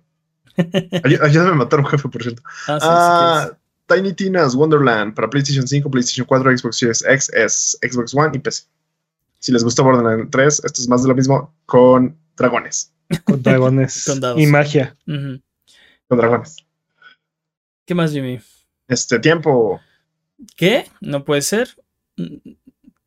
Ayúdame 1.23 1.51
a 1.51 1.55
matar 1.55 1.79
a 1.79 1.83
un 1.83 1.87
jefe, 1.89 2.09
por 2.09 2.21
cierto. 2.23 2.41
Ah, 2.67 2.79
sí, 2.79 2.85
sí, 2.85 2.87
Ah, 2.89 3.57
Tiny 3.87 4.13
Tina's 4.13 4.53
Wonderland 4.55 5.13
para 5.15 5.29
PlayStation 5.29 5.67
5, 5.67 5.89
PlayStation 5.89 6.25
4, 6.27 6.57
Xbox 6.57 6.77
Series 6.77 6.99
XS, 6.99 7.77
Xbox 7.81 8.13
One 8.13 8.31
y 8.33 8.39
PC. 8.39 8.63
Si 9.39 9.51
les 9.51 9.63
gustó 9.63 9.83
Borderlands 9.83 10.29
3, 10.31 10.61
esto 10.65 10.81
es 10.81 10.87
más 10.89 11.03
de 11.03 11.09
lo 11.09 11.15
mismo 11.15 11.53
con 11.65 12.17
dragones. 12.35 12.91
Con 13.23 13.41
dragones 13.43 14.03
Con 14.07 14.19
dados. 14.19 14.41
y 14.41 14.47
magia. 14.47 14.95
Con 15.05 16.17
dragones. 16.17 16.57
¿Qué 17.85 17.95
más, 17.95 18.11
Jimmy? 18.11 18.39
Este 18.87 19.19
tiempo, 19.19 19.79
¿Qué? 20.55 20.89
No 21.01 21.23
puede 21.23 21.41
ser. 21.41 21.69
Mm, 22.17 22.35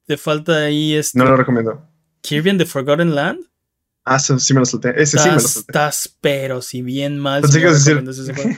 Te 0.07 0.17
falta 0.17 0.65
ahí 0.65 0.95
este 0.95 1.19
no 1.19 1.25
lo 1.27 1.37
recomiendo. 1.37 1.87
Kirby 2.23 2.51
and 2.51 2.59
the 2.61 2.67
Forgotten 2.67 3.15
Land. 3.15 3.41
Ah, 4.13 4.19
sí, 4.19 4.35
sí 4.41 4.55
me 4.55 4.59
lo 4.61 4.67
solté. 4.67 4.91
Ese 5.01 5.19
sí 5.19 5.29
me 5.29 5.35
lo 5.35 5.37
Estás, 5.37 5.53
solté. 5.53 5.71
estás, 5.71 6.17
pero 6.21 6.63
si 6.63 6.83
bien 6.83 7.17
mal. 7.17 7.43
Pensé 7.43 7.61
que 7.61 7.67
ibas 7.67 7.87
a 7.87 8.23
decir-. 8.23 8.57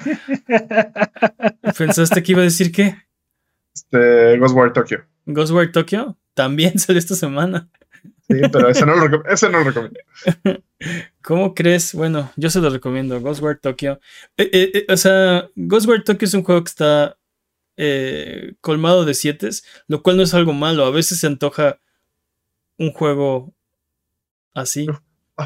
¿Pensaste 1.77 2.23
que 2.23 2.33
iba 2.33 2.41
a 2.41 2.45
decir 2.45 2.73
qué? 2.73 2.97
Este, 3.75 4.39
Ghostwire 4.39 4.73
Tokyo. 4.73 5.05
Ghostwire 5.27 5.71
Tokyo 5.71 6.17
también 6.33 6.79
salió 6.79 6.99
esta 6.99 7.15
semana. 7.15 7.69
Sí, 8.27 8.37
pero 8.51 8.71
ese 8.71 8.87
no 8.87 8.97
lo, 8.97 9.25
ese 9.27 9.51
no 9.51 9.59
lo 9.59 9.65
recomiendo. 9.65 10.01
¿Cómo 11.23 11.55
crees? 11.55 11.93
Bueno, 11.93 12.33
yo 12.37 12.49
se 12.49 12.61
lo 12.61 12.71
recomiendo. 12.71 13.21
Ghostwire 13.21 13.59
Tokyo. 13.61 14.01
Eh, 14.39 14.49
eh, 14.55 14.71
eh, 14.73 14.87
o 14.89 14.97
sea, 14.97 15.51
Ghostwire 15.55 16.03
Tokyo 16.03 16.25
es 16.25 16.33
un 16.33 16.45
juego 16.45 16.65
que 16.65 16.71
está 16.71 17.19
colmado 18.63 19.05
de 19.05 19.13
siete, 19.13 19.51
lo 19.87 20.03
cual 20.03 20.17
no 20.17 20.23
es 20.23 20.33
algo 20.33 20.55
malo. 20.55 20.87
A 20.87 20.91
veces 20.91 21.19
se 21.19 21.27
antoja 21.27 21.79
un 22.79 22.91
juego 22.93 23.53
así. 24.55 24.87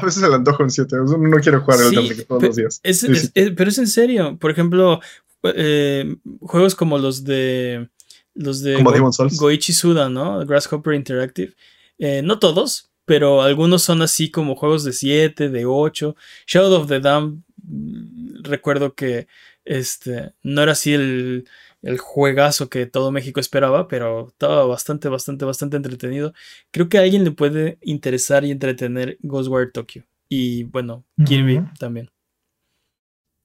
A 0.01 0.05
veces 0.05 0.21
se 0.21 0.29
le 0.29 0.35
antoja 0.35 0.63
un 0.63 0.69
7. 0.69 0.99
Uno 0.99 1.17
no 1.17 1.37
quiere 1.37 1.57
jugar 1.59 1.79
el 1.81 1.89
Sí, 1.89 1.95
Elden 1.97 2.25
todos 2.27 2.43
los 2.43 2.55
días. 2.55 2.79
Es- 2.83 2.99
Sí, 3.01 3.11
es- 3.11 3.21
sí. 3.21 3.31
es- 3.33 3.51
pero 3.51 3.69
es 3.69 3.77
en 3.77 3.87
serio. 3.87 4.37
Por 4.37 4.51
ejemplo, 4.51 4.99
eh, 5.43 6.15
juegos 6.41 6.75
como 6.75 6.97
los 6.97 7.23
de 7.23 7.89
los 8.33 8.61
de 8.61 8.75
Como 8.75 8.91
Go-. 8.91 9.11
Goichi 9.37 9.73
Suda, 9.73 10.09
¿no? 10.09 10.45
Grasshopper 10.45 10.93
Interactive. 10.93 11.53
Eh, 11.97 12.21
no 12.23 12.37
todos, 12.39 12.89
pero 13.05 13.41
algunos 13.41 13.81
son 13.81 14.01
así 14.03 14.29
como 14.29 14.55
juegos 14.55 14.83
de 14.83 14.93
7, 14.93 15.49
de 15.49 15.65
8. 15.65 16.15
Shadow 16.45 16.81
of 16.81 16.87
the 16.87 16.99
Dam, 16.99 17.43
mm, 17.63 18.43
recuerdo 18.43 18.93
que 18.93 19.27
este 19.65 20.33
no 20.43 20.61
era 20.61 20.73
así 20.73 20.93
el, 20.93 21.45
el 21.81 21.97
juegazo 21.97 22.69
que 22.69 22.85
todo 22.85 23.11
México 23.11 23.39
esperaba, 23.39 23.87
pero 23.87 24.29
estaba 24.29 24.65
bastante, 24.65 25.09
bastante, 25.09 25.45
bastante 25.45 25.77
entretenido. 25.77 26.33
Creo 26.71 26.89
que 26.89 26.97
a 26.97 27.01
alguien 27.01 27.23
le 27.23 27.31
puede 27.31 27.77
interesar 27.81 28.45
y 28.45 28.51
entretener 28.51 29.17
Ghostwire 29.21 29.71
Tokyo. 29.71 30.03
Y 30.29 30.63
bueno, 30.63 31.05
Kirby 31.25 31.63
también. 31.79 32.09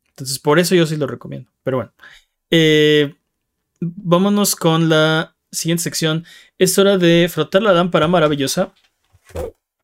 Entonces, 0.09 0.39
por 0.39 0.59
eso 0.59 0.75
yo 0.75 0.87
sí 0.87 0.97
lo 0.97 1.07
recomiendo. 1.07 1.51
Pero 1.63 1.77
bueno. 1.79 1.93
Eh, 2.51 3.15
vámonos 3.81 4.57
con 4.57 4.89
la 4.89 5.37
siguiente 5.51 5.85
sección. 5.85 6.25
Es 6.59 6.79
hora 6.79 6.99
de 6.99 7.29
frotar 7.31 7.63
la 7.63 7.73
lámpara 7.73 8.09
maravillosa. 8.09 8.75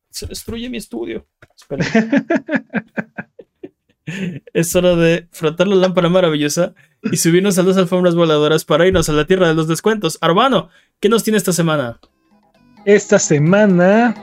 Se 0.09 0.27
destruye 0.27 0.69
mi 0.69 0.77
estudio. 0.77 1.25
Espera. 1.55 1.85
es 4.53 4.75
hora 4.75 4.95
de 4.95 5.27
frotar 5.31 5.67
la 5.67 5.75
lámpara 5.75 6.09
maravillosa 6.09 6.73
y 7.11 7.17
subirnos 7.17 7.57
a 7.57 7.63
las 7.63 7.77
alfombras 7.77 8.15
voladoras 8.15 8.65
para 8.65 8.87
irnos 8.87 9.09
a 9.09 9.13
la 9.13 9.25
tierra 9.25 9.47
de 9.47 9.53
los 9.53 9.67
descuentos. 9.67 10.17
Arbano, 10.21 10.69
¿qué 10.99 11.09
nos 11.09 11.23
tiene 11.23 11.37
esta 11.37 11.53
semana? 11.53 11.99
Esta 12.85 13.19
semana 13.19 14.15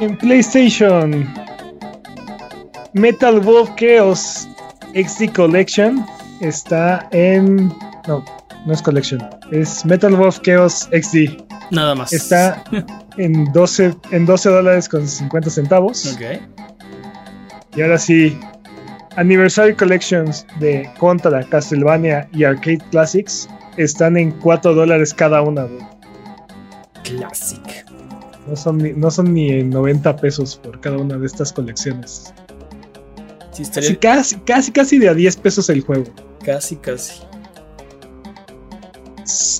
en 0.00 0.16
PlayStation 0.16 1.28
Metal 2.94 3.40
Wolf 3.40 3.70
Chaos 3.76 4.48
XD 4.94 5.32
Collection 5.34 6.04
está 6.40 7.08
en 7.12 7.68
no, 8.08 8.24
no 8.66 8.72
es 8.72 8.82
Collection, 8.82 9.20
es 9.52 9.84
Metal 9.84 10.14
Wolf 10.14 10.40
Chaos 10.40 10.88
XD. 10.92 11.42
Nada 11.70 11.94
más. 11.94 12.12
Está 12.12 12.64
en 13.16 13.52
12 13.52 13.94
en 14.10 14.26
12 14.26 14.48
dólares 14.48 14.88
con 14.88 15.06
50 15.06 15.50
centavos. 15.50 16.14
Ok. 16.14 16.40
Y 17.76 17.82
ahora 17.82 17.98
sí, 17.98 18.36
Anniversary 19.16 19.74
Collections 19.74 20.46
de 20.58 20.88
Contra, 20.98 21.42
Castlevania 21.44 22.28
y 22.32 22.44
Arcade 22.44 22.80
Classics 22.90 23.48
están 23.76 24.16
en 24.16 24.32
4 24.40 24.74
dólares 24.74 25.14
cada 25.14 25.42
una. 25.42 25.64
güey. 25.64 25.80
Classic. 27.04 27.86
No 28.46 28.56
son, 28.56 28.78
ni, 28.78 28.92
no 28.92 29.10
son 29.10 29.32
ni 29.32 29.50
en 29.50 29.70
90 29.70 30.16
pesos 30.16 30.56
por 30.56 30.80
cada 30.80 30.96
una 30.98 31.16
de 31.16 31.26
estas 31.26 31.52
colecciones. 31.52 32.34
Sí, 33.52 33.62
estaría 33.62 33.90
Sí, 33.90 33.96
casi, 33.96 34.36
casi, 34.40 34.72
casi 34.72 34.98
de 34.98 35.08
a 35.08 35.14
10 35.14 35.36
pesos 35.36 35.68
el 35.70 35.82
juego. 35.82 36.04
casi, 36.44 36.76
casi. 36.76 37.22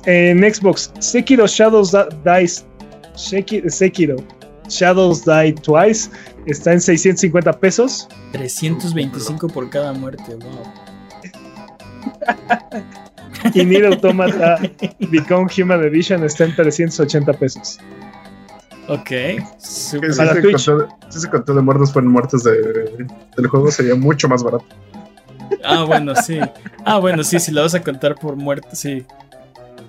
En 0.07 0.41
Xbox, 0.43 0.93
Sekiro 0.99 1.47
Shadows 1.47 1.95
Dice. 2.24 2.65
Sekiro 3.15 4.16
Shadows 4.69 5.24
Die 5.24 5.53
Twice 5.62 6.11
está 6.47 6.73
en 6.73 6.81
650 6.81 7.59
pesos. 7.61 8.09
325 8.33 9.49
por 9.49 9.69
cada 9.71 9.93
muerte, 9.93 10.35
wow. 10.37 10.62
Y 13.55 13.65
Nier 13.65 13.87
Automata 13.87 14.59
Become 14.99 15.51
Human 15.59 15.83
Edition 15.85 16.23
está 16.25 16.45
en 16.45 16.55
380 16.55 17.33
pesos. 17.35 17.79
Ok. 18.89 19.11
Super- 19.59 20.12
si, 20.12 20.19
Para 20.19 20.35
se 20.35 20.43
Twitch. 20.43 20.67
contó, 20.67 20.89
si 21.09 21.21
se 21.21 21.31
contó 21.31 21.55
de 21.55 21.62
muertos 21.62 21.93
fueron 21.93 22.11
muertos 22.12 22.43
de, 22.45 23.07
del 23.37 23.47
juego, 23.47 23.71
sería 23.71 23.95
mucho 23.95 24.29
más 24.29 24.43
barato. 24.43 24.65
Ah, 25.65 25.85
bueno, 25.85 26.15
sí. 26.17 26.39
Ah, 26.85 26.99
bueno, 26.99 27.23
sí, 27.25 27.39
si 27.41 27.51
la 27.53 27.62
vas 27.62 27.75
a 27.75 27.83
contar 27.83 28.15
por 28.17 28.37
muerte, 28.37 28.69
sí. 28.73 29.05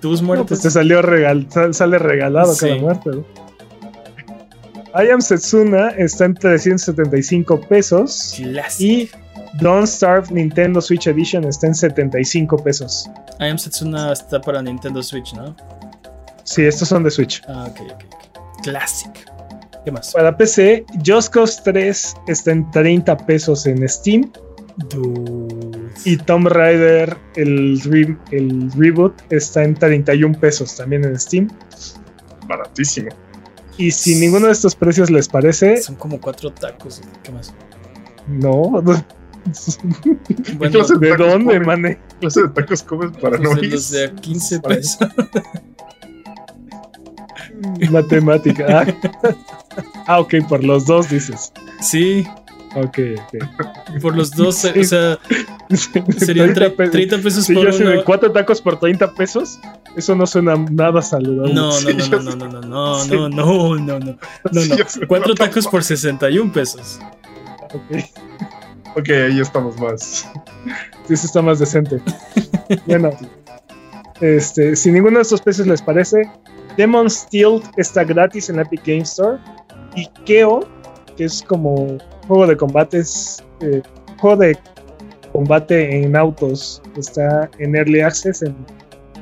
Tus 0.00 0.20
No, 0.22 0.28
muertes. 0.28 0.48
pues 0.48 0.60
te 0.62 0.70
salió 0.70 1.02
regal, 1.02 1.46
sal- 1.50 1.74
sale 1.74 1.98
regalado 1.98 2.52
Sí. 2.54 2.68
cada 2.68 2.80
muerte. 2.80 3.10
¿no? 3.10 3.24
I 4.94 5.08
Am 5.10 5.20
Setsuna 5.20 5.88
está 5.90 6.26
en 6.26 6.34
375 6.34 7.60
pesos. 7.62 8.34
Clásico. 8.36 8.92
Y 8.92 9.10
Don't 9.60 9.86
Starve 9.86 10.28
Nintendo 10.32 10.80
Switch 10.80 11.06
Edition 11.06 11.44
está 11.44 11.66
en 11.68 11.74
75 11.74 12.56
pesos. 12.58 13.08
I 13.40 13.44
Am 13.48 13.58
Setsuna 13.58 14.12
está 14.12 14.40
para 14.40 14.60
Nintendo 14.62 15.02
Switch, 15.02 15.32
¿no? 15.34 15.54
Sí, 16.44 16.62
estos 16.64 16.88
son 16.88 17.02
de 17.04 17.10
Switch. 17.10 17.42
Ah, 17.48 17.68
ok, 17.70 17.80
ok, 17.92 18.04
ok. 18.04 18.62
Classic. 18.62 19.10
¿Qué 19.84 19.90
más? 19.90 20.12
Para 20.12 20.36
PC, 20.36 20.84
Just 21.04 21.32
Cause 21.32 21.60
3 21.64 22.14
está 22.28 22.52
en 22.52 22.70
30 22.70 23.16
pesos 23.26 23.66
en 23.66 23.88
Steam. 23.88 24.30
Dude. 24.90 25.90
Y 26.04 26.16
Tomb 26.16 26.48
Raider, 26.48 27.16
el, 27.36 27.80
re- 27.82 28.16
el 28.30 28.70
reboot, 28.72 29.14
está 29.30 29.64
en 29.64 29.74
31 29.74 30.38
pesos 30.38 30.76
también 30.76 31.04
en 31.04 31.18
Steam. 31.18 31.48
Baratísimo. 32.46 33.08
Y 33.82 33.90
si 33.90 34.14
ninguno 34.14 34.46
de 34.46 34.52
estos 34.52 34.74
precios 34.76 35.10
les 35.10 35.28
parece, 35.28 35.82
Son 35.82 35.96
como 35.96 36.20
cuatro 36.20 36.52
tacos. 36.52 37.00
¿Qué 37.22 37.32
más? 37.32 37.52
no. 38.28 38.82
Bueno, 40.56 40.86
¿De 40.86 41.16
dónde, 41.16 41.58
mané? 41.58 41.96
¿Qué 41.96 42.16
clase 42.20 42.42
de 42.42 42.48
tacos 42.50 42.80
comes 42.84 43.10
para 43.20 43.38
pues 43.38 43.40
no 43.40 43.54
de 43.56 43.66
ir? 43.66 43.72
los 43.72 43.90
de 43.90 44.04
a 44.04 44.14
15 44.14 44.60
Para- 44.60 44.76
pesos. 44.76 44.98
Matemática. 47.90 48.66
Ah. 48.68 48.86
Ah, 50.06 50.20
ok, 50.20 50.34
por 50.48 50.62
los 50.62 50.84
dos 50.84 51.08
dices. 51.08 51.50
Sí, 51.80 52.26
Ok, 52.74 52.98
ok. 53.18 54.00
por 54.02 54.16
los 54.16 54.30
dos, 54.30 54.56
Sí. 54.56 54.68
o 54.78 54.84
sea, 54.84 55.18
serían 56.18 56.54
30 56.54 56.76
pesos. 56.76 56.92
30 56.92 57.18
pesos 57.18 57.44
Si 57.44 57.54
por 57.54 57.70
yo 57.70 57.90
uno. 57.90 58.04
cuatro 58.04 58.32
tacos 58.32 58.60
por 58.62 58.78
30 58.78 59.12
pesos, 59.14 59.58
eso 59.96 60.14
no 60.16 60.26
suena 60.26 60.56
nada 60.56 61.02
saludable. 61.02 61.52
No, 61.54 61.70
no, 61.80 61.90
no, 61.90 62.06
no, 62.22 62.34
no, 62.34 62.46
no, 62.46 62.60
no, 62.62 63.04
no, 63.04 63.28
no, 63.28 63.28
no, 63.28 63.98
no, 63.98 63.98
no. 63.98 64.18
Cuatro 65.06 65.34
tacos 65.34 65.66
por 65.66 65.84
61 65.84 66.52
pesos. 66.52 66.98
Ok, 67.74 68.04
Ok, 68.96 69.08
ahí 69.08 69.40
estamos 69.40 69.78
más. 69.78 70.28
sí, 71.08 71.14
eso 71.14 71.26
está 71.26 71.40
más 71.42 71.58
decente. 71.58 72.00
bueno, 72.86 73.10
este, 74.20 74.76
si 74.76 74.92
ninguno 74.92 75.16
de 75.18 75.22
estos 75.22 75.40
precios 75.40 75.66
les 75.66 75.80
parece, 75.82 76.22
Demon 76.76 77.08
Steel 77.10 77.60
está 77.76 78.04
gratis 78.04 78.48
en 78.50 78.56
la 78.56 78.62
Epic 78.62 78.82
Game 78.86 79.00
Store. 79.02 79.38
Y 79.94 80.06
Keo, 80.24 80.68
que 81.16 81.24
es 81.24 81.42
como 81.42 81.98
juego 82.28 82.46
de 82.46 82.56
combates, 82.56 83.42
eh, 83.60 83.82
juego 84.18 84.36
de 84.36 84.58
combate 85.32 86.02
en 86.02 86.14
autos, 86.16 86.82
está 86.96 87.50
en 87.58 87.74
Early 87.74 88.00
Access 88.00 88.42
en 88.42 88.54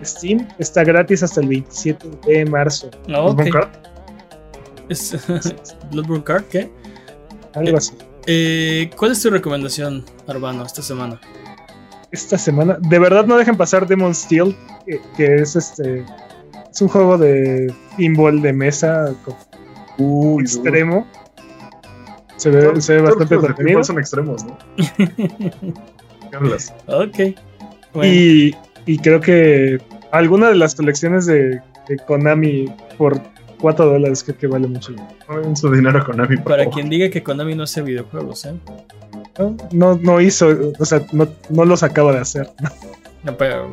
Steam, 0.04 0.46
está 0.58 0.82
gratis 0.84 1.22
hasta 1.22 1.40
el 1.40 1.48
27 1.48 2.08
de 2.26 2.44
marzo. 2.46 2.90
No, 3.06 3.26
ok. 3.26 3.38
¿Algún 3.40 3.52
card? 3.52 3.68
Es- 4.88 5.16
Bloodborne 5.92 6.24
Card, 6.24 6.44
¿qué? 6.50 6.70
Algo 7.54 7.76
así. 7.76 7.92
Eh, 8.26 8.90
¿Cuál 8.96 9.12
es 9.12 9.22
tu 9.22 9.30
recomendación, 9.30 10.04
Arbano, 10.26 10.64
esta 10.64 10.82
semana? 10.82 11.20
esta 12.12 12.36
semana. 12.36 12.76
De 12.80 12.98
verdad 12.98 13.24
no 13.24 13.36
dejen 13.36 13.56
pasar 13.56 13.86
Demon 13.86 14.14
Steel, 14.16 14.56
que, 14.84 15.00
que 15.16 15.36
es 15.36 15.54
este. 15.54 16.04
Es 16.68 16.82
un 16.82 16.88
juego 16.88 17.16
de 17.18 17.72
pinball 17.96 18.42
de 18.42 18.52
mesa 18.52 19.14
con- 19.24 19.36
Uy, 19.98 20.42
extremo. 20.42 21.06
Se 22.40 22.50
ve, 22.50 22.62
Todos- 22.62 22.84
se 22.84 22.94
ve 22.94 23.02
bastante 23.02 23.34
entretenido. 23.34 23.84
son 23.84 23.98
extremos, 23.98 24.44
¿no? 24.44 24.56
¿Qué 24.96 26.36
hablas? 26.36 26.72
Ok. 26.86 27.36
Bueno, 27.92 28.12
Y, 28.12 28.56
y 28.86 28.98
creo 28.98 29.20
que 29.20 29.78
alguna 30.12 30.48
de 30.48 30.54
las 30.56 30.74
colecciones 30.74 31.26
de, 31.26 31.60
de 31.88 31.96
Konami 32.06 32.66
por 32.96 33.20
4 33.60 33.84
dólares 33.84 34.22
creo 34.24 34.38
que 34.38 34.46
vale 34.46 34.66
mucho. 34.68 34.92
No 35.28 35.40
den 35.40 35.56
su 35.56 35.70
dinero 35.70 36.04
con 36.04 36.16
Nami, 36.16 36.36
por 36.36 36.44
para 36.46 36.62
favor. 36.64 36.74
quien 36.74 36.88
diga 36.88 37.10
que 37.10 37.22
Konami 37.22 37.54
no 37.54 37.64
hace 37.64 37.82
videojuegos, 37.82 38.46
¿eh? 38.46 38.54
No, 39.38 39.56
no, 39.72 39.94
no 40.02 40.20
hizo, 40.20 40.48
o 40.78 40.84
sea, 40.84 41.02
no, 41.12 41.28
no 41.50 41.64
los 41.64 41.82
acaba 41.82 42.12
de 42.12 42.18
hacer. 42.20 42.50
No, 43.22 43.36
pero, 43.36 43.70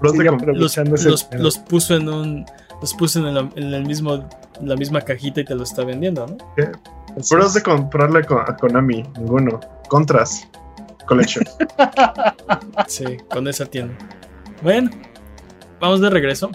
los, 0.00 0.76
los, 0.76 1.28
los 1.32 1.58
puso 1.58 1.96
en 1.96 2.08
un. 2.08 2.46
Los 2.80 2.94
puso 2.94 3.18
en, 3.20 3.36
el, 3.36 3.48
en 3.56 3.74
el 3.74 3.84
mismo, 3.84 4.26
la 4.62 4.74
misma 4.76 5.00
cajita 5.02 5.40
y 5.42 5.44
te 5.44 5.54
lo 5.54 5.64
está 5.64 5.84
vendiendo, 5.84 6.26
¿no? 6.26 6.36
Pros 7.28 7.54
de 7.54 7.62
comprarle 7.62 8.24
con- 8.24 8.40
a 8.40 8.56
Konami, 8.56 9.02
ninguno. 9.18 9.60
Contras. 9.88 10.48
Collection. 11.06 11.44
Sí, 12.88 13.04
con 13.30 13.46
esa 13.48 13.66
tienda. 13.66 13.96
Bueno, 14.62 14.90
vamos 15.80 16.00
de 16.00 16.10
regreso. 16.10 16.50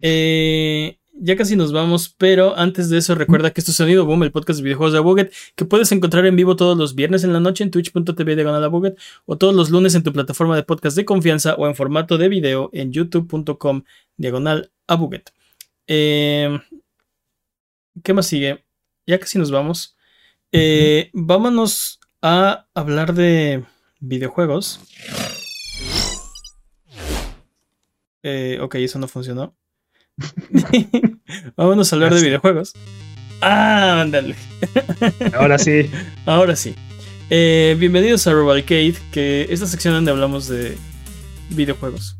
Eh, 0.00 0.98
ya 1.12 1.36
casi 1.36 1.54
nos 1.56 1.72
vamos, 1.72 2.14
pero 2.18 2.56
antes 2.56 2.88
de 2.90 2.98
eso 2.98 3.14
recuerda 3.14 3.50
que 3.52 3.60
esto 3.60 3.70
es 3.70 3.76
Sonido 3.76 4.04
Boom, 4.06 4.22
el 4.24 4.32
podcast 4.32 4.58
de 4.58 4.64
videojuegos 4.64 4.92
de 4.92 4.98
Abuget, 4.98 5.32
que 5.54 5.64
puedes 5.64 5.92
encontrar 5.92 6.26
en 6.26 6.34
vivo 6.36 6.56
todos 6.56 6.76
los 6.76 6.94
viernes 6.94 7.22
en 7.24 7.32
la 7.32 7.40
noche 7.40 7.62
en 7.62 7.70
twitch.tv 7.70 8.34
diagonal 8.34 8.64
Abuget, 8.64 8.98
o 9.26 9.36
todos 9.38 9.54
los 9.54 9.70
lunes 9.70 9.94
en 9.94 10.02
tu 10.02 10.12
plataforma 10.12 10.56
de 10.56 10.62
podcast 10.64 10.96
de 10.96 11.04
confianza 11.04 11.54
o 11.54 11.66
en 11.66 11.74
formato 11.76 12.18
de 12.18 12.28
video 12.28 12.70
en 12.72 12.92
youtube.com 12.92 13.82
diagonal 14.16 14.72
Abuget. 14.88 15.30
Eh, 15.86 16.58
¿Qué 18.02 18.14
más 18.14 18.26
sigue? 18.26 18.64
Ya 19.06 19.18
casi 19.18 19.38
nos 19.38 19.50
vamos. 19.50 19.96
Eh, 20.50 21.10
vámonos 21.12 22.00
a 22.22 22.66
hablar 22.74 23.12
de 23.14 23.64
videojuegos. 24.00 24.80
Eh, 28.22 28.58
ok, 28.62 28.76
eso 28.76 28.98
no 28.98 29.08
funcionó. 29.08 29.54
Vámonos 31.56 31.92
a 31.92 31.96
hablar 31.96 32.14
de 32.14 32.22
videojuegos. 32.22 32.72
Ah, 33.40 34.00
ándale. 34.00 34.36
Ahora 35.34 35.58
sí. 35.58 35.90
Ahora 36.24 36.56
sí. 36.56 36.74
Eh, 37.28 37.76
bienvenidos 37.78 38.26
a 38.26 38.32
Robalcade, 38.32 38.94
que 39.10 39.46
esta 39.50 39.66
sección 39.66 39.94
donde 39.94 40.12
hablamos 40.12 40.48
de 40.48 40.76
videojuegos. 41.50 42.16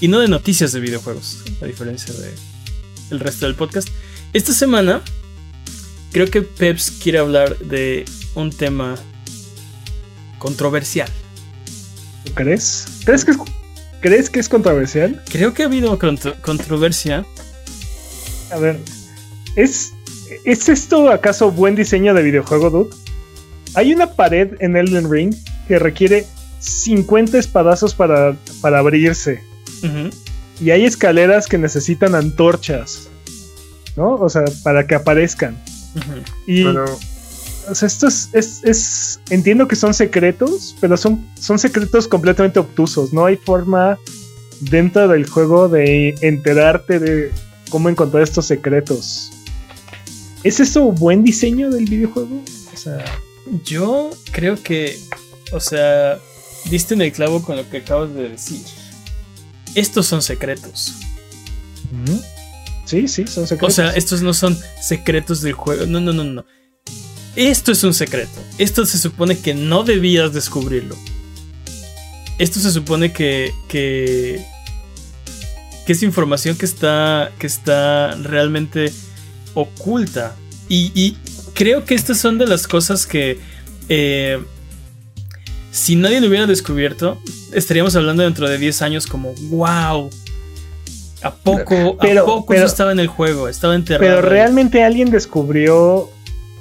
Y 0.00 0.08
no 0.08 0.18
de 0.20 0.28
noticias 0.28 0.72
de 0.72 0.80
videojuegos, 0.80 1.44
a 1.60 1.66
diferencia 1.66 2.14
de 2.14 2.32
el 3.10 3.20
resto 3.20 3.46
del 3.46 3.54
podcast. 3.54 3.88
Esta 4.32 4.52
semana 4.52 5.02
creo 6.12 6.26
que 6.30 6.42
Peps 6.42 6.90
quiere 6.90 7.18
hablar 7.18 7.58
de 7.58 8.04
un 8.34 8.50
tema 8.50 8.96
controversial. 10.38 11.08
¿Tú 12.24 12.32
crees? 12.34 12.86
¿Crees 13.04 13.24
que 13.24 13.32
es, 13.32 13.36
¿crees 14.00 14.30
que 14.30 14.40
es 14.40 14.48
controversial? 14.48 15.22
Creo 15.30 15.52
que 15.54 15.62
ha 15.62 15.66
habido 15.66 15.98
contro- 15.98 16.34
controversia. 16.42 17.24
A 18.50 18.56
ver, 18.58 18.78
¿es, 19.56 19.92
¿es 20.44 20.68
esto 20.68 21.10
acaso 21.10 21.50
buen 21.50 21.74
diseño 21.74 22.14
de 22.14 22.22
videojuego, 22.22 22.70
dude? 22.70 22.96
Hay 23.74 23.92
una 23.94 24.12
pared 24.12 24.54
en 24.60 24.76
Elden 24.76 25.10
Ring 25.10 25.34
que 25.68 25.78
requiere 25.78 26.26
50 26.60 27.38
espadazos 27.38 27.94
para, 27.94 28.36
para 28.60 28.78
abrirse. 28.78 29.42
Y 30.60 30.70
hay 30.70 30.84
escaleras 30.84 31.46
que 31.48 31.58
necesitan 31.58 32.14
antorchas, 32.14 33.08
¿no? 33.96 34.14
O 34.14 34.28
sea, 34.28 34.44
para 34.62 34.86
que 34.86 34.94
aparezcan. 34.94 35.56
Y, 36.46 36.64
Pero 36.64 36.84
o 37.70 37.74
sea, 37.74 37.86
esto 37.86 38.08
es, 38.08 38.28
es, 38.32 38.60
es- 38.64 39.20
Entiendo 39.30 39.68
que 39.68 39.76
son 39.76 39.94
secretos, 39.94 40.74
pero 40.80 40.96
son, 40.96 41.24
son 41.38 41.58
secretos 41.58 42.08
completamente 42.08 42.58
obtusos. 42.58 43.12
No 43.12 43.24
hay 43.26 43.36
forma 43.36 43.98
dentro 44.60 45.06
del 45.08 45.28
juego 45.28 45.68
de 45.68 46.14
enterarte 46.22 46.98
de 46.98 47.30
cómo 47.70 47.88
encontrar 47.88 48.22
estos 48.22 48.46
secretos. 48.46 49.30
¿Es 50.42 50.58
eso 50.60 50.84
buen 50.90 51.22
diseño 51.22 51.70
del 51.70 51.84
videojuego? 51.84 52.42
O 52.72 52.76
sea, 52.76 53.04
Yo 53.64 54.10
creo 54.32 54.60
que, 54.60 54.98
o 55.52 55.60
sea, 55.60 56.18
diste 56.68 56.94
en 56.94 57.02
el 57.02 57.12
clavo 57.12 57.42
con 57.42 57.56
lo 57.56 57.68
que 57.70 57.78
acabas 57.78 58.12
de 58.14 58.28
decir. 58.28 58.60
Estos 59.74 60.06
son 60.06 60.20
secretos. 60.22 60.94
Sí, 62.92 63.08
sí, 63.08 63.26
son 63.26 63.44
O 63.44 63.46
secretos. 63.46 63.74
sea, 63.74 63.90
estos 63.90 64.22
no 64.22 64.34
son 64.34 64.58
secretos 64.80 65.40
del 65.40 65.54
juego. 65.54 65.86
No, 65.86 66.00
no, 66.00 66.12
no, 66.12 66.24
no. 66.24 66.44
Esto 67.34 67.72
es 67.72 67.82
un 67.84 67.94
secreto. 67.94 68.38
Esto 68.58 68.84
se 68.84 68.98
supone 68.98 69.38
que 69.38 69.54
no 69.54 69.84
debías 69.84 70.32
descubrirlo. 70.34 70.96
Esto 72.38 72.60
se 72.60 72.70
supone 72.70 73.12
que. 73.12 73.52
que. 73.68 74.44
que 75.86 75.92
es 75.92 76.02
información 76.02 76.56
que 76.56 76.66
está. 76.66 77.32
que 77.38 77.46
está 77.46 78.14
realmente 78.22 78.92
oculta. 79.54 80.36
Y, 80.68 80.92
y 80.94 81.16
creo 81.54 81.84
que 81.84 81.94
estas 81.94 82.18
son 82.18 82.36
de 82.38 82.46
las 82.46 82.66
cosas 82.66 83.06
que. 83.06 83.38
eh, 83.88 84.38
si 85.70 85.96
nadie 85.96 86.20
lo 86.20 86.28
hubiera 86.28 86.46
descubierto, 86.46 87.18
estaríamos 87.54 87.96
hablando 87.96 88.22
dentro 88.22 88.46
de 88.46 88.58
10 88.58 88.82
años 88.82 89.06
como, 89.06 89.32
wow. 89.48 90.10
¿A 91.22 91.34
poco, 91.34 91.96
Pero- 92.00 92.22
¿a 92.22 92.26
poco 92.26 92.46
pero- 92.46 92.60
eso 92.60 92.66
estaba 92.72 92.92
en 92.92 93.00
el 93.00 93.06
juego? 93.08 93.48
Estaba 93.48 93.74
enterrado. 93.74 94.04
Pero 94.04 94.22
realmente 94.22 94.82
alguien 94.82 95.10
descubrió 95.10 96.10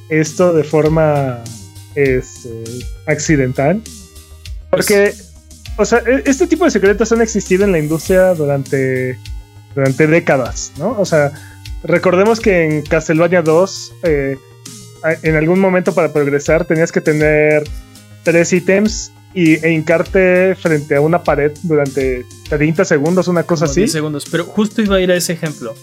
esto 0.09 0.53
de 0.53 0.63
forma 0.63 1.39
este, 1.95 2.63
accidental. 3.07 3.81
Porque, 4.69 5.13
o 5.77 5.85
sea, 5.85 5.99
e- 5.99 6.23
este 6.25 6.47
tipo 6.47 6.65
de 6.65 6.71
secretos 6.71 7.11
han 7.11 7.21
existido 7.21 7.65
en 7.65 7.71
la 7.71 7.79
industria 7.79 8.33
durante, 8.33 9.17
durante 9.75 10.07
décadas, 10.07 10.71
¿no? 10.77 10.95
O 10.99 11.05
sea, 11.05 11.31
recordemos 11.83 12.39
que 12.39 12.63
en 12.63 12.81
Castlevania 12.83 13.41
2, 13.41 13.93
eh, 14.03 14.37
en 15.23 15.35
algún 15.35 15.59
momento 15.59 15.93
para 15.93 16.13
progresar 16.13 16.65
tenías 16.65 16.91
que 16.91 17.01
tener 17.01 17.63
tres 18.23 18.53
ítems 18.53 19.11
y, 19.33 19.63
e 19.65 19.71
hincarte 19.71 20.55
frente 20.55 20.95
a 20.95 21.01
una 21.01 21.23
pared 21.23 21.51
durante 21.63 22.25
30 22.49 22.83
segundos, 22.85 23.27
una 23.27 23.43
cosa 23.43 23.65
como 23.65 23.71
así. 23.71 23.81
10 23.81 23.91
segundos. 23.91 24.25
Pero 24.29 24.45
justo 24.45 24.81
iba 24.81 24.97
a 24.97 25.01
ir 25.01 25.11
a 25.11 25.15
ese 25.15 25.33
ejemplo 25.33 25.73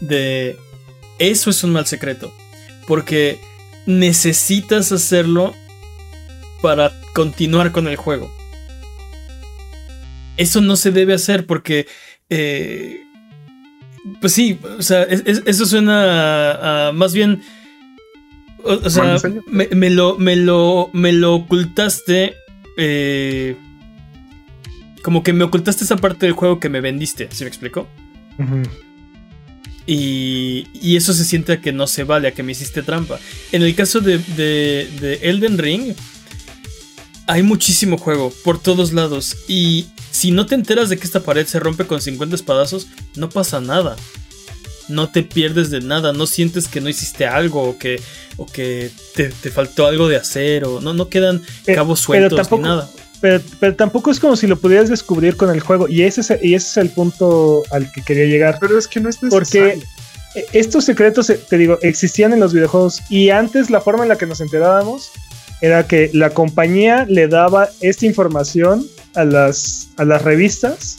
de 0.00 0.56
eso 1.18 1.50
es 1.50 1.62
un 1.64 1.72
mal 1.72 1.86
secreto. 1.86 2.32
Porque 2.86 3.38
necesitas 3.86 4.92
hacerlo 4.92 5.54
para 6.62 6.92
continuar 7.14 7.72
con 7.72 7.86
el 7.88 7.96
juego. 7.96 8.30
Eso 10.36 10.60
no 10.60 10.76
se 10.76 10.90
debe 10.92 11.14
hacer 11.14 11.46
porque. 11.46 11.86
eh, 12.30 13.02
pues 14.20 14.32
sí, 14.32 14.58
o 14.78 14.82
sea, 14.82 15.02
es- 15.02 15.22
es- 15.26 15.42
eso 15.44 15.66
suena 15.66 16.52
a, 16.52 16.88
a 16.88 16.92
más 16.92 17.12
bien. 17.12 17.42
O, 18.64 18.72
o 18.74 18.90
sea, 18.90 19.16
me 19.50 19.90
lo, 19.90 20.16
me, 20.18 20.36
lo, 20.36 20.88
me 20.92 21.12
lo 21.12 21.34
ocultaste. 21.34 22.34
Eh, 22.78 23.56
como 25.02 25.22
que 25.22 25.32
me 25.34 25.44
ocultaste 25.44 25.84
esa 25.84 25.96
parte 25.96 26.24
del 26.26 26.32
juego 26.34 26.58
que 26.60 26.68
me 26.70 26.80
vendiste, 26.80 27.28
¿sí 27.30 27.44
me 27.44 27.48
explico? 27.48 27.86
Y, 29.86 30.66
y 30.74 30.96
eso 30.96 31.14
se 31.14 31.24
siente 31.24 31.52
a 31.54 31.60
que 31.60 31.72
no 31.72 31.86
se 31.86 32.04
vale, 32.04 32.28
a 32.28 32.32
que 32.32 32.42
me 32.42 32.52
hiciste 32.52 32.82
trampa. 32.82 33.18
En 33.52 33.62
el 33.62 33.74
caso 33.74 34.00
de, 34.00 34.18
de- 34.18 34.88
de 35.00 35.14
Elden 35.22 35.56
Ring, 35.56 35.94
hay 37.26 37.42
muchísimo 37.42 37.96
juego 37.96 38.32
por 38.44 38.60
todos 38.60 38.92
lados. 38.92 39.36
Y 39.48 39.86
si 40.10 40.30
no 40.30 40.44
te 40.46 40.54
enteras 40.54 40.90
de 40.90 40.98
que 40.98 41.04
esta 41.04 41.20
pared 41.22 41.46
se 41.46 41.58
rompe 41.58 41.86
con 41.86 42.02
50 42.02 42.34
espadazos, 42.36 42.86
no 43.16 43.30
pasa 43.30 43.60
nada. 43.62 43.96
No 44.90 45.10
te 45.10 45.22
pierdes 45.22 45.70
de 45.70 45.80
nada, 45.80 46.12
no 46.12 46.26
sientes 46.26 46.68
que 46.68 46.80
no 46.82 46.88
hiciste 46.90 47.26
algo 47.26 47.62
o 47.62 47.78
que, 47.78 48.00
o 48.38 48.46
que 48.46 48.90
te, 49.14 49.28
te 49.28 49.50
faltó 49.50 49.86
algo 49.86 50.08
de 50.08 50.16
hacer 50.16 50.64
o 50.64 50.80
no, 50.80 50.94
no 50.94 51.08
quedan 51.10 51.42
Pe- 51.66 51.74
cabos 51.74 52.04
pero 52.06 52.28
sueltos 52.30 52.38
tampoco- 52.48 52.62
ni 52.62 52.68
nada. 52.68 52.90
Pero, 53.20 53.42
pero 53.58 53.74
tampoco 53.74 54.12
es 54.12 54.20
como 54.20 54.36
si 54.36 54.46
lo 54.46 54.56
pudieras 54.60 54.88
descubrir 54.88 55.36
con 55.36 55.50
el 55.50 55.58
juego. 55.60 55.88
Y 55.88 56.02
ese, 56.04 56.20
es, 56.20 56.30
y 56.40 56.54
ese 56.54 56.68
es 56.68 56.76
el 56.76 56.90
punto 56.90 57.64
al 57.72 57.90
que 57.90 58.00
quería 58.02 58.26
llegar. 58.26 58.58
Pero 58.60 58.78
es 58.78 58.86
que 58.86 59.00
no 59.00 59.08
es 59.08 59.16
Porque 59.16 59.60
necesario. 59.60 59.82
eh, 60.36 60.46
estos 60.52 60.84
secretos, 60.84 61.28
eh, 61.28 61.40
te 61.50 61.58
digo, 61.58 61.80
existían 61.82 62.32
en 62.32 62.38
los 62.38 62.52
videojuegos. 62.52 63.00
Y 63.10 63.30
antes 63.30 63.70
la 63.70 63.80
forma 63.80 64.04
en 64.04 64.10
la 64.10 64.16
que 64.18 64.26
nos 64.26 64.40
enterábamos 64.40 65.10
era 65.60 65.84
que 65.88 66.10
la 66.14 66.30
compañía 66.30 67.06
le 67.08 67.26
daba 67.26 67.68
esta 67.80 68.06
información 68.06 68.86
a 69.16 69.24
las, 69.24 69.88
a 69.96 70.04
las 70.04 70.22
revistas. 70.22 70.98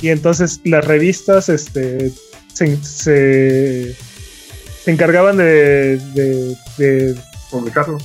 Y 0.00 0.08
entonces 0.08 0.60
las 0.64 0.86
revistas 0.86 1.50
este, 1.50 2.12
se, 2.54 2.82
se, 2.82 3.94
se 4.84 4.90
encargaban 4.90 5.36
de, 5.36 5.98
de, 6.14 6.56
de- 6.78 7.16
publicarlo. 7.50 7.98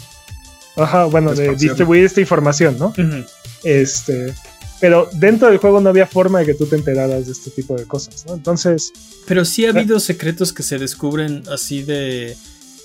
ajá, 0.76 1.06
bueno, 1.06 1.34
de 1.34 1.56
distribuir 1.56 2.04
esta 2.06 2.20
información, 2.22 2.78
¿no? 2.80 2.88
Ujú. 2.88 3.26
Este, 3.64 4.34
pero 4.82 5.08
dentro 5.14 5.48
del 5.50 5.58
juego 5.58 5.80
no 5.82 5.90
había 5.90 6.06
forma 6.08 6.40
de 6.40 6.48
que 6.48 6.54
tú 6.54 6.66
te 6.66 6.76
enteraras 6.76 7.26
de 7.28 7.32
este 7.32 7.50
tipo 7.52 7.76
de 7.76 7.86
cosas, 7.86 8.26
¿no? 8.28 8.34
Entonces, 8.34 8.92
Pero 9.28 9.46
sí 9.46 9.66
ha 9.66 9.70
habido 9.70 10.00
secretos 10.00 10.52
que 10.54 10.64
se 10.64 10.78
descubren 10.78 11.44
así 11.52 11.82
de 11.84 12.36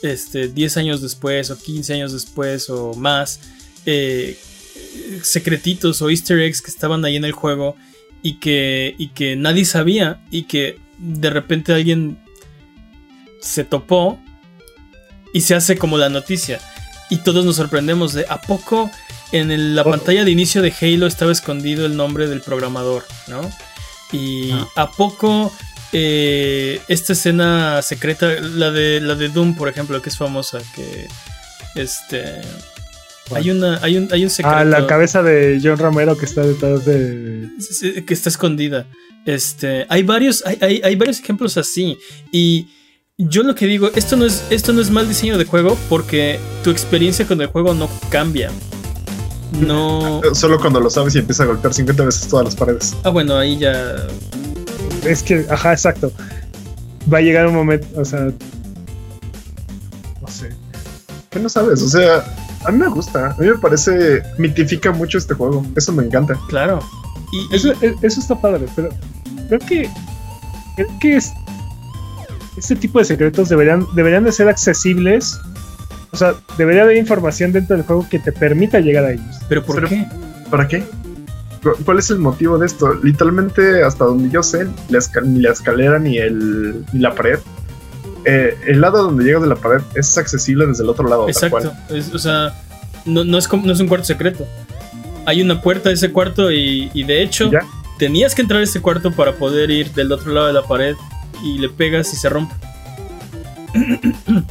este 0.03 0.49
10 0.49 0.77
años 0.79 1.03
después 1.03 1.51
o 1.51 1.59
15 1.59 1.95
años 1.95 2.13
después 2.13 2.71
o 2.71 2.95
más. 2.95 3.41
eh, 3.87 4.39
secretitos 5.23 6.01
o 6.03 6.11
easter 6.11 6.39
eggs 6.41 6.63
que 6.63 6.71
estaban 6.71 7.05
ahí 7.05 7.17
en 7.17 7.25
el 7.25 7.33
juego 7.33 7.77
y 8.23 8.39
que, 8.41 8.95
y 8.99 9.09
que 9.09 9.37
nadie 9.37 9.65
sabía 9.65 10.21
y 10.31 10.45
que 10.45 10.79
de 10.99 11.31
repente 11.31 11.73
alguien 11.73 12.19
se 13.41 13.65
topó 13.65 14.19
y 15.33 15.41
se 15.43 15.55
hace 15.55 15.77
como 15.79 15.99
la 15.99 16.09
noticia. 16.09 16.61
Y 17.11 17.19
todos 17.19 17.45
nos 17.45 17.57
sorprendemos 17.57 18.13
de 18.13 18.27
a 18.29 18.41
poco 18.41 18.91
en 19.33 19.51
el- 19.51 19.75
la 19.77 19.83
Oh. 19.83 19.91
pantalla 19.91 20.25
de 20.25 20.31
inicio 20.31 20.63
de 20.63 20.73
Halo 20.81 21.07
estaba 21.07 21.33
escondido 21.33 21.87
el 21.87 21.97
nombre 21.97 22.27
del 22.29 22.41
programador, 22.41 23.05
¿no? 23.29 23.41
Y 24.13 24.51
Ah. 24.53 24.67
a 24.77 24.91
poco 24.91 25.53
eh, 25.93 26.81
esta 26.87 27.15
escena 27.15 27.83
secreta, 27.83 28.29
la 28.41 28.71
de 28.71 29.01
la 29.01 29.17
de 29.17 29.29
Doom, 29.29 29.57
por 29.57 29.69
ejemplo, 29.69 30.01
que 30.01 30.09
es 30.09 30.17
famosa, 30.17 30.59
que 30.77 31.09
este 31.75 32.41
hay 33.35 33.51
una 33.51 33.79
hay 33.83 33.97
un 33.97 34.09
hay 34.13 34.23
un 34.23 34.31
secreto 34.31 34.57
a 34.57 34.65
la 34.65 34.87
cabeza 34.87 35.23
de 35.25 35.61
John 35.63 35.79
Romero 35.79 36.17
que 36.17 36.27
está 36.27 36.43
detrás 36.43 36.85
de. 36.85 37.49
Que 38.07 38.15
está 38.15 38.29
escondida. 38.29 38.87
Este, 39.27 39.85
hay 39.89 40.03
varios, 40.05 40.45
hay, 40.47 40.59
hay- 40.61 40.81
hay 40.85 40.95
varios 40.97 41.19
ejemplos 41.21 41.57
así. 41.57 41.97
Y 42.33 42.69
yo 43.29 43.43
lo 43.43 43.55
que 43.55 43.67
digo, 43.67 43.91
esto 43.95 44.17
no 44.17 44.25
es, 44.25 44.45
esto 44.51 44.73
no 44.73 44.81
es 44.81 44.91
mal 44.91 45.09
diseño 45.09 45.37
de 45.39 45.45
juego 45.45 45.77
porque 45.89 46.39
tu 46.65 46.71
experiencia 46.71 47.27
con 47.27 47.41
el 47.41 47.49
juego 47.49 47.75
no 47.75 47.89
cambia. 48.11 48.51
No. 49.61 50.21
Solo 50.35 50.59
cuando 50.61 50.81
lo 50.81 50.91
sabes 50.91 51.15
y 51.15 51.19
empieza 51.19 51.43
a 51.43 51.47
golpear 51.47 51.75
50 51.75 52.05
veces 52.05 52.29
todas 52.29 52.45
las 52.45 52.57
paredes. 52.57 52.95
Ah, 53.05 53.11
bueno, 53.11 53.37
ahí 53.37 53.59
ya. 53.59 53.97
Es 55.05 55.23
que, 55.23 55.47
ajá, 55.51 55.73
exacto. 55.73 56.13
Va 57.13 57.19
a 57.19 57.21
llegar 57.23 57.47
un 57.47 57.55
momento, 57.55 57.87
o 58.01 58.05
sea. 58.05 58.31
No 60.21 60.29
sé. 60.29 60.51
¿Qué 61.31 61.41
no 61.41 61.49
sabes? 61.49 61.83
O 61.83 61.89
sea, 61.89 62.25
a 62.65 62.71
mí 62.71 62.79
me 62.79 62.89
gusta. 62.89 63.31
A 63.33 63.37
mí 63.41 63.47
me 63.49 63.59
parece. 63.59 64.23
Mitifica 64.39 64.93
mucho 64.93 65.19
este 65.19 65.35
juego. 65.35 65.65
Eso 65.77 65.93
me 65.93 66.05
encanta. 66.05 66.39
Claro. 66.49 66.81
Y, 67.33 67.39
y- 67.39 67.57
Eso, 67.57 67.73
e- 67.81 67.95
eso 68.03 68.21
está 68.21 68.41
padre, 68.41 68.67
pero 68.77 68.91
creo 69.49 69.61
que. 69.61 69.91
Creo 70.77 70.89
que 71.01 71.17
es, 71.17 71.33
este 72.57 72.77
tipo 72.77 72.99
de 72.99 73.05
secretos 73.05 73.49
deberían, 73.49 73.87
deberían 73.95 74.25
de 74.25 74.33
ser 74.33 74.49
accesibles. 74.49 75.39
O 76.13 76.17
sea, 76.17 76.35
debería 76.59 76.83
haber 76.83 76.97
información 76.97 77.53
dentro 77.53 77.77
del 77.77 77.87
juego 77.87 78.07
que 78.11 78.19
te 78.19 78.33
permita 78.33 78.81
llegar 78.81 79.05
a 79.05 79.13
ellos. 79.13 79.37
pero 79.49 79.65
¿por 79.65 79.77
pero- 79.77 79.89
qué? 79.89 80.07
¿Para 80.51 80.67
qué? 80.67 80.83
¿Cu- 81.63 81.77
¿Cuál 81.85 81.99
es 82.01 82.11
el 82.11 82.19
motivo 82.19 82.59
de 82.59 82.67
esto? 82.67 82.95
Literalmente, 82.95 83.83
hasta 83.85 84.05
donde 84.07 84.31
yo 84.31 84.43
sé, 84.43 84.67
la 84.89 84.99
ni 85.25 85.41
la 85.41 85.53
escalera 85.53 85.99
ni, 85.99 86.19
el, 86.19 86.85
ni 86.93 87.01
la 87.01 87.15
pared. 87.15 87.39
eh, 88.25 88.55
el 88.67 88.81
lado 88.81 89.03
donde 89.05 89.25
llegas 89.25 89.43
de 89.43 89.49
la 89.49 89.55
pared 89.57 89.83
es 89.95 90.19
accesible 90.19 90.67
desde 90.67 90.83
el 90.83 90.89
otro 90.91 91.09
lado. 91.09 91.23
tal 91.27 91.31
Exacto. 91.31 91.59
cual. 91.89 91.99
Es- 91.99 92.13
o 92.13 92.19
sea, 92.19 92.55
no, 93.07 93.25
no 93.25 93.39
es, 93.39 93.47
como- 93.47 93.65
no 93.67 93.73
es 93.73 93.81
un 93.81 93.87
cuarto 93.89 94.07
secreto. 94.07 94.47
Hay 95.27 95.41
una 95.43 95.61
puerta 95.63 95.91
a 95.91 95.93
ese 95.93 96.11
cuarto 96.11 96.51
y, 96.51 96.91
y 96.93 97.05
de 97.05 97.23
hecho 97.23 97.51
ya. 97.53 97.61
tenías 97.99 98.35
que 98.35 98.43
entrar 98.43 98.61
a 98.61 98.65
ese 98.65 98.81
cuarto 98.81 99.13
para 99.13 99.35
poder 99.37 99.71
ir 99.71 99.93
del 99.93 100.11
otro 100.13 100.33
lado 100.33 100.49
de 100.49 100.53
la 100.55 100.63
pared 100.63 100.97
y 101.43 101.59
le 101.59 101.69
pegas 101.69 102.13
y 102.13 102.17
se 102.17 102.29
rompe. 102.29 102.55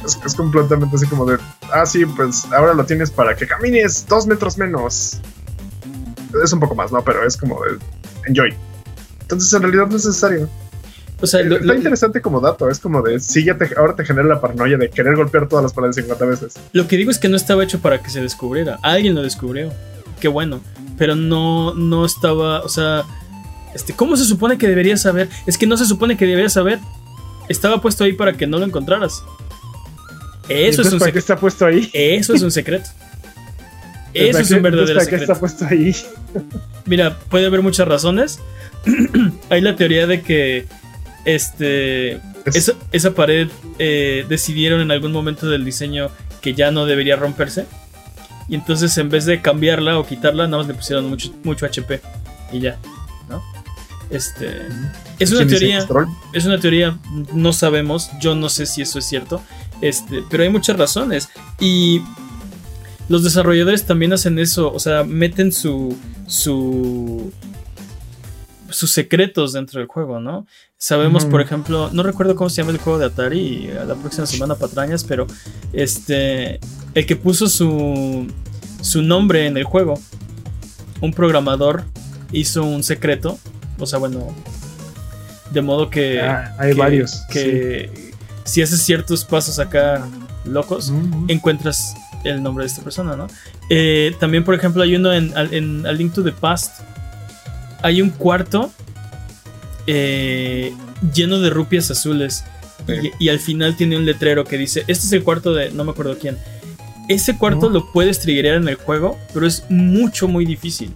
Es, 0.04 0.18
es 0.24 0.34
completamente 0.34 0.96
así 0.96 1.06
como 1.06 1.26
de. 1.26 1.38
Ah, 1.72 1.84
sí, 1.84 2.04
pues 2.06 2.44
ahora 2.52 2.74
lo 2.74 2.84
tienes 2.84 3.10
para 3.10 3.36
que 3.36 3.46
camines 3.46 4.06
dos 4.08 4.26
metros 4.26 4.56
menos. 4.56 5.18
Es 6.42 6.52
un 6.52 6.60
poco 6.60 6.74
más, 6.74 6.90
¿no? 6.92 7.02
Pero 7.02 7.26
es 7.26 7.36
como 7.36 7.60
de. 7.64 7.78
Enjoy. 8.26 8.54
Entonces, 9.22 9.52
en 9.52 9.62
realidad 9.62 9.86
no 9.88 9.96
es 9.96 10.06
necesario. 10.06 10.48
O 11.22 11.26
sea, 11.26 11.42
lo- 11.42 11.56
Está 11.56 11.66
lo- 11.66 11.74
interesante 11.74 12.22
como 12.22 12.40
dato. 12.40 12.70
Es 12.70 12.78
como 12.78 13.02
de. 13.02 13.20
Sí, 13.20 13.44
ya 13.44 13.58
te, 13.58 13.68
ahora 13.76 13.94
te 13.94 14.04
genera 14.06 14.26
la 14.26 14.40
paranoia 14.40 14.78
de 14.78 14.88
querer 14.88 15.16
golpear 15.16 15.48
todas 15.48 15.62
las 15.64 15.72
paredes 15.74 15.96
50 15.96 16.24
veces. 16.24 16.54
Lo 16.72 16.88
que 16.88 16.96
digo 16.96 17.10
es 17.10 17.18
que 17.18 17.28
no 17.28 17.36
estaba 17.36 17.62
hecho 17.62 17.80
para 17.80 18.02
que 18.02 18.08
se 18.10 18.20
descubriera. 18.22 18.78
Alguien 18.82 19.14
lo 19.14 19.22
descubrió. 19.22 19.70
Qué 20.18 20.28
bueno. 20.28 20.60
Pero 20.96 21.14
no, 21.14 21.74
no 21.74 22.04
estaba. 22.06 22.60
O 22.62 22.68
sea. 22.70 23.04
Este, 23.74 23.92
¿Cómo 23.94 24.16
se 24.16 24.24
supone 24.24 24.58
que 24.58 24.66
deberías 24.68 25.02
saber? 25.02 25.28
Es 25.46 25.56
que 25.58 25.66
no 25.66 25.76
se 25.76 25.86
supone 25.86 26.16
que 26.16 26.26
deberías 26.26 26.52
saber. 26.52 26.78
Estaba 27.48 27.80
puesto 27.80 28.04
ahí 28.04 28.12
para 28.12 28.32
que 28.34 28.46
no 28.46 28.58
lo 28.58 28.64
encontraras. 28.66 29.22
Eso 30.48 30.82
es 30.82 30.92
un 30.92 30.98
¿para 30.98 31.12
qué 31.12 31.18
secreto. 31.18 31.18
está 31.20 31.36
puesto 31.36 31.66
ahí? 31.66 31.90
Eso 31.92 32.34
es 32.34 32.42
un 32.42 32.50
secreto. 32.50 32.88
Eso 34.14 34.32
¿Para 34.32 34.42
es 34.44 34.50
un 34.50 34.62
verdadero 34.62 34.94
¿Para 34.98 34.98
qué 35.06 35.10
secreto. 35.18 35.32
está 35.32 35.38
puesto 35.40 35.64
ahí? 35.66 35.94
Mira, 36.86 37.16
puede 37.28 37.46
haber 37.46 37.62
muchas 37.62 37.86
razones. 37.86 38.40
Hay 39.50 39.60
la 39.60 39.76
teoría 39.76 40.06
de 40.08 40.22
que 40.22 40.66
este 41.24 42.14
Es- 42.44 42.56
esa, 42.56 42.72
esa 42.92 43.14
pared 43.14 43.48
eh, 43.78 44.24
decidieron 44.28 44.80
en 44.80 44.90
algún 44.90 45.12
momento 45.12 45.48
del 45.48 45.64
diseño 45.64 46.08
que 46.40 46.54
ya 46.54 46.70
no 46.72 46.86
debería 46.86 47.14
romperse. 47.16 47.66
Y 48.48 48.56
entonces 48.56 48.96
en 48.98 49.10
vez 49.10 49.26
de 49.26 49.40
cambiarla 49.40 49.98
o 49.98 50.06
quitarla, 50.06 50.46
nada 50.48 50.58
más 50.58 50.66
le 50.66 50.74
pusieron 50.74 51.08
mucho, 51.08 51.32
mucho 51.44 51.66
HP. 51.66 52.00
Y 52.52 52.58
ya. 52.60 52.78
Este. 54.10 54.66
Es 55.18 55.30
una 55.30 55.40
¿Quién 55.40 55.48
dice 55.48 55.60
que 55.60 55.86
teoría. 55.86 56.08
es 56.32 56.44
una 56.44 56.58
teoría, 56.58 56.98
no 57.32 57.52
sabemos, 57.52 58.10
yo 58.20 58.34
no 58.34 58.48
sé 58.48 58.66
si 58.66 58.82
eso 58.82 58.98
es 58.98 59.04
cierto, 59.04 59.40
este, 59.80 60.24
pero 60.28 60.42
hay 60.42 60.48
muchas 60.48 60.76
razones 60.76 61.28
y 61.60 62.02
los 63.08 63.22
desarrolladores 63.22 63.86
también 63.86 64.12
hacen 64.12 64.38
eso, 64.38 64.72
o 64.72 64.78
sea, 64.78 65.04
meten 65.04 65.52
su 65.52 65.96
su 66.26 67.32
sus 68.70 68.90
secretos 68.92 69.52
dentro 69.52 69.80
del 69.80 69.88
juego, 69.88 70.20
¿no? 70.20 70.46
Sabemos, 70.78 71.24
por 71.26 71.40
ejemplo, 71.40 71.90
no 71.92 72.02
recuerdo 72.02 72.36
cómo 72.36 72.48
se 72.48 72.62
llama 72.62 72.72
el 72.72 72.78
juego 72.78 72.98
de 72.98 73.06
Atari, 73.06 73.70
a 73.70 73.84
la 73.84 73.94
próxima 73.94 74.26
semana 74.26 74.54
patrañas, 74.54 75.04
pero 75.04 75.26
este 75.72 76.60
el 76.94 77.06
que 77.06 77.16
puso 77.16 77.48
su, 77.48 78.26
su 78.80 79.02
nombre 79.02 79.46
en 79.46 79.56
el 79.56 79.64
juego. 79.64 80.00
Un 81.00 81.12
programador 81.12 81.84
hizo 82.32 82.62
un 82.62 82.82
secreto. 82.82 83.38
O 83.80 83.86
sea, 83.86 83.98
bueno. 83.98 84.34
De 85.50 85.62
modo 85.62 85.90
que. 85.90 86.20
Ah, 86.20 86.54
hay 86.58 86.72
que- 86.74 86.78
varios, 86.78 87.22
Que 87.30 88.12
si 88.44 88.62
haces 88.62 88.82
ciertos 88.82 89.24
pasos 89.24 89.58
acá 89.58 90.06
locos, 90.44 90.92
encuentras 91.28 91.94
el 92.24 92.42
nombre 92.42 92.64
de 92.64 92.68
esta 92.68 92.82
persona, 92.82 93.16
¿no? 93.16 93.26
Eh, 93.68 94.14
también, 94.20 94.44
por 94.44 94.54
ejemplo, 94.54 94.82
hay 94.82 94.94
uno 94.94 95.12
en, 95.12 95.32
en 95.52 95.86
A 95.86 95.92
Link 95.92 96.12
to 96.12 96.22
the 96.22 96.32
Past. 96.32 96.80
Hay 97.82 98.02
un 98.02 98.10
cuarto 98.10 98.70
eh, 99.86 100.72
lleno 101.14 101.40
de 101.40 101.50
rupias 101.50 101.90
azules. 101.90 102.44
Sí. 102.86 103.10
Y, 103.18 103.24
y 103.26 103.28
al 103.28 103.38
final 103.40 103.76
tiene 103.76 103.96
un 103.96 104.04
letrero 104.04 104.44
que 104.44 104.56
dice: 104.58 104.80
Este 104.86 105.06
es 105.06 105.12
el 105.12 105.22
cuarto 105.24 105.52
de. 105.54 105.70
No 105.70 105.84
me 105.84 105.92
acuerdo 105.92 106.16
quién. 106.18 106.36
Ese 107.08 107.36
cuarto 107.36 107.68
lo 107.70 107.90
puedes 107.92 108.20
triggerear 108.20 108.56
en 108.56 108.68
el 108.68 108.76
juego, 108.76 109.18
pero 109.34 109.44
es 109.46 109.64
mucho, 109.68 110.28
muy 110.28 110.44
difícil. 110.44 110.92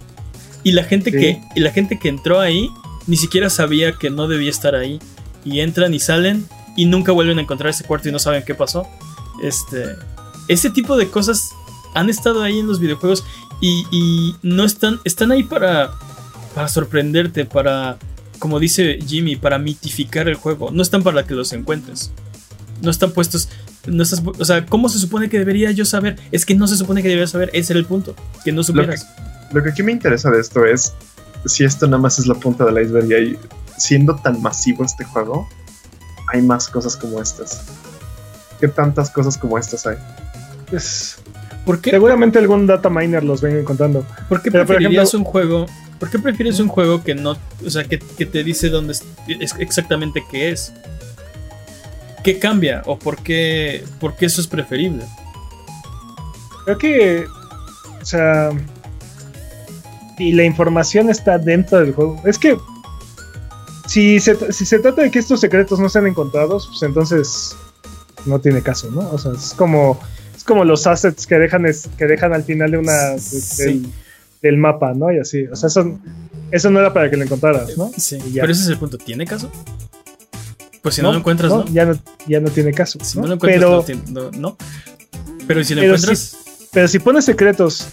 Y 0.65 0.73
la 0.73 0.83
gente, 0.83 1.11
Sí. 1.11 1.17
que, 1.17 1.41
y 1.55 1.61
la 1.61 1.71
gente 1.71 1.97
que 1.97 2.09
entró 2.09 2.41
ahí 2.41 2.69
ni 3.07 3.15
siquiera 3.15 3.49
sabía 3.49 3.93
que 3.93 4.09
no 4.09 4.27
debía 4.27 4.49
estar 4.49 4.75
ahí. 4.75 4.99
Y 5.45 5.59
entran 5.61 5.93
y 5.93 5.99
salen 5.99 6.45
y 6.75 6.85
nunca 6.85 7.11
vuelven 7.13 7.37
a 7.37 7.41
encontrar 7.41 7.69
ese 7.69 7.83
cuarto 7.85 8.09
y 8.09 8.11
no 8.11 8.19
saben 8.19 8.43
qué 8.45 8.55
pasó. 8.55 8.85
Este. 9.41 9.85
Ese 10.47 10.69
tipo 10.71 10.97
de 10.97 11.07
cosas 11.09 11.51
han 11.93 12.09
estado 12.09 12.41
ahí 12.43 12.59
en 12.59 12.67
los 12.67 12.79
videojuegos 12.79 13.23
y, 13.61 13.85
y 13.91 14.35
no 14.41 14.65
están. 14.65 14.99
Están 15.05 15.31
ahí 15.31 15.43
para. 15.43 15.91
Para 16.55 16.67
sorprenderte, 16.67 17.45
para. 17.45 17.97
Como 18.39 18.59
dice 18.59 18.97
Jimmy, 19.07 19.35
para 19.35 19.59
mitificar 19.59 20.27
el 20.27 20.35
juego. 20.35 20.71
No 20.71 20.81
están 20.81 21.03
para 21.03 21.25
que 21.25 21.35
los 21.35 21.53
encuentres. 21.53 22.11
No 22.81 22.89
están 22.89 23.11
puestos. 23.11 23.49
No 23.85 24.01
estás, 24.01 24.23
o 24.25 24.45
sea, 24.45 24.65
¿cómo 24.65 24.89
se 24.89 24.97
supone 24.97 25.29
que 25.29 25.37
debería 25.37 25.69
yo 25.71 25.85
saber? 25.85 26.17
Es 26.31 26.43
que 26.43 26.55
no 26.55 26.65
se 26.67 26.75
supone 26.75 27.03
que 27.03 27.07
debería 27.07 27.27
saber. 27.27 27.51
Ese 27.53 27.73
era 27.73 27.79
el 27.79 27.85
punto. 27.85 28.15
Que 28.43 28.51
no 28.51 28.63
supieras. 28.63 29.05
Lo 29.05 29.07
que 29.07 29.34
aquí 29.63 29.83
me 29.83 29.91
interesa 29.91 30.29
de 30.31 30.41
esto 30.41 30.65
es 30.65 30.93
si 31.45 31.63
esto 31.63 31.85
nada 31.87 31.99
más 31.99 32.19
es 32.19 32.27
la 32.27 32.35
punta 32.35 32.65
del 32.65 32.83
iceberg 32.83 33.09
y 33.09 33.13
hay, 33.13 33.39
siendo 33.77 34.15
tan 34.15 34.41
masivo 34.41 34.83
este 34.83 35.03
juego, 35.03 35.47
hay 36.33 36.41
más 36.41 36.67
cosas 36.67 36.95
como 36.95 37.21
estas. 37.21 37.65
¿Qué 38.59 38.67
tantas 38.67 39.09
cosas 39.09 39.37
como 39.37 39.57
estas 39.57 39.85
hay? 39.85 39.97
Pues, 40.69 41.17
¿Por 41.65 41.81
qué, 41.81 41.91
seguramente 41.91 42.39
algún 42.39 42.67
data 42.67 42.89
miner 42.89 43.23
los 43.23 43.41
venga 43.41 43.59
encontrando. 43.59 44.05
¿Por 44.29 44.41
qué 44.41 44.51
Pero, 44.51 44.65
por 44.65 44.75
ejemplo- 44.77 45.03
un 45.13 45.23
juego? 45.23 45.65
¿Por 45.99 46.09
qué 46.09 46.19
prefieres 46.19 46.59
un 46.59 46.67
juego 46.67 47.03
que 47.03 47.15
no, 47.15 47.37
o 47.65 47.69
sea, 47.69 47.85
que, 47.85 47.99
que 47.99 48.25
te 48.25 48.43
dice 48.43 48.69
dónde 48.69 48.93
es, 48.93 49.03
es 49.27 49.55
exactamente 49.59 50.23
qué 50.29 50.51
es? 50.51 50.73
¿Qué 52.23 52.37
cambia 52.37 52.81
o 52.85 52.99
por 52.99 53.17
qué, 53.23 53.85
por 53.99 54.15
qué 54.15 54.25
eso 54.25 54.41
es 54.41 54.47
preferible? 54.47 55.05
Creo 56.65 56.77
que, 56.77 57.25
o 58.01 58.05
sea, 58.05 58.49
y 60.17 60.31
la 60.33 60.43
información 60.43 61.09
está 61.09 61.37
dentro 61.37 61.79
del 61.79 61.93
juego. 61.93 62.21
Es 62.25 62.37
que 62.39 62.57
si 63.87 64.19
se, 64.19 64.51
si 64.51 64.65
se 64.65 64.79
trata 64.79 65.03
de 65.03 65.11
que 65.11 65.19
estos 65.19 65.39
secretos 65.39 65.79
no 65.79 65.89
sean 65.89 66.07
encontrados, 66.07 66.67
pues 66.67 66.81
entonces 66.83 67.55
no 68.25 68.39
tiene 68.39 68.61
caso, 68.61 68.89
¿no? 68.91 69.01
O 69.11 69.17
sea, 69.17 69.31
es 69.33 69.53
como 69.53 69.99
es 70.35 70.43
como 70.43 70.63
los 70.65 70.85
assets 70.87 71.25
que 71.27 71.35
dejan 71.37 71.65
es- 71.65 71.87
que 71.97 72.05
dejan 72.05 72.33
al 72.33 72.43
final 72.43 72.71
de 72.71 72.77
una 72.77 72.93
de- 73.11 73.19
Sí. 73.19 73.63
del, 73.63 73.87
del 74.41 74.57
mapa, 74.57 74.93
¿no? 74.93 75.11
Y 75.11 75.19
así, 75.19 75.45
o 75.45 75.55
sea, 75.55 75.67
eso, 75.67 75.97
eso 76.51 76.69
no 76.71 76.79
era 76.79 76.93
para 76.93 77.09
que 77.09 77.17
lo 77.17 77.23
encontraras, 77.23 77.77
¿no? 77.77 77.91
Sí, 77.97 78.17
pero 78.33 78.51
ese 78.51 78.61
es 78.63 78.67
el 78.69 78.77
punto. 78.77 78.97
¿Tiene 78.97 79.25
caso? 79.25 79.51
Pues 80.81 80.95
si 80.95 81.01
no, 81.01 81.07
No, 81.07 81.13
lo 81.13 81.19
encuentras, 81.19 81.51
no, 81.51 81.59
¿no? 81.63 81.65
Ya 81.71 81.85
no, 81.85 81.97
ya 82.27 82.39
no 82.39 82.49
tiene 82.51 82.71
caso. 82.71 82.99
Si 83.03 83.17
¿no? 83.17 83.23
no 83.23 83.27
lo 83.29 83.33
encuentras, 83.35 83.83
pero, 83.85 84.01
no, 84.09 84.31
no. 84.31 84.57
Pero 85.47 85.63
si 85.63 85.73
lo 85.75 85.81
Pero 85.81 85.93
encuentras, 85.95 86.37
pero 86.71 86.87
si 86.87 86.99
pones 86.99 87.25
secretos 87.25 87.87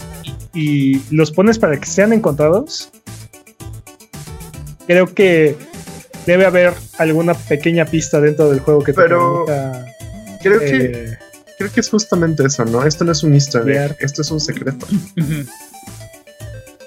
y 0.55 1.01
los 1.15 1.31
pones 1.33 1.59
para 1.59 1.79
que 1.81 1.87
sean 1.87 2.13
encontrados, 2.13 2.91
creo 4.87 5.07
que 5.15 5.57
debe 6.27 6.45
haber 6.47 6.75
alguna 6.99 7.35
pequeña 7.35 7.85
pista 7.87 8.21
dentro 8.21 8.51
del 8.51 8.61
juego 8.61 8.81
que 8.85 8.93
te 8.93 9.01
Pero- 9.01 9.45
permita 9.47 9.87
Creo 10.43 10.59
que, 10.59 10.77
eh, 10.87 11.19
creo 11.57 11.73
que 11.73 11.79
es 11.81 11.89
justamente 11.89 12.45
eso, 12.45 12.65
¿no? 12.65 12.85
Esto 12.85 13.05
no 13.05 13.13
es 13.13 13.23
un 13.23 13.33
easter 13.35 13.69
egg, 13.71 13.97
esto 14.01 14.23
es 14.23 14.31
un 14.33 14.41
secreto. 14.41 14.87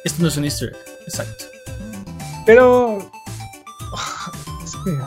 esto 0.03 0.21
no 0.21 0.27
es 0.27 0.35
un 0.35 0.43
easter 0.43 0.69
egg. 0.69 0.77
Exacto. 1.07 1.45
pero 2.45 2.99
es 4.63 4.71
que- 4.83 4.97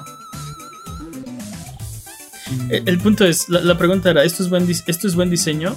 El, 2.76 2.88
el 2.88 2.98
punto 2.98 3.24
es, 3.26 3.48
la, 3.50 3.60
la 3.60 3.76
pregunta 3.76 4.08
era, 4.10 4.24
¿esto 4.24 4.42
es 4.42 4.48
buen, 4.48 4.66
esto 4.86 5.06
es 5.06 5.14
buen 5.14 5.28
diseño? 5.28 5.76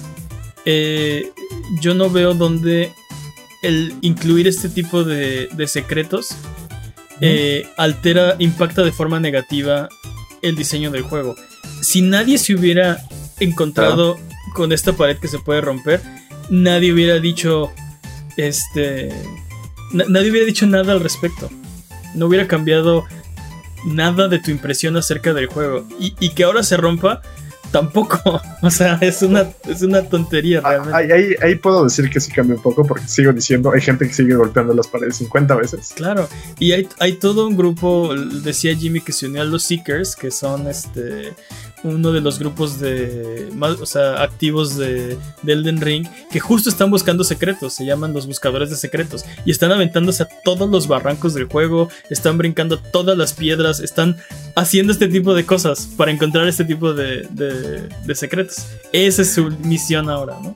Eh, 0.64 1.30
yo 1.80 1.94
no 1.94 2.08
veo 2.10 2.34
dónde 2.34 2.92
el 3.62 3.94
incluir 4.00 4.46
este 4.48 4.68
tipo 4.68 5.04
de, 5.04 5.48
de 5.52 5.66
secretos 5.68 6.30
eh, 7.20 7.66
altera, 7.76 8.36
impacta 8.38 8.82
de 8.82 8.90
forma 8.92 9.20
negativa 9.20 9.88
el 10.42 10.56
diseño 10.56 10.90
del 10.90 11.02
juego. 11.02 11.34
Si 11.80 12.00
nadie 12.02 12.38
se 12.38 12.54
hubiera 12.54 12.98
encontrado 13.40 14.18
con 14.54 14.72
esta 14.72 14.92
pared 14.94 15.18
que 15.18 15.28
se 15.28 15.38
puede 15.38 15.60
romper, 15.60 16.00
nadie 16.50 16.92
hubiera 16.92 17.18
dicho, 17.20 17.70
este, 18.36 19.10
na- 19.92 20.04
nadie 20.08 20.30
hubiera 20.30 20.46
dicho 20.46 20.66
nada 20.66 20.92
al 20.92 21.00
respecto. 21.00 21.48
No 22.14 22.26
hubiera 22.26 22.46
cambiado 22.48 23.04
nada 23.86 24.28
de 24.28 24.38
tu 24.38 24.50
impresión 24.50 24.96
acerca 24.96 25.32
del 25.32 25.46
juego. 25.46 25.86
Y, 26.00 26.14
y 26.20 26.30
que 26.30 26.44
ahora 26.44 26.62
se 26.62 26.76
rompa, 26.76 27.22
tampoco. 27.72 28.40
O 28.64 28.70
sea, 28.70 28.96
es 29.00 29.22
una, 29.22 29.48
es 29.68 29.82
una 29.82 30.02
tontería 30.02 30.60
Ah, 30.62 30.70
realmente. 30.78 30.96
Ahí, 30.96 31.10
ahí- 31.10 31.34
ahí 31.42 31.54
puedo 31.56 31.82
decir 31.82 32.08
que 32.08 32.20
sí 32.20 32.30
cambia 32.30 32.54
un 32.54 32.62
poco 32.62 32.84
porque 32.86 33.08
sigo 33.08 33.32
diciendo, 33.32 33.72
hay 33.72 33.80
gente 33.80 34.06
que 34.06 34.12
sigue 34.14 34.36
golpeando 34.36 34.72
las 34.72 34.86
paredes 34.86 35.16
50 35.16 35.56
veces. 35.56 35.92
Claro, 35.96 36.28
y 36.60 36.70
hay, 36.70 36.88
hay 37.00 37.14
todo 37.14 37.48
un 37.48 37.56
grupo, 37.56 38.14
decía 38.14 38.76
Jimmy, 38.76 39.00
que 39.00 39.10
se 39.10 39.26
unió 39.26 39.42
a 39.42 39.44
los 39.44 39.64
Seekers, 39.64 40.14
que 40.14 40.30
son 40.30 40.68
este 40.68 41.32
uno 41.84 42.12
de 42.12 42.20
los 42.20 42.38
grupos 42.38 42.78
de 42.80 43.48
más, 43.54 43.80
o 43.80 43.86
sea, 43.86 44.22
activos 44.22 44.76
de, 44.76 45.18
de 45.42 45.52
Elden 45.52 45.80
Ring, 45.80 46.06
que 46.30 46.38
justo 46.40 46.68
están 46.70 46.90
buscando 46.90 47.24
secretos, 47.24 47.74
se 47.74 47.84
llaman 47.84 48.12
los 48.12 48.26
buscadores 48.26 48.70
de 48.70 48.76
secretos, 48.76 49.24
y 49.44 49.50
están 49.50 49.72
aventándose 49.72 50.22
a 50.22 50.28
todos 50.44 50.70
los 50.70 50.86
barrancos 50.86 51.34
del 51.34 51.44
juego, 51.46 51.88
están 52.10 52.38
brincando 52.38 52.78
todas 52.78 53.18
las 53.18 53.32
piedras, 53.32 53.80
están 53.80 54.16
haciendo 54.54 54.92
este 54.92 55.08
tipo 55.08 55.34
de 55.34 55.44
cosas 55.44 55.88
para 55.96 56.10
encontrar 56.12 56.46
este 56.46 56.64
tipo 56.64 56.92
de, 56.94 57.26
de- 57.30 57.88
de 58.04 58.14
secretos. 58.14 58.66
Esa 58.92 59.22
es 59.22 59.32
su 59.34 59.50
misión 59.64 60.08
ahora, 60.08 60.38
¿no? 60.42 60.54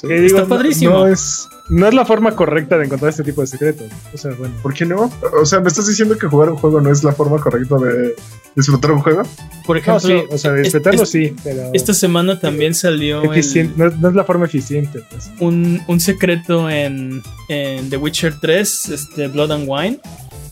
Sí. 0.00 0.08
que 0.08 0.14
digo, 0.20 0.26
está 0.36 0.42
no- 0.42 0.48
padrísimo. 0.48 0.90
No, 0.90 1.06
es, 1.06 1.48
no 1.68 1.88
es 1.88 1.94
la 1.94 2.04
forma 2.06 2.34
correcta 2.36 2.78
de 2.78 2.84
encontrar 2.86 3.10
este 3.10 3.22
tipo 3.24 3.40
de 3.40 3.46
secretos. 3.46 3.86
O 4.14 4.16
sea, 4.16 4.32
bueno. 4.34 4.54
¿Por 4.62 4.72
qué 4.74 4.84
no? 4.86 5.10
O 5.40 5.44
sea, 5.46 5.60
¿me 5.60 5.68
estás 5.68 5.86
diciendo 5.86 6.16
que 6.18 6.26
jugar 6.26 6.50
un 6.50 6.56
juego 6.56 6.80
no 6.80 6.90
es 6.92 7.02
la 7.02 7.12
forma 7.12 7.38
correcta 7.40 7.76
de 7.76 8.14
disfrutar 8.54 8.92
un 8.92 9.00
juego? 9.00 9.22
Por 9.66 9.76
No, 9.76 9.80
ejemplo, 9.80 10.00
sí, 10.00 10.24
o 10.30 10.38
sea, 10.38 10.52
disfrutarlo 10.54 11.02
es- 11.02 11.10
sí, 11.10 11.34
pero 11.42 11.70
esta 11.74 11.92
semana 11.94 12.38
también 12.38 12.74
salió 12.74 13.22
el- 13.22 13.30
eficien- 13.30 13.72
no, 13.76 13.88
es- 13.88 13.98
no 13.98 14.08
es 14.08 14.14
la 14.14 14.24
forma 14.24 14.46
eficiente. 14.46 15.00
Pues. 15.10 15.30
un, 15.40 15.82
un 15.88 16.00
secreto 16.00 16.70
en, 16.70 17.22
en 17.48 17.90
The 17.90 17.96
Witcher 17.96 18.34
3, 18.40 18.88
este, 18.90 19.28
Blood 19.28 19.50
and 19.52 19.64
Wine, 19.68 20.00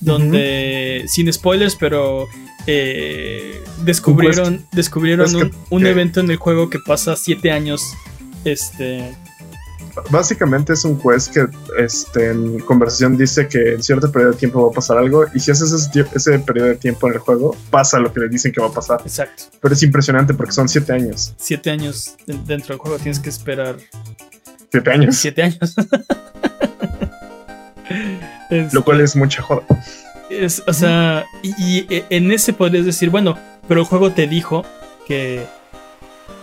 donde, 0.01 1.05
sin 1.07 1.33
spoilers, 1.33 1.77
pero 1.77 2.27
eh, 2.67 3.63
descubrieron, 3.85 4.65
descubrieron 4.73 5.27
Es 5.27 5.33
que- 5.35 5.43
un, 5.43 5.53
un 5.71 5.83
que- 5.83 5.91
evento 5.91 6.21
en 6.21 6.31
el 6.31 6.37
juego 6.37 6.71
que 6.71 6.79
pasa 6.79 7.17
siete 7.17 7.51
años. 7.51 7.81
Este, 8.45 9.15
Básicamente 10.11 10.73
es 10.73 10.85
un 10.85 10.99
juez 10.99 11.29
que 11.29 11.47
este, 11.79 12.31
en 12.31 12.59
conversación 12.61 13.17
dice 13.17 13.49
que 13.49 13.75
en 13.75 13.83
cierto 13.83 14.11
periodo 14.11 14.33
de 14.33 14.39
tiempo 14.39 14.65
va 14.65 14.71
a 14.71 14.75
pasar 14.75 14.99
algo 14.99 15.25
y 15.35 15.41
si 15.41 15.51
haces 15.51 15.73
ese, 16.15 16.39
periodo 16.41 16.69
de 16.69 16.75
tiempo 16.77 17.07
en 17.09 17.15
el 17.15 17.19
juego, 17.21 17.57
pasa 17.71 17.99
lo 17.99 18.13
que 18.13 18.21
le 18.21 18.29
dicen 18.29 18.53
que 18.53 18.61
va 18.61 18.69
a 18.69 18.73
pasar. 18.73 19.01
exacto. 19.03 19.45
Pero 19.61 19.75
es 19.75 19.83
impresionante 19.83 20.35
porque 20.35 20.53
son 20.53 20.69
siete 20.69 20.93
años. 20.93 21.33
Siete 21.37 21.71
años 21.71 22.17
de- 22.27 22.35
dentro 22.45 22.75
del 22.75 22.79
juego, 22.79 22.97
tienes 22.99 23.19
que 23.21 23.29
esperar 23.29 23.77
Siete 24.71 24.91
años. 24.91 25.17
siete 25.17 25.43
años. 25.43 25.75
Este, 28.51 28.75
Lo 28.75 28.85
cual 28.85 29.01
es 29.01 29.17
mucha 29.17 29.43
joda. 29.43 29.63
Es, 30.31 30.63
o 30.67 30.73
sea, 30.73 31.25
y, 31.43 31.51
y 31.59 32.05
en 32.11 32.31
ese 32.33 32.53
podrías 32.53 32.85
decir, 32.87 33.11
bueno, 33.11 33.39
pero 33.69 33.81
el 33.81 33.87
juego 33.87 34.11
te 34.13 34.27
dijo 34.27 34.65
que, 35.07 35.45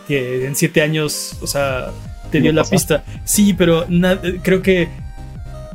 que 0.08 0.46
en 0.46 0.56
siete 0.56 0.82
años, 0.82 1.38
o 1.42 1.48
sea, 1.48 1.92
te 2.32 2.38
¿Qué 2.40 2.42
dio 2.44 2.54
la 2.54 2.64
pista. 2.64 3.04
Sí, 3.26 3.54
pero 3.54 3.86
creo 4.44 4.62
que 4.62 4.90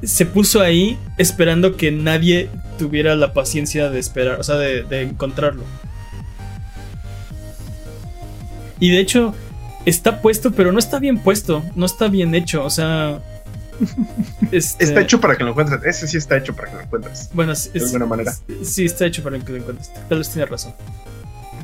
se 0.03 0.27
puso 0.27 0.61
ahí 0.61 0.99
esperando 1.19 1.77
que 1.77 1.91
nadie 1.93 2.49
tuviera 2.78 3.15
la 3.16 3.33
paciencia 3.33 3.89
de 3.91 3.99
esperar, 3.99 4.41
o 4.41 4.45
sea, 4.45 4.57
de, 4.57 4.83
de 4.83 5.03
encontrarlo. 5.03 5.62
Y 8.78 8.91
de 8.91 9.01
hecho, 9.01 9.35
está 9.87 10.20
puesto, 10.20 10.53
pero 10.53 10.73
no 10.73 10.78
está 10.78 10.99
bien 10.99 11.19
puesto, 11.19 11.65
no 11.74 11.87
está 11.87 12.09
bien 12.09 12.35
hecho, 12.35 12.65
o 12.65 12.70
sea... 12.70 13.20
este- 14.53 14.85
Está 14.85 15.01
hecho 15.01 15.20
para 15.20 15.37
que 15.37 15.45
lo 15.45 15.51
encuentres. 15.51 15.81
Ese 15.85 16.09
sí 16.09 16.16
está 16.16 16.37
hecho 16.37 16.55
para 16.55 16.70
que 16.70 16.77
lo 16.77 16.83
encuentres. 16.83 17.31
Bueno, 17.33 17.53
es- 17.53 17.73
de 17.73 17.81
alguna 17.85 18.07
manera. 18.07 18.35
Sí, 18.62 18.85
está 18.85 19.07
hecho 19.07 19.23
para 19.23 19.39
que 19.39 19.53
lo 19.53 19.59
encuentres. 19.59 19.91
Tal 20.09 20.19
vez 20.19 20.31
tiene 20.31 20.47
razón. 20.47 20.74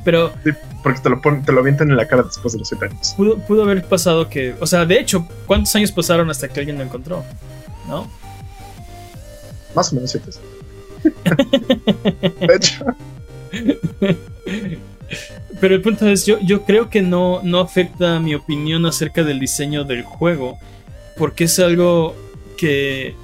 Pero 0.03 0.33
Sí, 0.43 0.51
porque 0.83 0.99
te 1.01 1.09
lo, 1.09 1.21
ponen, 1.21 1.43
te 1.43 1.51
lo 1.51 1.59
avientan 1.61 1.89
en 1.89 1.97
la 1.97 2.07
cara 2.07 2.23
después 2.23 2.53
de 2.53 2.59
los 2.59 2.67
7 2.67 2.85
años. 2.85 3.13
pudo, 3.15 3.37
pudo 3.39 3.63
haber 3.63 3.83
pasado 3.85 4.29
que. 4.29 4.55
O 4.59 4.67
sea, 4.67 4.85
de 4.85 4.99
hecho, 4.99 5.27
¿cuántos 5.47 5.73
años 5.75 5.91
pasaron 5.91 6.29
hasta 6.29 6.47
que 6.49 6.59
alguien 6.59 6.77
lo 6.77 6.83
encontró? 6.83 7.23
¿No? 7.87 8.09
Más 9.75 9.91
o 9.91 9.95
menos 9.95 10.11
7. 10.11 10.29
de 12.47 12.55
hecho, 12.55 12.85
Pero 15.61 15.75
el 15.75 15.81
punto 15.81 16.07
es, 16.07 16.25
yo, 16.25 16.39
yo 16.41 16.63
creo 16.63 16.89
que 16.89 17.01
no, 17.01 17.41
no 17.43 17.59
afecta 17.59 18.19
mi 18.19 18.33
opinión 18.35 18.85
acerca 18.85 19.23
del 19.23 19.39
diseño 19.39 19.83
del 19.83 20.03
juego. 20.03 20.57
Porque 21.17 21.43
es 21.45 21.59
algo 21.59 22.15
que. 22.57 23.15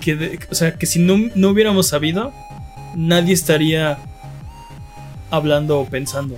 que 0.00 0.14
de- 0.16 0.38
o 0.50 0.54
sea, 0.54 0.74
que 0.76 0.86
si 0.86 0.98
no, 0.98 1.16
no 1.34 1.48
hubiéramos 1.50 1.88
sabido, 1.88 2.32
nadie 2.94 3.32
estaría 3.32 3.98
hablando 5.30 5.80
o 5.80 5.86
pensando. 5.86 6.36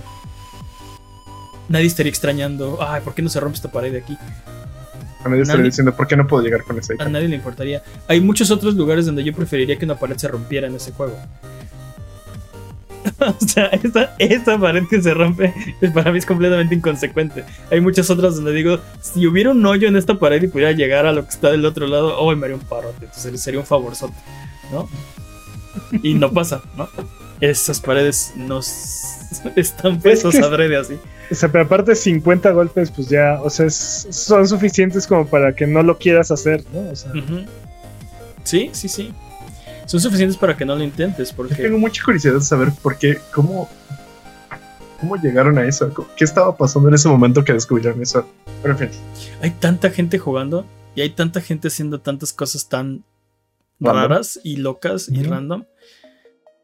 Nadie 1.69 1.87
estaría 1.87 2.09
extrañando. 2.09 2.77
Ay, 2.81 3.01
¿por 3.01 3.13
qué 3.13 3.21
no 3.21 3.29
se 3.29 3.39
rompe 3.39 3.55
esta 3.55 3.71
pared 3.71 3.91
de 3.91 3.99
aquí? 3.99 4.17
a 5.23 5.29
nadie 5.29 5.43
estaría 5.43 5.63
diciendo 5.63 5.95
por 5.95 6.07
qué 6.07 6.17
no 6.17 6.27
puedo 6.27 6.43
llegar 6.43 6.63
con 6.63 6.77
ese 6.77 6.95
A 6.99 7.07
nadie 7.07 7.27
le 7.27 7.35
importaría. 7.35 7.81
Hay 8.07 8.19
muchos 8.19 8.51
otros 8.51 8.75
lugares 8.75 9.05
donde 9.05 9.23
yo 9.23 9.33
preferiría 9.33 9.77
que 9.77 9.85
una 9.85 9.95
pared 9.95 10.17
se 10.17 10.27
rompiera 10.27 10.67
en 10.67 10.75
ese 10.75 10.91
juego. 10.91 11.17
o 13.19 13.45
sea, 13.45 13.67
esta, 13.67 14.15
esta 14.17 14.57
pared 14.57 14.83
que 14.89 15.01
se 15.01 15.13
rompe 15.13 15.53
para 15.93 16.11
mí 16.11 16.17
es 16.17 16.25
completamente 16.25 16.75
inconsecuente. 16.75 17.43
Hay 17.71 17.81
muchas 17.81 18.09
otras 18.09 18.35
donde 18.35 18.51
digo, 18.53 18.79
si 19.01 19.25
hubiera 19.27 19.51
un 19.51 19.65
hoyo 19.65 19.87
en 19.87 19.95
esta 19.95 20.15
pared 20.15 20.41
y 20.43 20.47
pudiera 20.47 20.71
llegar 20.71 21.05
a 21.05 21.11
lo 21.11 21.23
que 21.23 21.29
está 21.29 21.51
del 21.51 21.65
otro 21.65 21.87
lado, 21.87 22.17
oh, 22.17 22.35
me 22.35 22.45
haría 22.45 22.57
un 22.57 22.63
parote. 22.63 23.05
Entonces 23.05 23.41
sería 23.41 23.59
un 23.59 23.65
favorzote, 23.65 24.13
¿no? 24.71 24.89
Y 26.01 26.13
no 26.13 26.31
pasa, 26.31 26.61
¿no? 26.77 26.87
Esas 27.41 27.79
paredes 27.79 28.33
no 28.35 28.59
s- 28.59 29.51
están 29.55 29.99
puestos 29.99 30.33
que- 30.35 30.41
adrede 30.41 30.77
así. 30.77 30.97
O 31.31 31.35
sea, 31.35 31.51
pero 31.51 31.63
aparte 31.63 31.95
50 31.95 32.51
golpes, 32.51 32.91
pues 32.91 33.09
ya, 33.09 33.39
o 33.41 33.49
sea, 33.49 33.65
es- 33.65 34.07
son 34.11 34.47
suficientes 34.47 35.07
como 35.07 35.25
para 35.27 35.53
que 35.55 35.65
no 35.67 35.81
lo 35.83 35.97
quieras 35.97 36.31
hacer, 36.31 36.63
¿no? 36.73 36.89
O 36.91 36.95
sea. 36.95 37.11
Sí, 38.43 38.69
sí, 38.73 38.87
sí. 38.87 39.13
Son 39.85 39.99
suficientes 39.99 40.37
para 40.37 40.55
que 40.55 40.65
no 40.65 40.75
lo 40.75 40.83
intentes, 40.83 41.31
Yo 41.31 41.35
porque... 41.35 41.55
tengo 41.55 41.77
mucha 41.77 42.03
curiosidad 42.03 42.35
de 42.35 42.41
saber 42.41 42.71
por 42.81 42.97
qué, 42.97 43.17
cómo, 43.33 43.69
cómo 44.99 45.15
llegaron 45.17 45.57
a 45.57 45.65
eso. 45.65 45.91
¿Qué 46.15 46.23
estaba 46.23 46.55
pasando 46.55 46.87
en 46.89 46.95
ese 46.95 47.09
momento 47.09 47.43
que 47.43 47.53
descubrieron 47.53 48.01
eso? 48.01 48.25
Pero 48.61 48.73
en 48.75 48.79
fin, 48.79 48.89
hay 49.41 49.51
tanta 49.51 49.89
gente 49.89 50.17
jugando 50.19 50.65
y 50.95 51.01
hay 51.01 51.09
tanta 51.09 51.41
gente 51.41 51.67
haciendo 51.67 51.99
tantas 51.99 52.31
cosas 52.31 52.69
tan 52.69 53.03
Random. 53.79 54.01
raras 54.01 54.39
y 54.43 54.57
locas 54.57 55.09
y 55.09 55.23
random 55.23 55.63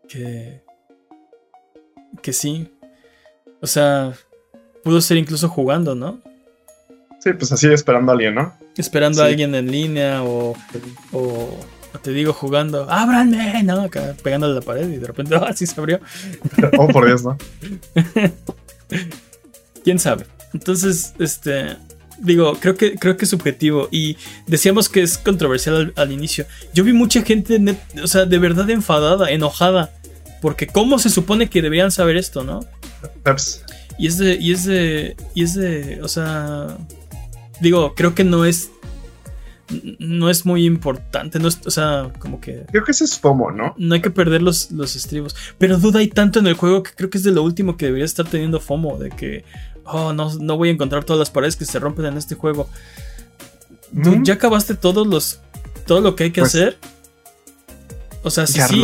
que 0.09 0.61
que 2.21 2.33
sí. 2.33 2.69
O 3.61 3.67
sea, 3.67 4.13
pudo 4.83 4.99
ser 5.01 5.17
incluso 5.17 5.47
jugando, 5.47 5.95
¿no? 5.95 6.19
sí, 7.21 7.33
pues 7.33 7.51
así 7.51 7.67
esperando 7.67 8.11
a 8.11 8.15
alguien, 8.15 8.35
¿no? 8.35 8.53
Esperando 8.77 9.21
a 9.21 9.25
alguien 9.25 9.53
en 9.55 9.69
línea 9.71 10.23
o, 10.23 10.55
o 11.11 11.59
o 11.91 11.97
te 11.99 12.11
digo 12.11 12.33
jugando, 12.33 12.85
ábranme, 12.89 13.63
no, 13.63 13.81
acá 13.81 14.15
pegándole 14.23 14.53
a 14.53 14.55
la 14.59 14.61
pared 14.61 14.87
y 14.89 14.97
de 14.97 15.07
repente, 15.07 15.35
ah, 15.41 15.51
sí 15.53 15.65
se 15.65 15.79
abrió. 15.79 15.99
Oh, 16.77 16.87
por 16.87 17.05
Dios, 17.07 17.23
¿no? 17.23 17.37
quién 19.83 19.99
sabe. 19.99 20.25
Entonces, 20.53 21.13
este. 21.19 21.77
Digo, 22.21 22.53
creo 22.59 22.75
que, 22.75 22.95
creo 22.95 23.15
que 23.15 23.23
es 23.23 23.31
subjetivo. 23.31 23.87
Y 23.91 24.17
decíamos 24.45 24.89
que 24.89 25.01
es 25.01 25.17
controversial 25.17 25.75
al, 25.75 25.93
al 25.95 26.11
inicio. 26.11 26.45
Yo 26.73 26.83
vi 26.83 26.91
mucha 26.91 27.21
gente, 27.23 27.59
net- 27.59 27.79
o 28.03 28.07
sea, 28.07 28.25
de 28.25 28.37
verdad 28.39 28.69
enfadada, 28.69 29.29
enojada. 29.31 29.93
Porque, 30.41 30.67
¿cómo 30.67 30.99
se 30.99 31.09
supone 31.09 31.49
que 31.49 31.61
deberían 31.61 31.91
saber 31.91 32.17
esto, 32.17 32.43
no? 32.43 32.61
Y 33.97 34.07
es 34.07 34.17
de. 34.17 34.35
Y 34.39 34.53
es 34.53 34.65
de. 34.65 35.15
Y 35.33 35.43
es 35.43 35.53
de. 35.55 35.99
O 36.01 36.07
sea. 36.07 36.77
Digo, 37.59 37.93
creo 37.95 38.15
que 38.15 38.23
no 38.23 38.45
es. 38.45 38.71
No 39.99 40.29
es 40.29 40.45
muy 40.45 40.65
importante. 40.65 41.37
No 41.39 41.47
es, 41.47 41.59
o 41.65 41.71
sea, 41.71 42.11
como 42.19 42.39
que. 42.41 42.65
Creo 42.71 42.83
que 42.83 42.91
ese 42.91 43.03
es 43.03 43.19
FOMO, 43.19 43.51
¿no? 43.51 43.75
No 43.77 43.93
hay 43.95 44.01
que 44.01 44.09
perder 44.09 44.41
los, 44.41 44.71
los 44.71 44.95
estribos. 44.95 45.35
Pero 45.57 45.77
duda 45.77 45.99
hay 45.99 46.07
tanto 46.07 46.39
en 46.39 46.47
el 46.47 46.55
juego 46.55 46.81
que 46.83 46.91
creo 46.95 47.09
que 47.09 47.17
es 47.17 47.23
de 47.23 47.31
lo 47.31 47.43
último 47.43 47.77
que 47.77 47.85
debería 47.85 48.05
estar 48.05 48.25
teniendo 48.27 48.59
FOMO. 48.59 48.97
De 48.97 49.09
que, 49.09 49.43
oh, 49.83 50.13
no, 50.13 50.33
no 50.35 50.57
voy 50.57 50.69
a 50.69 50.71
encontrar 50.71 51.03
todas 51.03 51.19
las 51.19 51.29
paredes 51.29 51.55
que 51.55 51.65
se 51.65 51.77
rompen 51.79 52.05
en 52.05 52.17
este 52.17 52.35
juego. 52.35 52.69
Dude, 53.91 54.15
Ujú. 54.17 54.23
¿Ya 54.23 54.35
acabaste 54.35 54.75
todos 54.75 55.05
los, 55.05 55.39
todo 55.85 56.01
lo 56.01 56.15
que 56.15 56.25
hay 56.25 56.31
que 56.31 56.41
Pues, 56.41 56.55
hacer? 56.55 56.77
O 58.23 58.29
sea, 58.29 58.47
sí, 58.47 58.57
ya, 58.57 58.67
sí. 58.67 58.81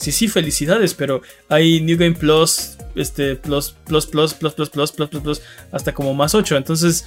Sí, 0.00 0.10
sí, 0.12 0.26
felicidades, 0.28 0.94
pero 0.94 1.22
hay 1.48 1.80
New 1.80 1.96
Game 1.98 2.14
Plus, 2.16 2.76
este, 2.96 3.36
plus, 3.36 3.74
plus, 3.86 4.06
plus, 4.06 4.34
plus, 4.34 4.54
plus, 4.54 4.68
plus, 4.70 4.90
plus, 4.92 5.08
plus, 5.08 5.22
plus, 5.22 5.42
hasta 5.70 5.92
como 5.92 6.14
más 6.14 6.34
8. 6.34 6.56
Entonces... 6.56 7.04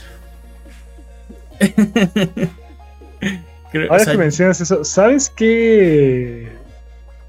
Creo- 3.72 3.90
ahora 3.92 4.02
o 4.02 4.06
sea, 4.06 4.14
que 4.14 4.20
mencionas 4.20 4.62
eso, 4.62 4.84
¿sabes 4.84 5.30
qué? 5.30 6.48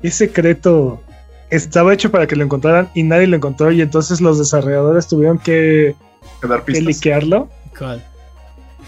¿Qué 0.03 0.11
secreto 0.11 1.03
estaba 1.51 1.95
hecho 1.95 2.11
para 2.11 2.27
que 2.27 2.37
lo 2.37 2.45
encontraran 2.45 2.91
y 2.95 3.03
nadie 3.03 3.27
lo 3.27 3.37
encontró 3.37 3.71
y 3.73 3.81
entonces 3.81 4.21
los 4.21 4.39
desarrolladores 4.39 5.07
tuvieron 5.09 5.39
que, 5.39 5.95
Quedar 6.43 6.61
que 6.65 6.73
pistas. 6.73 6.85
liquearlo? 6.87 7.49
¿cuál? 7.79 8.05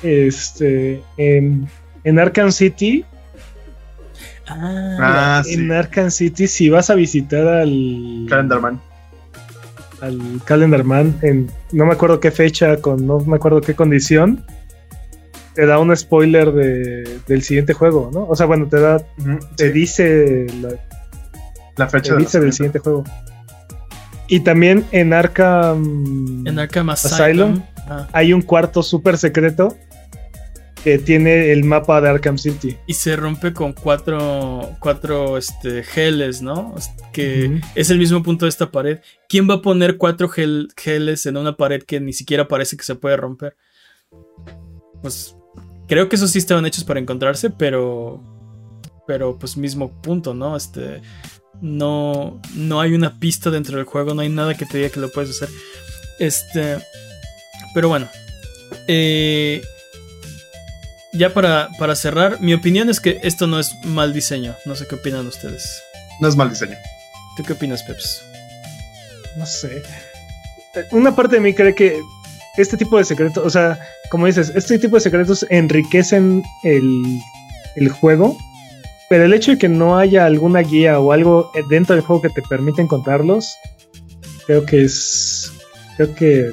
Este, 0.02 1.02
en, 1.16 1.68
en 2.04 2.18
Arkham 2.18 2.52
City, 2.52 3.04
Ah, 4.48 5.38
Ah, 5.38 5.42
sí. 5.44 5.54
en 5.54 5.72
Arkham 5.72 6.10
City, 6.10 6.46
si 6.46 6.68
vas 6.70 6.90
a 6.90 6.94
visitar 6.94 7.46
al 7.46 8.26
Calendarman. 8.28 8.80
al 10.00 10.20
Calendarman 10.44 11.16
en 11.22 11.50
no 11.72 11.86
me 11.86 11.92
acuerdo 11.94 12.20
qué 12.20 12.30
fecha, 12.30 12.76
con 12.76 13.06
no 13.06 13.18
me 13.20 13.36
acuerdo 13.36 13.60
qué 13.60 13.74
condición, 13.74 14.44
te 15.54 15.66
da 15.66 15.78
un 15.78 15.94
spoiler 15.96 16.52
de, 16.52 17.18
del 17.26 17.42
siguiente 17.42 17.72
juego, 17.72 18.10
¿no? 18.12 18.26
O 18.28 18.36
sea, 18.36 18.46
bueno, 18.46 18.66
te 18.68 18.78
da, 18.78 18.98
te 19.56 19.66
sí, 19.68 19.72
dice 19.72 20.46
la, 20.60 20.68
la 21.76 21.88
fecha 21.88 22.10
te 22.10 22.16
de 22.16 22.18
dice 22.24 22.40
del 22.40 22.52
siguiente 22.52 22.78
juego. 22.78 23.04
Y 24.28 24.40
también 24.40 24.84
en 24.92 25.12
Arkham, 25.12 26.44
En 26.46 26.58
Arkham 26.58 26.90
Asylum. 26.90 27.14
Asylum. 27.52 27.62
Ah, 27.88 28.06
hay 28.12 28.32
un 28.32 28.42
cuarto 28.42 28.82
súper 28.82 29.16
secreto 29.18 29.76
que 30.86 31.00
tiene 31.00 31.50
el 31.50 31.64
mapa 31.64 32.00
de 32.00 32.08
Arkham 32.08 32.38
City. 32.38 32.76
y 32.86 32.94
se 32.94 33.16
rompe 33.16 33.52
con 33.52 33.72
cuatro, 33.72 34.76
cuatro 34.78 35.36
este, 35.36 35.82
geles, 35.82 36.42
¿no? 36.42 36.76
Que 37.12 37.60
es 37.74 37.90
el 37.90 37.98
mismo 37.98 38.22
punto 38.22 38.44
de 38.44 38.50
esta 38.50 38.70
pared. 38.70 39.00
¿Quién 39.28 39.50
va 39.50 39.54
a 39.54 39.62
poner 39.62 39.96
cuatro 39.96 40.28
gel- 40.28 40.68
geles 40.76 41.26
en 41.26 41.38
una 41.38 41.56
pared 41.56 41.82
que 41.82 41.98
ni 41.98 42.12
siquiera 42.12 42.46
parece 42.46 42.76
que 42.76 42.84
se 42.84 42.94
puede 42.94 43.16
romper? 43.16 43.56
Pues 45.02 45.34
creo 45.88 46.08
que 46.08 46.14
esos 46.14 46.30
sí 46.30 46.38
estaban 46.38 46.64
hechos 46.66 46.84
para 46.84 47.00
encontrarse, 47.00 47.50
pero. 47.50 48.22
Pero 49.08 49.36
pues 49.40 49.56
mismo 49.56 50.00
punto, 50.02 50.34
¿no? 50.34 50.56
Este. 50.56 51.02
No, 51.60 52.40
no 52.54 52.80
hay 52.80 52.94
una 52.94 53.18
pista 53.18 53.50
dentro 53.50 53.76
del 53.76 53.86
juego, 53.86 54.14
no 54.14 54.20
hay 54.22 54.28
nada 54.28 54.54
que 54.56 54.66
te 54.66 54.78
diga 54.78 54.90
que 54.90 55.00
lo 55.00 55.10
puedes 55.10 55.30
hacer. 55.30 55.48
Este. 56.20 56.76
Pero 57.74 57.88
bueno. 57.88 58.06
Eh, 58.86 59.62
ya 61.16 61.32
para, 61.32 61.68
para 61.78 61.94
cerrar, 61.96 62.40
mi 62.40 62.54
opinión 62.54 62.88
es 62.88 63.00
que 63.00 63.20
esto 63.22 63.46
no 63.46 63.58
es 63.58 63.74
mal 63.84 64.12
diseño. 64.12 64.54
No 64.64 64.74
sé 64.74 64.86
qué 64.86 64.96
opinan 64.96 65.26
ustedes. 65.26 65.82
No 66.20 66.28
es 66.28 66.36
mal 66.36 66.50
diseño. 66.50 66.76
¿Tú 67.36 67.42
qué 67.42 67.52
opinas, 67.52 67.82
Peps? 67.82 68.22
No 69.36 69.46
sé. 69.46 69.82
Una 70.92 71.14
parte 71.14 71.36
de 71.36 71.40
mí 71.40 71.54
cree 71.54 71.74
que 71.74 72.00
este 72.56 72.76
tipo 72.76 72.96
de 72.98 73.04
secretos, 73.04 73.44
o 73.44 73.50
sea, 73.50 73.78
como 74.10 74.26
dices, 74.26 74.52
este 74.54 74.78
tipo 74.78 74.96
de 74.96 75.00
secretos 75.00 75.46
enriquecen 75.50 76.42
el, 76.62 77.20
el 77.76 77.88
juego, 77.90 78.36
pero 79.08 79.24
el 79.24 79.34
hecho 79.34 79.52
de 79.52 79.58
que 79.58 79.68
no 79.68 79.98
haya 79.98 80.24
alguna 80.24 80.60
guía 80.60 80.98
o 80.98 81.12
algo 81.12 81.50
dentro 81.68 81.94
del 81.94 82.04
juego 82.04 82.22
que 82.22 82.30
te 82.30 82.42
permita 82.42 82.82
encontrarlos, 82.82 83.54
creo 84.46 84.64
que 84.64 84.84
es. 84.84 85.52
Creo 85.96 86.14
que 86.14 86.52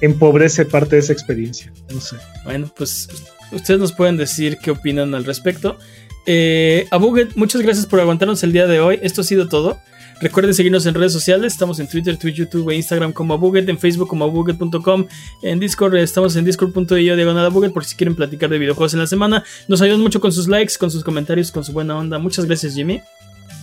empobrece 0.00 0.64
parte 0.64 0.96
de 0.96 1.00
esa 1.02 1.12
experiencia. 1.12 1.72
No 1.92 2.00
sé. 2.00 2.16
Bueno, 2.44 2.70
pues 2.76 3.08
ustedes 3.52 3.80
nos 3.80 3.92
pueden 3.92 4.16
decir 4.16 4.58
qué 4.62 4.70
opinan 4.70 5.14
al 5.14 5.24
respecto. 5.24 5.78
Eh, 6.26 6.86
a 6.90 6.98
Buget, 6.98 7.34
muchas 7.36 7.62
gracias 7.62 7.86
por 7.86 8.00
aguantarnos 8.00 8.42
el 8.42 8.52
día 8.52 8.66
de 8.66 8.80
hoy. 8.80 8.98
Esto 9.02 9.22
ha 9.22 9.24
sido 9.24 9.48
todo. 9.48 9.78
Recuerden 10.22 10.54
seguirnos 10.54 10.86
en 10.86 10.94
redes 10.94 11.12
sociales. 11.12 11.52
Estamos 11.52 11.80
en 11.80 11.88
Twitter, 11.88 12.16
Twitch, 12.16 12.36
YouTube 12.36 12.70
e 12.70 12.76
Instagram 12.76 13.12
como 13.12 13.34
Abuget, 13.34 13.68
en 13.68 13.76
Facebook 13.76 14.06
como 14.06 14.24
abuget.com, 14.24 15.06
en 15.42 15.58
Discord 15.58 15.96
estamos 15.96 16.36
en 16.36 16.44
discord.io 16.44 17.16
diagonal 17.16 17.46
Abuget 17.46 17.72
por 17.72 17.84
si 17.84 17.96
quieren 17.96 18.14
platicar 18.14 18.48
de 18.48 18.58
videojuegos 18.58 18.94
en 18.94 19.00
la 19.00 19.08
semana. 19.08 19.42
Nos 19.66 19.82
ayudan 19.82 20.00
mucho 20.00 20.20
con 20.20 20.30
sus 20.30 20.46
likes, 20.46 20.74
con 20.78 20.92
sus 20.92 21.02
comentarios, 21.02 21.50
con 21.50 21.64
su 21.64 21.72
buena 21.72 21.98
onda. 21.98 22.20
Muchas 22.20 22.44
gracias, 22.44 22.74
Jimmy. 22.74 23.00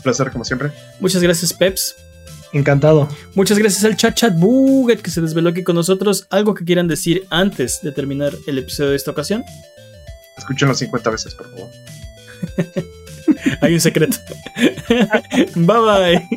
Placer, 0.03 0.31
como 0.31 0.43
siempre. 0.43 0.71
Muchas 0.99 1.23
gracias, 1.23 1.53
Peps. 1.53 1.95
Encantado. 2.51 3.07
Muchas 3.35 3.57
gracias 3.57 3.85
al 3.85 3.95
chat 3.95 4.15
chat 4.15 4.33
Buget 4.35 5.01
que 5.01 5.11
se 5.11 5.21
desveló 5.21 5.51
aquí 5.51 5.63
con 5.63 5.77
nosotros. 5.77 6.27
¿Algo 6.29 6.55
que 6.55 6.65
quieran 6.65 6.89
decir 6.89 7.25
antes 7.29 7.79
de 7.83 7.93
terminar 7.93 8.33
el 8.47 8.57
episodio 8.57 8.89
de 8.89 8.97
esta 8.97 9.11
ocasión? 9.11 9.45
Escúchenlo 10.39 10.73
50 10.73 11.09
veces, 11.11 11.35
por 11.35 11.49
favor. 11.51 11.69
Hay 13.61 13.73
un 13.73 13.81
secreto. 13.81 14.17
bye 15.55 15.79
bye. 15.79 16.27